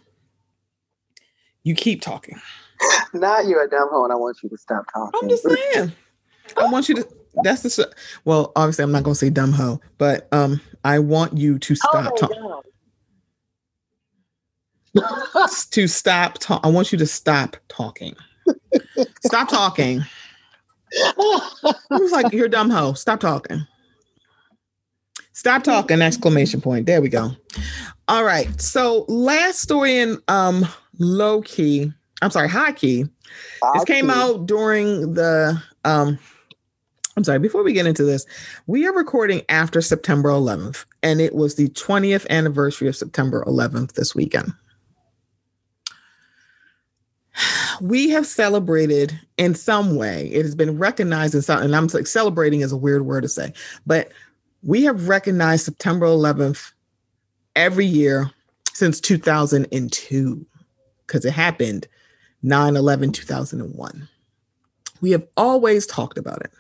You 1.63 1.75
keep 1.75 2.01
talking. 2.01 2.41
Not 3.13 3.47
you're 3.49 3.65
a 3.65 3.69
dumb 3.69 3.91
hoe, 3.93 4.05
and 4.05 4.15
I 4.15 4.17
want 4.17 4.39
you 4.43 4.49
to 4.49 4.57
stop 4.57 4.87
talking. 4.91 5.21
I'm 5.23 5.29
just 5.29 5.47
saying. 5.47 5.93
I 6.57 6.71
want 6.71 6.89
you 6.89 6.95
to. 6.95 7.09
That's 7.43 7.61
the. 7.61 7.95
Well, 8.25 8.51
obviously, 8.57 8.83
I'm 8.83 8.93
not 8.93 9.03
going 9.03 9.13
to 9.13 9.19
say 9.19 9.29
dumb 9.29 9.53
hoe, 9.53 9.79
but 9.99 10.27
um, 10.33 10.59
I 10.83 10.99
want 10.99 11.37
you 11.37 11.59
to 11.59 11.75
stop 11.75 12.15
oh 12.17 12.17
talking. 12.17 12.63
to 15.71 15.87
stop 15.87 16.39
talk. 16.39 16.65
I 16.65 16.69
want 16.69 16.93
you 16.93 16.99
to 16.99 17.07
stop 17.07 17.59
talking. 17.69 18.17
stop 19.21 19.51
talking. 19.51 20.03
I 20.97 21.75
was 21.91 22.13
like, 22.13 22.33
you're 22.33 22.47
a 22.47 22.51
dumb 22.51 22.71
hoe. 22.71 22.95
Stop 22.95 23.21
talking. 23.21 23.67
Stop 25.33 25.65
talking! 25.65 26.03
Exclamation 26.03 26.61
point. 26.61 26.87
There 26.87 27.01
we 27.01 27.09
go. 27.09 27.33
All 28.09 28.25
right. 28.25 28.61
So 28.61 29.07
last 29.09 29.61
story 29.61 29.97
in 29.97 30.19
um 30.29 30.67
low 30.99 31.43
key. 31.43 31.91
I'm 32.21 32.31
sorry, 32.31 32.49
high 32.49 32.73
key. 32.73 33.07
High 33.63 33.79
this 33.79 33.85
came 33.85 34.07
key. 34.07 34.13
out 34.15 34.47
during 34.47 35.15
the 35.15 35.61
um 35.85 36.19
I'm 37.17 37.25
sorry, 37.25 37.39
before 37.39 37.63
we 37.63 37.73
get 37.73 37.87
into 37.87 38.05
this, 38.05 38.25
we 38.67 38.87
are 38.87 38.93
recording 38.93 39.43
after 39.51 39.83
September 39.83 40.31
11th, 40.31 40.87
and 41.03 41.21
it 41.21 41.35
was 41.35 41.57
the 41.57 41.69
20th 41.69 42.27
anniversary 42.31 42.89
of 42.89 42.97
September 42.97 43.45
11th 43.47 43.93
this 43.93 44.15
weekend 44.15 44.53
we 47.81 48.11
have 48.11 48.27
celebrated 48.27 49.19
in 49.37 49.55
some 49.55 49.97
way. 49.97 50.29
It 50.29 50.43
has 50.45 50.55
been 50.55 50.79
recognized 50.79 51.35
in 51.35 51.43
some, 51.43 51.63
and 51.63 51.75
I'm 51.75 51.87
like 51.89 52.07
celebrating 52.07 52.61
is 52.61 52.73
a 52.73 52.77
weird 52.77 53.07
word 53.07 53.23
to 53.23 53.29
say, 53.29 53.53
but 53.87 54.13
we 54.63 54.83
have 54.85 55.09
recognized 55.09 55.65
September 55.65 56.07
11th 56.07 56.73
every 57.57 57.87
year 57.87 58.31
since 58.73 59.01
2002 59.01 60.47
because 61.07 61.25
it 61.25 61.33
happened 61.33 61.87
9 62.43 62.77
11 62.77 63.13
2001. 63.13 64.09
We 65.01 65.11
have 65.11 65.27
always 65.37 65.87
talked 65.87 66.19
about 66.19 66.43
it. 66.43 66.53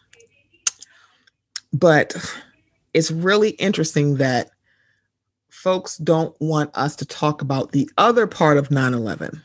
But 1.73 2.15
it's 2.93 3.11
really 3.11 3.51
interesting 3.51 4.17
that 4.17 4.51
folks 5.49 5.97
don't 5.99 6.39
want 6.41 6.71
us 6.77 6.97
to 6.97 7.07
talk 7.07 7.41
about 7.41 7.73
the 7.73 7.89
other 7.97 8.27
part 8.27 8.59
of 8.59 8.71
9 8.71 8.95
11. 8.95 9.41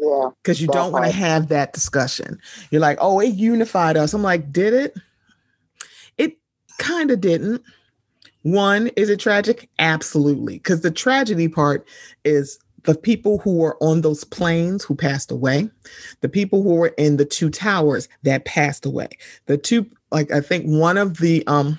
Yeah. 0.00 0.30
Because 0.42 0.60
you 0.60 0.68
don't 0.68 0.92
want 0.92 1.04
to 1.04 1.10
have 1.10 1.48
that 1.48 1.72
discussion. 1.72 2.40
You're 2.70 2.80
like, 2.80 2.98
oh, 3.00 3.20
it 3.20 3.34
unified 3.34 3.96
us. 3.96 4.14
I'm 4.14 4.22
like, 4.22 4.50
did 4.50 4.72
it? 4.72 4.96
It 6.16 6.38
kind 6.78 7.10
of 7.10 7.20
didn't. 7.20 7.62
One, 8.42 8.88
is 8.96 9.10
it 9.10 9.20
tragic? 9.20 9.68
Absolutely. 9.78 10.54
Because 10.54 10.80
the 10.80 10.90
tragedy 10.90 11.48
part 11.48 11.86
is 12.24 12.58
the 12.84 12.94
people 12.94 13.38
who 13.38 13.58
were 13.58 13.76
on 13.82 14.00
those 14.00 14.24
planes 14.24 14.82
who 14.82 14.94
passed 14.94 15.30
away, 15.30 15.68
the 16.22 16.28
people 16.30 16.62
who 16.62 16.74
were 16.74 16.94
in 16.96 17.18
the 17.18 17.26
two 17.26 17.50
towers 17.50 18.08
that 18.22 18.46
passed 18.46 18.86
away. 18.86 19.08
The 19.46 19.58
two, 19.58 19.86
like 20.10 20.30
I 20.30 20.40
think 20.40 20.64
one 20.64 20.96
of 20.96 21.18
the 21.18 21.46
um 21.46 21.78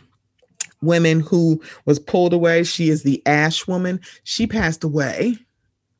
women 0.83 1.19
who 1.21 1.59
was 1.85 1.97
pulled 1.97 2.33
away, 2.33 2.63
she 2.63 2.89
is 2.89 3.01
the 3.01 3.21
Ash 3.25 3.67
woman. 3.67 3.99
She 4.23 4.45
passed 4.45 4.83
away, 4.83 5.37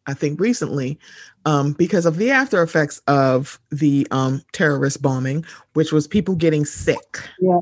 I 0.05 0.13
think 0.13 0.39
recently, 0.39 0.99
um, 1.45 1.73
because 1.73 2.05
of 2.05 2.17
the 2.17 2.29
after 2.29 2.61
effects 2.61 3.01
of 3.07 3.59
the 3.71 4.07
um 4.11 4.43
terrorist 4.53 5.01
bombing, 5.01 5.45
which 5.73 5.91
was 5.91 6.07
people 6.07 6.35
getting 6.35 6.65
sick. 6.65 7.21
Yeah. 7.39 7.59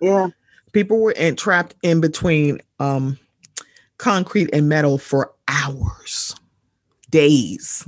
Yeah. 0.00 0.28
People 0.72 1.00
were 1.00 1.12
in, 1.12 1.36
trapped 1.36 1.74
in 1.82 2.00
between 2.00 2.60
um 2.78 3.18
concrete 3.98 4.50
and 4.52 4.68
metal 4.68 4.98
for 4.98 5.32
hours, 5.48 6.34
days. 7.10 7.86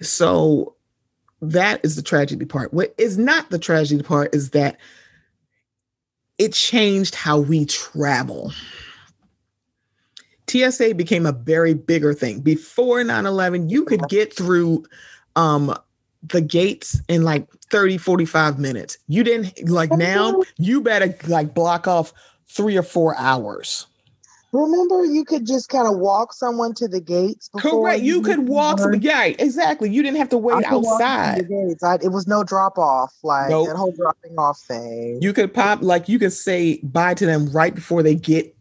So 0.00 0.74
that 1.42 1.84
is 1.84 1.96
the 1.96 2.02
tragedy 2.02 2.44
part. 2.44 2.72
What 2.72 2.94
is 2.98 3.18
not 3.18 3.50
the 3.50 3.58
tragedy 3.58 4.02
part 4.02 4.34
is 4.34 4.50
that 4.50 4.78
it 6.38 6.52
changed 6.52 7.14
how 7.14 7.38
we 7.38 7.64
travel. 7.66 8.52
TSA 10.46 10.94
became 10.94 11.26
a 11.26 11.32
very 11.32 11.74
bigger 11.74 12.12
thing. 12.14 12.40
Before 12.40 13.02
9/11, 13.02 13.70
you 13.70 13.84
could 13.84 14.08
get 14.08 14.34
through 14.34 14.84
um 15.36 15.76
the 16.22 16.40
gates 16.40 17.00
in 17.08 17.22
like 17.22 17.46
30 17.70 17.98
45 17.98 18.58
minutes. 18.58 18.98
You 19.08 19.24
didn't 19.24 19.68
like 19.68 19.92
now 19.92 20.42
you 20.56 20.80
better 20.80 21.14
like 21.28 21.54
block 21.54 21.86
off 21.86 22.12
3 22.48 22.76
or 22.76 22.82
4 22.82 23.16
hours. 23.18 23.86
Remember, 24.54 25.04
you 25.04 25.24
could 25.24 25.44
just 25.44 25.68
kind 25.68 25.88
of 25.88 25.98
walk 25.98 26.32
someone 26.32 26.74
to 26.74 26.86
the 26.86 27.00
gates. 27.00 27.50
Correct. 27.56 28.02
You, 28.02 28.16
you 28.16 28.22
could 28.22 28.48
walk. 28.48 28.78
Yeah, 29.00 29.24
exactly. 29.24 29.90
You 29.90 30.00
didn't 30.00 30.18
have 30.18 30.28
to 30.28 30.38
wait 30.38 30.64
outside. 30.64 31.48
I, 31.82 31.94
it 31.96 32.12
was 32.12 32.28
no 32.28 32.44
drop 32.44 32.78
off, 32.78 33.12
like 33.24 33.50
nope. 33.50 33.66
that 33.66 33.76
whole 33.76 33.90
dropping 33.90 34.38
off 34.38 34.60
thing. 34.60 35.18
You 35.20 35.32
could 35.32 35.52
pop, 35.52 35.82
like 35.82 36.08
you 36.08 36.20
could 36.20 36.32
say 36.32 36.78
bye 36.84 37.14
to 37.14 37.26
them 37.26 37.50
right 37.50 37.74
before 37.74 38.04
they 38.04 38.14
get 38.14 38.53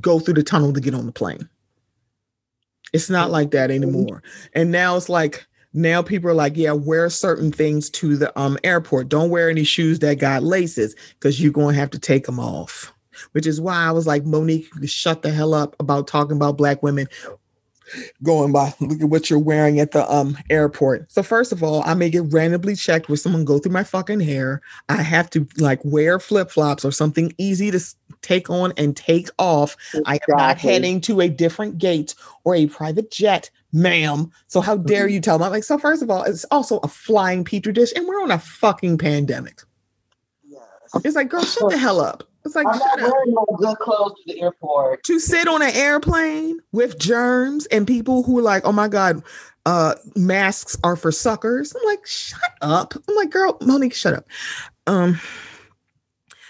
go 0.00 0.18
through 0.18 0.34
the 0.34 0.42
tunnel 0.42 0.72
to 0.72 0.80
get 0.80 0.94
on 0.94 1.06
the 1.06 1.12
plane. 1.12 1.48
It's 2.92 3.10
not 3.10 3.30
like 3.30 3.50
that 3.50 3.70
anymore. 3.70 4.22
And 4.54 4.70
now 4.70 4.96
it's 4.96 5.08
like 5.08 5.46
now 5.72 6.02
people 6.02 6.30
are 6.30 6.34
like, 6.34 6.56
yeah, 6.56 6.72
wear 6.72 7.10
certain 7.10 7.52
things 7.52 7.90
to 7.90 8.16
the 8.16 8.38
um 8.38 8.58
airport. 8.64 9.08
Don't 9.08 9.30
wear 9.30 9.50
any 9.50 9.64
shoes 9.64 9.98
that 10.00 10.18
got 10.18 10.42
laces 10.42 10.94
because 11.18 11.40
you're 11.42 11.52
going 11.52 11.74
to 11.74 11.80
have 11.80 11.90
to 11.90 11.98
take 11.98 12.26
them 12.26 12.40
off 12.40 12.92
which 13.32 13.46
is 13.46 13.60
why 13.60 13.76
I 13.76 13.92
was 13.92 14.06
like, 14.06 14.24
Monique, 14.24 14.68
shut 14.84 15.22
the 15.22 15.30
hell 15.30 15.54
up 15.54 15.76
about 15.80 16.06
talking 16.06 16.36
about 16.36 16.58
black 16.58 16.82
women 16.82 17.08
going 18.22 18.52
by. 18.52 18.74
Look 18.80 19.00
at 19.00 19.08
what 19.08 19.30
you're 19.30 19.38
wearing 19.38 19.80
at 19.80 19.92
the 19.92 20.10
um 20.12 20.38
airport. 20.50 21.10
So 21.10 21.22
first 21.22 21.52
of 21.52 21.62
all, 21.62 21.82
I 21.84 21.94
may 21.94 22.10
get 22.10 22.24
randomly 22.32 22.76
checked 22.76 23.08
with 23.08 23.20
someone 23.20 23.44
go 23.44 23.58
through 23.58 23.72
my 23.72 23.84
fucking 23.84 24.20
hair. 24.20 24.60
I 24.88 25.02
have 25.02 25.30
to 25.30 25.46
like 25.58 25.80
wear 25.84 26.18
flip 26.18 26.50
flops 26.50 26.84
or 26.84 26.92
something 26.92 27.32
easy 27.38 27.70
to 27.70 27.80
take 28.22 28.50
on 28.50 28.72
and 28.76 28.96
take 28.96 29.28
off. 29.38 29.76
Exactly. 29.94 30.02
I 30.06 30.14
am 30.14 30.36
not 30.36 30.58
heading 30.58 31.00
to 31.02 31.20
a 31.20 31.28
different 31.28 31.78
gate 31.78 32.14
or 32.44 32.54
a 32.54 32.66
private 32.66 33.10
jet, 33.10 33.50
ma'am. 33.72 34.30
So 34.48 34.60
how 34.60 34.76
dare 34.76 35.04
mm-hmm. 35.04 35.14
you 35.14 35.20
tell 35.20 35.38
me? 35.38 35.44
I'm 35.44 35.52
like, 35.52 35.64
so 35.64 35.78
first 35.78 36.02
of 36.02 36.10
all, 36.10 36.22
it's 36.24 36.44
also 36.50 36.78
a 36.78 36.88
flying 36.88 37.44
petri 37.44 37.72
dish, 37.72 37.92
and 37.94 38.06
we're 38.06 38.22
on 38.22 38.30
a 38.30 38.38
fucking 38.38 38.98
pandemic. 38.98 39.62
Yes. 40.48 40.62
It's 41.04 41.16
like, 41.16 41.28
girl, 41.28 41.44
shut 41.44 41.70
the 41.70 41.78
hell 41.78 42.00
up. 42.00 42.24
It's 42.46 42.54
like 42.54 42.66
I'm 42.66 42.78
not 42.78 42.98
wearing 43.00 43.34
no 43.34 43.44
good 43.58 43.76
clothes 43.78 44.14
to 44.24 44.32
the 44.32 44.40
airport. 44.40 45.02
To 45.04 45.18
sit 45.18 45.48
on 45.48 45.62
an 45.62 45.74
airplane 45.74 46.60
with 46.72 46.98
germs 46.98 47.66
and 47.66 47.86
people 47.86 48.22
who 48.22 48.38
are 48.38 48.42
like, 48.42 48.64
oh 48.64 48.72
my 48.72 48.86
God, 48.86 49.22
uh, 49.66 49.96
masks 50.14 50.76
are 50.84 50.94
for 50.94 51.10
suckers. 51.10 51.74
I'm 51.74 51.84
like, 51.86 52.06
shut 52.06 52.52
up. 52.62 52.94
I'm 52.94 53.16
like, 53.16 53.30
girl, 53.30 53.58
Monique, 53.60 53.94
shut 53.94 54.14
up. 54.14 54.26
Um, 54.86 55.20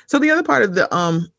so 0.06 0.18
the 0.18 0.30
other 0.30 0.42
part 0.42 0.62
of 0.62 0.74
the 0.74 0.94
um 0.94 1.32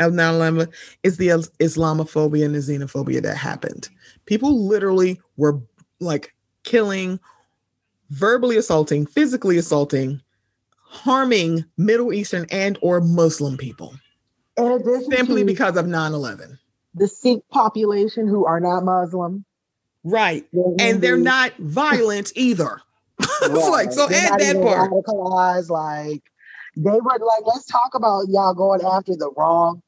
of 0.00 0.12
9 0.12 0.66
is 1.04 1.16
the 1.16 1.28
Islamophobia 1.28 2.44
and 2.44 2.54
the 2.54 2.58
xenophobia 2.58 3.22
that 3.22 3.36
happened. 3.36 3.88
People 4.26 4.66
literally 4.66 5.20
were 5.38 5.62
like 6.00 6.34
killing, 6.64 7.18
verbally 8.10 8.56
assaulting, 8.58 9.06
physically 9.06 9.56
assaulting 9.56 10.20
harming 10.88 11.64
Middle 11.76 12.12
Eastern 12.12 12.46
and 12.50 12.78
or 12.82 13.00
Muslim 13.00 13.56
people. 13.56 13.94
simply 14.56 15.44
because 15.44 15.76
of 15.76 15.86
9-11. 15.86 16.58
The 16.94 17.08
Sikh 17.08 17.46
population 17.50 18.26
who 18.26 18.46
are 18.46 18.60
not 18.60 18.84
Muslim. 18.84 19.44
Right. 20.04 20.46
and 20.78 21.00
they're 21.00 21.16
not 21.34 21.56
violent 21.58 22.32
either. 22.36 22.80
it's 23.20 23.48
right. 23.48 23.70
like 23.70 23.92
so 23.92 24.06
they're 24.06 24.32
add 24.32 24.40
that 24.40 24.62
part. 24.62 24.90
Radicalized, 24.90 25.70
like 25.70 26.22
they 26.76 26.90
were 26.90 27.00
like, 27.00 27.42
let's 27.44 27.66
talk 27.66 27.94
about 27.94 28.26
y'all 28.28 28.54
going 28.54 28.82
after 28.82 29.16
the 29.16 29.30
wrong 29.36 29.82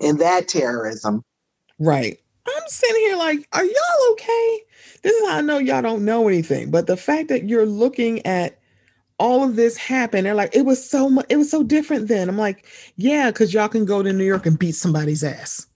and 0.00 0.18
that 0.20 0.48
terrorism. 0.48 1.22
Right. 1.78 2.18
I'm 2.46 2.62
sitting 2.68 3.02
here 3.02 3.16
like, 3.16 3.46
are 3.52 3.64
y'all 3.64 4.12
okay? 4.12 4.60
This 5.08 5.22
is 5.22 5.28
how 5.30 5.38
I 5.38 5.40
know 5.40 5.56
y'all 5.56 5.80
don't 5.80 6.04
know 6.04 6.28
anything. 6.28 6.70
But 6.70 6.86
the 6.86 6.96
fact 6.98 7.28
that 7.28 7.48
you're 7.48 7.64
looking 7.64 8.24
at 8.26 8.58
all 9.18 9.42
of 9.42 9.56
this 9.56 9.78
happen, 9.78 10.24
they're 10.24 10.34
like, 10.34 10.54
it 10.54 10.66
was 10.66 10.86
so 10.86 11.08
much, 11.08 11.24
it 11.30 11.38
was 11.38 11.50
so 11.50 11.62
different 11.62 12.08
then. 12.08 12.28
I'm 12.28 12.36
like, 12.36 12.66
yeah, 12.96 13.30
because 13.30 13.54
y'all 13.54 13.68
can 13.68 13.86
go 13.86 14.02
to 14.02 14.12
New 14.12 14.26
York 14.26 14.44
and 14.44 14.58
beat 14.58 14.74
somebody's 14.74 15.24
ass. 15.24 15.66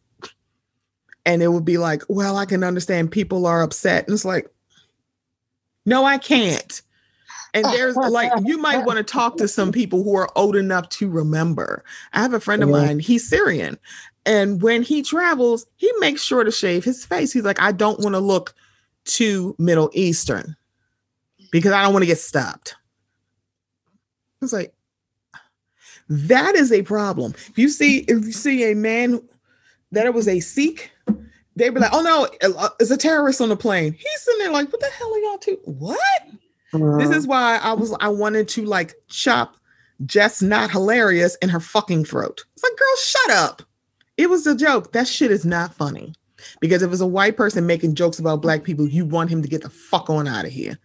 And 1.25 1.43
it 1.43 1.49
would 1.49 1.65
be 1.65 1.79
like, 1.79 2.03
well, 2.11 2.37
I 2.37 2.45
can 2.45 2.63
understand 2.63 3.11
people 3.11 3.47
are 3.47 3.63
upset. 3.63 4.07
And 4.07 4.13
it's 4.13 4.27
like, 4.27 4.51
no, 5.87 6.05
I 6.05 6.19
can't. 6.19 6.83
And 7.55 7.65
there's 7.65 7.97
like, 7.97 8.33
you 8.45 8.59
might 8.59 8.85
want 8.87 8.99
to 8.99 9.03
talk 9.03 9.39
to 9.39 9.49
some 9.49 9.73
people 9.73 10.03
who 10.03 10.15
are 10.15 10.29
old 10.37 10.57
enough 10.57 10.91
to 10.91 11.09
remember. 11.09 11.87
I 12.13 12.21
have 12.21 12.35
a 12.35 12.41
friend 12.41 12.63
of 12.63 12.69
mine, 12.69 12.99
he's 12.99 13.27
Syrian. 13.27 13.79
And 14.27 14.61
when 14.61 14.83
he 14.83 15.01
travels, 15.03 15.65
he 15.77 15.91
makes 16.01 16.23
sure 16.23 16.45
to 16.45 16.51
shave 16.51 16.85
his 16.85 17.07
face. 17.07 17.33
He's 17.33 17.45
like, 17.45 17.63
I 17.63 17.73
don't 17.73 18.01
want 18.01 18.15
to 18.15 18.21
look 18.21 18.55
too 19.05 19.55
Middle 19.59 19.91
Eastern 19.93 20.57
because 21.51 21.73
I 21.73 21.83
don't 21.83 21.93
want 21.93 22.03
to 22.03 22.07
get 22.07 22.19
stopped. 22.19 22.77
It's 24.41 24.53
like 24.53 24.75
that 26.09 26.55
is 26.55 26.73
a 26.73 26.83
problem. 26.83 27.35
If 27.49 27.59
you 27.59 27.69
see 27.69 27.99
if 28.01 28.25
you 28.25 28.33
see 28.33 28.71
a 28.71 28.75
man 28.75 29.21
that 29.93 30.07
it 30.07 30.15
was 30.15 30.29
a 30.29 30.41
Sikh, 30.41 30.91
they'd 31.57 31.71
be 31.71 31.81
like, 31.81 31.93
"Oh 31.93 32.03
no, 32.03 32.29
it's 32.81 32.91
a 32.91 32.97
terrorist 32.97 33.41
on 33.41 33.49
the 33.49 33.57
plane." 33.57 33.93
He's 33.93 34.21
sitting 34.21 34.41
there 34.41 34.53
like, 34.53 34.73
"What 34.73 34.81
the 34.81 34.87
hell 34.87 35.15
are 35.15 35.19
y'all 35.19 35.39
to 35.39 35.59
what?" 35.65 36.23
Uh-huh. 36.75 36.99
This 36.99 37.11
is 37.11 37.27
why 37.27 37.59
I 37.63 37.73
was 37.73 37.95
I 38.01 38.09
wanted 38.09 38.49
to 38.49 38.65
like 38.65 38.95
chop 39.09 39.57
just 40.07 40.43
not 40.43 40.71
hilarious 40.71 41.37
in 41.37 41.49
her 41.49 41.61
fucking 41.61 42.05
throat. 42.05 42.45
It's 42.55 42.63
like, 42.63 42.77
girl, 42.77 42.97
shut 43.01 43.31
up. 43.31 43.63
It 44.17 44.31
was 44.31 44.47
a 44.47 44.57
joke. 44.57 44.93
That 44.93 45.07
shit 45.07 45.31
is 45.31 45.45
not 45.45 45.75
funny. 45.75 46.15
Because 46.61 46.83
if 46.83 46.93
it's 46.93 47.01
a 47.01 47.07
white 47.07 47.37
person 47.37 47.67
making 47.67 47.95
jokes 47.95 48.19
about 48.19 48.43
black 48.43 48.65
people, 48.65 48.87
you 48.87 49.05
want 49.05 49.31
him 49.31 49.43
to 49.43 49.49
get 49.49 49.63
the 49.63 49.71
fuck 49.71 50.11
on 50.11 50.27
out 50.29 50.45
of 50.45 50.53
here. 50.53 50.79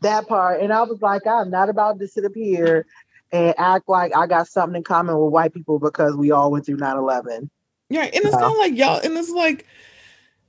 That 0.00 0.26
part. 0.26 0.60
And 0.60 0.72
I 0.72 0.82
was 0.82 1.00
like, 1.00 1.26
I'm 1.26 1.50
not 1.50 1.68
about 1.68 1.98
to 1.98 2.08
sit 2.08 2.24
up 2.24 2.32
here 2.34 2.86
and 3.30 3.54
act 3.58 3.88
like 3.88 4.14
I 4.16 4.26
got 4.26 4.48
something 4.48 4.76
in 4.76 4.84
common 4.84 5.18
with 5.18 5.32
white 5.32 5.54
people 5.54 5.78
because 5.78 6.16
we 6.16 6.30
all 6.30 6.50
went 6.50 6.66
through 6.66 6.76
9 6.76 6.96
11. 6.96 7.50
Yeah. 7.88 8.04
And 8.04 8.14
it's 8.14 8.26
uh-huh. 8.26 8.40
kind 8.40 8.52
of 8.52 8.58
like 8.58 8.76
y'all, 8.76 9.00
and 9.02 9.16
it's 9.16 9.30
like, 9.30 9.66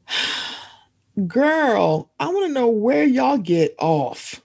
girl, 1.28 2.12
I 2.20 2.28
want 2.28 2.48
to 2.48 2.54
know 2.54 2.68
where 2.68 3.04
y'all 3.04 3.38
get 3.38 3.76
off 3.80 4.42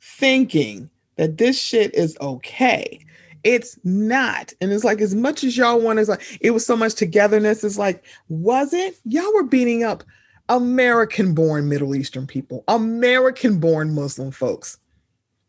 thinking 0.00 0.90
that 1.16 1.38
this 1.38 1.60
shit 1.60 1.94
is 1.94 2.16
okay. 2.20 3.04
It's 3.44 3.78
not. 3.84 4.52
And 4.60 4.72
it's 4.72 4.84
like, 4.84 5.00
as 5.00 5.14
much 5.14 5.44
as 5.44 5.56
y'all 5.56 5.80
want, 5.80 5.98
it's 5.98 6.08
like, 6.08 6.38
it 6.40 6.50
was 6.50 6.66
so 6.66 6.76
much 6.76 6.94
togetherness. 6.94 7.64
It's 7.64 7.78
like, 7.78 8.04
was 8.28 8.72
it? 8.72 8.96
Y'all 9.04 9.32
were 9.34 9.44
beating 9.44 9.82
up 9.84 10.04
American 10.48 11.32
born 11.32 11.68
Middle 11.68 11.94
Eastern 11.94 12.26
people, 12.26 12.64
American 12.68 13.58
born 13.60 13.94
Muslim 13.94 14.30
folks 14.30 14.78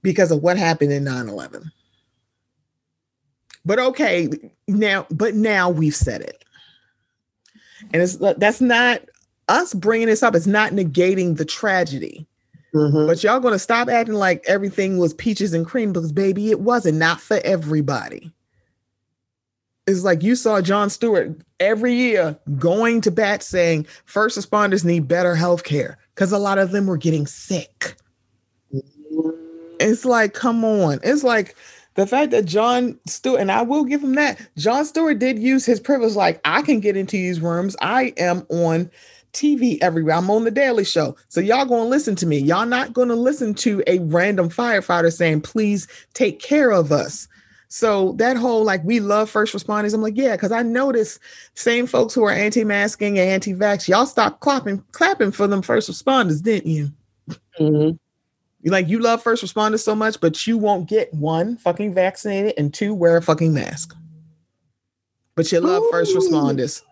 because 0.04 0.32
of 0.32 0.42
what 0.42 0.58
happened 0.58 0.92
in 0.92 1.04
9 1.04 1.28
11. 1.28 1.72
But 3.66 3.80
okay, 3.80 4.30
now, 4.68 5.06
but 5.12 5.36
now 5.36 5.70
we've 5.70 5.96
said 5.96 6.22
it. 6.22 6.44
And 7.94 8.02
it's 8.02 8.18
that's 8.38 8.62
not 8.62 9.02
us 9.50 9.74
bringing 9.74 10.08
this 10.08 10.24
up. 10.24 10.36
It's 10.36 10.48
not 10.48 10.72
negating 10.72 11.38
the 11.38 11.46
tragedy. 11.46 12.28
Mm-hmm. 12.74 13.08
But 13.08 13.24
y'all 13.24 13.40
gonna 13.40 13.60
stop 13.60 13.90
acting 13.90 14.16
like 14.16 14.44
everything 14.48 14.98
was 14.98 15.14
peaches 15.14 15.54
and 15.54 15.66
cream 15.66 15.92
because 15.92 16.12
baby, 16.12 16.52
it 16.52 16.62
wasn't. 16.62 16.98
Not 16.98 17.20
for 17.20 17.40
everybody. 17.44 18.32
It's 19.88 20.04
like 20.04 20.24
you 20.24 20.36
saw 20.36 20.62
Jon 20.62 20.90
Stewart 20.90 21.36
every 21.60 21.94
year 21.94 22.38
going 22.58 23.02
to 23.02 23.12
bat 23.12 23.44
saying 23.44 23.88
first 24.06 24.38
responders 24.38 24.86
need 24.86 25.08
better 25.08 25.36
health 25.36 25.64
care 25.64 25.98
because 26.14 26.32
a 26.32 26.38
lot 26.38 26.60
of 26.60 26.72
them 26.72 26.86
were 26.86 26.98
getting 26.98 27.26
sick. 27.28 27.96
It's 29.80 30.06
like, 30.06 30.34
come 30.34 30.64
on. 30.64 31.00
It's 31.04 31.24
like 31.24 31.56
the 31.96 32.06
fact 32.06 32.32
that 32.32 32.46
Jon 32.46 32.98
Stewart, 33.08 33.42
and 33.42 33.52
I 33.52 33.64
will 33.64 33.84
give 33.84 34.04
him 34.04 34.14
that, 34.16 34.40
Jon 34.56 34.86
Stewart 34.86 35.18
did 35.18 35.40
use 35.40 35.66
his 35.66 35.80
privilege, 35.80 36.14
like, 36.14 36.40
I 36.46 36.62
can 36.62 36.80
get 36.80 36.96
into 36.96 37.18
these 37.18 37.42
rooms. 37.42 37.76
I 37.82 38.14
am 38.18 38.46
on 38.50 38.92
TV 39.34 39.78
everywhere. 39.82 40.16
I'm 40.16 40.30
on 40.30 40.44
the 40.44 40.52
Daily 40.52 40.84
Show. 40.84 41.16
So 41.30 41.40
y'all 41.40 41.66
going 41.66 41.84
to 41.84 41.90
listen 41.90 42.16
to 42.18 42.26
me. 42.26 42.38
Y'all 42.38 42.66
not 42.66 42.94
going 42.94 43.10
to 43.10 43.16
listen 43.16 43.54
to 43.56 43.84
a 43.88 44.00
random 44.00 44.50
firefighter 44.50 45.12
saying, 45.12 45.42
please 45.42 45.88
take 46.14 46.40
care 46.40 46.72
of 46.72 46.92
us. 46.92 47.28
So 47.70 48.12
that 48.14 48.36
whole 48.36 48.66
like 48.66 48.84
we 48.84 49.00
love 49.00 49.30
first 49.30 49.56
responders, 49.56 49.94
I'm 49.94 50.02
like, 50.02 50.18
yeah, 50.18 50.36
because 50.36 50.52
I 50.52 50.62
notice 50.62 51.20
same 51.54 51.88
folks 51.88 52.14
who 52.14 52.24
are 52.24 52.32
anti-masking 52.32 53.18
and 53.18 53.30
anti-vax, 53.30 53.88
y'all 53.88 54.06
stopped 54.06 54.42
clapping, 54.42 54.84
clapping 54.92 55.32
for 55.32 55.48
them 55.48 55.62
first 55.62 55.90
responders, 55.90 56.44
didn't 56.44 56.70
you? 56.70 56.92
Mm-hmm. 57.60 57.96
You 58.64 58.72
like 58.72 58.90
you 58.90 59.00
love 59.00 59.24
first 59.24 59.44
responders 59.44 59.84
so 59.84 59.96
much, 59.96 60.20
but 60.20 60.46
you 60.46 60.58
won't 60.58 60.90
get 60.90 61.14
one 61.14 61.56
fucking 61.58 61.94
vaccinated 61.94 62.54
and 62.58 62.74
two 62.74 62.94
wear 62.94 63.18
a 63.18 63.22
fucking 63.22 63.54
mask. 63.54 63.96
But 65.36 65.52
you 65.52 65.62
love 65.62 65.82
Ooh. 65.84 65.92
first 65.92 66.16
responders. 66.16 66.84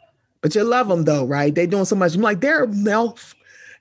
But 0.41 0.55
you 0.55 0.63
love 0.63 0.87
them 0.87 1.03
though, 1.03 1.25
right? 1.25 1.53
They 1.53 1.67
doing 1.67 1.85
so 1.85 1.95
much. 1.95 2.15
I'm 2.15 2.21
like, 2.21 2.41
they're 2.41 2.67
health 2.67 3.35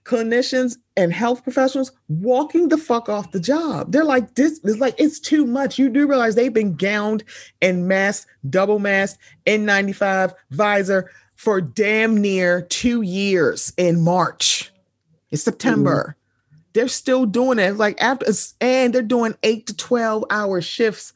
clinicians 0.09 0.78
and 0.97 1.12
health 1.12 1.43
professionals 1.44 1.93
walking 2.09 2.68
the 2.68 2.78
fuck 2.78 3.09
off 3.09 3.30
the 3.30 3.40
job. 3.40 3.93
They're 3.93 4.05
like, 4.05 4.35
this 4.35 4.59
is 4.64 4.78
like 4.78 4.94
it's 4.98 5.20
too 5.20 5.47
much. 5.47 5.78
You 5.78 5.89
do 5.89 6.09
realize 6.09 6.35
they've 6.35 6.52
been 6.52 6.74
gowned 6.74 7.22
and 7.62 7.86
masked, 7.86 8.30
double 8.48 8.78
masked, 8.78 9.20
N95 9.47 10.32
visor 10.51 11.10
for 11.36 11.60
damn 11.60 12.16
near 12.16 12.62
two 12.62 13.02
years 13.02 13.72
in 13.76 14.02
March. 14.02 14.72
It's 15.30 15.43
September. 15.43 16.16
Mm-hmm. 16.16 16.60
They're 16.72 16.89
still 16.89 17.26
doing 17.26 17.59
it. 17.59 17.76
Like 17.76 18.01
after 18.01 18.26
and 18.60 18.94
they're 18.94 19.02
doing 19.02 19.35
eight 19.43 19.66
to 19.66 19.76
12 19.76 20.24
hour 20.30 20.60
shifts 20.60 21.12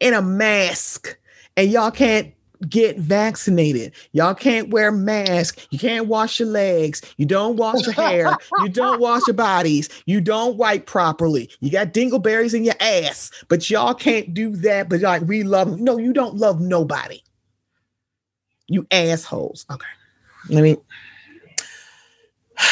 in 0.00 0.14
a 0.14 0.22
mask. 0.22 1.18
And 1.56 1.70
y'all 1.70 1.90
can't 1.90 2.32
get 2.68 2.98
vaccinated. 2.98 3.92
Y'all 4.12 4.34
can't 4.34 4.70
wear 4.70 4.90
masks. 4.90 5.66
You 5.70 5.78
can't 5.78 6.06
wash 6.06 6.40
your 6.40 6.48
legs. 6.48 7.02
You 7.16 7.26
don't 7.26 7.56
wash 7.56 7.84
your 7.84 7.92
hair. 7.92 8.36
you 8.62 8.68
don't 8.68 9.00
wash 9.02 9.22
your 9.26 9.34
bodies. 9.34 9.88
You 10.06 10.20
don't 10.20 10.56
wipe 10.56 10.86
properly. 10.86 11.50
You 11.60 11.70
got 11.70 11.92
dingleberries 11.92 12.54
in 12.54 12.64
your 12.64 12.74
ass, 12.80 13.30
but 13.48 13.68
y'all 13.70 13.94
can't 13.94 14.34
do 14.34 14.56
that. 14.56 14.88
But 14.88 15.00
like 15.00 15.22
we 15.22 15.42
love 15.42 15.80
no, 15.80 15.98
you 15.98 16.12
don't 16.12 16.36
love 16.36 16.60
nobody. 16.60 17.20
You 18.66 18.86
assholes. 18.90 19.64
Okay. 19.70 19.86
Let 20.50 20.62
me 20.62 20.76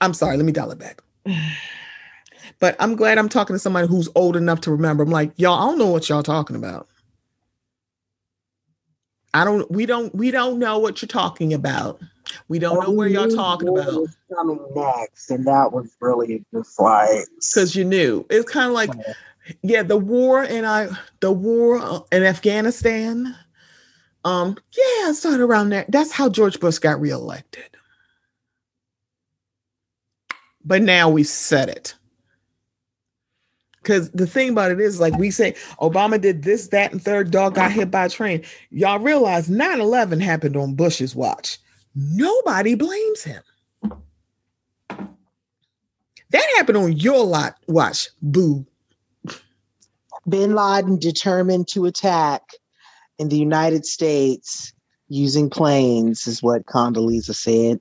I'm 0.00 0.14
sorry, 0.14 0.36
let 0.36 0.46
me 0.46 0.52
dial 0.52 0.70
it 0.72 0.78
back. 0.78 1.02
But 2.62 2.76
I'm 2.78 2.94
glad 2.94 3.18
I'm 3.18 3.28
talking 3.28 3.56
to 3.56 3.58
somebody 3.58 3.88
who's 3.88 4.08
old 4.14 4.36
enough 4.36 4.60
to 4.60 4.70
remember. 4.70 5.02
I'm 5.02 5.10
like, 5.10 5.32
y'all, 5.34 5.60
I 5.60 5.66
don't 5.68 5.78
know 5.78 5.88
what 5.88 6.08
y'all 6.08 6.22
talking 6.22 6.54
about. 6.54 6.86
I 9.34 9.44
don't. 9.44 9.68
We 9.68 9.84
don't. 9.84 10.14
We 10.14 10.30
don't 10.30 10.60
know 10.60 10.78
what 10.78 11.02
you're 11.02 11.08
talking 11.08 11.52
about. 11.54 12.00
We 12.46 12.60
don't 12.60 12.80
know 12.80 12.92
where 12.92 13.08
y'all 13.08 13.26
talking 13.26 13.66
about. 13.66 14.06
Coming 14.32 14.60
next, 14.76 15.28
and 15.32 15.44
that 15.44 15.72
was 15.72 15.90
really 16.00 16.44
just 16.54 16.80
like 16.80 17.26
because 17.34 17.74
you 17.74 17.84
knew 17.84 18.24
it's 18.30 18.48
kind 18.48 18.68
of 18.68 18.74
like, 18.74 18.90
yeah, 19.62 19.82
the 19.82 19.96
war 19.96 20.44
and 20.44 20.64
I, 20.64 20.88
the 21.18 21.32
war 21.32 22.06
in 22.12 22.22
Afghanistan. 22.22 23.34
Um, 24.24 24.56
yeah, 24.70 25.10
it 25.10 25.14
started 25.14 25.40
around 25.40 25.70
there. 25.70 25.84
That's 25.88 26.12
how 26.12 26.28
George 26.28 26.60
Bush 26.60 26.78
got 26.78 27.00
reelected. 27.00 27.76
But 30.64 30.82
now 30.82 31.10
we 31.10 31.24
said 31.24 31.68
it. 31.68 31.96
Because 33.82 34.10
the 34.12 34.26
thing 34.26 34.50
about 34.50 34.70
it 34.70 34.80
is, 34.80 35.00
like 35.00 35.16
we 35.18 35.30
say, 35.30 35.52
Obama 35.80 36.20
did 36.20 36.44
this, 36.44 36.68
that, 36.68 36.92
and 36.92 37.02
third 37.02 37.30
dog 37.30 37.56
got 37.56 37.72
hit 37.72 37.90
by 37.90 38.06
a 38.06 38.08
train. 38.08 38.42
Y'all 38.70 39.00
realize 39.00 39.50
9 39.50 39.80
11 39.80 40.20
happened 40.20 40.56
on 40.56 40.74
Bush's 40.74 41.16
watch. 41.16 41.58
Nobody 41.94 42.74
blames 42.74 43.24
him. 43.24 43.42
That 46.30 46.52
happened 46.56 46.78
on 46.78 46.92
your 46.92 47.24
lot 47.24 47.56
watch, 47.66 48.08
boo. 48.22 48.64
Bin 50.28 50.54
Laden 50.54 50.98
determined 50.98 51.68
to 51.68 51.84
attack 51.84 52.42
in 53.18 53.28
the 53.28 53.36
United 53.36 53.84
States 53.84 54.72
using 55.08 55.50
planes, 55.50 56.26
is 56.26 56.42
what 56.42 56.64
Condoleezza 56.66 57.34
said. 57.34 57.80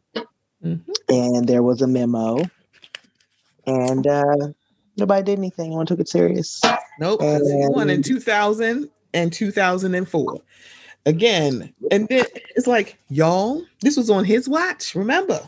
Mm-hmm. 0.63 0.91
And 1.09 1.47
there 1.47 1.63
was 1.63 1.81
a 1.81 1.87
memo. 1.87 2.39
And 3.65 4.05
uh, 4.05 4.49
Nobody 4.97 5.23
did 5.23 5.39
anything. 5.39 5.71
No 5.71 5.77
one 5.77 5.85
took 5.85 5.99
it 5.99 6.09
serious. 6.09 6.61
Nope. 6.99 7.21
Uh, 7.21 7.35
and, 7.35 7.63
he 7.63 7.67
won 7.69 7.89
in 7.89 8.03
2000 8.03 8.89
and 9.13 9.33
2004. 9.33 10.41
Again, 11.05 11.73
and 11.89 12.07
then 12.09 12.25
it's 12.55 12.67
like, 12.67 12.97
y'all, 13.09 13.63
this 13.81 13.97
was 13.97 14.09
on 14.09 14.23
his 14.23 14.47
watch. 14.47 14.93
Remember, 14.93 15.39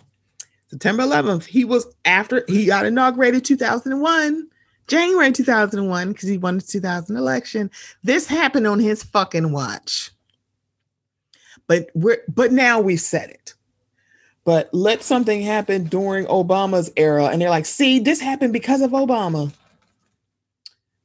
September 0.69 1.03
11th, 1.03 1.45
he 1.45 1.63
was 1.63 1.85
after 2.05 2.43
he 2.47 2.65
got 2.65 2.87
inaugurated 2.87 3.45
2001, 3.45 4.47
January 4.87 5.31
2001, 5.31 6.11
because 6.11 6.27
he 6.27 6.39
won 6.39 6.57
the 6.57 6.63
2000 6.63 7.15
election. 7.15 7.69
This 8.03 8.25
happened 8.25 8.65
on 8.65 8.79
his 8.79 9.03
fucking 9.03 9.51
watch. 9.51 10.09
But 11.67 11.89
we're 11.93 12.23
but 12.27 12.51
now 12.51 12.79
we 12.79 12.97
said 12.97 13.29
it 13.29 13.53
but 14.45 14.69
let 14.73 15.03
something 15.03 15.41
happen 15.41 15.85
during 15.85 16.25
Obama's 16.25 16.91
era. 16.97 17.27
And 17.27 17.41
they're 17.41 17.49
like, 17.49 17.65
see, 17.65 17.99
this 17.99 18.19
happened 18.19 18.53
because 18.53 18.81
of 18.81 18.91
Obama. 18.91 19.53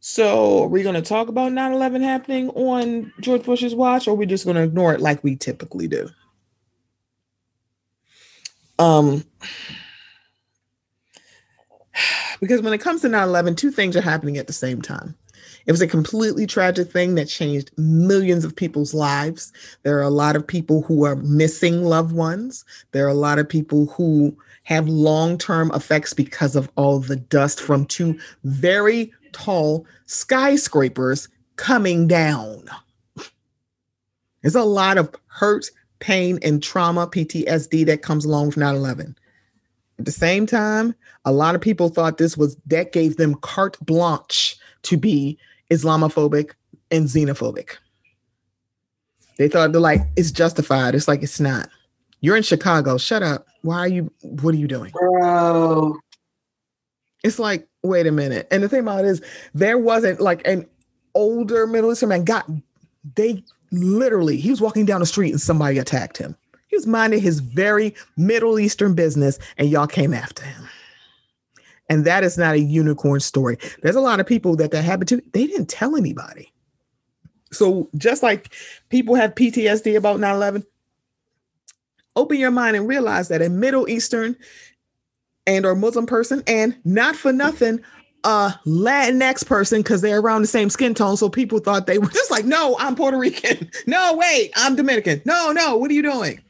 So 0.01 0.65
are 0.65 0.69
we 0.69 0.83
going 0.83 0.95
to 0.95 1.03
talk 1.03 1.29
about 1.29 1.53
9 1.53 1.73
11 1.73 2.03
happening 2.03 2.51
on 2.51 3.13
George 3.21 3.45
Bush's 3.45 3.75
watch, 3.75 4.09
or 4.09 4.13
are 4.13 4.15
we 4.15 4.27
just 4.27 4.45
going 4.45 4.57
to 4.57 4.63
ignore 4.63 4.95
it 4.95 5.01
like 5.01 5.23
we 5.23 5.37
typically 5.37 5.87
do? 5.87 6.09
Um, 8.79 9.25
because 12.41 12.63
when 12.63 12.73
it 12.73 12.79
comes 12.79 13.03
to 13.03 13.09
9 13.09 13.29
11, 13.29 13.57
two 13.57 13.71
things 13.71 13.97
are 13.97 14.01
happening 14.01 14.39
at 14.39 14.47
the 14.47 14.53
same 14.53 14.83
time. 14.83 15.15
It 15.67 15.73
was 15.73 15.81
a 15.81 15.87
completely 15.87 16.47
tragic 16.47 16.91
thing 16.91 17.15
that 17.15 17.27
changed 17.27 17.71
millions 17.77 18.45
of 18.45 18.57
people's 18.57 18.95
lives. 18.95 19.53
There 19.83 19.99
are 19.99 20.03
a 20.03 20.11
lot 20.11 20.37
of 20.37 20.47
people 20.47 20.83
who 20.83 21.05
are 21.05 21.17
missing 21.17 21.85
loved 21.85 22.13
ones. 22.13 22.65
There 22.93 23.05
are 23.05 23.11
a 23.11 23.15
lot 23.15 23.39
of 23.39 23.49
people 23.49 23.87
who 23.87 24.37
have 24.65 24.89
long 24.89 25.39
term 25.39 25.71
effects 25.75 26.13
because 26.15 26.57
of 26.57 26.71
all 26.77 27.01
the 27.01 27.17
dust 27.17 27.61
from 27.61 27.87
two 27.87 28.19
very 28.45 29.13
tall 29.33 29.87
skyscrapers 30.07 31.29
coming 31.57 32.07
down. 32.07 32.65
There's 34.43 34.55
a 34.55 34.63
lot 34.63 34.99
of 34.99 35.15
hurt, 35.27 35.71
pain, 35.99 36.39
and 36.43 36.63
trauma, 36.63 37.07
PTSD 37.07 37.87
that 37.87 38.03
comes 38.03 38.25
along 38.25 38.47
with 38.49 38.57
9 38.57 38.75
11. 38.75 39.17
At 39.99 40.05
the 40.05 40.13
same 40.13 40.47
time, 40.47 40.95
a 41.25 41.33
lot 41.33 41.55
of 41.55 41.61
people 41.61 41.89
thought 41.89 42.19
this 42.19 42.37
was 42.37 42.57
that 42.67 42.93
gave 42.93 43.17
them 43.17 43.35
carte 43.37 43.77
blanche 43.85 44.57
to 44.83 44.97
be 44.97 45.39
Islamophobic 45.71 46.53
and 46.91 47.07
xenophobic. 47.07 47.77
They 49.39 49.49
thought 49.49 49.73
they're 49.73 49.81
like 49.81 50.01
it's 50.17 50.31
justified. 50.33 50.95
It's 50.95 51.09
like 51.09 51.23
it's 51.23 51.41
not. 51.41 51.69
You're 52.21 52.37
in 52.37 52.43
Chicago. 52.43 52.99
Shut 52.99 53.23
up. 53.23 53.47
Why 53.63 53.79
are 53.79 53.89
you? 53.89 54.13
What 54.23 54.55
are 54.55 54.59
you 54.59 54.67
doing, 54.67 54.93
bro? 54.93 55.97
It's 57.23 57.39
like 57.39 57.69
wait 57.83 58.07
a 58.07 58.13
minute. 58.13 58.49
And 58.51 58.63
the 58.63 58.69
thing 58.69 58.81
about 58.81 59.05
it 59.05 59.09
is, 59.09 59.23
there 59.55 59.79
wasn't 59.79 60.21
like 60.21 60.47
an 60.47 60.67
older 61.15 61.67
Middle 61.67 61.93
Eastern 61.93 62.09
man 62.11 62.25
got. 62.25 62.49
They 63.15 63.45
literally, 63.71 64.37
he 64.39 64.51
was 64.51 64.61
walking 64.61 64.85
down 64.85 65.01
the 65.01 65.07
street 65.07 65.31
and 65.31 65.41
somebody 65.41 65.79
attacked 65.79 66.19
him. 66.19 66.37
He 66.69 66.77
was 66.77 66.87
minding 66.87 67.21
his 67.21 67.41
very 67.41 67.95
Middle 68.17 68.59
Eastern 68.59 68.95
business, 68.95 69.39
and 69.57 69.71
y'all 69.71 69.87
came 69.87 70.13
after 70.13 70.45
him. 70.45 70.69
And 71.89 72.05
that 72.05 72.23
is 72.23 72.37
not 72.37 72.55
a 72.55 72.61
unicorn 72.61 73.21
story. 73.21 73.57
There's 73.83 73.97
a 73.97 74.01
lot 74.01 74.21
of 74.21 74.27
people 74.27 74.57
that 74.57 74.71
that 74.73 74.85
happened 74.85 75.09
to, 75.09 75.23
they 75.33 75.47
didn't 75.47 75.71
tell 75.71 75.97
anybody. 75.97 76.53
So 77.51 77.89
just 77.97 78.23
like 78.23 78.55
people 78.91 79.15
have 79.15 79.35
PTSD 79.35 79.97
about 79.97 80.21
9 80.21 80.35
11, 80.35 80.65
open 82.15 82.39
your 82.39 82.51
mind 82.51 82.77
and 82.77 82.87
realize 82.87 83.29
that 83.29 83.41
a 83.41 83.49
Middle 83.49 83.89
Eastern 83.89 84.37
and 85.47 85.65
or 85.65 85.75
Muslim 85.75 86.05
person, 86.05 86.43
and 86.47 86.77
not 86.85 87.17
for 87.17 87.33
nothing, 87.33 87.81
a 88.25 88.55
Latinx 88.67 89.47
person 89.47 89.81
because 89.81 90.03
they're 90.03 90.21
around 90.21 90.43
the 90.43 90.49
same 90.49 90.69
skin 90.69 90.93
tone. 90.93 91.17
So 91.17 91.31
people 91.31 91.59
thought 91.59 91.87
they 91.87 91.99
were 91.99 92.09
just 92.13 92.31
like, 92.31 92.45
no, 92.45 92.77
I'm 92.79 92.95
Puerto 92.95 93.17
Rican. 93.17 93.71
No, 93.87 94.15
wait, 94.17 94.51
I'm 94.57 94.77
Dominican. 94.77 95.23
No, 95.25 95.51
no, 95.53 95.77
what 95.77 95.91
are 95.91 95.95
you 95.95 96.03
doing? 96.03 96.41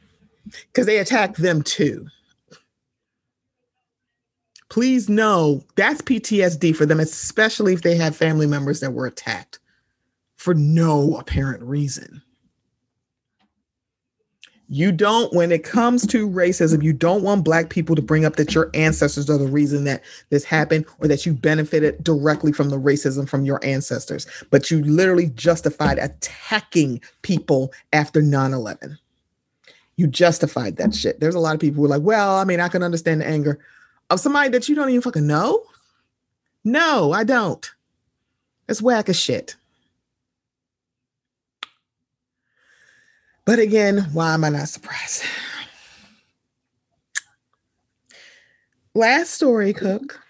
Because 0.67 0.85
they 0.85 0.97
attacked 0.97 1.37
them 1.37 1.61
too. 1.61 2.07
Please 4.69 5.09
know 5.09 5.63
that's 5.75 6.01
PTSD 6.01 6.75
for 6.75 6.85
them, 6.85 6.99
especially 6.99 7.73
if 7.73 7.81
they 7.81 7.95
have 7.95 8.15
family 8.15 8.45
members 8.45 8.79
that 8.79 8.93
were 8.93 9.07
attacked 9.07 9.59
for 10.35 10.53
no 10.53 11.17
apparent 11.17 11.63
reason. 11.63 12.21
You 14.71 14.91
don't, 14.91 15.33
when 15.33 15.51
it 15.51 15.63
comes 15.63 16.05
to 16.07 16.29
racism, 16.29 16.83
you 16.83 16.93
don't 16.93 17.23
want 17.23 17.43
Black 17.43 17.71
people 17.71 17.95
to 17.95 18.03
bring 18.03 18.23
up 18.23 18.35
that 18.35 18.53
your 18.53 18.69
ancestors 18.75 19.27
are 19.27 19.39
the 19.39 19.47
reason 19.47 19.83
that 19.85 20.03
this 20.29 20.43
happened 20.43 20.85
or 20.99 21.07
that 21.07 21.25
you 21.25 21.33
benefited 21.33 22.03
directly 22.03 22.51
from 22.51 22.69
the 22.69 22.79
racism 22.79 23.27
from 23.27 23.45
your 23.45 23.59
ancestors. 23.65 24.27
But 24.51 24.69
you 24.69 24.83
literally 24.83 25.31
justified 25.31 25.97
attacking 25.97 27.01
people 27.23 27.73
after 27.93 28.21
9 28.21 28.53
11. 28.53 28.99
You 29.95 30.05
justified 30.05 30.77
that 30.77 30.93
shit. 30.93 31.19
There's 31.19 31.35
a 31.35 31.39
lot 31.39 31.55
of 31.55 31.59
people 31.59 31.77
who 31.77 31.85
are 31.85 31.97
like, 31.97 32.03
well, 32.03 32.37
I 32.37 32.43
mean, 32.43 32.59
I 32.59 32.67
can 32.67 32.83
understand 32.83 33.21
the 33.21 33.27
anger 33.27 33.59
of 34.09 34.19
somebody 34.19 34.49
that 34.49 34.67
you 34.69 34.75
don't 34.75 34.89
even 34.89 35.01
fucking 35.01 35.27
know. 35.27 35.63
No, 36.63 37.11
I 37.11 37.23
don't. 37.23 37.69
It's 38.67 38.81
whack 38.81 39.09
as 39.09 39.19
shit. 39.19 39.55
But 43.45 43.59
again, 43.59 44.09
why 44.13 44.33
am 44.33 44.43
I 44.43 44.49
not 44.49 44.67
surprised? 44.69 45.23
Last 48.95 49.31
story, 49.31 49.73
Cook. 49.73 50.19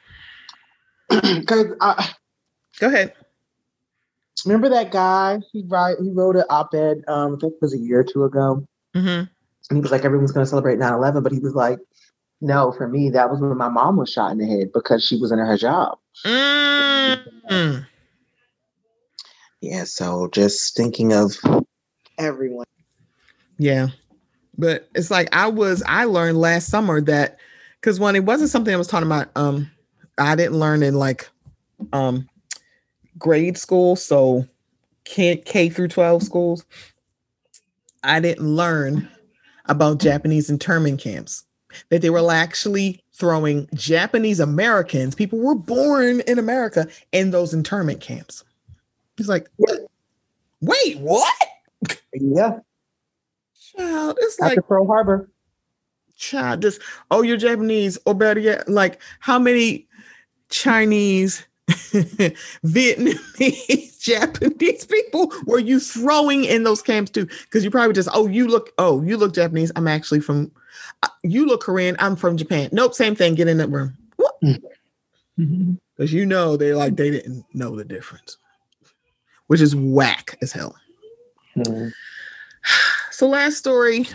Because 1.10 1.65
Go 2.80 2.88
ahead. 2.88 3.14
remember 4.45 4.69
that 4.69 4.91
guy. 4.91 5.39
He 5.51 5.64
write 5.68 5.97
he 6.01 6.11
wrote 6.11 6.35
an 6.38 6.43
op-ed. 6.49 7.01
Um, 7.07 7.35
I 7.35 7.39
think 7.39 7.53
it 7.53 7.61
was 7.61 7.73
a 7.73 7.77
year 7.80 7.99
or 8.01 8.03
two 8.03 8.23
ago, 8.26 8.64
Mm-hmm. 8.95 9.07
and 9.07 9.30
he 9.72 9.81
was 9.81 9.91
like, 9.91 10.06
everyone's 10.06 10.31
going 10.31 10.45
to 10.45 10.49
celebrate 10.49 10.77
9-11, 10.80 11.23
but 11.23 11.31
he 11.31 11.39
was 11.39 11.56
like, 11.56 11.80
no, 12.41 12.72
for 12.72 12.88
me, 12.88 13.10
that 13.10 13.30
was 13.30 13.40
when 13.40 13.57
my 13.57 13.70
mom 13.70 13.98
was 13.98 14.11
shot 14.11 14.32
in 14.32 14.38
the 14.38 14.45
head 14.45 14.72
because 14.74 15.06
she 15.06 15.18
was 15.18 15.32
in 15.32 15.40
her 15.40 15.57
job. 15.57 15.98
Mm. 16.26 17.86
Yeah, 19.61 19.84
so 19.84 20.30
just 20.32 20.76
thinking 20.76 21.14
of 21.14 21.36
everyone. 22.18 22.66
Yeah. 23.57 23.88
But 24.57 24.90
it's 24.95 25.11
like 25.11 25.30
I 25.34 25.48
was 25.48 25.84
I 25.86 26.06
learned 26.06 26.38
last 26.38 26.70
summer 26.70 27.02
that 27.02 27.38
because 27.80 27.99
when 27.99 28.16
it 28.16 28.26
wasn't 28.26 28.49
something 28.49 28.74
I 28.74 28.78
was 28.78 28.88
talking 28.88 29.07
about, 29.07 29.30
um, 29.36 29.70
I 30.18 30.36
didn't 30.36 30.60
learn 30.60 30.84
in 30.84 30.95
like 30.95 31.30
um 31.94 32.28
grade 33.18 33.57
school, 33.57 33.95
so 33.95 34.48
K, 35.03 35.38
K 35.38 35.70
through 35.70 35.88
12 35.90 36.24
schools. 36.24 36.66
I 38.03 38.20
didn't 38.20 38.48
learn 38.48 39.10
about 39.66 39.99
Japanese 39.99 40.49
internment 40.49 41.02
camps. 41.02 41.44
That 41.89 42.01
they 42.01 42.09
were 42.09 42.31
actually 42.31 43.03
throwing 43.13 43.67
Japanese 43.73 44.39
Americans, 44.39 45.15
people 45.15 45.39
were 45.39 45.55
born 45.55 46.21
in 46.21 46.39
America, 46.39 46.87
in 47.11 47.31
those 47.31 47.53
internment 47.53 48.01
camps. 48.01 48.43
He's 49.17 49.29
like, 49.29 49.49
wait, 50.61 50.99
what? 50.99 51.33
Yeah, 52.13 52.59
Child, 53.75 54.17
it's 54.21 54.39
like 54.39 54.59
Pearl 54.67 54.87
Harbor. 54.87 55.29
child 56.17 56.61
just 56.61 56.81
oh 57.11 57.21
you're 57.21 57.37
japanese 57.37 57.97
or 58.05 58.13
better 58.13 58.39
yet 58.41 58.67
like 58.67 59.01
how 59.19 59.39
many 59.39 59.87
chinese 60.49 61.45
vietnamese 62.65 63.99
japanese 64.01 64.85
people 64.85 65.31
were 65.45 65.59
you 65.59 65.79
throwing 65.79 66.43
in 66.45 66.63
those 66.63 66.81
camps 66.81 67.11
too 67.11 67.25
because 67.43 67.63
you 67.63 67.71
probably 67.71 67.93
just 67.93 68.09
oh 68.13 68.27
you 68.27 68.47
look 68.47 68.71
oh 68.79 69.01
you 69.03 69.15
look 69.17 69.33
japanese 69.33 69.71
i'm 69.75 69.87
actually 69.87 70.19
from 70.19 70.51
you 71.23 71.45
look 71.45 71.61
korean 71.61 71.95
i'm 71.99 72.15
from 72.15 72.38
japan. 72.38 72.69
Nope 72.71 72.93
same 72.93 73.15
thing 73.15 73.35
get 73.35 73.47
in 73.47 73.57
that 73.57 73.69
room. 73.69 73.97
Because 75.95 76.13
you 76.13 76.26
know 76.26 76.57
they 76.57 76.73
like 76.73 76.95
they 76.95 77.09
didn't 77.11 77.45
know 77.53 77.76
the 77.76 77.85
difference 77.85 78.38
which 79.47 79.61
is 79.61 79.76
whack 79.76 80.38
as 80.41 80.51
hell. 80.51 80.76
Mhm. 81.57 81.91
so 83.11 83.27
last 83.27 83.57
story. 83.57 84.07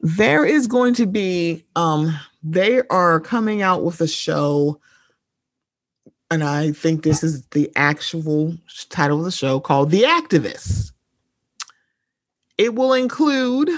There 0.00 0.44
is 0.44 0.66
going 0.66 0.94
to 0.94 1.06
be 1.06 1.64
um 1.76 2.18
they 2.42 2.82
are 2.90 3.20
coming 3.20 3.62
out 3.62 3.84
with 3.84 4.00
a 4.00 4.08
show 4.08 4.80
and 6.30 6.42
i 6.42 6.72
think 6.72 7.02
this 7.04 7.22
is 7.22 7.46
the 7.48 7.70
actual 7.76 8.56
title 8.88 9.18
of 9.20 9.24
the 9.24 9.30
show 9.30 9.60
called 9.60 9.90
the 9.90 10.02
activists 10.02 10.90
it 12.58 12.74
will 12.74 12.94
include 12.94 13.70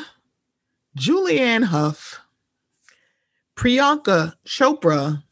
julianne 0.97 1.65
hough 1.65 2.21
priyanka 3.57 4.35
chopra 4.47 5.23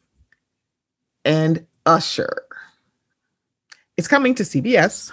and 1.25 1.65
usher 1.85 2.43
it's 3.97 4.07
coming 4.07 4.35
to 4.35 4.43
cbs 4.43 5.11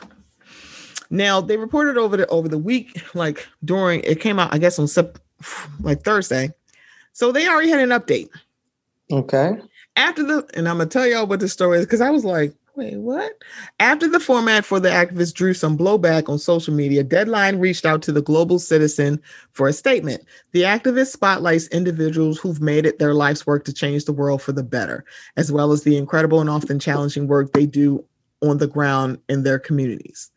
now 1.11 1.41
they 1.41 1.57
reported 1.57 1.99
over 1.99 2.17
the 2.17 2.27
over 2.29 2.49
the 2.49 2.57
week, 2.59 3.03
like 3.15 3.49
during 3.65 4.01
it 4.05 4.21
came 4.21 4.39
out, 4.39 4.55
I 4.55 4.59
guess 4.59 4.79
on 4.79 4.87
Sep- 4.87 5.19
like 5.81 6.05
Thursday. 6.05 6.53
So 7.13 7.33
they 7.33 7.49
already 7.49 7.69
had 7.69 7.81
an 7.81 7.89
update 7.89 8.29
Okay. 9.11 9.57
after 9.97 10.23
the, 10.23 10.49
and 10.55 10.69
I'm 10.69 10.79
gonna 10.79 10.89
tell 10.89 11.07
y'all 11.09 11.27
what 11.27 11.41
the 11.41 11.49
story 11.49 11.79
is 11.79 11.85
because 11.85 12.01
I 12.01 12.11
was 12.11 12.25
like, 12.25 12.55
wait, 12.81 12.97
what? 12.97 13.33
After 13.79 14.09
the 14.09 14.19
format 14.19 14.65
for 14.65 14.81
the 14.81 14.89
activists 14.89 15.35
drew 15.35 15.53
some 15.53 15.77
blowback 15.77 16.31
on 16.31 16.39
social 16.39 16.73
media, 16.73 17.05
Deadline 17.05 17.59
reached 17.59 17.85
out 17.85 18.01
to 18.03 18.13
the 18.13 18.23
Global 18.23 18.59
Citizen 18.59 19.21
for 19.53 19.69
a 19.69 19.73
statement. 19.73 20.25
The 20.53 20.63
activist 20.63 21.09
spotlights 21.09 21.69
individuals 21.69 22.39
who've 22.39 22.63
made 22.63 22.87
it 22.87 22.99
their 22.99 23.13
life's 23.13 23.47
work 23.47 23.67
to 23.67 23.73
change 23.75 24.07
the 24.07 24.15
world 24.15 24.41
for 24.41 24.53
the 24.53 24.63
better, 24.63 25.05
as 25.37 25.53
well 25.53 25.73
as 25.73 25.83
the 25.83 25.99
incredible 25.99 26.41
and 26.41 26.49
often 26.49 26.79
challenging 26.79 27.27
work 27.27 27.53
they 27.53 27.67
do 27.67 28.03
on 28.41 28.57
the 28.57 28.67
ground 28.67 29.19
in 29.29 29.43
their 29.43 29.59
communities. 29.59 30.31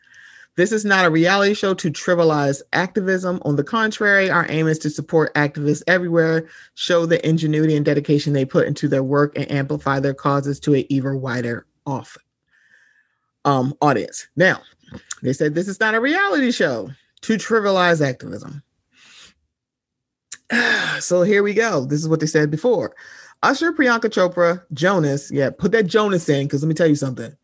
This 0.55 0.73
is 0.73 0.83
not 0.83 1.05
a 1.05 1.09
reality 1.09 1.53
show 1.53 1.73
to 1.75 1.89
trivialize 1.89 2.61
activism. 2.73 3.41
On 3.43 3.55
the 3.55 3.63
contrary, 3.63 4.29
our 4.29 4.45
aim 4.49 4.67
is 4.67 4.77
to 4.79 4.89
support 4.89 5.33
activists 5.33 5.81
everywhere, 5.87 6.47
show 6.75 7.05
the 7.05 7.25
ingenuity 7.27 7.75
and 7.75 7.85
dedication 7.85 8.33
they 8.33 8.45
put 8.45 8.67
into 8.67 8.89
their 8.89 9.01
work, 9.01 9.35
and 9.37 9.49
amplify 9.49 9.99
their 9.99 10.13
causes 10.13 10.59
to 10.59 10.73
an 10.73 10.85
even 10.89 11.21
wider 11.21 11.65
off 11.85 12.17
um, 13.45 13.73
audience. 13.81 14.27
Now, 14.35 14.61
they 15.21 15.33
said 15.33 15.55
this 15.55 15.67
is 15.67 15.79
not 15.79 15.95
a 15.95 15.99
reality 15.99 16.51
show 16.51 16.89
to 17.21 17.37
trivialize 17.37 18.05
activism. 18.05 18.63
so 20.99 21.23
here 21.23 21.43
we 21.43 21.53
go. 21.53 21.85
This 21.85 21.99
is 22.01 22.07
what 22.07 22.19
they 22.19 22.25
said 22.25 22.51
before. 22.51 22.95
Usher, 23.41 23.73
Priyanka 23.73 24.05
Chopra, 24.05 24.63
Jonas. 24.71 25.29
Yeah, 25.31 25.49
put 25.49 25.71
that 25.73 25.87
Jonas 25.87 26.29
in 26.29 26.45
because 26.47 26.63
let 26.63 26.69
me 26.69 26.75
tell 26.75 26.87
you 26.87 26.95
something. 26.95 27.35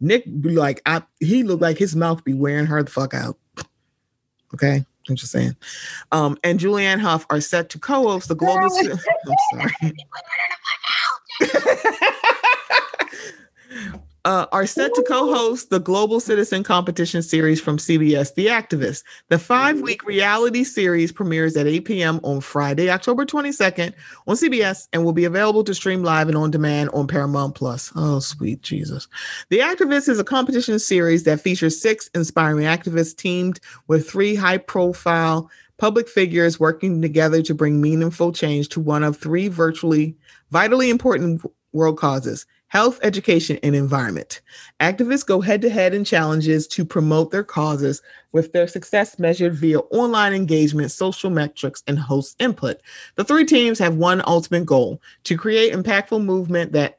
Nick 0.00 0.24
be 0.40 0.56
like, 0.56 0.82
I 0.86 1.02
he 1.20 1.44
looked 1.44 1.62
like 1.62 1.78
his 1.78 1.94
mouth 1.94 2.24
be 2.24 2.34
wearing 2.34 2.66
her 2.66 2.82
the 2.82 2.90
fuck 2.90 3.14
out. 3.14 3.38
Okay, 4.52 4.84
I'm 5.08 5.16
just 5.16 5.32
saying. 5.32 5.56
Um, 6.12 6.36
and 6.42 6.58
Julianne 6.58 7.00
Hough 7.00 7.26
are 7.30 7.40
set 7.40 7.70
to 7.70 7.78
co-host 7.78 8.28
the 8.28 8.34
global. 8.34 8.62
I'm 8.62 8.98
sorry. 9.52 9.92
uh, 14.24 14.46
are 14.52 14.66
set 14.66 14.94
to 14.94 15.02
co-host 15.02 15.70
the 15.70 15.78
Global 15.78 16.18
Citizen 16.18 16.62
Competition 16.62 17.22
Series 17.22 17.60
from 17.60 17.76
CBS, 17.76 18.34
The 18.34 18.46
Activist. 18.46 19.04
The 19.28 19.38
five-week 19.38 20.04
reality 20.04 20.64
series 20.64 21.12
premieres 21.12 21.56
at 21.56 21.66
8 21.66 21.84
p.m. 21.84 22.20
on 22.22 22.40
Friday, 22.40 22.90
October 22.90 23.26
22nd 23.26 23.92
on 24.26 24.36
CBS, 24.36 24.88
and 24.92 25.04
will 25.04 25.12
be 25.12 25.26
available 25.26 25.62
to 25.64 25.74
stream 25.74 26.02
live 26.02 26.28
and 26.28 26.36
on 26.38 26.50
demand 26.50 26.90
on 26.90 27.06
Paramount 27.06 27.54
Plus. 27.54 27.92
Oh, 27.96 28.18
sweet 28.18 28.62
Jesus! 28.62 29.08
The 29.50 29.58
Activist 29.58 30.08
is 30.08 30.18
a 30.18 30.24
competition 30.24 30.78
series 30.78 31.24
that 31.24 31.40
features 31.40 31.80
six 31.80 32.08
inspiring 32.14 32.64
activists 32.64 33.16
teamed 33.16 33.60
with 33.88 34.08
three 34.08 34.34
high-profile 34.34 35.50
public 35.76 36.08
figures 36.08 36.58
working 36.58 37.02
together 37.02 37.42
to 37.42 37.54
bring 37.54 37.80
meaningful 37.80 38.32
change 38.32 38.68
to 38.70 38.80
one 38.80 39.02
of 39.02 39.16
three 39.18 39.48
virtually 39.48 40.16
vitally 40.50 40.88
important 40.88 41.42
world 41.72 41.98
causes 41.98 42.46
health, 42.74 42.98
education, 43.04 43.56
and 43.62 43.76
environment. 43.76 44.40
Activists 44.80 45.24
go 45.24 45.40
head 45.40 45.62
to 45.62 45.70
head 45.70 45.94
in 45.94 46.04
challenges 46.04 46.66
to 46.66 46.84
promote 46.84 47.30
their 47.30 47.44
causes, 47.44 48.02
with 48.32 48.52
their 48.52 48.66
success 48.66 49.16
measured 49.16 49.54
via 49.54 49.78
online 49.78 50.34
engagement, 50.34 50.90
social 50.90 51.30
metrics, 51.30 51.84
and 51.86 52.00
host 52.00 52.34
input. 52.40 52.80
The 53.14 53.22
three 53.22 53.44
teams 53.46 53.78
have 53.78 53.94
one 53.94 54.22
ultimate 54.26 54.66
goal 54.66 55.00
to 55.22 55.38
create 55.38 55.72
impactful 55.72 56.24
movement 56.24 56.72
that 56.72 56.98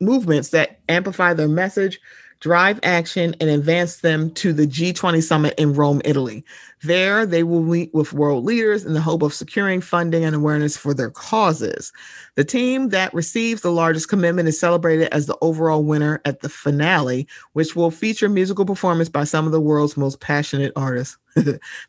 movements 0.00 0.50
that 0.50 0.78
amplify 0.88 1.34
their 1.34 1.48
message, 1.48 2.00
drive 2.40 2.78
action, 2.82 3.34
and 3.40 3.50
advance 3.50 3.96
them 3.96 4.30
to 4.32 4.52
the 4.52 4.66
G20 4.66 5.22
summit 5.22 5.54
in 5.58 5.74
Rome, 5.74 6.00
Italy. 6.04 6.44
There, 6.82 7.26
they 7.26 7.42
will 7.42 7.62
meet 7.62 7.92
with 7.92 8.12
world 8.12 8.44
leaders 8.44 8.84
in 8.84 8.94
the 8.94 9.00
hope 9.00 9.22
of 9.22 9.34
securing 9.34 9.80
funding 9.80 10.24
and 10.24 10.36
awareness 10.36 10.76
for 10.76 10.94
their 10.94 11.10
causes. 11.10 11.92
The 12.36 12.44
team 12.44 12.90
that 12.90 13.12
receives 13.12 13.62
the 13.62 13.72
largest 13.72 14.08
commitment 14.08 14.48
is 14.48 14.60
celebrated 14.60 15.08
as 15.12 15.26
the 15.26 15.36
overall 15.40 15.82
winner 15.82 16.20
at 16.24 16.40
the 16.40 16.48
finale, 16.48 17.26
which 17.54 17.74
will 17.74 17.90
feature 17.90 18.28
musical 18.28 18.64
performance 18.64 19.08
by 19.08 19.24
some 19.24 19.46
of 19.46 19.52
the 19.52 19.60
world's 19.60 19.96
most 19.96 20.20
passionate 20.20 20.72
artists. 20.76 21.18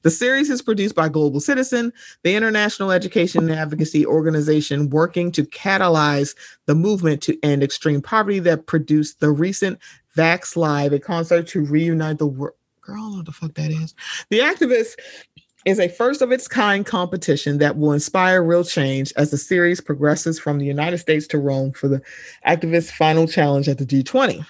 the 0.01 0.09
series 0.09 0.49
is 0.49 0.61
produced 0.61 0.95
by 0.95 1.09
Global 1.09 1.39
Citizen, 1.39 1.93
the 2.23 2.35
international 2.35 2.91
education 2.91 3.49
and 3.49 3.59
advocacy 3.59 4.05
organization 4.05 4.89
working 4.89 5.31
to 5.31 5.43
catalyze 5.43 6.35
the 6.65 6.75
movement 6.75 7.21
to 7.23 7.37
end 7.43 7.63
extreme 7.63 8.01
poverty 8.01 8.39
that 8.39 8.67
produced 8.67 9.19
the 9.19 9.31
recent 9.31 9.79
Vax 10.15 10.55
Live, 10.55 10.93
a 10.93 10.99
concert 10.99 11.47
to 11.47 11.63
reunite 11.65 12.17
the 12.17 12.27
world 12.27 12.55
Girl, 12.89 13.17
what 13.17 13.25
the 13.25 13.31
fuck 13.31 13.53
that 13.53 13.69
is. 13.69 13.93
The 14.29 14.39
activist 14.39 14.95
is 15.65 15.79
a 15.79 15.89
first 15.89 16.23
of 16.23 16.31
its 16.31 16.47
kind 16.47 16.83
competition 16.83 17.59
that 17.59 17.77
will 17.77 17.91
inspire 17.91 18.41
real 18.41 18.63
change 18.63 19.13
as 19.15 19.29
the 19.29 19.37
series 19.37 19.79
progresses 19.79 20.39
from 20.39 20.57
the 20.57 20.65
United 20.65 20.97
States 20.97 21.27
to 21.27 21.37
Rome 21.37 21.71
for 21.71 21.87
the 21.87 22.01
activist 22.47 22.91
final 22.91 23.27
challenge 23.27 23.69
at 23.69 23.77
the 23.77 23.85
G20. 23.85 24.43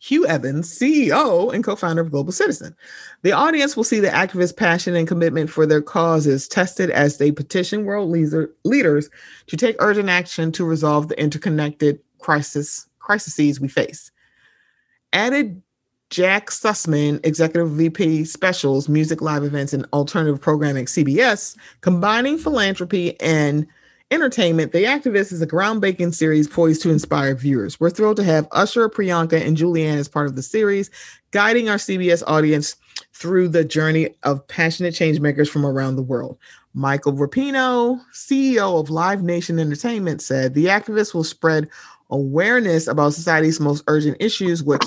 Hugh 0.00 0.26
Evans, 0.26 0.68
CEO 0.68 1.54
and 1.54 1.62
co 1.62 1.76
founder 1.76 2.02
of 2.02 2.10
Global 2.10 2.32
Citizen. 2.32 2.74
The 3.22 3.30
audience 3.30 3.76
will 3.76 3.84
see 3.84 4.00
the 4.00 4.08
activists' 4.08 4.56
passion 4.56 4.96
and 4.96 5.06
commitment 5.06 5.48
for 5.48 5.64
their 5.64 5.82
causes 5.82 6.48
tested 6.48 6.90
as 6.90 7.18
they 7.18 7.30
petition 7.30 7.84
world 7.84 8.10
leader, 8.10 8.50
leaders 8.64 9.08
to 9.46 9.56
take 9.56 9.76
urgent 9.78 10.08
action 10.08 10.50
to 10.52 10.64
resolve 10.64 11.06
the 11.06 11.20
interconnected 11.20 12.00
crisis 12.18 12.88
crises 12.98 13.60
we 13.60 13.68
face. 13.68 14.10
Added 15.12 15.62
Jack 16.10 16.50
Sussman, 16.50 17.24
Executive 17.24 17.70
VP 17.70 18.24
Specials, 18.24 18.88
Music 18.88 19.22
Live 19.22 19.44
Events, 19.44 19.72
and 19.72 19.86
Alternative 19.92 20.40
Programming 20.40 20.84
CBS, 20.84 21.56
combining 21.80 22.36
philanthropy 22.36 23.18
and 23.20 23.66
entertainment. 24.10 24.72
The 24.72 24.84
Activist 24.84 25.32
is 25.32 25.40
a 25.40 25.46
groundbreaking 25.46 26.14
series 26.14 26.46
poised 26.46 26.82
to 26.82 26.90
inspire 26.90 27.34
viewers. 27.34 27.80
We're 27.80 27.88
thrilled 27.88 28.18
to 28.18 28.24
have 28.24 28.46
Usher, 28.52 28.90
Priyanka, 28.90 29.40
and 29.40 29.56
Julianne 29.56 29.96
as 29.96 30.06
part 30.06 30.26
of 30.26 30.36
the 30.36 30.42
series, 30.42 30.90
guiding 31.30 31.70
our 31.70 31.76
CBS 31.76 32.22
audience 32.26 32.76
through 33.14 33.48
the 33.48 33.64
journey 33.64 34.14
of 34.22 34.46
passionate 34.48 34.92
changemakers 34.92 35.48
from 35.48 35.64
around 35.64 35.96
the 35.96 36.02
world. 36.02 36.36
Michael 36.74 37.14
Rapino, 37.14 38.00
CEO 38.12 38.80
of 38.80 38.90
Live 38.90 39.22
Nation 39.22 39.58
Entertainment, 39.58 40.20
said 40.20 40.52
the 40.54 40.66
activists 40.66 41.14
will 41.14 41.24
spread 41.24 41.68
awareness 42.12 42.86
about 42.86 43.14
society's 43.14 43.58
most 43.58 43.82
urgent 43.88 44.16
issues, 44.20 44.62
which 44.62 44.84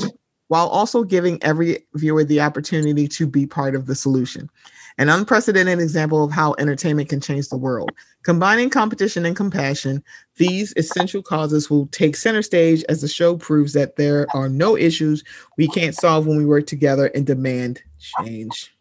while 0.48 0.68
also 0.68 1.04
giving 1.04 1.42
every 1.44 1.86
viewer 1.96 2.24
the 2.24 2.40
opportunity 2.40 3.08
to 3.08 3.28
be 3.28 3.48
part 3.48 3.76
of 3.76 3.88
the 3.88 3.96
solution. 3.96 4.50
An 4.98 5.10
unprecedented 5.10 5.80
example 5.80 6.24
of 6.24 6.32
how 6.32 6.56
entertainment 6.58 7.10
can 7.10 7.20
change 7.20 7.50
the 7.50 7.58
world. 7.58 7.92
Combining 8.24 8.70
competition 8.70 9.26
and 9.26 9.36
compassion, 9.36 10.02
these 10.38 10.74
essential 10.78 11.22
causes 11.22 11.70
will 11.70 11.88
take 11.88 12.16
center 12.16 12.42
stage 12.42 12.84
as 12.88 13.02
the 13.02 13.08
show 13.08 13.36
proves 13.36 13.74
that 13.74 13.98
there 13.98 14.28
are 14.34 14.48
no 14.48 14.78
issues 14.78 15.24
we 15.58 15.68
can't 15.68 15.96
solve 15.96 16.28
when 16.28 16.38
we 16.38 16.46
work 16.46 16.66
together 16.68 17.08
and 17.08 17.26
demand 17.26 17.82
change. 18.22 18.74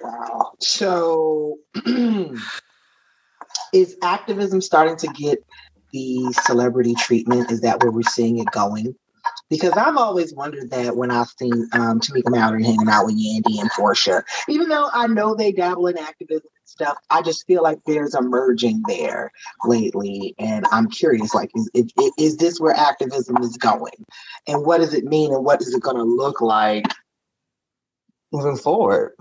Wow. 0.00 0.52
So, 0.60 1.58
is 3.72 3.96
activism 4.02 4.60
starting 4.60 4.96
to 4.96 5.08
get 5.08 5.44
the 5.92 6.32
celebrity 6.44 6.94
treatment? 6.94 7.50
Is 7.50 7.60
that 7.62 7.82
where 7.82 7.90
we're 7.90 8.02
seeing 8.02 8.38
it 8.38 8.50
going? 8.50 8.94
because 9.50 9.72
I've 9.72 9.96
always 9.96 10.34
wondered 10.34 10.70
that 10.70 10.96
when 10.96 11.10
I've 11.10 11.28
seen 11.28 11.68
um, 11.72 12.00
Tamika 12.00 12.30
Mallory 12.30 12.64
hanging 12.64 12.88
out 12.88 13.06
with 13.06 13.16
Yandy 13.16 13.60
and 13.60 13.70
Porsha, 13.70 14.22
even 14.48 14.68
though 14.68 14.90
I 14.92 15.06
know 15.06 15.34
they 15.34 15.52
dabble 15.52 15.86
in 15.86 15.98
activism 15.98 16.48
and 16.54 16.68
stuff, 16.68 16.98
I 17.10 17.22
just 17.22 17.46
feel 17.46 17.62
like 17.62 17.78
there's 17.86 18.14
a 18.14 18.22
merging 18.22 18.82
there 18.86 19.30
lately, 19.64 20.34
and 20.38 20.66
I'm 20.70 20.88
curious, 20.88 21.34
like, 21.34 21.50
is, 21.54 21.70
is, 21.74 22.12
is 22.18 22.36
this 22.36 22.60
where 22.60 22.74
activism 22.74 23.38
is 23.38 23.56
going, 23.56 24.04
and 24.46 24.64
what 24.64 24.78
does 24.78 24.94
it 24.94 25.04
mean, 25.04 25.32
and 25.32 25.44
what 25.44 25.62
is 25.62 25.74
it 25.74 25.82
going 25.82 25.96
to 25.96 26.02
look 26.02 26.40
like 26.40 26.86
moving 28.32 28.56
forward? 28.56 29.12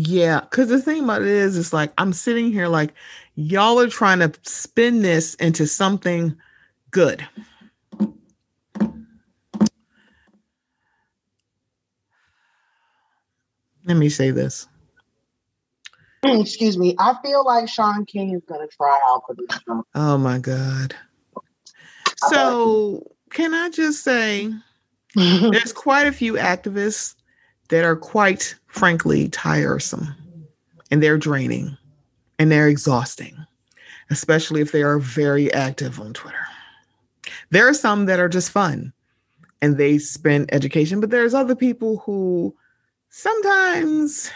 Yeah, 0.00 0.40
because 0.40 0.68
the 0.68 0.80
thing 0.80 1.02
about 1.02 1.22
it 1.22 1.28
is, 1.28 1.56
it's 1.56 1.72
like 1.72 1.92
I'm 1.98 2.12
sitting 2.12 2.52
here 2.52 2.68
like 2.68 2.94
y'all 3.38 3.78
are 3.78 3.88
trying 3.88 4.18
to 4.18 4.32
spin 4.42 5.02
this 5.02 5.34
into 5.34 5.66
something 5.66 6.36
good 6.90 7.26
Let 13.88 13.96
me 13.96 14.10
say 14.10 14.30
this. 14.30 14.68
Mm, 16.22 16.42
excuse 16.42 16.76
me. 16.76 16.94
I 16.98 17.14
feel 17.24 17.42
like 17.44 17.70
Shaun 17.70 18.04
King 18.04 18.34
is 18.34 18.42
going 18.44 18.60
to 18.60 18.76
try 18.76 19.00
out 19.08 19.22
for 19.26 19.34
this 19.34 19.60
show. 19.66 19.82
Oh 19.94 20.18
my 20.18 20.38
God. 20.38 20.94
So, 22.16 23.10
can 23.30 23.54
I 23.54 23.70
just 23.70 24.04
say 24.04 24.52
there's 25.14 25.72
quite 25.72 26.06
a 26.06 26.12
few 26.12 26.34
activists 26.34 27.14
that 27.70 27.84
are 27.84 27.96
quite 27.96 28.56
frankly 28.66 29.28
tiresome 29.30 30.14
and 30.90 31.02
they're 31.02 31.18
draining 31.18 31.76
and 32.38 32.50
they're 32.50 32.68
exhausting, 32.68 33.36
especially 34.10 34.60
if 34.60 34.72
they 34.72 34.82
are 34.82 34.98
very 34.98 35.52
active 35.52 36.00
on 36.00 36.12
Twitter. 36.12 36.46
There 37.50 37.68
are 37.68 37.74
some 37.74 38.06
that 38.06 38.20
are 38.20 38.28
just 38.28 38.50
fun 38.50 38.92
and 39.60 39.76
they 39.76 39.98
spend 39.98 40.52
education, 40.52 41.00
but 41.00 41.10
there's 41.10 41.34
other 41.34 41.56
people 41.56 41.98
who 41.98 42.54
sometimes 43.10 44.30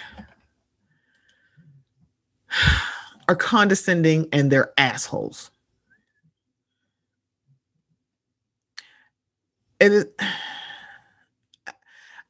are 3.29 3.37
condescending 3.37 4.29
and 4.33 4.51
they're 4.51 4.73
assholes. 4.77 5.51
It 9.81 9.93
is. 9.93 10.07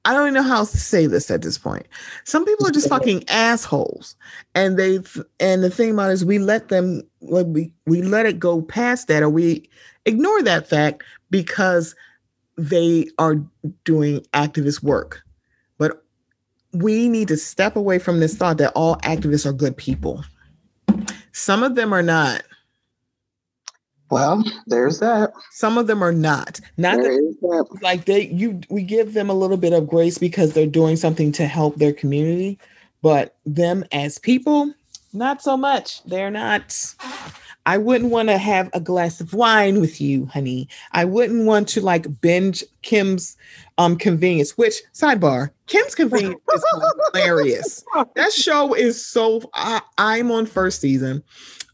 I 0.05 0.13
don't 0.13 0.23
even 0.23 0.35
know 0.35 0.43
how 0.43 0.57
else 0.57 0.73
to 0.73 0.79
say 0.79 1.07
this 1.07 1.31
at 1.31 1.43
this 1.43 1.59
point. 1.59 1.87
Some 2.25 2.45
people 2.45 2.67
are 2.67 2.73
just 2.73 2.89
fucking 2.89 3.29
assholes, 3.29 4.17
and 4.55 4.77
they 4.77 4.99
and 5.39 5.63
the 5.63 5.71
thing 5.71 5.93
about 5.93 6.11
it 6.11 6.15
is 6.15 6.25
we 6.25 6.39
let 6.39 6.69
them 6.69 7.03
we 7.21 7.73
we 7.87 8.03
let 8.03 8.27
it 8.27 8.39
go 8.41 8.63
past 8.63 9.07
that, 9.09 9.23
or 9.23 9.29
we 9.29 9.69
ignore 10.05 10.43
that 10.43 10.69
fact 10.69 11.05
because 11.31 11.95
they 12.57 13.09
are 13.19 13.37
doing 13.85 14.21
activist 14.35 14.83
work 14.83 15.23
But 15.79 16.05
we 16.73 17.09
need 17.09 17.29
to 17.29 17.37
step 17.37 17.77
away 17.77 17.99
from 17.99 18.21
this 18.21 18.37
thought 18.37 18.59
that 18.59 18.73
all 18.75 18.97
activists 18.97 19.47
are 19.47 19.53
good 19.53 19.77
people. 19.77 20.25
Some 21.33 21.63
of 21.63 21.77
them 21.77 21.93
are 21.93 22.03
not. 22.03 22.43
Well, 24.13 24.45
there's 24.67 24.99
that. 24.99 25.33
Some 25.53 25.79
of 25.79 25.87
them 25.87 26.05
are 26.05 26.13
not. 26.13 26.61
Not 26.77 26.99
that, 26.99 27.79
like 27.81 28.05
they 28.05 28.29
you 28.29 28.61
we 28.69 28.83
give 28.83 29.15
them 29.15 29.31
a 29.31 29.35
little 29.35 29.57
bit 29.57 29.73
of 29.73 29.89
grace 29.89 30.19
because 30.19 30.53
they're 30.53 30.67
doing 30.67 30.97
something 30.97 31.33
to 31.33 31.47
help 31.47 31.77
their 31.77 31.95
community, 31.95 32.59
but 33.01 33.35
them 33.47 33.87
as 33.91 34.19
people, 34.19 34.71
not 35.15 35.41
so 35.41 35.57
much. 35.57 36.05
They're 36.05 36.31
not 36.31 36.95
I 37.65 37.79
wouldn't 37.79 38.11
want 38.11 38.29
to 38.29 38.37
have 38.37 38.69
a 38.75 38.81
glass 38.81 39.19
of 39.23 39.33
wine 39.33 39.81
with 39.81 39.99
you, 39.99 40.27
honey. 40.27 40.69
I 40.93 41.07
wouldn't 41.07 41.47
want 41.47 41.67
to 41.71 41.81
like 41.81 42.21
binge 42.21 42.63
Kim's 42.83 43.39
um 43.79 43.97
convenience, 43.97 44.59
which 44.59 44.75
sidebar, 44.93 45.49
Kim's 45.69 45.95
convenience 45.95 46.43
is 46.53 46.65
hilarious. 47.15 47.83
That 48.15 48.33
show 48.35 48.75
is 48.75 49.03
so 49.03 49.41
I, 49.55 49.81
I'm 49.97 50.31
on 50.31 50.45
first 50.45 50.83
season. 50.83 51.23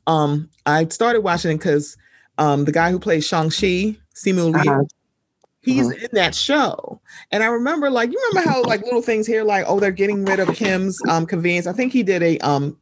Um, 0.06 0.48
I 0.66 0.86
started 0.86 1.22
watching 1.22 1.50
it 1.50 1.58
because 1.58 1.96
um 2.38 2.64
the 2.64 2.72
guy 2.72 2.90
who 2.90 2.98
plays 2.98 3.26
Shang-Chi, 3.26 3.96
Simu 4.14 4.52
Liu, 4.52 4.54
uh-huh. 4.54 4.84
he's 5.62 5.86
uh-huh. 5.86 6.04
in 6.04 6.08
that 6.12 6.34
show. 6.34 7.00
And 7.30 7.42
I 7.42 7.46
remember 7.46 7.90
like 7.90 8.10
you 8.12 8.22
remember 8.30 8.50
how 8.50 8.62
like 8.62 8.82
little 8.82 9.02
things 9.02 9.26
here, 9.26 9.44
like, 9.44 9.64
oh, 9.68 9.80
they're 9.80 9.90
getting 9.90 10.24
rid 10.24 10.40
of 10.40 10.54
Kim's 10.54 10.98
um 11.08 11.26
convenience. 11.26 11.66
I 11.66 11.72
think 11.72 11.92
he 11.92 12.02
did 12.02 12.22
a 12.22 12.38
um 12.38 12.76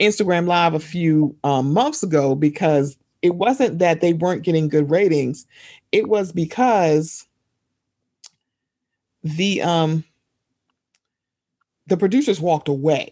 Instagram 0.00 0.46
Live 0.46 0.74
a 0.74 0.80
few 0.80 1.34
um, 1.42 1.72
months 1.72 2.02
ago 2.02 2.34
because 2.34 2.96
it 3.22 3.34
wasn't 3.34 3.78
that 3.78 4.00
they 4.00 4.12
weren't 4.12 4.42
getting 4.42 4.68
good 4.68 4.90
ratings. 4.90 5.46
It 5.92 6.08
was 6.08 6.32
because 6.32 7.26
the 9.22 9.62
um 9.62 10.04
the 11.86 11.96
producers 11.96 12.40
walked 12.40 12.68
away. 12.68 13.10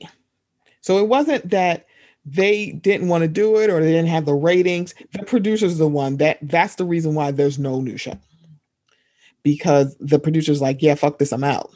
So 0.80 0.98
it 0.98 1.08
wasn't 1.08 1.50
that 1.50 1.86
they 2.24 2.72
didn't 2.72 3.08
want 3.08 3.22
to 3.22 3.28
do 3.28 3.58
it 3.58 3.70
or 3.70 3.80
they 3.80 3.92
didn't 3.92 4.08
have 4.08 4.24
the 4.24 4.34
ratings. 4.34 4.94
The 5.12 5.24
producers 5.24 5.78
the 5.78 5.88
one 5.88 6.16
that 6.18 6.38
that's 6.42 6.76
the 6.76 6.84
reason 6.84 7.14
why 7.14 7.30
there's 7.30 7.58
no 7.58 7.80
new 7.80 7.96
show. 7.96 8.18
Because 9.42 9.94
the 10.00 10.18
producers 10.18 10.62
like, 10.62 10.80
yeah, 10.80 10.94
fuck 10.94 11.18
this, 11.18 11.32
I'm 11.32 11.44
out. 11.44 11.70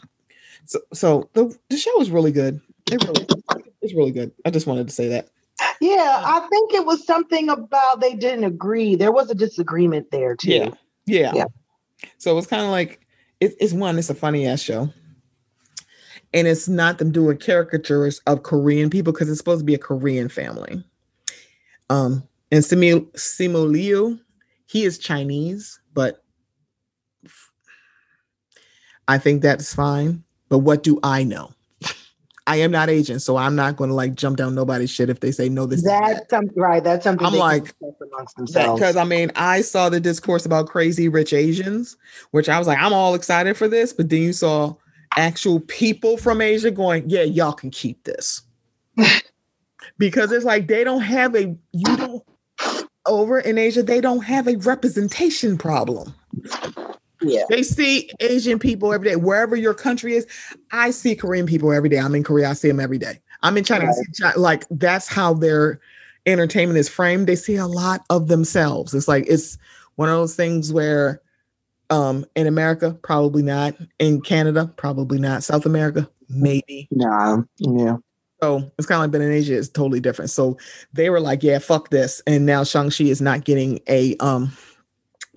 So 0.65 0.81
so 0.93 1.31
the, 1.35 1.55
the 1.69 1.77
show 1.77 2.01
is 2.01 2.11
really 2.11 2.33
good. 2.33 2.61
It 2.91 3.05
really 3.05 3.27
it's 3.83 3.95
really 3.95 4.13
good. 4.13 4.33
I 4.45 4.51
just 4.51 4.67
wanted 4.67 4.89
to 4.89 4.95
say 4.95 5.09
that. 5.09 5.29
Yeah, 5.81 6.23
I 6.25 6.47
think 6.51 6.73
it 6.73 6.87
was 6.87 7.05
something 7.05 7.49
about 7.49 8.01
they 8.01 8.15
didn't 8.15 8.45
agree. 8.45 8.97
There 8.97 9.13
was 9.13 9.31
a 9.31 9.35
disagreement 9.35 10.11
there 10.11 10.35
too. 10.35 10.51
Yeah. 10.51 10.71
Yeah. 11.07 11.33
yeah. 11.35 11.45
So 12.19 12.31
it 12.31 12.35
was 12.35 12.47
kind 12.47 12.63
of 12.63 12.71
like 12.71 13.01
it, 13.41 13.55
it's 13.61 13.73
one, 13.73 13.99
it's 13.99 14.11
a 14.11 14.15
funny 14.15 14.47
ass 14.47 14.61
show. 14.61 14.93
And 16.35 16.47
it's 16.47 16.69
not 16.69 16.99
them 16.99 17.11
doing 17.11 17.39
caricatures 17.39 18.21
of 18.27 18.43
Korean 18.43 18.91
people 18.91 19.13
because 19.13 19.31
it's 19.31 19.39
supposed 19.39 19.61
to 19.61 19.65
be 19.65 19.75
a 19.75 19.79
Korean 19.79 20.29
family. 20.29 20.85
Um, 21.91 22.23
and 22.51 22.63
Simu, 22.63 23.11
Simu 23.13 23.71
Liu, 23.71 24.19
he 24.67 24.85
is 24.85 24.99
Chinese, 24.99 25.81
but 25.95 26.23
I 29.09 29.19
think 29.19 29.43
that's 29.43 29.75
fine. 29.75 30.23
But 30.51 30.59
what 30.59 30.83
do 30.83 31.01
I 31.03 31.25
know? 31.25 31.53
I 32.47 32.57
am 32.57 32.71
not 32.71 32.91
Asian, 32.91 33.21
so 33.21 33.37
I'm 33.37 33.57
not 33.57 33.77
going 33.77 33.89
to 33.89 33.95
like 33.95 34.15
jump 34.15 34.37
down 34.37 34.55
nobody's 34.55 34.91
shit 34.91 35.11
if 35.11 35.21
they 35.21 35.33
say 35.33 35.49
no. 35.49 35.67
This 35.67 35.83
that's 35.83 36.29
something 36.31 36.61
right. 36.61 36.85
That's 36.85 37.05
something 37.05 37.27
I'm 37.27 37.35
like 37.35 37.75
amongst 38.13 38.37
themselves. 38.37 38.81
Because 38.81 38.97
I 38.97 39.05
mean, 39.05 39.31
I 39.35 39.63
saw 39.63 39.89
the 39.89 40.01
discourse 40.01 40.47
about 40.47 40.69
crazy 40.69 41.09
rich 41.09 41.33
Asians, 41.33 41.97
which 42.31 42.49
I 42.49 42.59
was 42.59 42.67
like, 42.67 42.79
I'm 42.79 42.93
all 42.93 43.15
excited 43.15 43.57
for 43.57 43.69
this. 43.69 43.93
But 43.93 44.11
then 44.11 44.23
you 44.23 44.33
saw 44.33 44.75
actual 45.17 45.61
people 45.61 46.17
from 46.17 46.41
Asia 46.41 46.71
going, 46.71 47.09
"Yeah, 47.09 47.23
y'all 47.23 47.53
can 47.53 47.71
keep 47.71 48.05
this," 48.05 48.43
because 49.99 50.33
it's 50.33 50.45
like 50.45 50.69
they 50.69 50.85
don't 50.85 51.01
have 51.01 51.35
a 51.35 51.57
you 51.73 51.97
don't 51.97 52.25
over 53.07 53.39
in 53.39 53.59
Asia 53.59 53.83
they 53.83 54.01
don't 54.01 54.21
have 54.21 54.47
a 54.47 54.57
representation 54.57 55.57
problem. 55.57 56.15
Yeah. 57.21 57.43
They 57.49 57.63
see 57.63 58.11
Asian 58.21 58.59
people 58.59 58.93
every 58.93 59.09
day. 59.09 59.17
Wherever 59.17 59.57
your 59.57 59.75
country 59.75 60.15
is, 60.15 60.27
I 60.71 60.91
see 60.91 61.17
Korean 61.17 61.47
people 61.47 61.73
every 61.73 61.89
day. 61.89 61.99
I'm 61.99 62.15
in 62.15 62.23
Korea, 62.23 62.51
I 62.51 62.53
see 62.53 62.69
them 62.69 62.79
every 62.79 62.99
day. 62.99 63.21
I'm 63.43 63.57
in 63.57 63.65
China, 63.65 63.87
right. 63.87 63.97
China. 64.15 64.39
like 64.39 64.67
that's 64.71 65.09
how 65.09 65.35
their 65.35 65.81
entertainment 66.27 66.79
is 66.79 66.89
framed. 66.89 67.27
They 67.27 67.37
see 67.37 67.57
a 67.57 67.67
lot 67.67 68.05
of 68.11 68.29
themselves. 68.29 68.95
It's 68.95 69.09
like 69.09 69.25
it's 69.29 69.59
one 69.97 70.09
of 70.09 70.15
those 70.15 70.37
things 70.37 70.73
where 70.73 71.21
um 71.91 72.25
in 72.37 72.47
America, 72.47 72.99
probably 73.03 73.43
not. 73.43 73.75
In 73.99 74.21
Canada, 74.21 74.73
probably 74.77 75.19
not. 75.19 75.43
South 75.45 75.67
America, 75.67 76.09
maybe. 76.29 76.89
Nah, 76.91 77.43
yeah. 77.59 77.97
So 78.43 78.71
it's 78.79 78.87
kind 78.87 78.99
of 78.99 79.05
like, 79.05 79.11
but 79.13 79.21
in 79.21 79.33
Asia, 79.33 79.59
it's 79.59 79.69
totally 79.69 79.99
different. 79.99 80.31
So 80.31 80.59
they 80.93 81.11
were 81.11 81.19
like, 81.19 81.43
yeah, 81.43 81.59
fuck 81.59 81.91
this. 81.91 82.23
And 82.25 82.47
now 82.47 82.63
Shang-Chi 82.63 83.05
is 83.05 83.21
not 83.21 83.45
getting 83.45 83.81
a 83.89 84.17
um 84.19 84.53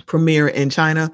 premiere 0.05 0.47
in 0.47 0.69
China 0.69 1.11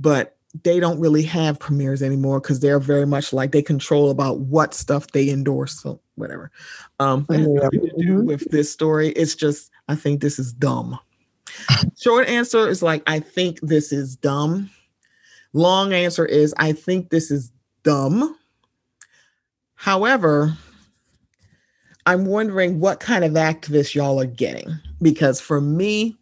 but 0.00 0.36
they 0.62 0.80
don't 0.80 0.98
really 0.98 1.22
have 1.22 1.58
premieres 1.58 2.02
anymore 2.02 2.40
because 2.40 2.60
they're 2.60 2.78
very 2.78 3.06
much 3.06 3.32
like 3.32 3.52
they 3.52 3.62
control 3.62 4.10
about 4.10 4.40
what 4.40 4.74
stuff 4.74 5.08
they 5.12 5.28
endorse. 5.28 5.80
So 5.80 6.00
whatever. 6.14 6.50
Um, 6.98 7.26
yeah. 7.30 7.68
to 7.68 7.92
do 7.98 8.22
with 8.22 8.50
this 8.50 8.72
story, 8.72 9.10
it's 9.10 9.34
just 9.34 9.70
I 9.88 9.94
think 9.94 10.20
this 10.20 10.38
is 10.38 10.52
dumb. 10.52 10.98
Short 11.98 12.28
answer 12.28 12.68
is 12.68 12.82
like 12.82 13.02
I 13.06 13.20
think 13.20 13.60
this 13.60 13.92
is 13.92 14.16
dumb. 14.16 14.70
Long 15.52 15.92
answer 15.92 16.26
is 16.26 16.54
I 16.58 16.72
think 16.72 17.10
this 17.10 17.30
is 17.30 17.52
dumb. 17.82 18.36
However, 19.74 20.56
I'm 22.06 22.26
wondering 22.26 22.80
what 22.80 23.00
kind 23.00 23.24
of 23.24 23.32
activists 23.32 23.94
y'all 23.94 24.20
are 24.20 24.26
getting 24.26 24.78
because 25.00 25.40
for 25.40 25.60
me, 25.60 26.16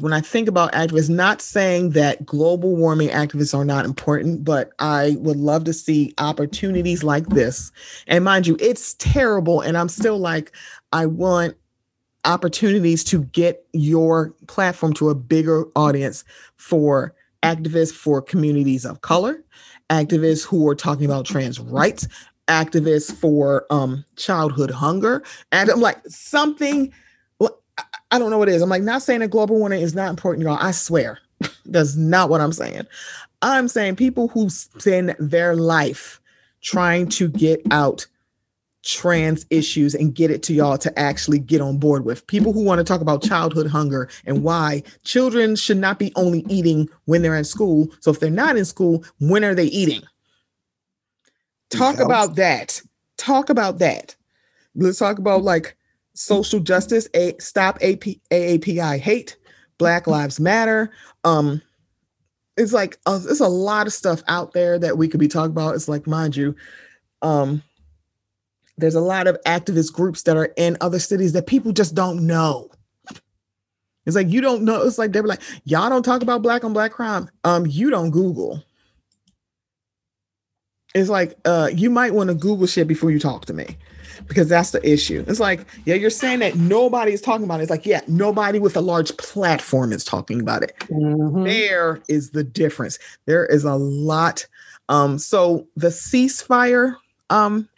when 0.00 0.12
I 0.12 0.20
think 0.20 0.48
about 0.48 0.72
activists, 0.72 1.10
not 1.10 1.40
saying 1.40 1.90
that 1.90 2.24
global 2.26 2.74
warming 2.74 3.10
activists 3.10 3.56
are 3.56 3.64
not 3.64 3.84
important, 3.84 4.44
but 4.44 4.72
I 4.78 5.16
would 5.20 5.36
love 5.36 5.64
to 5.64 5.72
see 5.72 6.14
opportunities 6.18 7.04
like 7.04 7.28
this. 7.28 7.70
And 8.06 8.24
mind 8.24 8.46
you, 8.46 8.56
it's 8.60 8.94
terrible. 8.94 9.60
And 9.60 9.76
I'm 9.76 9.88
still 9.88 10.18
like, 10.18 10.52
I 10.92 11.06
want 11.06 11.54
opportunities 12.24 13.04
to 13.04 13.24
get 13.24 13.66
your 13.72 14.34
platform 14.46 14.94
to 14.94 15.10
a 15.10 15.14
bigger 15.14 15.66
audience 15.76 16.24
for 16.56 17.14
activists 17.44 17.92
for 17.92 18.20
communities 18.22 18.84
of 18.84 19.00
color, 19.02 19.44
activists 19.90 20.44
who 20.44 20.66
are 20.68 20.74
talking 20.74 21.04
about 21.04 21.26
trans 21.26 21.60
rights, 21.60 22.08
activists 22.48 23.14
for 23.14 23.66
um, 23.70 24.04
childhood 24.16 24.70
hunger. 24.70 25.22
And 25.52 25.70
I'm 25.70 25.80
like, 25.80 25.98
something 26.06 26.92
I 28.10 28.18
don't 28.20 28.30
know 28.30 28.38
what 28.38 28.48
it 28.48 28.54
is. 28.54 28.62
I'm 28.62 28.68
like, 28.68 28.82
not 28.82 29.02
saying 29.02 29.20
that 29.20 29.30
global 29.30 29.58
warming 29.58 29.82
is 29.82 29.94
not 29.94 30.08
important, 30.10 30.44
y'all. 30.44 30.58
I 30.60 30.70
swear. 30.70 31.18
That's 31.66 31.96
not 31.96 32.30
what 32.30 32.40
I'm 32.40 32.52
saying. 32.52 32.86
I'm 33.42 33.66
saying 33.66 33.96
people 33.96 34.28
who 34.28 34.48
spend 34.48 35.16
their 35.18 35.56
life 35.56 36.20
trying 36.62 37.08
to 37.08 37.28
get 37.28 37.60
out 37.72 38.06
trans 38.84 39.46
issues 39.50 39.94
and 39.94 40.14
get 40.14 40.30
it 40.30 40.42
to 40.44 40.52
y'all 40.52 40.78
to 40.78 40.96
actually 40.98 41.38
get 41.38 41.60
on 41.60 41.78
board 41.78 42.04
with. 42.04 42.26
People 42.26 42.52
who 42.52 42.62
want 42.62 42.78
to 42.78 42.84
talk 42.84 43.00
about 43.00 43.22
childhood 43.22 43.66
hunger 43.66 44.08
and 44.26 44.42
why 44.42 44.82
children 45.04 45.56
should 45.56 45.78
not 45.78 45.98
be 45.98 46.12
only 46.16 46.44
eating 46.48 46.88
when 47.06 47.22
they're 47.22 47.36
in 47.36 47.44
school. 47.44 47.88
So 48.00 48.10
if 48.10 48.20
they're 48.20 48.30
not 48.30 48.56
in 48.56 48.64
school, 48.64 49.04
when 49.20 49.44
are 49.44 49.54
they 49.54 49.66
eating? 49.66 50.02
Talk 51.70 51.98
about 51.98 52.36
that. 52.36 52.80
Talk 53.16 53.48
about 53.48 53.78
that. 53.78 54.14
Let's 54.74 54.98
talk 54.98 55.18
about 55.18 55.42
like 55.42 55.76
social 56.12 56.60
justice, 56.60 57.08
a 57.14 57.34
stop 57.38 57.76
AP, 57.76 58.20
AAPI 58.30 58.98
hate, 58.98 59.36
Black 59.78 60.06
Lives 60.06 60.38
Matter. 60.38 60.90
Um, 61.24 61.62
it's 62.56 62.72
like 62.72 62.98
uh, 63.06 63.18
there's 63.18 63.40
a 63.40 63.48
lot 63.48 63.86
of 63.86 63.92
stuff 63.92 64.22
out 64.28 64.52
there 64.52 64.78
that 64.78 64.98
we 64.98 65.08
could 65.08 65.20
be 65.20 65.28
talking 65.28 65.50
about. 65.50 65.74
It's 65.74 65.88
like, 65.88 66.06
mind 66.06 66.36
you, 66.36 66.54
um, 67.22 67.62
there's 68.76 68.94
a 68.94 69.00
lot 69.00 69.26
of 69.26 69.38
activist 69.46 69.92
groups 69.92 70.22
that 70.22 70.36
are 70.36 70.52
in 70.56 70.76
other 70.80 70.98
cities 70.98 71.32
that 71.32 71.46
people 71.46 71.72
just 71.72 71.94
don't 71.94 72.26
know. 72.26 72.70
It's 74.06 74.16
like 74.16 74.28
you 74.28 74.40
don't 74.40 74.62
know. 74.62 74.82
It's 74.82 74.98
like 74.98 75.12
they're 75.12 75.22
like, 75.22 75.40
y'all 75.64 75.88
don't 75.88 76.02
talk 76.02 76.22
about 76.22 76.42
black 76.42 76.64
on 76.64 76.72
black 76.72 76.92
crime. 76.92 77.30
Um, 77.44 77.66
you 77.66 77.90
don't 77.90 78.10
Google. 78.10 78.62
It's 80.94 81.08
like 81.08 81.36
uh, 81.44 81.70
you 81.74 81.90
might 81.90 82.14
want 82.14 82.28
to 82.28 82.34
Google 82.34 82.66
shit 82.66 82.86
before 82.86 83.10
you 83.10 83.18
talk 83.18 83.46
to 83.46 83.54
me 83.54 83.76
because 84.28 84.48
that's 84.48 84.70
the 84.70 84.88
issue. 84.88 85.24
It's 85.26 85.40
like, 85.40 85.66
yeah, 85.84 85.94
you're 85.94 86.10
saying 86.10 86.40
that 86.40 86.56
nobody 86.56 87.12
is 87.12 87.20
talking 87.20 87.44
about 87.44 87.60
it. 87.60 87.64
It's 87.64 87.70
like, 87.70 87.86
yeah, 87.86 88.00
nobody 88.06 88.58
with 88.58 88.76
a 88.76 88.80
large 88.80 89.16
platform 89.16 89.92
is 89.92 90.04
talking 90.04 90.40
about 90.40 90.62
it. 90.62 90.76
Mm-hmm. 90.90 91.44
There 91.44 92.00
is 92.08 92.30
the 92.30 92.44
difference. 92.44 92.98
There 93.26 93.46
is 93.46 93.64
a 93.64 93.74
lot. 93.74 94.46
Um, 94.88 95.18
so 95.18 95.66
the 95.76 95.88
ceasefire, 95.88 96.96
um, 97.30 97.68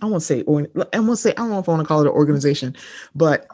I 0.00 0.06
won't 0.06 0.22
say, 0.22 0.42
or 0.42 0.66
I 0.92 1.00
won't 1.00 1.18
say, 1.18 1.30
I 1.30 1.34
don't 1.34 1.50
know 1.50 1.58
if 1.58 1.68
I 1.68 1.72
want 1.72 1.82
to 1.82 1.88
call 1.88 2.00
it 2.00 2.06
an 2.06 2.12
organization, 2.12 2.76
but 3.14 3.46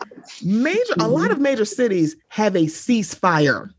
major, 0.42 0.94
a 0.98 1.08
lot 1.08 1.30
of 1.30 1.40
major 1.40 1.64
cities 1.64 2.16
have 2.28 2.56
a 2.56 2.64
ceasefire 2.64 3.70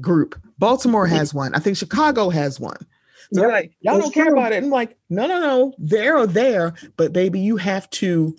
group. 0.00 0.40
Baltimore 0.58 1.06
has 1.06 1.32
one. 1.32 1.54
I 1.54 1.58
think 1.58 1.76
Chicago 1.76 2.30
has 2.30 2.58
one. 2.58 2.86
So 3.32 3.42
yep. 3.42 3.50
like, 3.50 3.72
y'all 3.80 3.98
don't 3.98 4.12
care 4.12 4.26
true. 4.26 4.32
about 4.32 4.52
it. 4.52 4.62
I'm 4.62 4.70
like, 4.70 4.96
no, 5.08 5.26
no, 5.26 5.40
no, 5.40 5.74
There 5.78 6.16
are 6.16 6.20
or 6.20 6.26
there, 6.26 6.74
but 6.96 7.12
baby, 7.12 7.38
you 7.38 7.56
have 7.56 7.88
to 7.90 8.36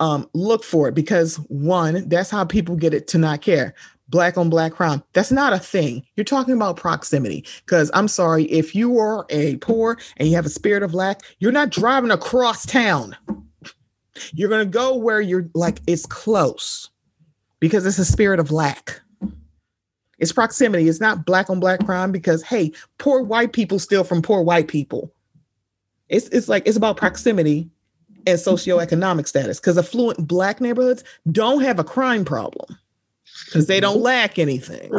um, 0.00 0.28
look 0.34 0.64
for 0.64 0.88
it 0.88 0.94
because 0.94 1.36
one, 1.48 2.08
that's 2.08 2.30
how 2.30 2.44
people 2.44 2.76
get 2.76 2.94
it 2.94 3.08
to 3.08 3.18
not 3.18 3.40
care. 3.40 3.74
Black 4.08 4.38
on 4.38 4.48
black 4.48 4.72
crime. 4.72 5.02
That's 5.12 5.30
not 5.30 5.52
a 5.52 5.58
thing. 5.58 6.02
You're 6.16 6.24
talking 6.24 6.54
about 6.54 6.76
proximity. 6.76 7.44
Because 7.64 7.90
I'm 7.92 8.08
sorry, 8.08 8.44
if 8.44 8.74
you 8.74 8.98
are 8.98 9.26
a 9.28 9.56
poor 9.56 9.98
and 10.16 10.28
you 10.28 10.34
have 10.34 10.46
a 10.46 10.50
spirit 10.50 10.82
of 10.82 10.94
lack, 10.94 11.20
you're 11.40 11.52
not 11.52 11.70
driving 11.70 12.10
across 12.10 12.64
town. 12.64 13.16
You're 14.32 14.48
gonna 14.48 14.64
go 14.64 14.96
where 14.96 15.20
you're 15.20 15.48
like 15.54 15.80
it's 15.86 16.06
close 16.06 16.90
because 17.60 17.86
it's 17.86 17.98
a 17.98 18.04
spirit 18.04 18.40
of 18.40 18.50
lack. 18.50 19.00
It's 20.18 20.32
proximity. 20.32 20.88
It's 20.88 21.00
not 21.00 21.24
black 21.24 21.48
on 21.48 21.60
black 21.60 21.84
crime 21.84 22.10
because 22.10 22.42
hey, 22.42 22.72
poor 22.98 23.22
white 23.22 23.52
people 23.52 23.78
steal 23.78 24.04
from 24.04 24.22
poor 24.22 24.42
white 24.42 24.68
people. 24.68 25.12
It's 26.08 26.28
it's 26.28 26.48
like 26.48 26.66
it's 26.66 26.76
about 26.76 26.96
proximity 26.96 27.70
and 28.26 28.38
socioeconomic 28.38 29.28
status 29.28 29.60
because 29.60 29.78
affluent 29.78 30.26
black 30.26 30.60
neighborhoods 30.60 31.04
don't 31.30 31.62
have 31.62 31.78
a 31.78 31.84
crime 31.84 32.24
problem 32.24 32.76
because 33.46 33.66
they 33.66 33.80
don't 33.80 34.00
lack 34.00 34.38
anything. 34.38 34.90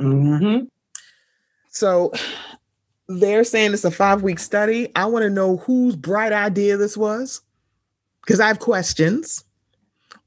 Mm-hmm. 0.00 0.64
So 1.70 2.12
they're 3.08 3.44
saying 3.44 3.72
it's 3.72 3.84
a 3.84 3.90
five 3.90 4.22
week 4.22 4.38
study. 4.38 4.90
I 4.96 5.06
want 5.06 5.22
to 5.22 5.30
know 5.30 5.58
whose 5.58 5.96
bright 5.96 6.32
idea 6.32 6.76
this 6.76 6.96
was 6.96 7.40
because 8.22 8.40
I 8.40 8.48
have 8.48 8.58
questions. 8.58 9.44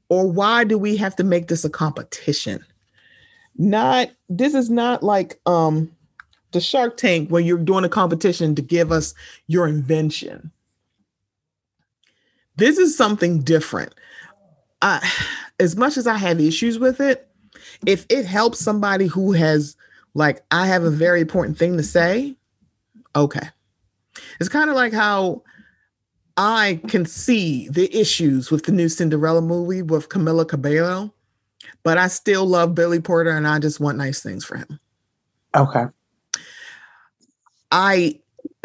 Or 0.08 0.30
why 0.30 0.62
do 0.62 0.78
we 0.78 0.96
have 0.98 1.16
to 1.16 1.24
make 1.24 1.48
this 1.48 1.64
a 1.64 1.70
competition? 1.70 2.64
not 3.58 4.10
this 4.28 4.54
is 4.54 4.70
not 4.70 5.02
like 5.02 5.40
um 5.46 5.90
the 6.52 6.60
Shark 6.60 6.96
Tank 6.96 7.30
when 7.30 7.44
you're 7.44 7.58
doing 7.58 7.84
a 7.84 7.88
competition 7.88 8.54
to 8.54 8.62
give 8.62 8.92
us 8.92 9.14
your 9.46 9.66
invention. 9.66 10.50
This 12.56 12.78
is 12.78 12.96
something 12.96 13.40
different. 13.42 13.92
Uh, 14.80 15.00
as 15.60 15.76
much 15.76 15.96
as 15.96 16.06
I 16.06 16.16
have 16.16 16.40
issues 16.40 16.78
with 16.78 17.00
it, 17.00 17.28
if 17.84 18.06
it 18.08 18.24
helps 18.24 18.58
somebody 18.58 19.06
who 19.06 19.32
has 19.32 19.76
like 20.14 20.42
I 20.50 20.66
have 20.66 20.84
a 20.84 20.90
very 20.90 21.20
important 21.20 21.58
thing 21.58 21.76
to 21.76 21.82
say, 21.82 22.36
okay. 23.14 23.48
It's 24.40 24.48
kind 24.48 24.70
of 24.70 24.76
like 24.76 24.92
how 24.92 25.42
I 26.36 26.80
can 26.88 27.04
see 27.04 27.68
the 27.68 27.94
issues 27.94 28.50
with 28.50 28.64
the 28.64 28.72
new 28.72 28.88
Cinderella 28.88 29.42
movie 29.42 29.82
with 29.82 30.08
Camila 30.08 30.48
Cabello 30.48 31.12
but 31.82 31.98
I 31.98 32.08
still 32.08 32.44
love 32.44 32.74
Billy 32.74 33.00
Porter 33.00 33.30
and 33.30 33.46
I 33.46 33.58
just 33.58 33.78
want 33.80 33.98
nice 33.98 34.20
things 34.20 34.44
for 34.44 34.56
him. 34.56 34.80
Okay. 35.54 35.84
I 37.70 38.18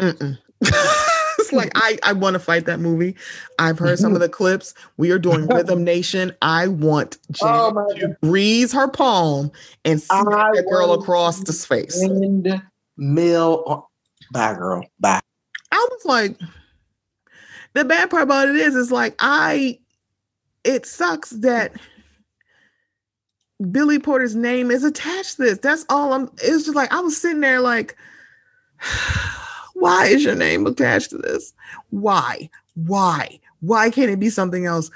like 1.52 1.72
I 1.74 1.98
I 2.02 2.12
want 2.12 2.34
to 2.34 2.40
fight 2.40 2.66
that 2.66 2.80
movie. 2.80 3.14
I've 3.58 3.78
heard 3.78 3.98
some 3.98 4.14
of 4.14 4.20
the 4.20 4.28
clips. 4.28 4.74
We 4.96 5.10
are 5.10 5.18
doing 5.18 5.46
Rhythm 5.54 5.84
Nation. 5.84 6.32
I 6.42 6.68
want 6.68 7.18
Janet 7.30 7.74
Oh, 7.76 7.94
to 7.96 8.16
breeze 8.20 8.72
her 8.72 8.88
palm 8.88 9.50
and 9.84 10.00
smack 10.00 10.26
I 10.28 10.50
that 10.54 10.66
girl 10.70 10.92
across 10.92 11.40
the 11.40 11.52
face. 11.52 12.02
End 12.02 12.62
mill. 12.96 13.88
Bye, 14.32 14.54
girl. 14.54 14.84
Bye. 15.00 15.20
I 15.70 15.88
was 15.90 16.04
like, 16.04 16.36
the 17.74 17.84
bad 17.84 18.10
part 18.10 18.22
about 18.22 18.48
it 18.48 18.56
is, 18.56 18.74
is 18.74 18.92
like 18.92 19.14
I. 19.18 19.78
It 20.64 20.86
sucks 20.86 21.30
that 21.30 21.72
Billy 23.70 23.98
Porter's 23.98 24.36
name 24.36 24.70
is 24.70 24.84
attached 24.84 25.36
to 25.36 25.42
this. 25.42 25.58
That's 25.58 25.84
all 25.88 26.12
I'm. 26.12 26.30
It's 26.42 26.64
just 26.64 26.76
like 26.76 26.92
I 26.92 27.00
was 27.00 27.16
sitting 27.20 27.40
there 27.40 27.60
like, 27.60 27.96
why 29.82 30.06
is 30.06 30.22
your 30.22 30.36
name 30.36 30.64
attached 30.64 31.10
to 31.10 31.18
this? 31.18 31.52
Why? 31.90 32.48
Why? 32.74 33.40
Why 33.62 33.90
can't 33.90 34.12
it 34.12 34.20
be 34.20 34.30
something 34.30 34.64
else? 34.64 34.92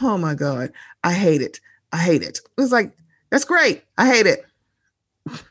Oh 0.00 0.16
my 0.16 0.36
god, 0.36 0.72
I 1.02 1.12
hate 1.12 1.42
it. 1.42 1.58
I 1.92 1.96
hate 1.96 2.22
it. 2.22 2.38
It's 2.56 2.70
like 2.70 2.92
that's 3.30 3.44
great. 3.44 3.82
I 3.98 4.06
hate 4.06 4.26
it. 4.26 4.46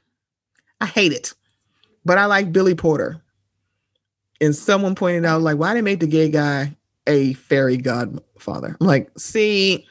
I 0.81 0.85
hate 0.85 1.11
it. 1.11 1.33
But 2.05 2.17
I 2.17 2.27
like 2.27 2.53
Billy 2.53 2.75
Porter. 2.75 3.21
And 4.39 4.55
someone 4.55 4.95
pointed 4.95 5.25
out, 5.25 5.41
like, 5.41 5.57
why 5.57 5.73
they 5.73 5.81
make 5.81 5.99
the 5.99 6.07
gay 6.07 6.29
guy 6.29 6.73
a 7.07 7.33
fairy 7.33 7.75
godfather? 7.75 8.77
I'm 8.79 8.87
like, 8.87 9.11
see, 9.19 9.85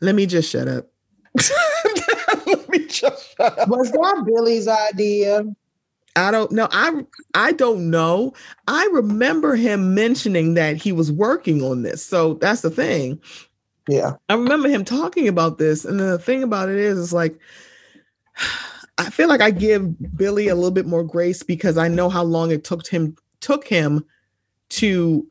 let 0.00 0.16
me 0.16 0.26
just 0.26 0.50
shut 0.50 0.66
up. 0.66 0.88
let 2.46 2.68
me 2.68 2.86
just 2.86 3.36
shut 3.36 3.58
up. 3.60 3.68
Was 3.68 3.92
that 3.92 4.24
Billy's 4.26 4.66
idea? 4.66 5.44
I 6.18 6.30
don't 6.30 6.50
know. 6.52 6.68
I 6.72 7.04
I 7.34 7.52
don't 7.52 7.90
know. 7.90 8.32
I 8.66 8.88
remember 8.92 9.54
him 9.54 9.94
mentioning 9.94 10.54
that 10.54 10.76
he 10.76 10.92
was 10.92 11.12
working 11.12 11.62
on 11.62 11.82
this. 11.82 12.04
So 12.04 12.34
that's 12.34 12.62
the 12.62 12.70
thing. 12.70 13.20
Yeah. 13.88 14.12
I 14.28 14.34
remember 14.34 14.68
him 14.68 14.84
talking 14.84 15.28
about 15.28 15.58
this. 15.58 15.84
And 15.84 15.98
the 15.98 16.18
thing 16.18 16.42
about 16.42 16.68
it 16.68 16.76
is, 16.76 16.98
is 16.98 17.12
like, 17.12 17.38
I 18.98 19.10
feel 19.10 19.28
like 19.28 19.40
I 19.40 19.50
give 19.50 20.16
Billy 20.16 20.48
a 20.48 20.56
little 20.56 20.72
bit 20.72 20.86
more 20.86 21.04
grace 21.04 21.44
because 21.44 21.78
I 21.78 21.86
know 21.86 22.08
how 22.08 22.24
long 22.24 22.50
it 22.50 22.64
took 22.64 22.86
him 22.86 23.16
took 23.40 23.66
him 23.66 24.04
to 24.70 25.24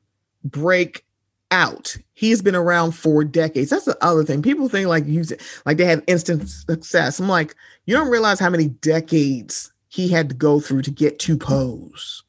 break 0.45 1.03
out. 1.51 1.97
He's 2.13 2.41
been 2.41 2.55
around 2.55 2.93
for 2.93 3.25
decades. 3.25 3.69
That's 3.69 3.85
the 3.85 3.97
other 4.03 4.23
thing. 4.23 4.41
People 4.41 4.69
think 4.69 4.87
like 4.87 5.05
use 5.05 5.31
it 5.31 5.41
like 5.65 5.77
they 5.77 5.85
have 5.85 6.03
instant 6.07 6.49
success. 6.49 7.19
I'm 7.19 7.27
like, 7.27 7.55
you 7.85 7.95
don't 7.95 8.09
realize 8.09 8.39
how 8.39 8.49
many 8.49 8.69
decades 8.69 9.73
he 9.97 10.07
had 10.07 10.29
to 10.29 10.35
go 10.35 10.59
through 10.59 10.83
to 10.83 10.91
get 10.91 11.17
to 11.17 11.35
pose. 11.35 12.21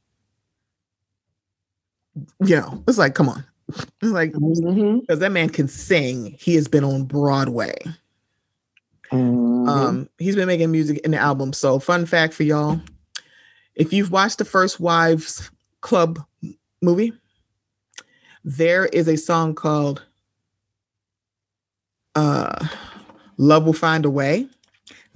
You 2.42 2.56
know, 2.56 2.82
it's 2.88 2.96
like, 2.96 3.14
come 3.14 3.28
on. 3.28 3.44
It's 4.00 4.12
like 4.12 4.32
because 4.32 5.18
that 5.18 5.30
man 5.30 5.50
can 5.50 5.68
sing. 5.68 6.34
He 6.40 6.54
has 6.54 6.66
been 6.66 6.84
on 6.84 7.04
Broadway. 7.04 7.76
Mhm. 9.12 9.68
Um, 9.68 10.08
he's 10.16 10.34
been 10.34 10.46
making 10.46 10.72
music 10.72 11.00
in 11.04 11.10
the 11.10 11.18
album. 11.18 11.52
So, 11.52 11.78
fun 11.78 12.06
fact 12.06 12.32
for 12.32 12.44
y'all: 12.44 12.80
if 13.74 13.92
you've 13.92 14.10
watched 14.10 14.38
the 14.38 14.46
First 14.46 14.80
Wives 14.80 15.50
Club 15.82 16.18
movie, 16.80 17.12
there 18.42 18.86
is 18.86 19.06
a 19.06 19.16
song 19.18 19.54
called 19.54 20.02
uh, 22.14 22.66
"Love 23.36 23.64
Will 23.66 23.74
Find 23.74 24.06
a 24.06 24.10
Way." 24.10 24.48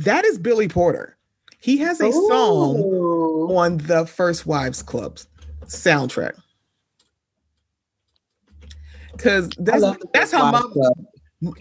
That 0.01 0.27
is 0.27 0.39
Billy 0.39 0.69
Porter. 0.69 1.17
He 1.63 1.79
has 1.79 2.01
a 2.01 2.11
song 2.11 2.83
on 3.51 3.79
the 3.79 4.05
First 4.05 4.47
Wives 4.47 4.83
Club's 4.83 5.29
soundtrack. 5.67 6.33
Because 9.13 9.49
that's 9.59 9.85
that's 10.13 10.33
how 10.33 10.51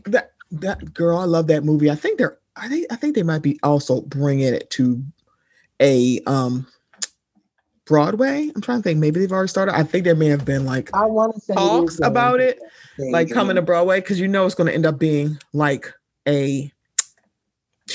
that 0.06 0.32
that 0.52 0.94
girl, 0.96 1.20
I 1.20 1.26
love 1.26 1.46
that 1.48 1.64
movie. 1.64 1.92
I 1.92 1.96
think 1.96 2.18
they're 2.18 2.40
I 2.56 2.68
think 2.68 2.88
I 2.92 2.96
think 2.96 3.14
they 3.14 3.22
might 3.22 3.44
be 3.44 3.60
also 3.62 4.02
bringing 4.02 4.54
it 4.54 4.72
to 4.72 5.04
a 5.80 6.20
um 6.26 6.66
Broadway. 7.86 8.50
I'm 8.56 8.62
trying 8.62 8.80
to 8.80 8.84
think. 8.84 9.00
Maybe 9.00 9.20
they've 9.20 9.32
already 9.32 9.50
started. 9.50 9.76
I 9.76 9.84
think 9.84 10.06
there 10.06 10.16
may 10.16 10.28
have 10.28 10.46
been 10.46 10.66
like 10.66 10.90
I 10.96 11.06
want 11.06 11.36
to 11.36 11.42
say 11.42 11.54
talks 11.54 12.02
um, 12.02 12.12
about 12.12 12.40
it, 12.40 12.60
like 12.98 13.30
coming 13.30 13.56
to 13.56 13.62
Broadway, 13.62 14.02
because 14.02 14.20
you 14.20 14.28
know 14.28 14.48
it's 14.48 14.56
going 14.56 14.68
to 14.68 14.74
end 14.74 14.88
up 14.88 14.98
being 14.98 15.38
like 15.54 15.94
a 16.28 16.72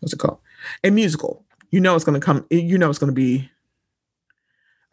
what's 0.00 0.14
it 0.14 0.18
called? 0.18 0.38
A 0.86 0.90
musical. 0.90 1.44
You 1.72 1.80
know 1.80 1.96
it's 1.96 2.04
going 2.04 2.18
to 2.18 2.24
come. 2.24 2.46
You 2.48 2.78
know 2.78 2.88
it's 2.88 2.98
going 3.00 3.10
to 3.10 3.14
be. 3.14 3.50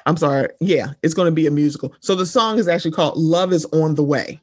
I'm 0.07 0.17
sorry. 0.17 0.47
Yeah, 0.59 0.93
it's 1.03 1.13
going 1.13 1.27
to 1.27 1.31
be 1.31 1.45
a 1.45 1.51
musical. 1.51 1.93
So 1.99 2.15
the 2.15 2.25
song 2.25 2.57
is 2.57 2.67
actually 2.67 2.91
called 2.91 3.15
"Love 3.15 3.53
Is 3.53 3.65
on 3.65 3.93
the 3.93 4.03
Way." 4.03 4.41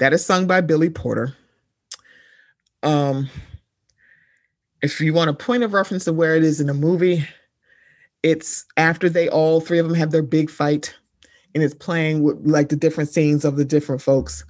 That 0.00 0.12
is 0.12 0.24
sung 0.24 0.48
by 0.48 0.62
Billy 0.62 0.90
Porter. 0.90 1.36
Um, 2.82 3.28
if 4.82 5.00
you 5.00 5.14
want 5.14 5.30
a 5.30 5.34
point 5.34 5.62
of 5.62 5.74
reference 5.74 6.04
to 6.06 6.12
where 6.12 6.34
it 6.34 6.42
is 6.42 6.60
in 6.60 6.66
the 6.66 6.74
movie, 6.74 7.24
it's 8.24 8.66
after 8.76 9.08
they 9.08 9.28
all 9.28 9.60
three 9.60 9.78
of 9.78 9.86
them 9.86 9.94
have 9.94 10.10
their 10.10 10.22
big 10.22 10.50
fight, 10.50 10.92
and 11.54 11.62
it's 11.62 11.74
playing 11.74 12.24
with 12.24 12.44
like 12.44 12.68
the 12.68 12.76
different 12.76 13.10
scenes 13.10 13.44
of 13.44 13.56
the 13.56 13.64
different 13.64 14.02
folks. 14.02 14.44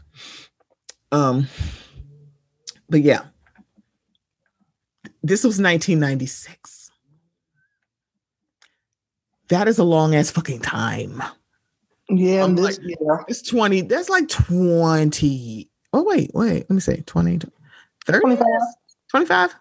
Um, 1.13 1.49
but 2.89 3.03
yeah, 3.03 3.25
this 5.23 5.45
was 5.45 5.61
1996. 5.61 6.91
That 9.49 9.69
is 9.69 9.79
a 9.79 9.85
long 9.85 10.15
ass 10.15 10.31
fucking 10.31 10.61
time. 10.61 11.23
Yeah, 12.09 12.45
I'm 12.45 12.57
this 12.57 12.79
like- 12.79 12.87
year. 12.87 13.25
It's 13.29 13.43
20. 13.43 13.83
That's 13.83 14.09
like 14.09 14.29
20. 14.29 15.69
Oh, 15.93 16.05
wait, 16.05 16.31
wait. 16.35 16.65
Let 16.69 16.71
me 16.71 16.81
say 16.81 17.03
20, 17.07 17.41
30, 18.07 18.21
25. 18.21 18.47
25. 19.11 19.55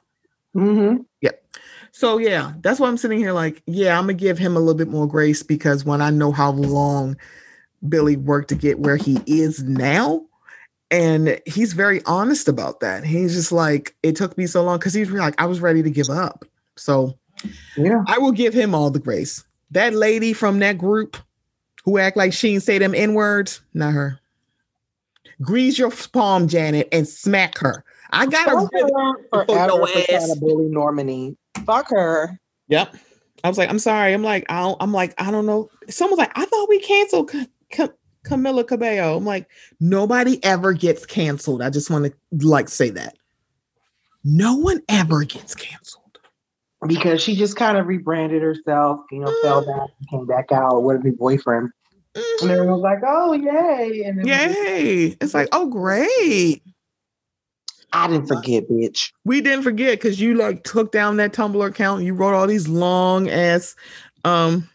Mm-hmm. 0.55 1.01
Yep. 1.21 1.43
So 1.91 2.17
yeah, 2.17 2.53
that's 2.61 2.79
why 2.79 2.87
I'm 2.87 2.97
sitting 2.97 3.17
here 3.19 3.33
like, 3.33 3.61
yeah, 3.65 3.97
I'm 3.97 4.03
gonna 4.03 4.13
give 4.13 4.37
him 4.37 4.55
a 4.55 4.59
little 4.59 4.75
bit 4.75 4.89
more 4.89 5.07
grace 5.07 5.41
because 5.43 5.85
when 5.85 6.01
I 6.01 6.11
know 6.11 6.31
how 6.31 6.51
long 6.51 7.17
Billy 7.87 8.15
worked 8.15 8.49
to 8.49 8.55
get 8.55 8.79
where 8.79 8.95
he 8.95 9.19
is 9.25 9.63
now, 9.63 10.23
and 10.91 11.39
he's 11.45 11.73
very 11.73 12.01
honest 12.05 12.47
about 12.47 12.79
that. 12.79 13.03
He's 13.03 13.33
just 13.33 13.51
like, 13.51 13.95
it 14.03 14.15
took 14.15 14.37
me 14.37 14.47
so 14.47 14.63
long 14.63 14.79
because 14.79 14.93
he's 14.93 15.09
like, 15.11 15.39
I 15.41 15.45
was 15.45 15.59
ready 15.61 15.83
to 15.83 15.89
give 15.89 16.09
up. 16.09 16.45
So 16.77 17.17
Yeah. 17.77 18.03
I 18.07 18.17
will 18.17 18.31
give 18.31 18.53
him 18.53 18.73
all 18.75 18.89
the 18.89 18.99
grace. 18.99 19.43
That 19.71 19.93
lady 19.93 20.33
from 20.33 20.59
that 20.59 20.77
group 20.77 21.17
who 21.85 21.97
act 21.99 22.17
like 22.17 22.33
she 22.33 22.53
ain't 22.53 22.63
say 22.63 22.77
them 22.79 22.95
N 22.95 23.13
words, 23.13 23.61
not 23.73 23.93
her. 23.93 24.19
Grease 25.41 25.77
your 25.77 25.91
palm, 26.11 26.47
Janet, 26.47 26.89
and 26.91 27.07
smack 27.07 27.57
her. 27.59 27.83
I 28.11 28.25
got 28.25 28.45
Fuck 28.47 28.71
to. 28.71 28.77
her 29.31 29.45
forever 29.45 29.75
your 29.77 29.87
for 29.87 29.93
trying 29.93 30.21
ass. 30.21 30.33
to 30.33 30.39
bully 30.39 30.65
Normani. 30.69 31.35
Fuck 31.65 31.89
her. 31.91 32.39
Yep. 32.67 32.95
I 33.43 33.47
was 33.47 33.57
like, 33.57 33.69
I'm 33.69 33.79
sorry. 33.79 34.13
I'm 34.13 34.23
like, 34.23 34.45
I 34.49 34.59
don't, 34.61 34.77
I'm 34.81 34.91
like, 34.91 35.13
I 35.21 35.31
don't 35.31 35.45
know. 35.45 35.69
Someone's 35.89 36.17
like, 36.19 36.31
I 36.37 36.43
thought 36.45 36.67
we 36.67 36.79
canceled 36.79 37.29
Ca- 37.31 37.45
Ca- 37.71 37.93
Camila 38.25 38.67
Cabello. 38.67 39.17
I'm 39.17 39.25
like, 39.25 39.47
nobody 39.79 40.43
ever 40.43 40.73
gets 40.73 41.05
canceled. 41.05 41.61
I 41.61 41.69
just 41.69 41.89
want 41.89 42.05
to 42.05 42.47
like 42.47 42.69
say 42.69 42.89
that. 42.91 43.15
No 44.23 44.55
one 44.55 44.81
ever 44.89 45.23
gets 45.23 45.55
canceled. 45.55 46.03
Because 46.87 47.21
she 47.21 47.35
just 47.35 47.55
kind 47.57 47.77
of 47.77 47.87
rebranded 47.87 48.41
herself, 48.41 49.01
you 49.11 49.19
know, 49.19 49.33
fell 49.41 49.65
back 49.65 49.89
came 50.09 50.25
back 50.25 50.51
out 50.51 50.83
with 50.83 50.97
a 51.01 51.03
new 51.03 51.11
boyfriend. 51.15 51.69
And 52.15 52.23
Mhm. 52.41 52.49
everyone 52.49 52.79
was 52.79 52.81
like, 52.81 52.99
oh, 53.05 53.33
yay. 53.33 54.03
And 54.03 54.19
it 54.19 54.23
was 54.23 54.27
just- 54.27 54.57
Yay. 54.57 55.05
It's 55.21 55.33
like, 55.33 55.49
oh, 55.51 55.67
great. 55.67 56.61
I 57.91 58.07
didn't 58.07 58.27
forget, 58.27 58.69
bitch. 58.69 59.11
We 59.25 59.41
didn't 59.41 59.63
forget 59.63 59.99
because 59.99 60.19
you 60.21 60.35
like 60.35 60.63
took 60.63 60.91
down 60.91 61.17
that 61.17 61.33
Tumblr 61.33 61.65
account. 61.67 62.03
You 62.03 62.13
wrote 62.13 62.33
all 62.35 62.45
these 62.47 62.67
long 62.67 63.29
ass, 63.29 63.75
um, 64.25 64.69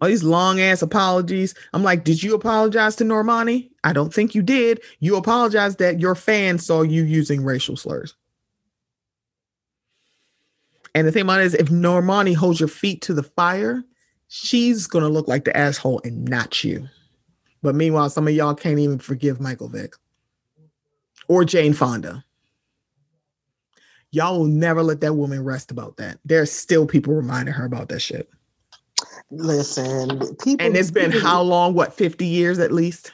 all 0.00 0.08
these 0.08 0.24
long 0.24 0.60
ass 0.60 0.82
apologies. 0.82 1.54
I'm 1.72 1.82
like, 1.82 2.04
did 2.04 2.22
you 2.22 2.34
apologize 2.34 2.96
to 2.96 3.04
Normani? 3.04 3.70
I 3.84 3.92
don't 3.92 4.12
think 4.12 4.34
you 4.34 4.42
did. 4.42 4.80
You 5.00 5.16
apologized 5.16 5.78
that 5.78 6.00
your 6.00 6.14
fans 6.14 6.64
saw 6.64 6.82
you 6.82 7.04
using 7.04 7.44
racial 7.44 7.76
slurs. 7.76 8.14
And 10.94 11.06
the 11.06 11.12
thing 11.12 11.22
about 11.22 11.40
it 11.40 11.46
is, 11.46 11.54
if 11.54 11.68
Normani 11.68 12.34
holds 12.34 12.58
your 12.58 12.68
feet 12.68 13.02
to 13.02 13.14
the 13.14 13.22
fire, 13.22 13.84
she's 14.28 14.86
gonna 14.86 15.08
look 15.08 15.28
like 15.28 15.44
the 15.44 15.56
asshole 15.56 16.00
and 16.04 16.24
not 16.24 16.64
you. 16.64 16.88
But 17.62 17.74
meanwhile, 17.74 18.10
some 18.10 18.26
of 18.26 18.34
y'all 18.34 18.54
can't 18.54 18.78
even 18.78 18.98
forgive 18.98 19.40
Michael 19.40 19.68
Vick 19.68 19.94
or 21.28 21.44
Jane 21.44 21.74
Fonda. 21.74 22.24
Y'all 24.10 24.40
will 24.40 24.46
never 24.46 24.82
let 24.82 25.00
that 25.02 25.14
woman 25.14 25.44
rest 25.44 25.70
about 25.70 25.96
that. 25.98 26.18
There's 26.24 26.50
still 26.50 26.86
people 26.86 27.14
reminding 27.14 27.54
her 27.54 27.64
about 27.64 27.88
that 27.90 28.00
shit. 28.00 28.28
Listen, 29.30 30.18
people. 30.36 30.66
And 30.66 30.76
it's 30.76 30.90
been 30.90 31.10
how 31.12 31.42
long? 31.42 31.74
What, 31.74 31.92
50 31.94 32.26
years 32.26 32.58
at 32.58 32.72
least? 32.72 33.12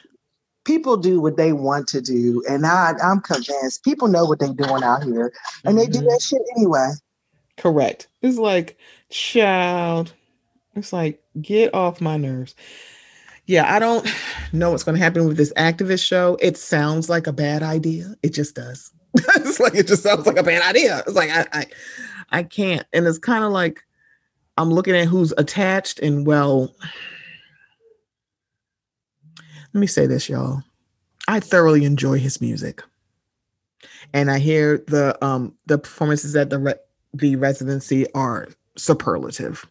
People 0.65 0.97
do 0.97 1.21
what 1.21 1.37
they 1.37 1.53
want 1.53 1.87
to 1.89 2.01
do, 2.01 2.43
and 2.49 2.65
I, 2.65 2.93
I'm 3.01 3.21
convinced 3.21 3.83
people 3.85 4.07
know 4.09 4.25
what 4.25 4.39
they're 4.39 4.53
doing 4.53 4.83
out 4.83 5.03
here, 5.03 5.31
and 5.63 5.77
they 5.79 5.87
do 5.87 5.99
Mhm. 5.99 6.09
that 6.09 6.21
shit 6.21 6.41
anyway. 6.57 6.89
Correct. 7.57 8.07
It's 8.21 8.37
like, 8.37 8.77
child. 9.09 10.13
It's 10.75 10.91
like, 10.91 11.23
get 11.41 11.73
off 11.73 12.01
my 12.01 12.17
nerves. 12.17 12.53
Yeah, 13.45 13.73
I 13.73 13.79
don't 13.79 14.05
know 14.51 14.71
what's 14.71 14.83
going 14.83 14.97
to 14.97 15.03
happen 15.03 15.25
with 15.25 15.37
this 15.37 15.53
activist 15.53 16.05
show. 16.05 16.37
It 16.41 16.57
sounds 16.57 17.09
like 17.09 17.27
a 17.27 17.33
bad 17.33 17.63
idea. 17.63 18.13
It 18.21 18.33
just 18.33 18.55
does. 18.55 18.91
it's 19.15 19.59
like 19.61 19.73
it 19.73 19.87
just 19.87 20.03
sounds 20.03 20.27
like 20.27 20.37
a 20.37 20.43
bad 20.43 20.61
idea. 20.61 20.99
It's 21.07 21.15
like 21.15 21.29
I 21.31 21.45
I, 21.53 21.65
I 22.31 22.43
can't. 22.43 22.85
And 22.91 23.07
it's 23.07 23.17
kind 23.17 23.45
of 23.45 23.53
like 23.53 23.81
I'm 24.57 24.71
looking 24.71 24.95
at 24.95 25.07
who's 25.07 25.33
attached 25.37 25.99
and 25.99 26.25
well. 26.25 26.73
Let 29.73 29.79
me 29.79 29.87
say 29.87 30.07
this, 30.07 30.27
y'all. 30.27 30.63
I 31.27 31.39
thoroughly 31.39 31.85
enjoy 31.85 32.19
his 32.19 32.41
music. 32.41 32.81
And 34.13 34.31
I 34.31 34.39
hear 34.39 34.83
the 34.87 35.17
um 35.23 35.53
the 35.65 35.77
performances 35.77 36.35
at 36.35 36.49
the 36.49 36.59
re- 36.59 36.73
the 37.13 37.35
residency 37.35 38.11
are 38.13 38.47
superlative. 38.77 39.65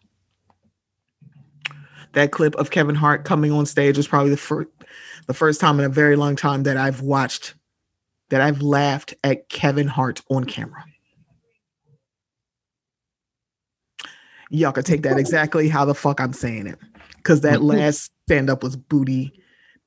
That 2.13 2.31
clip 2.31 2.55
of 2.55 2.71
Kevin 2.71 2.95
Hart 2.95 3.25
coming 3.25 3.51
on 3.51 3.65
stage 3.65 3.97
was 3.97 4.07
probably 4.07 4.29
the 4.29 4.37
first 4.37 4.69
the 5.27 5.33
first 5.33 5.59
time 5.59 5.79
in 5.79 5.85
a 5.85 5.89
very 5.89 6.15
long 6.15 6.35
time 6.35 6.63
that 6.63 6.77
I've 6.77 7.01
watched 7.01 7.55
that 8.29 8.41
I've 8.41 8.61
laughed 8.61 9.13
at 9.23 9.49
Kevin 9.49 9.87
Hart 9.87 10.21
on 10.29 10.45
camera. 10.45 10.83
Y'all 14.49 14.71
can 14.71 14.83
take 14.83 15.03
that 15.03 15.17
exactly 15.17 15.67
how 15.67 15.85
the 15.85 15.95
fuck 15.95 16.19
I'm 16.19 16.33
saying 16.33 16.67
it. 16.67 16.79
Cause 17.23 17.41
that 17.41 17.61
last 17.63 18.11
stand 18.25 18.49
up 18.49 18.63
was 18.63 18.75
booty. 18.75 19.33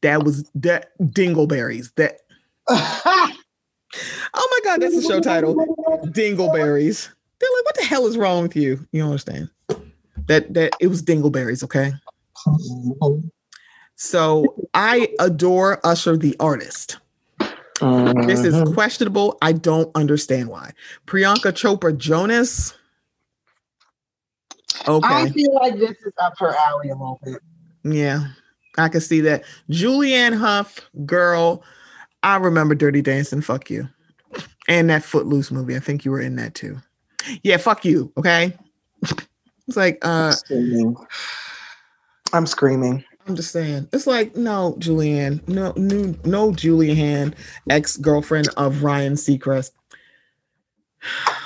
That 0.03 0.25
was 0.25 0.51
that 0.55 0.91
dingleberries. 1.01 1.93
That 1.97 2.21
oh 2.69 3.33
my 4.35 4.61
god, 4.65 4.83
that's 4.83 4.95
the 4.95 5.03
show 5.03 5.21
title. 5.21 5.55
Dingleberries. 6.07 7.09
They're 7.39 7.51
like, 7.57 7.65
what 7.65 7.75
the 7.77 7.85
hell 7.85 8.07
is 8.07 8.19
wrong 8.19 8.43
with 8.43 8.57
you? 8.57 8.87
You 8.93 9.05
understand? 9.05 9.51
That 10.27 10.53
that 10.55 10.75
it 10.81 10.89
was 10.89 11.03
dingleberries, 11.03 11.65
okay? 11.65 11.93
So 13.97 14.55
I 14.73 15.09
adore 15.19 15.85
Usher 15.85 16.17
the 16.17 16.37
artist. 16.41 16.99
Uh-huh. 17.83 18.13
This 18.27 18.45
is 18.45 18.55
uh-huh. 18.55 18.73
questionable. 18.73 19.39
I 19.43 19.53
don't 19.53 19.91
understand 19.95 20.49
why. 20.49 20.73
Priyanka 21.07 21.53
Chopra 21.53 21.97
Jonas. 21.97 22.75
Okay. 24.87 25.09
I 25.09 25.29
feel 25.31 25.55
like 25.55 25.79
this 25.79 25.91
is 25.91 26.13
up 26.19 26.39
her 26.39 26.55
alley 26.69 26.91
a 26.91 26.95
little 26.95 27.21
bit. 27.25 27.39
Yeah, 27.83 28.29
I 28.79 28.89
can 28.89 29.01
see 29.01 29.21
that. 29.23 29.45
Julianne 29.71 30.39
Hough, 30.39 30.81
girl, 31.05 31.63
I 32.23 32.37
remember 32.37 32.75
Dirty 32.75 33.03
Dancing. 33.03 33.41
Fuck 33.41 33.71
you. 33.71 33.89
And 34.69 34.89
that 34.91 35.03
Footloose 35.03 35.51
movie. 35.51 35.77
I 35.77 35.81
think 35.81 36.05
you 36.05 36.11
were 36.11 36.21
in 36.21 36.37
that 36.37 36.55
too. 36.55 36.79
Yeah, 37.43 37.57
fuck 37.57 37.85
you. 37.85 38.13
Okay. 38.17 38.57
it's 39.67 39.77
like 39.77 39.99
uh 40.03 40.35
I'm 42.33 42.47
screaming. 42.47 43.05
I'm 43.27 43.37
just 43.37 43.53
saying. 43.53 43.89
It's 43.93 44.07
like, 44.07 44.35
no, 44.35 44.77
Julianne. 44.79 45.47
No, 45.47 45.73
no, 45.77 46.15
no 46.25 46.51
Julianne, 46.53 47.35
ex-girlfriend 47.69 48.49
of 48.57 48.83
Ryan 48.83 49.15
Seacrest. 49.15 49.73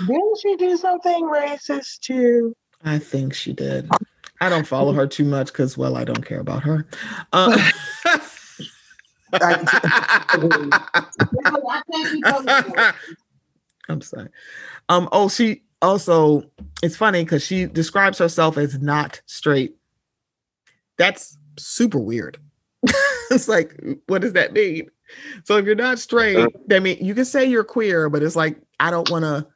Didn't 0.07 0.39
she 0.41 0.57
do 0.57 0.77
something 0.77 1.25
racist 1.25 2.01
too? 2.01 2.55
I 2.85 2.99
think 2.99 3.35
she 3.35 3.53
did. 3.53 3.89
I 4.41 4.49
don't 4.49 4.67
follow 4.67 4.93
her 4.93 5.07
too 5.07 5.25
much 5.25 5.47
because, 5.47 5.79
well, 5.79 5.97
I 5.97 6.05
don't 6.05 6.25
care 6.25 6.41
about 6.41 6.63
her. 6.65 6.87
Uh, 7.33 7.71
I'm 13.89 14.01
sorry. 14.01 14.29
Um. 14.89 15.09
Oh, 15.13 15.29
she 15.29 15.63
also. 15.83 16.45
It's 16.83 16.97
funny 16.97 17.25
because 17.25 17.43
she 17.43 17.67
describes 17.67 18.19
herself 18.19 18.57
as 18.59 18.79
not 18.81 19.21
straight. 19.27 19.77
That's 20.99 21.37
super 21.59 21.99
weird. 21.99 22.39
it's 23.31 23.49
like, 23.49 23.81
what 24.07 24.23
does 24.23 24.35
that 24.35 24.53
mean? 24.53 24.91
So 25.45 25.57
if 25.57 25.65
you're 25.65 25.75
not 25.75 25.99
straight, 25.99 26.47
I 26.71 26.79
mean, 26.79 26.99
you 27.01 27.15
can 27.15 27.25
say 27.25 27.45
you're 27.45 27.65
queer, 27.65 28.09
but 28.09 28.23
it's 28.23 28.37
like 28.37 28.59
I 28.79 28.91
don't 28.91 29.11
want 29.11 29.25
to. 29.25 29.47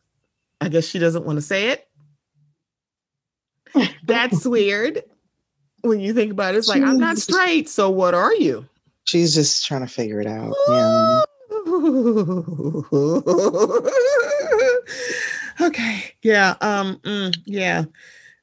I 0.60 0.68
guess 0.68 0.86
she 0.86 0.98
doesn't 0.98 1.24
want 1.24 1.36
to 1.36 1.42
say 1.42 1.68
it. 1.68 1.88
That's 4.05 4.47
weird. 4.47 5.03
When 5.82 6.01
you 6.01 6.12
think 6.12 6.32
about 6.32 6.55
it, 6.55 6.59
it's 6.59 6.69
like 6.69 6.82
I'm 6.82 6.99
not 6.99 7.19
straight. 7.19 7.69
So 7.69 7.90
what 7.90 8.15
are 8.15 8.35
you? 8.35 8.66
She's 9.05 9.35
just 9.35 9.65
trying 9.66 9.81
to 9.82 9.86
figure 9.86 10.20
it 10.20 10.27
out. 10.27 10.55
Yeah. 10.69 11.23
okay. 15.66 16.15
Yeah. 16.23 16.57
Um. 16.61 16.97
Mm, 17.05 17.36
yeah 17.45 17.85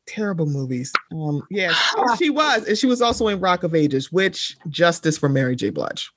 terrible 0.06 0.46
movies. 0.46 0.94
Um, 1.12 1.42
yeah, 1.50 1.74
she 2.18 2.30
was, 2.30 2.66
and 2.68 2.78
she 2.78 2.88
was 2.88 3.02
also 3.02 3.28
in 3.28 3.40
Rock 3.40 3.64
of 3.64 3.76
Ages, 3.76 4.12
which 4.12 4.58
Justice 4.70 5.18
for 5.18 5.30
Mary 5.30 5.56
J. 5.56 5.70
Blige. 5.70 6.12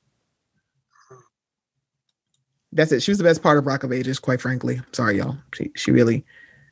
That's 2.73 2.93
it. 2.93 3.03
She 3.03 3.11
was 3.11 3.19
the 3.19 3.25
best 3.25 3.43
part 3.43 3.59
of 3.59 3.67
Rock 3.67 3.83
of 3.83 3.93
Ages, 3.93 4.19
quite 4.19 4.41
frankly. 4.41 4.81
Sorry, 4.93 5.17
y'all. 5.19 5.39
She 5.55 5.73
she 5.75 5.91
really, 5.91 6.25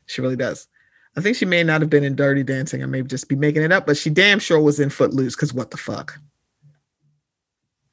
she 0.06 0.20
really 0.20 0.36
does. 0.36 0.68
I 1.16 1.20
think 1.20 1.36
she 1.36 1.46
may 1.46 1.62
not 1.62 1.80
have 1.80 1.90
been 1.90 2.04
in 2.04 2.14
Dirty 2.14 2.42
Dancing. 2.42 2.82
I 2.82 2.86
may 2.86 3.02
just 3.02 3.28
be 3.28 3.36
making 3.36 3.62
it 3.62 3.72
up, 3.72 3.86
but 3.86 3.96
she 3.96 4.10
damn 4.10 4.38
sure 4.38 4.60
was 4.60 4.80
in 4.80 4.90
Footloose. 4.90 5.34
Because 5.34 5.54
what 5.54 5.70
the 5.70 5.76
fuck, 5.76 6.18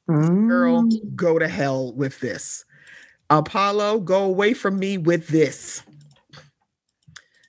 mm. 0.08 0.48
girl, 0.48 0.88
go 1.14 1.38
to 1.38 1.48
hell 1.48 1.92
with 1.94 2.20
this. 2.20 2.64
Apollo, 3.30 4.00
go 4.00 4.24
away 4.24 4.52
from 4.52 4.78
me 4.78 4.98
with 4.98 5.28
this. 5.28 5.82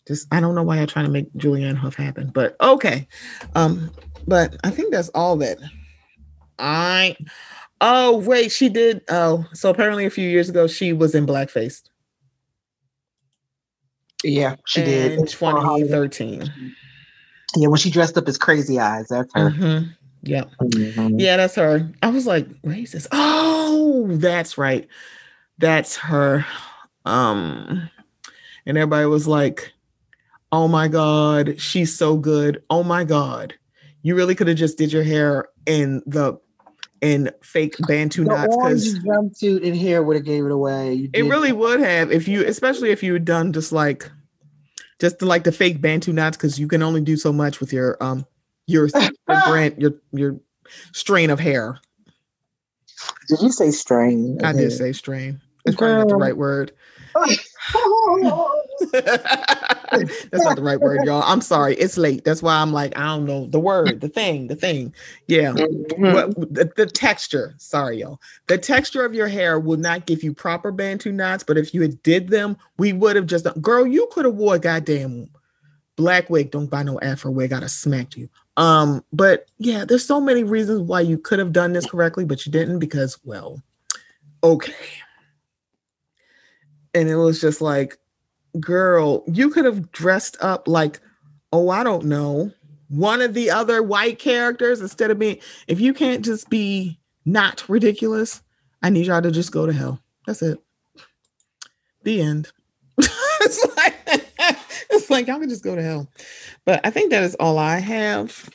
Just 0.08 0.28
I 0.32 0.40
don't 0.40 0.56
know 0.56 0.64
why 0.64 0.78
I'm 0.78 0.88
trying 0.88 1.06
to 1.06 1.12
make 1.12 1.32
Julianne 1.34 1.76
Hough 1.76 1.96
happen, 1.96 2.32
but 2.34 2.56
okay. 2.62 3.08
Um, 3.56 3.92
but 4.28 4.56
I 4.64 4.70
think 4.70 4.92
that's 4.92 5.10
all 5.10 5.36
that 5.38 5.58
I 6.60 7.18
oh 7.82 8.18
wait, 8.18 8.52
she 8.52 8.70
did 8.70 9.02
oh 9.10 9.46
so 9.54 9.70
apparently 9.70 10.06
a 10.06 10.10
few 10.10 10.28
years 10.28 10.50
ago 10.50 10.68
she 10.68 10.94
was 10.94 11.16
in 11.16 11.26
blackface. 11.26 11.82
Yeah, 14.26 14.56
she 14.66 14.82
did 14.82 15.14
in 15.20 15.26
2013. 15.26 16.52
Yeah, 17.56 17.68
when 17.68 17.78
she 17.78 17.90
dressed 17.90 18.18
up 18.18 18.28
as 18.28 18.38
crazy 18.38 18.80
eyes, 18.80 19.08
that's 19.10 19.34
her. 19.34 19.52
Mm-hmm. 19.52 19.90
Yeah. 20.24 20.46
Mm-hmm. 20.62 21.20
Yeah, 21.20 21.38
that's 21.38 21.56
her. 21.56 21.90
I 22.02 22.10
was 22.10 22.26
like, 22.26 22.48
racist. 22.64 23.08
Oh, 23.12 24.08
that's 24.10 24.58
right. 24.58 24.88
That's 25.58 25.96
her. 25.98 26.46
Um, 27.06 27.90
and 28.66 28.78
everybody 28.78 29.06
was 29.06 29.28
like, 29.28 29.72
oh 30.52 30.68
my 30.70 30.88
god 30.88 31.60
she's 31.60 31.96
so 31.96 32.16
good 32.16 32.64
oh 32.70 32.82
my 32.82 33.04
god 33.04 33.54
you 34.04 34.16
really 34.16 34.36
could 34.36 34.48
have 34.48 34.56
just 34.56 34.78
did 34.78 34.94
your 34.94 35.04
hair 35.04 35.50
in 35.66 36.02
the 36.06 36.40
in 37.02 37.32
fake 37.42 37.76
bantu 37.88 38.24
the 38.24 38.30
knots 38.30 38.56
because 38.56 39.00
jumpsuit 39.00 39.66
and 39.66 39.76
hair 39.76 40.02
would 40.04 40.16
have 40.16 40.26
gave 40.26 40.46
it 40.46 40.52
away. 40.52 41.10
It 41.14 41.24
really 41.24 41.50
that. 41.50 41.58
would 41.58 41.80
have 41.80 42.12
if 42.12 42.28
you 42.28 42.46
especially 42.46 42.92
if 42.92 43.04
you 43.04 43.14
had 43.14 43.26
done 43.26 43.54
just 43.54 43.72
like 43.72 44.10
just 45.00 45.20
the, 45.20 45.26
like 45.26 45.44
the 45.44 45.52
fake 45.52 45.82
bantu 45.82 46.14
knots 46.14 46.38
because 46.38 46.60
you 46.60 46.68
can 46.68 46.82
only 46.82 47.02
do 47.02 47.18
so 47.18 47.34
much 47.34 47.60
with 47.60 47.74
your 47.74 48.02
um 48.02 48.26
your, 48.68 48.88
your 49.28 49.42
brand 49.46 49.76
your 49.82 49.92
your 50.12 50.40
strain 50.94 51.30
of 51.30 51.40
hair. 51.40 51.80
Did 53.28 53.42
you 53.42 53.52
say 53.52 53.72
strain 53.72 54.40
i 54.44 54.54
did 54.54 54.72
say 54.72 54.94
strain. 54.94 55.42
It's 55.66 55.76
probably 55.76 55.98
not 55.98 56.08
the 56.08 56.16
right 56.16 56.38
word 56.38 56.72
That's 59.92 60.44
not 60.44 60.56
the 60.56 60.64
right 60.64 60.80
word, 60.80 61.02
y'all. 61.06 61.24
I'm 61.26 61.42
sorry. 61.42 61.76
It's 61.76 61.98
late. 61.98 62.24
That's 62.24 62.42
why 62.42 62.56
I'm 62.56 62.74
like, 62.74 62.98
I 62.98 63.06
don't 63.06 63.26
know 63.26 63.48
the 63.48 63.60
word, 63.60 64.02
the 64.02 64.10
thing, 64.10 64.48
the 64.48 64.56
thing. 64.56 64.94
Yeah. 65.28 65.52
Mm-hmm. 65.52 66.54
the, 66.54 66.72
the, 66.76 66.86
texture. 66.86 67.54
Sorry, 67.58 68.00
y'all. 68.00 68.20
The 68.48 68.58
texture 68.58 69.06
of 69.06 69.14
your 69.14 69.28
hair 69.28 69.60
would 69.60 69.80
not 69.80 70.06
give 70.06 70.24
you 70.24 70.34
proper 70.34 70.72
Bantu 70.72 71.12
knots, 71.12 71.44
but 71.44 71.58
if 71.58 71.74
you 71.74 71.82
had 71.82 72.02
did 72.04 72.30
them, 72.30 72.58
we 72.78 72.94
would 72.94 73.16
have 73.16 73.28
just 73.28 73.46
done. 73.46 73.60
Girl, 73.60 73.86
you 73.86 74.08
could 74.12 74.26
have 74.26 74.36
wore 74.36 74.56
a 74.56 74.60
goddamn 74.60 75.30
black 75.96 76.30
wig. 76.30 76.52
Don't 76.52 76.70
buy 76.70 76.84
no 76.84 77.00
Afro 77.00 77.32
wig. 77.32 77.54
I'd 77.54 77.62
have 77.62 77.72
smacked 77.72 78.18
you. 78.18 78.30
Um, 78.58 79.04
but 79.12 79.48
yeah, 79.58 79.86
there's 79.86 80.06
so 80.06 80.22
many 80.22 80.44
reasons 80.44 80.82
why 80.82 81.02
you 81.02 81.18
could 81.18 81.40
have 81.40 81.52
done 81.52 81.74
this 81.74 81.86
correctly, 81.86 82.26
but 82.26 82.46
you 82.46 82.52
didn't 82.52 82.80
because, 82.80 83.20
well, 83.24 83.62
okay. 84.44 84.74
And 86.94 87.10
it 87.10 87.18
was 87.18 87.42
just 87.42 87.60
like, 87.60 87.98
girl, 88.60 89.24
you 89.28 89.50
could 89.50 89.66
have 89.66 89.92
dressed 89.92 90.38
up 90.42 90.68
like, 90.68 91.00
oh, 91.52 91.70
I 91.70 91.84
don't 91.84 92.06
know, 92.06 92.52
one 92.90 93.22
of 93.22 93.34
the 93.34 93.50
other 93.50 93.82
white 93.82 94.20
characters 94.20 94.82
instead 94.82 95.12
of 95.12 95.20
being, 95.20 95.40
if 95.68 95.80
you 95.80 95.94
can't 95.94 96.24
just 96.24 96.50
be 96.50 97.00
not 97.26 97.68
ridiculous, 97.68 98.42
I 98.84 98.90
need 98.90 99.08
y'all 99.08 99.22
to 99.22 99.32
just 99.32 99.52
go 99.52 99.66
to 99.66 99.74
hell. 99.74 100.00
That's 100.28 100.42
it. 100.42 100.60
The 102.04 102.22
end. 102.22 102.52
it's 102.98 103.66
like 103.76 103.96
it's 104.90 105.10
like 105.10 105.28
y'all 105.28 105.40
can 105.40 105.50
just 105.50 105.64
go 105.64 105.76
to 105.76 105.82
hell. 105.82 106.08
But 106.66 106.82
I 106.86 106.90
think 106.90 107.12
that 107.12 107.24
is 107.24 107.36
all 107.36 107.58
I 107.58 107.80
have. 107.80 108.50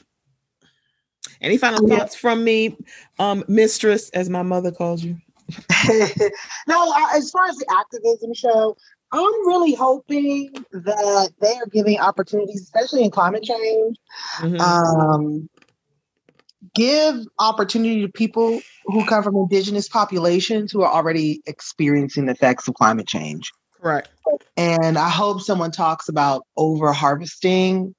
Any 1.40 1.56
final 1.56 1.89
thoughts 1.89 2.14
from 2.14 2.44
me, 2.44 2.77
um, 3.18 3.44
mistress, 3.48 4.10
as 4.10 4.28
my 4.28 4.43
mother 4.43 4.70
calls 4.70 5.02
you? 5.02 5.16
no, 6.68 6.94
as 7.14 7.31
far 7.31 7.47
as 7.48 7.56
the 7.56 7.66
activism 7.78 8.35
show, 8.35 8.77
I'm 9.12 9.47
really 9.47 9.74
hoping 9.74 10.53
that 10.70 11.31
they 11.41 11.55
are 11.55 11.66
giving 11.66 11.99
opportunities, 11.99 12.62
especially 12.62 13.05
in 13.05 13.11
climate 13.11 13.43
change. 13.43 13.97
Mhm. 14.39 14.61
Um, 14.61 15.49
give 16.74 17.16
opportunity 17.39 18.03
to 18.03 18.09
people 18.12 18.61
who 18.85 19.05
come 19.07 19.23
from 19.23 19.37
indigenous 19.37 19.89
populations 19.89 20.70
who 20.70 20.82
are 20.82 20.93
already 20.93 21.43
experiencing 21.47 22.27
the 22.27 22.32
effects 22.32 22.69
of 22.69 22.74
climate 22.74 23.07
change. 23.07 23.51
right. 23.81 24.07
And 24.57 24.99
I 24.99 25.09
hope 25.09 25.41
someone 25.41 25.70
talks 25.70 26.09
about 26.09 26.45
over 26.57 26.93
harvesting 26.93 27.95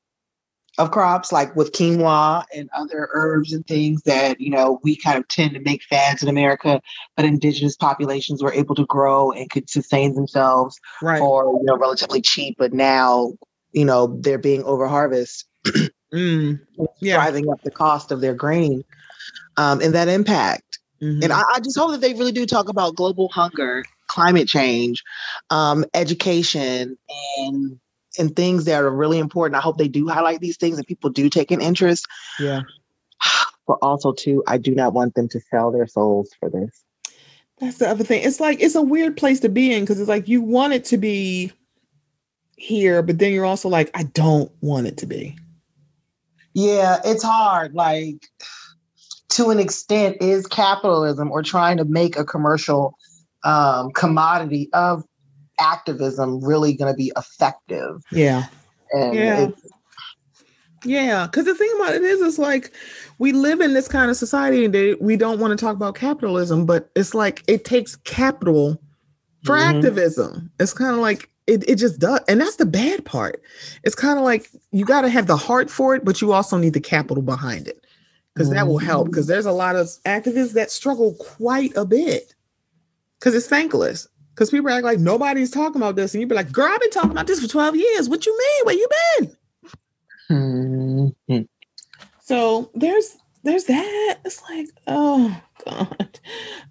of 0.82 0.92
crops, 0.92 1.32
like 1.32 1.56
with 1.56 1.72
quinoa 1.72 2.44
and 2.56 2.70
other 2.76 3.10
herbs 3.14 3.54
and 3.54 3.66
things 3.68 4.02
that, 4.04 4.40
you 4.42 4.50
know, 4.50 4.80
we 4.84 4.96
kind 4.96 5.18
of 5.18 5.28
tend 5.28 5.54
to 5.54 5.60
make 5.62 5.84
fads 5.84 6.22
in 6.24 6.30
America, 6.30 6.82
but 7.16 7.26
indigenous 7.26 7.76
populations 7.76 8.42
were 8.44 8.54
able 8.54 8.76
to 8.76 8.86
grow 8.86 9.32
and 9.32 9.50
could 9.50 9.70
sustain 9.70 10.16
themselves 10.16 10.80
Right. 11.02 11.20
for, 11.20 11.46
you 11.60 11.64
know, 11.64 11.78
relatively 11.78 12.22
cheap. 12.22 12.56
But 12.58 12.74
now, 12.74 13.34
you 13.72 13.86
know, 13.86 14.18
they're 14.22 14.38
being 14.38 14.64
over 14.64 14.88
harvest, 14.88 15.46
Mm. 16.14 16.60
Yeah. 17.00 17.16
driving 17.16 17.50
up 17.50 17.62
the 17.64 17.72
cost 17.72 18.12
of 18.12 18.20
their 18.20 18.34
grain. 18.34 18.84
Um, 19.56 19.80
and 19.82 19.96
that 19.96 20.10
impact. 20.10 20.80
Mhm. 21.02 21.24
And 21.24 21.32
I, 21.34 21.44
I 21.54 21.60
just 21.62 21.78
hope 21.78 21.92
that 21.92 22.02
they 22.02 22.14
really 22.14 22.32
do 22.34 22.46
talk 22.46 22.68
about 22.70 22.96
global 22.96 23.30
hunger, 23.30 23.84
climate 24.08 24.48
change, 24.48 25.04
um, 25.50 25.86
education, 25.94 26.98
and 27.38 27.80
and 28.18 28.36
things 28.36 28.66
that 28.66 28.84
are 28.84 28.92
really 28.92 29.20
important. 29.20 29.56
I 29.56 29.62
hope 29.62 29.78
they 29.78 29.88
do 29.88 30.08
highlight 30.08 30.40
these 30.40 30.58
things 30.58 30.78
and 30.78 30.88
people 30.88 31.10
do 31.10 31.30
take 31.30 31.52
an 31.52 31.62
interest. 31.62 32.08
yeah. 32.40 32.62
But 33.68 33.78
also, 33.84 34.12
too, 34.12 34.44
I 34.48 34.58
do 34.58 34.74
not 34.74 34.94
want 34.94 35.14
them 35.14 35.30
to 35.30 35.40
sell 35.40 35.72
their 35.72 35.86
souls 35.86 36.32
for 36.40 36.50
this. 36.50 36.84
That's 37.60 37.78
the 37.78 37.88
other 37.88 38.04
thing. 38.04 38.24
It's 38.24 38.40
like 38.40 38.60
it's 38.60 38.74
a 38.74 38.82
weird 38.82 39.16
place 39.16 39.40
to 39.42 39.50
be 39.50 39.72
in 39.72 39.84
because 39.84 40.00
it's 40.00 40.10
like 40.10 40.28
you 40.28 40.42
want 40.42 40.74
it 40.74 40.84
to 40.86 40.98
be 40.98 41.54
here, 42.62 43.04
but 43.04 43.20
then 43.20 43.32
you're 43.32 43.46
also 43.46 43.70
like, 43.70 43.92
I 43.94 44.04
don't 44.04 44.52
want 44.62 44.88
it 44.88 44.98
to 44.98 45.06
be. 45.06 45.38
Yeah, 46.54 47.00
it's 47.06 47.24
hard. 47.24 47.74
Like, 47.76 48.28
to 49.30 49.52
an 49.52 49.60
extent, 49.60 50.18
is 50.22 50.48
capitalism 50.48 51.32
or 51.32 51.44
trying 51.44 51.78
to 51.78 51.86
make 51.86 52.18
a 52.18 52.26
commercial 52.26 52.98
um, 53.44 53.92
commodity 53.92 54.70
of 54.74 55.04
activism 55.62 56.44
really 56.44 56.74
going 56.74 56.92
to 56.92 56.98
be 56.98 57.12
effective? 57.18 58.02
Yeah. 58.12 58.44
And 58.92 59.16
Yeah. 59.16 59.48
Yeah. 60.84 61.28
Because 61.28 61.46
the 61.46 61.56
thing 61.56 61.72
about 61.76 61.94
it 61.94 62.02
is, 62.02 62.22
it's 62.22 62.40
like 62.40 62.74
we 63.20 63.32
live 63.32 63.62
in 63.62 63.74
this 63.74 63.88
kind 63.88 64.10
of 64.10 64.18
society 64.18 64.66
and 64.66 64.74
they, 64.74 64.96
we 64.96 65.16
don't 65.16 65.40
want 65.40 65.58
to 65.58 65.64
talk 65.64 65.76
about 65.76 65.96
capitalism, 65.96 66.66
but 66.66 66.90
it's 66.96 67.14
like 67.14 67.44
it 67.48 67.66
takes 67.66 67.96
capital 67.98 68.82
for 69.44 69.56
Mhm. 69.56 69.76
activism. 69.76 70.52
It's 70.60 70.74
kind 70.74 70.94
of 70.96 71.00
like 71.00 71.30
it, 71.48 71.68
it 71.70 71.76
just 71.76 72.00
does. 72.00 72.20
And 72.28 72.40
that's 72.40 72.56
the 72.56 72.66
bad 72.66 73.04
part. 73.06 73.42
It's 73.84 73.96
kind 73.96 74.18
of 74.18 74.24
like 74.24 74.50
you 74.72 74.86
got 74.86 75.02
to 75.02 75.10
have 75.10 75.28
the 75.28 75.38
heart 75.38 75.70
for 75.70 75.96
it, 75.96 76.06
but 76.06 76.22
you 76.22 76.34
also 76.34 76.58
need 76.58 76.74
the 76.74 76.80
capital 76.80 77.24
behind 77.24 77.68
it 77.68 77.86
because 78.34 78.50
that 78.52 78.68
will 78.68 78.78
help. 78.78 79.08
Because 79.08 79.28
there's 79.28 79.46
a 79.46 79.52
lot 79.52 79.76
of 79.76 79.88
activists 80.06 80.54
that 80.54 80.72
struggle 80.72 81.16
quite 81.16 81.76
a 81.76 81.86
bit 81.86 82.34
because 83.20 83.36
it's 83.36 83.48
thankless. 83.48 84.08
Because 84.34 84.50
people 84.50 84.70
act 84.70 84.84
like 84.86 85.00
nobody's 85.00 85.52
talking 85.52 85.82
about 85.82 85.96
this, 85.96 86.14
and 86.14 86.22
you'd 86.22 86.30
be 86.30 86.36
like, 86.36 86.52
"Girl, 86.52 86.70
I've 86.72 86.80
been 86.80 86.90
talking 86.90 87.12
about 87.12 87.28
this 87.28 87.40
for 87.40 87.48
12 87.48 87.76
years. 87.76 88.10
What 88.10 88.26
you 88.26 88.38
mean? 88.38 88.66
Where 88.66 88.76
you 88.76 88.88
been?" 89.20 89.38
Mhm. 90.32 91.48
So 92.24 92.72
there's 92.74 93.18
there's 93.44 93.66
that. 93.66 94.20
It's 94.24 94.42
like, 94.50 94.68
oh 94.88 95.42
God. 95.66 96.20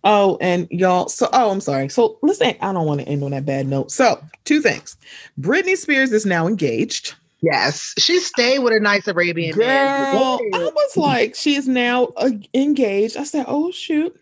Oh, 0.03 0.39
and 0.41 0.66
y'all, 0.70 1.09
so 1.09 1.28
oh, 1.32 1.51
I'm 1.51 1.61
sorry. 1.61 1.89
So 1.89 2.19
listen, 2.23 2.55
I 2.61 2.73
don't 2.73 2.87
want 2.87 3.01
to 3.01 3.09
end 3.09 3.23
on 3.23 3.32
that 3.32 3.45
bad 3.45 3.66
note. 3.66 3.91
So 3.91 4.23
two 4.45 4.61
things. 4.62 4.97
Britney 5.39 5.77
Spears 5.77 6.12
is 6.12 6.24
now 6.24 6.47
engaged. 6.47 7.15
Yes, 7.43 7.95
she 7.99 8.20
stayed 8.20 8.59
with 8.61 8.74
a 8.74 8.81
nice 8.81 9.09
Arabian 9.09 9.57
man. 9.57 10.12
Girl, 10.12 10.41
I 10.53 10.70
was 10.74 10.97
like, 10.97 11.35
she 11.35 11.55
is 11.55 11.66
now 11.66 12.09
uh, 12.16 12.31
engaged. 12.53 13.16
I 13.16 13.24
said, 13.24 13.47
oh 13.49 13.70
shoot. 13.70 14.15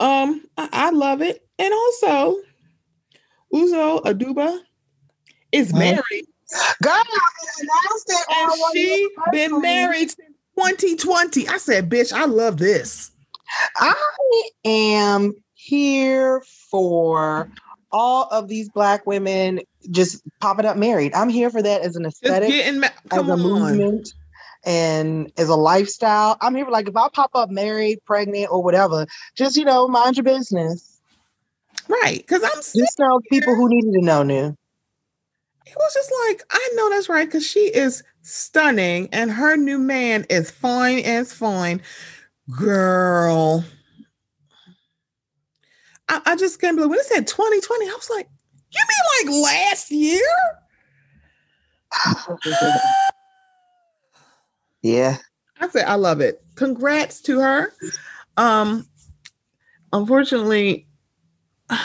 Um, 0.00 0.44
I, 0.56 0.68
I 0.72 0.90
love 0.90 1.22
it. 1.22 1.43
And 1.58 1.72
also, 1.72 2.40
Uzo 3.52 4.02
Aduba 4.02 4.60
is 5.52 5.72
married, 5.72 6.26
God, 6.82 7.04
announced 7.60 8.06
it 8.08 8.26
and 8.30 8.50
on 8.50 8.72
she 8.74 9.08
been 9.32 9.60
married 9.60 10.10
since 10.10 10.36
2020. 10.56 11.48
I 11.48 11.58
said, 11.58 11.88
bitch, 11.88 12.12
I 12.12 12.24
love 12.24 12.58
this. 12.58 13.12
I 13.76 13.94
am 14.64 15.32
here 15.54 16.42
for 16.70 17.50
all 17.92 18.24
of 18.24 18.48
these 18.48 18.68
black 18.70 19.06
women 19.06 19.60
just 19.90 20.20
popping 20.40 20.66
up 20.66 20.76
married. 20.76 21.14
I'm 21.14 21.28
here 21.28 21.50
for 21.50 21.62
that 21.62 21.82
as 21.82 21.94
an 21.94 22.06
aesthetic, 22.06 22.48
getting 22.48 22.80
ma- 22.80 22.88
as 23.12 23.18
a 23.18 23.32
on. 23.32 23.38
movement, 23.38 24.08
and 24.64 25.30
as 25.36 25.48
a 25.48 25.54
lifestyle. 25.54 26.36
I'm 26.40 26.54
here 26.54 26.64
for 26.64 26.70
like 26.70 26.88
if 26.88 26.96
I 26.96 27.08
pop 27.12 27.30
up 27.34 27.50
married, 27.50 27.98
pregnant, 28.04 28.48
or 28.50 28.62
whatever, 28.62 29.06
just 29.36 29.56
you 29.56 29.64
know, 29.64 29.86
mind 29.88 30.16
your 30.16 30.24
business. 30.24 30.93
Right. 31.88 32.18
Because 32.18 32.42
I'm. 32.42 32.56
Just 32.56 32.98
know 32.98 33.20
people 33.30 33.54
who 33.54 33.68
needed 33.68 33.92
to 33.92 34.00
know 34.00 34.22
knew. 34.22 34.56
It 35.66 35.76
was 35.76 35.94
just 35.94 36.12
like, 36.28 36.42
I 36.50 36.70
know 36.74 36.90
that's 36.90 37.08
right, 37.08 37.26
because 37.26 37.46
she 37.46 37.74
is 37.74 38.02
stunning 38.22 39.08
and 39.12 39.30
her 39.30 39.56
new 39.56 39.78
man 39.78 40.26
is 40.30 40.50
fine 40.50 41.00
as 41.00 41.32
fine. 41.32 41.80
Girl. 42.56 43.64
I, 46.08 46.20
I 46.26 46.36
just 46.36 46.60
can't 46.60 46.76
believe 46.76 46.90
when 46.90 46.98
it 46.98 47.06
said 47.06 47.26
2020, 47.26 47.86
I 47.86 47.92
was 47.92 48.10
like, 48.10 48.28
you 48.70 48.80
mean 49.26 49.42
like 49.42 49.50
last 49.50 49.90
year? 49.90 50.20
yeah. 54.82 55.16
I 55.60 55.68
said, 55.68 55.86
I 55.86 55.94
love 55.94 56.20
it. 56.20 56.42
Congrats 56.56 57.20
to 57.22 57.40
her. 57.40 57.72
Um, 58.36 58.86
unfortunately, 59.92 60.86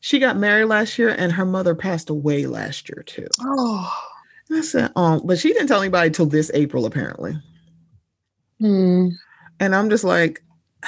she 0.00 0.18
got 0.18 0.36
married 0.36 0.66
last 0.66 0.98
year 0.98 1.10
and 1.10 1.32
her 1.32 1.44
mother 1.44 1.74
passed 1.74 2.10
away 2.10 2.46
last 2.46 2.88
year 2.88 3.02
too. 3.04 3.28
Oh. 3.40 3.92
I 4.50 4.62
said, 4.62 4.92
um, 4.96 5.22
but 5.24 5.38
she 5.38 5.52
didn't 5.52 5.68
tell 5.68 5.80
anybody 5.80 6.10
till 6.10 6.26
this 6.26 6.50
April, 6.54 6.86
apparently. 6.86 7.36
Hmm. 8.60 9.08
And 9.60 9.74
I'm 9.74 9.90
just 9.90 10.04
like, 10.04 10.42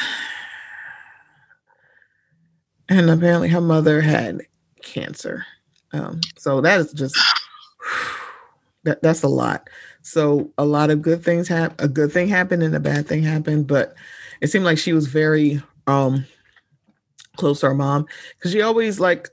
and 2.88 3.10
apparently 3.10 3.48
her 3.48 3.60
mother 3.60 4.00
had 4.00 4.42
cancer. 4.82 5.44
Um, 5.92 6.20
so 6.38 6.60
that 6.60 6.80
is 6.80 6.92
just 6.92 7.18
that 8.84 9.02
that's 9.02 9.22
a 9.22 9.28
lot. 9.28 9.68
So 10.02 10.50
a 10.56 10.64
lot 10.64 10.90
of 10.90 11.02
good 11.02 11.22
things 11.22 11.48
happen. 11.48 11.84
A 11.84 11.88
good 11.88 12.12
thing 12.12 12.28
happened 12.28 12.62
and 12.62 12.74
a 12.74 12.80
bad 12.80 13.06
thing 13.06 13.22
happened, 13.22 13.66
but 13.66 13.94
it 14.40 14.48
seemed 14.48 14.64
like 14.64 14.78
she 14.78 14.92
was 14.92 15.06
very 15.06 15.62
um 15.86 16.24
close 17.36 17.60
to 17.60 17.66
her 17.66 17.74
mom 17.74 18.06
because 18.36 18.52
she 18.52 18.62
always 18.62 19.00
like 19.00 19.28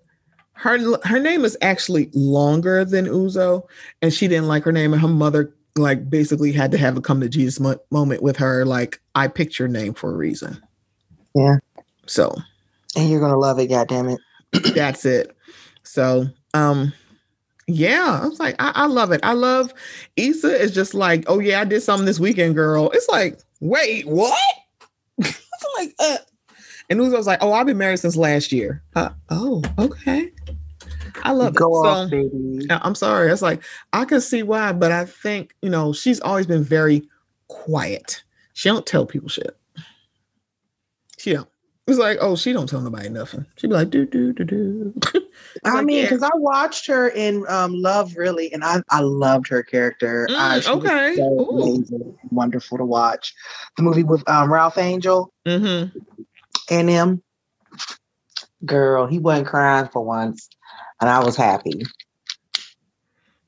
her 0.53 0.79
her 1.05 1.19
name 1.19 1.45
is 1.45 1.57
actually 1.61 2.09
longer 2.13 2.83
than 2.83 3.05
Uzo, 3.05 3.63
and 4.01 4.13
she 4.13 4.27
didn't 4.27 4.47
like 4.47 4.63
her 4.63 4.71
name, 4.71 4.93
and 4.93 5.01
her 5.01 5.07
mother 5.07 5.53
like 5.75 6.09
basically 6.09 6.51
had 6.51 6.71
to 6.71 6.77
have 6.77 6.97
a 6.97 7.01
come 7.01 7.21
to 7.21 7.29
Jesus 7.29 7.59
mo- 7.59 7.79
moment 7.91 8.23
with 8.23 8.37
her. 8.37 8.65
Like 8.65 8.99
I 9.13 9.27
picked 9.27 9.59
your 9.59 9.67
name 9.67 9.93
for 9.93 10.11
a 10.11 10.17
reason. 10.17 10.59
Yeah. 11.35 11.57
So 12.07 12.35
And 12.95 13.09
you're 13.09 13.19
gonna 13.19 13.37
love 13.37 13.59
it, 13.59 13.67
goddamn 13.67 14.09
it. 14.09 14.19
that's 14.73 15.05
it. 15.05 15.35
So 15.83 16.25
um 16.53 16.93
yeah, 17.67 18.21
I 18.23 18.27
was 18.27 18.39
like, 18.39 18.55
I, 18.59 18.71
I 18.73 18.85
love 18.85 19.11
it. 19.11 19.19
I 19.23 19.33
love 19.33 19.73
Issa 20.15 20.59
is 20.59 20.73
just 20.73 20.93
like, 20.93 21.25
oh 21.27 21.39
yeah, 21.39 21.61
I 21.61 21.65
did 21.65 21.81
something 21.81 22.05
this 22.05 22.19
weekend, 22.19 22.55
girl. 22.55 22.89
It's 22.91 23.09
like, 23.09 23.39
wait, 23.59 24.07
what? 24.07 24.37
it's 25.17 25.65
like, 25.77 25.93
uh, 25.99 26.17
and 26.89 26.99
Uzo 26.99 27.17
was 27.17 27.27
like, 27.27 27.39
oh, 27.41 27.53
I've 27.53 27.65
been 27.65 27.77
married 27.77 27.99
since 27.99 28.15
last 28.15 28.51
year. 28.51 28.83
Uh, 28.95 29.09
oh, 29.29 29.61
okay. 29.79 30.31
I 31.23 31.31
love 31.31 31.55
Go 31.55 31.83
it. 31.83 31.87
off, 31.87 31.97
So, 32.05 32.09
baby. 32.09 32.67
I- 32.69 32.79
I'm 32.83 32.95
sorry. 32.95 33.31
It's 33.31 33.41
like 33.41 33.63
I 33.93 34.05
can 34.05 34.21
see 34.21 34.43
why, 34.43 34.71
but 34.73 34.91
I 34.91 35.05
think 35.05 35.55
you 35.61 35.69
know 35.69 35.93
she's 35.93 36.19
always 36.21 36.45
been 36.47 36.63
very 36.63 37.07
quiet. 37.47 38.23
She 38.53 38.69
don't 38.69 38.85
tell 38.85 39.05
people 39.05 39.29
shit. 39.29 39.57
She 41.17 41.33
don't. 41.33 41.47
It's 41.87 41.97
like, 41.97 42.17
oh, 42.19 42.35
she 42.35 42.51
don't 42.51 42.67
tell 42.67 42.81
nobody 42.81 43.07
nothing. 43.07 43.45
She'd 43.55 43.67
be 43.67 43.73
like, 43.73 43.89
do 43.89 44.05
do 44.05 44.33
do 44.33 44.43
do. 44.43 44.93
I 45.63 45.75
like, 45.75 45.85
mean, 45.85 45.97
yeah. 45.97 46.03
because 46.09 46.21
I 46.21 46.29
watched 46.35 46.85
her 46.87 47.07
in 47.09 47.45
um, 47.47 47.73
Love 47.81 48.15
Really, 48.17 48.51
and 48.51 48.61
I, 48.63 48.81
I 48.89 48.99
loved 48.99 49.47
her 49.47 49.63
character. 49.63 50.27
Uh, 50.29 50.33
Mm, 50.59 50.63
she 50.63 50.69
was 50.75 50.85
okay. 50.85 51.15
so 51.15 51.49
amazing, 51.49 52.17
wonderful 52.31 52.77
to 52.77 52.83
watch. 52.85 53.33
The 53.77 53.83
movie 53.83 54.03
with 54.03 54.27
um, 54.29 54.51
Ralph 54.51 54.77
Angel 54.77 55.31
Mm-hmm. 55.47 55.97
And 56.69 56.89
him. 56.89 57.21
Girl, 58.65 59.05
he 59.05 59.19
wasn't 59.19 59.47
crying 59.47 59.87
for 59.91 60.03
once, 60.03 60.49
and 60.99 61.09
I 61.09 61.23
was 61.23 61.35
happy. 61.35 61.83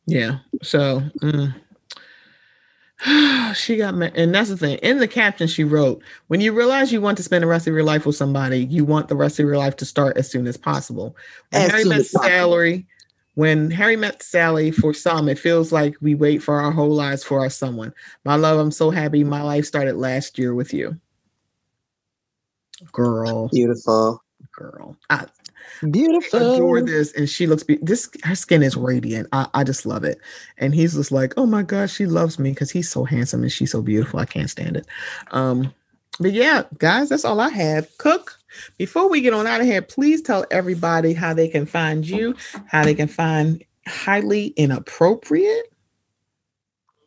Yeah. 0.06 0.40
So, 0.62 1.02
mm. 1.22 1.54
she 3.56 3.78
got 3.78 3.96
ma- 3.96 4.10
and 4.16 4.34
that's 4.34 4.50
the 4.50 4.58
thing. 4.58 4.78
In 4.80 5.00
the 5.00 5.08
caption, 5.08 5.48
she 5.48 5.64
wrote, 5.64 6.04
"When 6.28 6.42
you 6.42 6.52
realize 6.52 6.92
you 6.92 7.02
want 7.02 7.18
to 7.18 7.24
spend 7.24 7.44
the 7.44 7.48
rest 7.48 7.68
of 7.68 7.74
your 7.74 7.84
life 7.84 8.06
with 8.06 8.16
somebody, 8.16 8.66
you 8.66 8.84
want 8.84 9.08
the 9.08 9.16
rest 9.16 9.40
of 9.40 9.46
your 9.46 9.58
life 9.58 9.76
to 9.78 9.86
start 9.86 10.18
as 10.18 10.30
soon 10.30 10.48
as 10.48 10.58
possible." 10.58 11.16
When 11.52 11.64
As 11.64 11.72
Harry 11.72 11.84
soon 11.84 11.90
met 11.90 12.00
as. 12.00 12.12
Sally, 12.12 12.88
when 13.36 13.72
Harry 13.72 13.96
met 13.96 14.22
Sally, 14.22 14.72
for 14.72 14.94
some, 14.94 15.30
it 15.30 15.40
feels 15.40 15.72
like 15.72 15.96
we 16.02 16.14
wait 16.14 16.44
for 16.44 16.60
our 16.60 16.72
whole 16.72 16.94
lives 16.94 17.24
for 17.24 17.40
our 17.40 17.50
someone. 17.50 17.94
My 18.26 18.36
love, 18.36 18.60
I'm 18.60 18.72
so 18.72 18.90
happy 18.90 19.24
my 19.24 19.42
life 19.42 19.66
started 19.66 19.96
last 19.96 20.38
year 20.38 20.54
with 20.54 20.74
you, 20.74 21.00
girl. 22.92 23.50
Beautiful. 23.50 24.24
Girl, 24.54 24.98
I 25.10 25.26
Beautiful. 25.92 26.40
I 26.40 26.56
adore 26.56 26.82
this, 26.82 27.14
and 27.14 27.30
she 27.30 27.48
looks. 27.48 27.64
Be- 27.64 27.80
this 27.82 28.10
her 28.24 28.36
skin 28.36 28.64
is 28.64 28.76
radiant. 28.76 29.28
I, 29.32 29.48
I 29.54 29.64
just 29.64 29.86
love 29.86 30.04
it. 30.04 30.20
And 30.58 30.74
he's 30.74 30.94
just 30.94 31.12
like, 31.12 31.34
oh 31.38 31.46
my 31.46 31.64
gosh, 31.64 31.94
she 31.94 32.06
loves 32.06 32.40
me 32.40 32.52
because 32.52 32.72
he's 32.72 32.90
so 32.90 33.06
handsome 33.06 33.44
and 33.44 33.52
she's 33.52 33.72
so 33.72 33.82
beautiful. 33.82 34.20
I 34.20 34.26
can't 34.26 34.50
stand 34.50 34.78
it. 34.78 34.88
Um, 35.32 35.74
but 36.20 36.34
yeah, 36.34 36.64
guys, 36.78 37.10
that's 37.10 37.26
all 37.26 37.40
I 37.40 37.50
have. 37.50 37.90
Cook. 37.98 38.38
Before 38.78 39.10
we 39.10 39.22
get 39.22 39.34
on 39.34 39.48
out 39.48 39.62
of 39.62 39.68
here, 39.68 39.82
please 39.82 40.22
tell 40.22 40.46
everybody 40.52 41.14
how 41.14 41.34
they 41.34 41.48
can 41.48 41.66
find 41.66 42.06
you, 42.06 42.36
how 42.68 42.84
they 42.84 42.96
can 42.96 43.08
find 43.08 43.64
highly 43.88 44.48
inappropriate. 44.48 45.72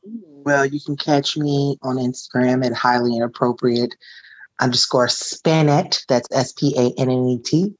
Well, 0.04 0.64
you 0.64 0.80
can 0.80 0.96
catch 0.96 1.36
me 1.36 1.76
on 1.82 1.96
Instagram 1.96 2.64
at 2.64 2.72
highly 2.72 3.16
inappropriate 3.16 3.94
underscore 4.62 5.08
spanet. 5.08 6.04
That's 6.08 6.28
S 6.32 6.52
P 6.52 6.74
A 6.76 7.00
N 7.00 7.10
N 7.10 7.26
E 7.26 7.38
T. 7.42 7.74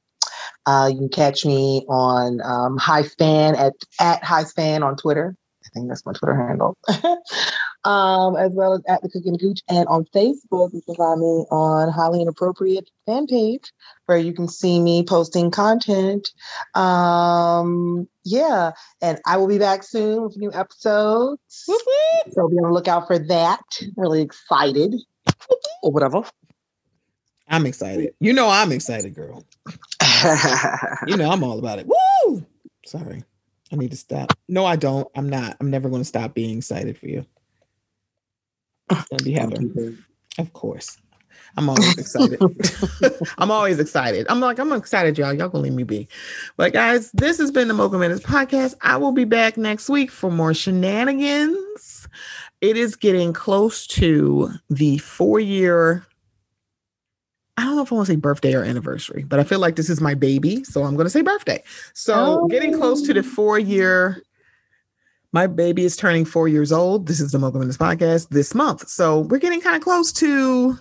Uh, 0.65 0.89
you 0.91 0.97
can 0.97 1.09
catch 1.09 1.45
me 1.45 1.85
on 1.89 2.41
um, 2.43 2.77
High 2.77 3.03
Span 3.03 3.55
at 3.55 3.73
at 3.99 4.23
High 4.23 4.43
Span 4.43 4.83
on 4.83 4.95
Twitter. 4.95 5.35
I 5.65 5.69
think 5.73 5.87
that's 5.87 6.05
my 6.05 6.13
Twitter 6.13 6.35
handle. 6.35 6.77
um, 7.83 8.35
as 8.35 8.51
well 8.51 8.73
as 8.73 8.81
at 8.87 9.01
the 9.01 9.09
Cooking 9.09 9.37
Gooch 9.37 9.61
and 9.69 9.87
on 9.87 10.05
Facebook. 10.13 10.73
You 10.73 10.81
can 10.85 10.95
find 10.95 11.19
me 11.19 11.45
on 11.51 11.89
Highly 11.89 12.21
Inappropriate 12.21 12.89
fan 13.05 13.27
page 13.27 13.71
where 14.05 14.17
you 14.17 14.33
can 14.33 14.47
see 14.47 14.79
me 14.81 15.03
posting 15.03 15.51
content. 15.51 16.29
Um, 16.75 18.07
yeah, 18.23 18.71
and 19.01 19.19
I 19.25 19.37
will 19.37 19.47
be 19.47 19.57
back 19.57 19.83
soon 19.83 20.23
with 20.23 20.37
new 20.37 20.51
episodes. 20.53 21.41
So 22.31 22.49
be 22.49 22.57
on 22.57 22.63
the 22.63 22.73
lookout 22.73 23.07
for 23.07 23.17
that. 23.17 23.63
Really 23.95 24.21
excited. 24.21 24.95
or 25.81 25.91
whatever. 25.91 26.23
I'm 27.47 27.65
excited. 27.65 28.13
You 28.19 28.33
know 28.33 28.49
I'm 28.49 28.71
excited, 28.71 29.13
girl. 29.13 29.45
You 31.07 31.17
know 31.17 31.29
I'm 31.29 31.43
all 31.43 31.59
about 31.59 31.79
it. 31.79 31.87
Woo! 31.87 32.45
Sorry. 32.85 33.23
I 33.71 33.75
need 33.75 33.91
to 33.91 33.97
stop. 33.97 34.33
No, 34.47 34.65
I 34.65 34.75
don't. 34.75 35.07
I'm 35.15 35.29
not. 35.29 35.57
I'm 35.59 35.69
never 35.69 35.89
going 35.89 36.01
to 36.01 36.07
stop 36.07 36.33
being 36.33 36.57
excited 36.57 36.97
for 36.97 37.07
you. 37.07 37.25
It's 38.91 39.09
gonna 39.09 39.23
be 39.23 39.33
Heather. 39.33 39.95
Of 40.37 40.53
course. 40.53 40.97
I'm 41.55 41.69
always 41.69 41.97
excited. 41.97 42.41
I'm 43.37 43.51
always 43.51 43.79
excited. 43.79 44.25
I'm 44.29 44.39
like, 44.39 44.59
I'm 44.59 44.73
excited, 44.73 45.17
y'all. 45.17 45.33
Y'all 45.33 45.49
gonna 45.49 45.63
leave 45.63 45.73
me 45.73 45.83
be. 45.83 46.07
But 46.57 46.73
guys, 46.73 47.11
this 47.11 47.37
has 47.37 47.51
been 47.51 47.67
the 47.67 47.73
Mocha 47.73 47.97
Minutes 47.97 48.23
podcast. 48.23 48.75
I 48.81 48.97
will 48.97 49.11
be 49.11 49.25
back 49.25 49.57
next 49.57 49.89
week 49.89 50.09
for 50.09 50.31
more 50.31 50.53
shenanigans. 50.53 52.07
It 52.61 52.77
is 52.77 52.95
getting 52.95 53.33
close 53.33 53.85
to 53.87 54.51
the 54.69 54.97
four 54.99 55.39
year. 55.39 56.05
I 57.57 57.63
don't 57.63 57.75
know 57.75 57.83
if 57.83 57.91
I 57.91 57.95
want 57.95 58.07
to 58.07 58.13
say 58.13 58.17
birthday 58.17 58.53
or 58.55 58.63
anniversary, 58.63 59.23
but 59.23 59.39
I 59.39 59.43
feel 59.43 59.59
like 59.59 59.75
this 59.75 59.89
is 59.89 60.01
my 60.01 60.15
baby. 60.15 60.63
So 60.63 60.83
I'm 60.83 60.95
going 60.95 61.05
to 61.05 61.11
say 61.11 61.21
birthday. 61.21 61.63
So 61.93 62.47
getting 62.47 62.77
close 62.77 63.01
to 63.03 63.13
the 63.13 63.21
four 63.21 63.59
year 63.59 64.23
my 65.33 65.47
baby 65.47 65.83
is 65.83 65.97
turning 65.97 66.25
four 66.25 66.47
years 66.47 66.71
old. 66.71 67.07
This 67.07 67.19
is 67.19 67.31
the 67.31 67.39
Mocha 67.39 67.57
Minutes 67.57 67.77
podcast 67.77 68.29
this 68.29 68.53
month. 68.53 68.87
So 68.87 69.21
we're 69.21 69.39
getting 69.39 69.59
kind 69.59 69.75
of 69.75 69.81
close 69.81 70.13
to 70.13 70.77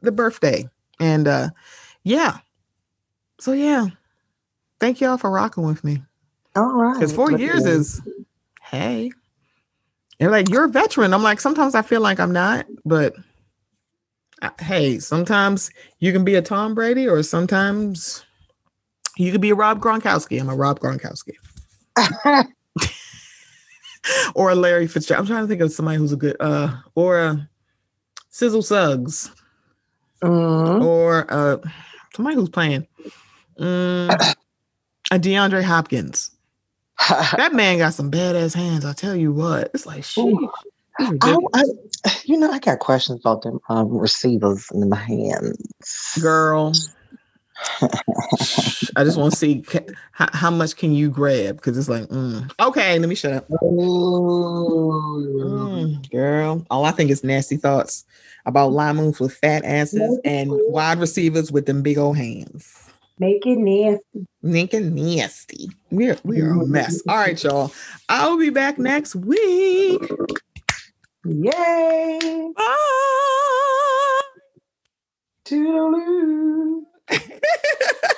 the 0.00 0.12
birthday. 0.12 0.64
And 1.00 1.26
uh 1.28 1.50
yeah. 2.04 2.38
So 3.40 3.52
yeah. 3.52 3.88
Thank 4.78 5.00
y'all 5.00 5.18
for 5.18 5.30
rocking 5.30 5.64
with 5.64 5.82
me. 5.82 6.02
All 6.54 6.72
right. 6.72 6.94
Because 6.94 7.12
four 7.12 7.32
years 7.32 7.66
is 7.66 8.00
hey. 8.62 9.10
And 10.20 10.30
like 10.30 10.48
you're 10.48 10.64
a 10.64 10.68
veteran. 10.68 11.12
I'm 11.12 11.24
like, 11.24 11.40
sometimes 11.40 11.74
I 11.74 11.82
feel 11.82 12.00
like 12.00 12.20
I'm 12.20 12.32
not, 12.32 12.66
but 12.84 13.16
hey, 14.60 14.98
sometimes 14.98 15.70
you 16.00 16.12
can 16.12 16.24
be 16.24 16.34
a 16.34 16.42
Tom 16.42 16.74
Brady 16.74 17.08
or 17.08 17.22
sometimes 17.22 18.24
you 19.16 19.32
could 19.32 19.40
be 19.40 19.50
a 19.50 19.54
Rob 19.54 19.80
Gronkowski. 19.80 20.40
I'm 20.40 20.48
a 20.48 20.54
Rob 20.56 20.78
Gronkowski. 20.80 21.34
or 24.34 24.50
a 24.50 24.54
Larry 24.54 24.86
Fitzgerald. 24.86 25.22
I'm 25.22 25.26
trying 25.26 25.44
to 25.44 25.48
think 25.48 25.60
of 25.60 25.72
somebody 25.72 25.98
who's 25.98 26.12
a 26.12 26.16
good 26.16 26.36
uh 26.40 26.74
or 26.94 27.18
a 27.20 27.48
Sizzle 28.30 28.62
Suggs 28.62 29.30
Mhm. 30.22 30.84
or 30.84 31.26
uh 31.32 31.56
somebody 32.14 32.36
who's 32.36 32.48
playing 32.48 32.86
mm, 33.60 34.10
a 35.10 35.18
DeAndre 35.18 35.62
Hopkins. 35.62 36.30
That 37.36 37.52
man 37.52 37.78
got 37.78 37.92
some 37.94 38.10
badass 38.10 38.54
hands. 38.54 38.84
I 38.84 38.92
tell 38.92 39.14
you 39.14 39.32
what, 39.32 39.70
it's 39.74 39.86
like. 39.86 40.04
Ooh. 40.18 40.50
He's 40.98 41.18
I. 41.22 41.36
I, 41.54 41.62
you 42.24 42.36
know, 42.36 42.50
I 42.50 42.58
got 42.58 42.78
questions 42.78 43.20
about 43.20 43.42
them 43.42 43.60
um, 43.68 43.88
receivers 43.96 44.68
in 44.72 44.88
my 44.88 44.96
hands. 44.96 46.18
girl. 46.20 46.72
I 48.96 49.04
just 49.04 49.18
want 49.18 49.32
to 49.32 49.38
see 49.38 49.62
ca- 49.62 49.86
how, 50.12 50.28
how 50.32 50.50
much 50.50 50.76
can 50.76 50.92
you 50.92 51.10
grab 51.10 51.56
because 51.56 51.76
it's 51.78 51.88
like, 51.88 52.04
mm. 52.04 52.50
okay, 52.60 52.98
let 52.98 53.08
me 53.08 53.14
shut 53.14 53.32
up. 53.32 53.48
Mm, 55.40 56.10
girl, 56.10 56.66
all 56.70 56.84
I 56.84 56.90
think 56.92 57.10
is 57.10 57.24
nasty 57.24 57.56
thoughts 57.56 58.04
about 58.46 58.72
linemen 58.72 59.14
with 59.18 59.34
fat 59.34 59.64
asses 59.64 60.18
and 60.24 60.50
wide 60.68 60.98
receivers 60.98 61.50
with 61.50 61.66
them 61.66 61.82
big 61.82 61.98
old 61.98 62.16
hands. 62.16 62.86
Make 63.18 63.46
it 63.46 63.58
nasty. 63.58 64.26
Naked 64.42 64.92
nasty. 64.92 65.70
We're 65.90 66.18
we 66.22 66.40
are 66.40 66.50
a 66.50 66.66
mess. 66.66 67.02
All 67.08 67.16
right, 67.16 67.42
y'all. 67.42 67.72
I'll 68.08 68.38
be 68.38 68.50
back 68.50 68.78
next 68.78 69.16
week. 69.16 70.02
Yay! 71.26 72.20
Bye. 72.56 74.22
Toodaloo. 75.46 76.82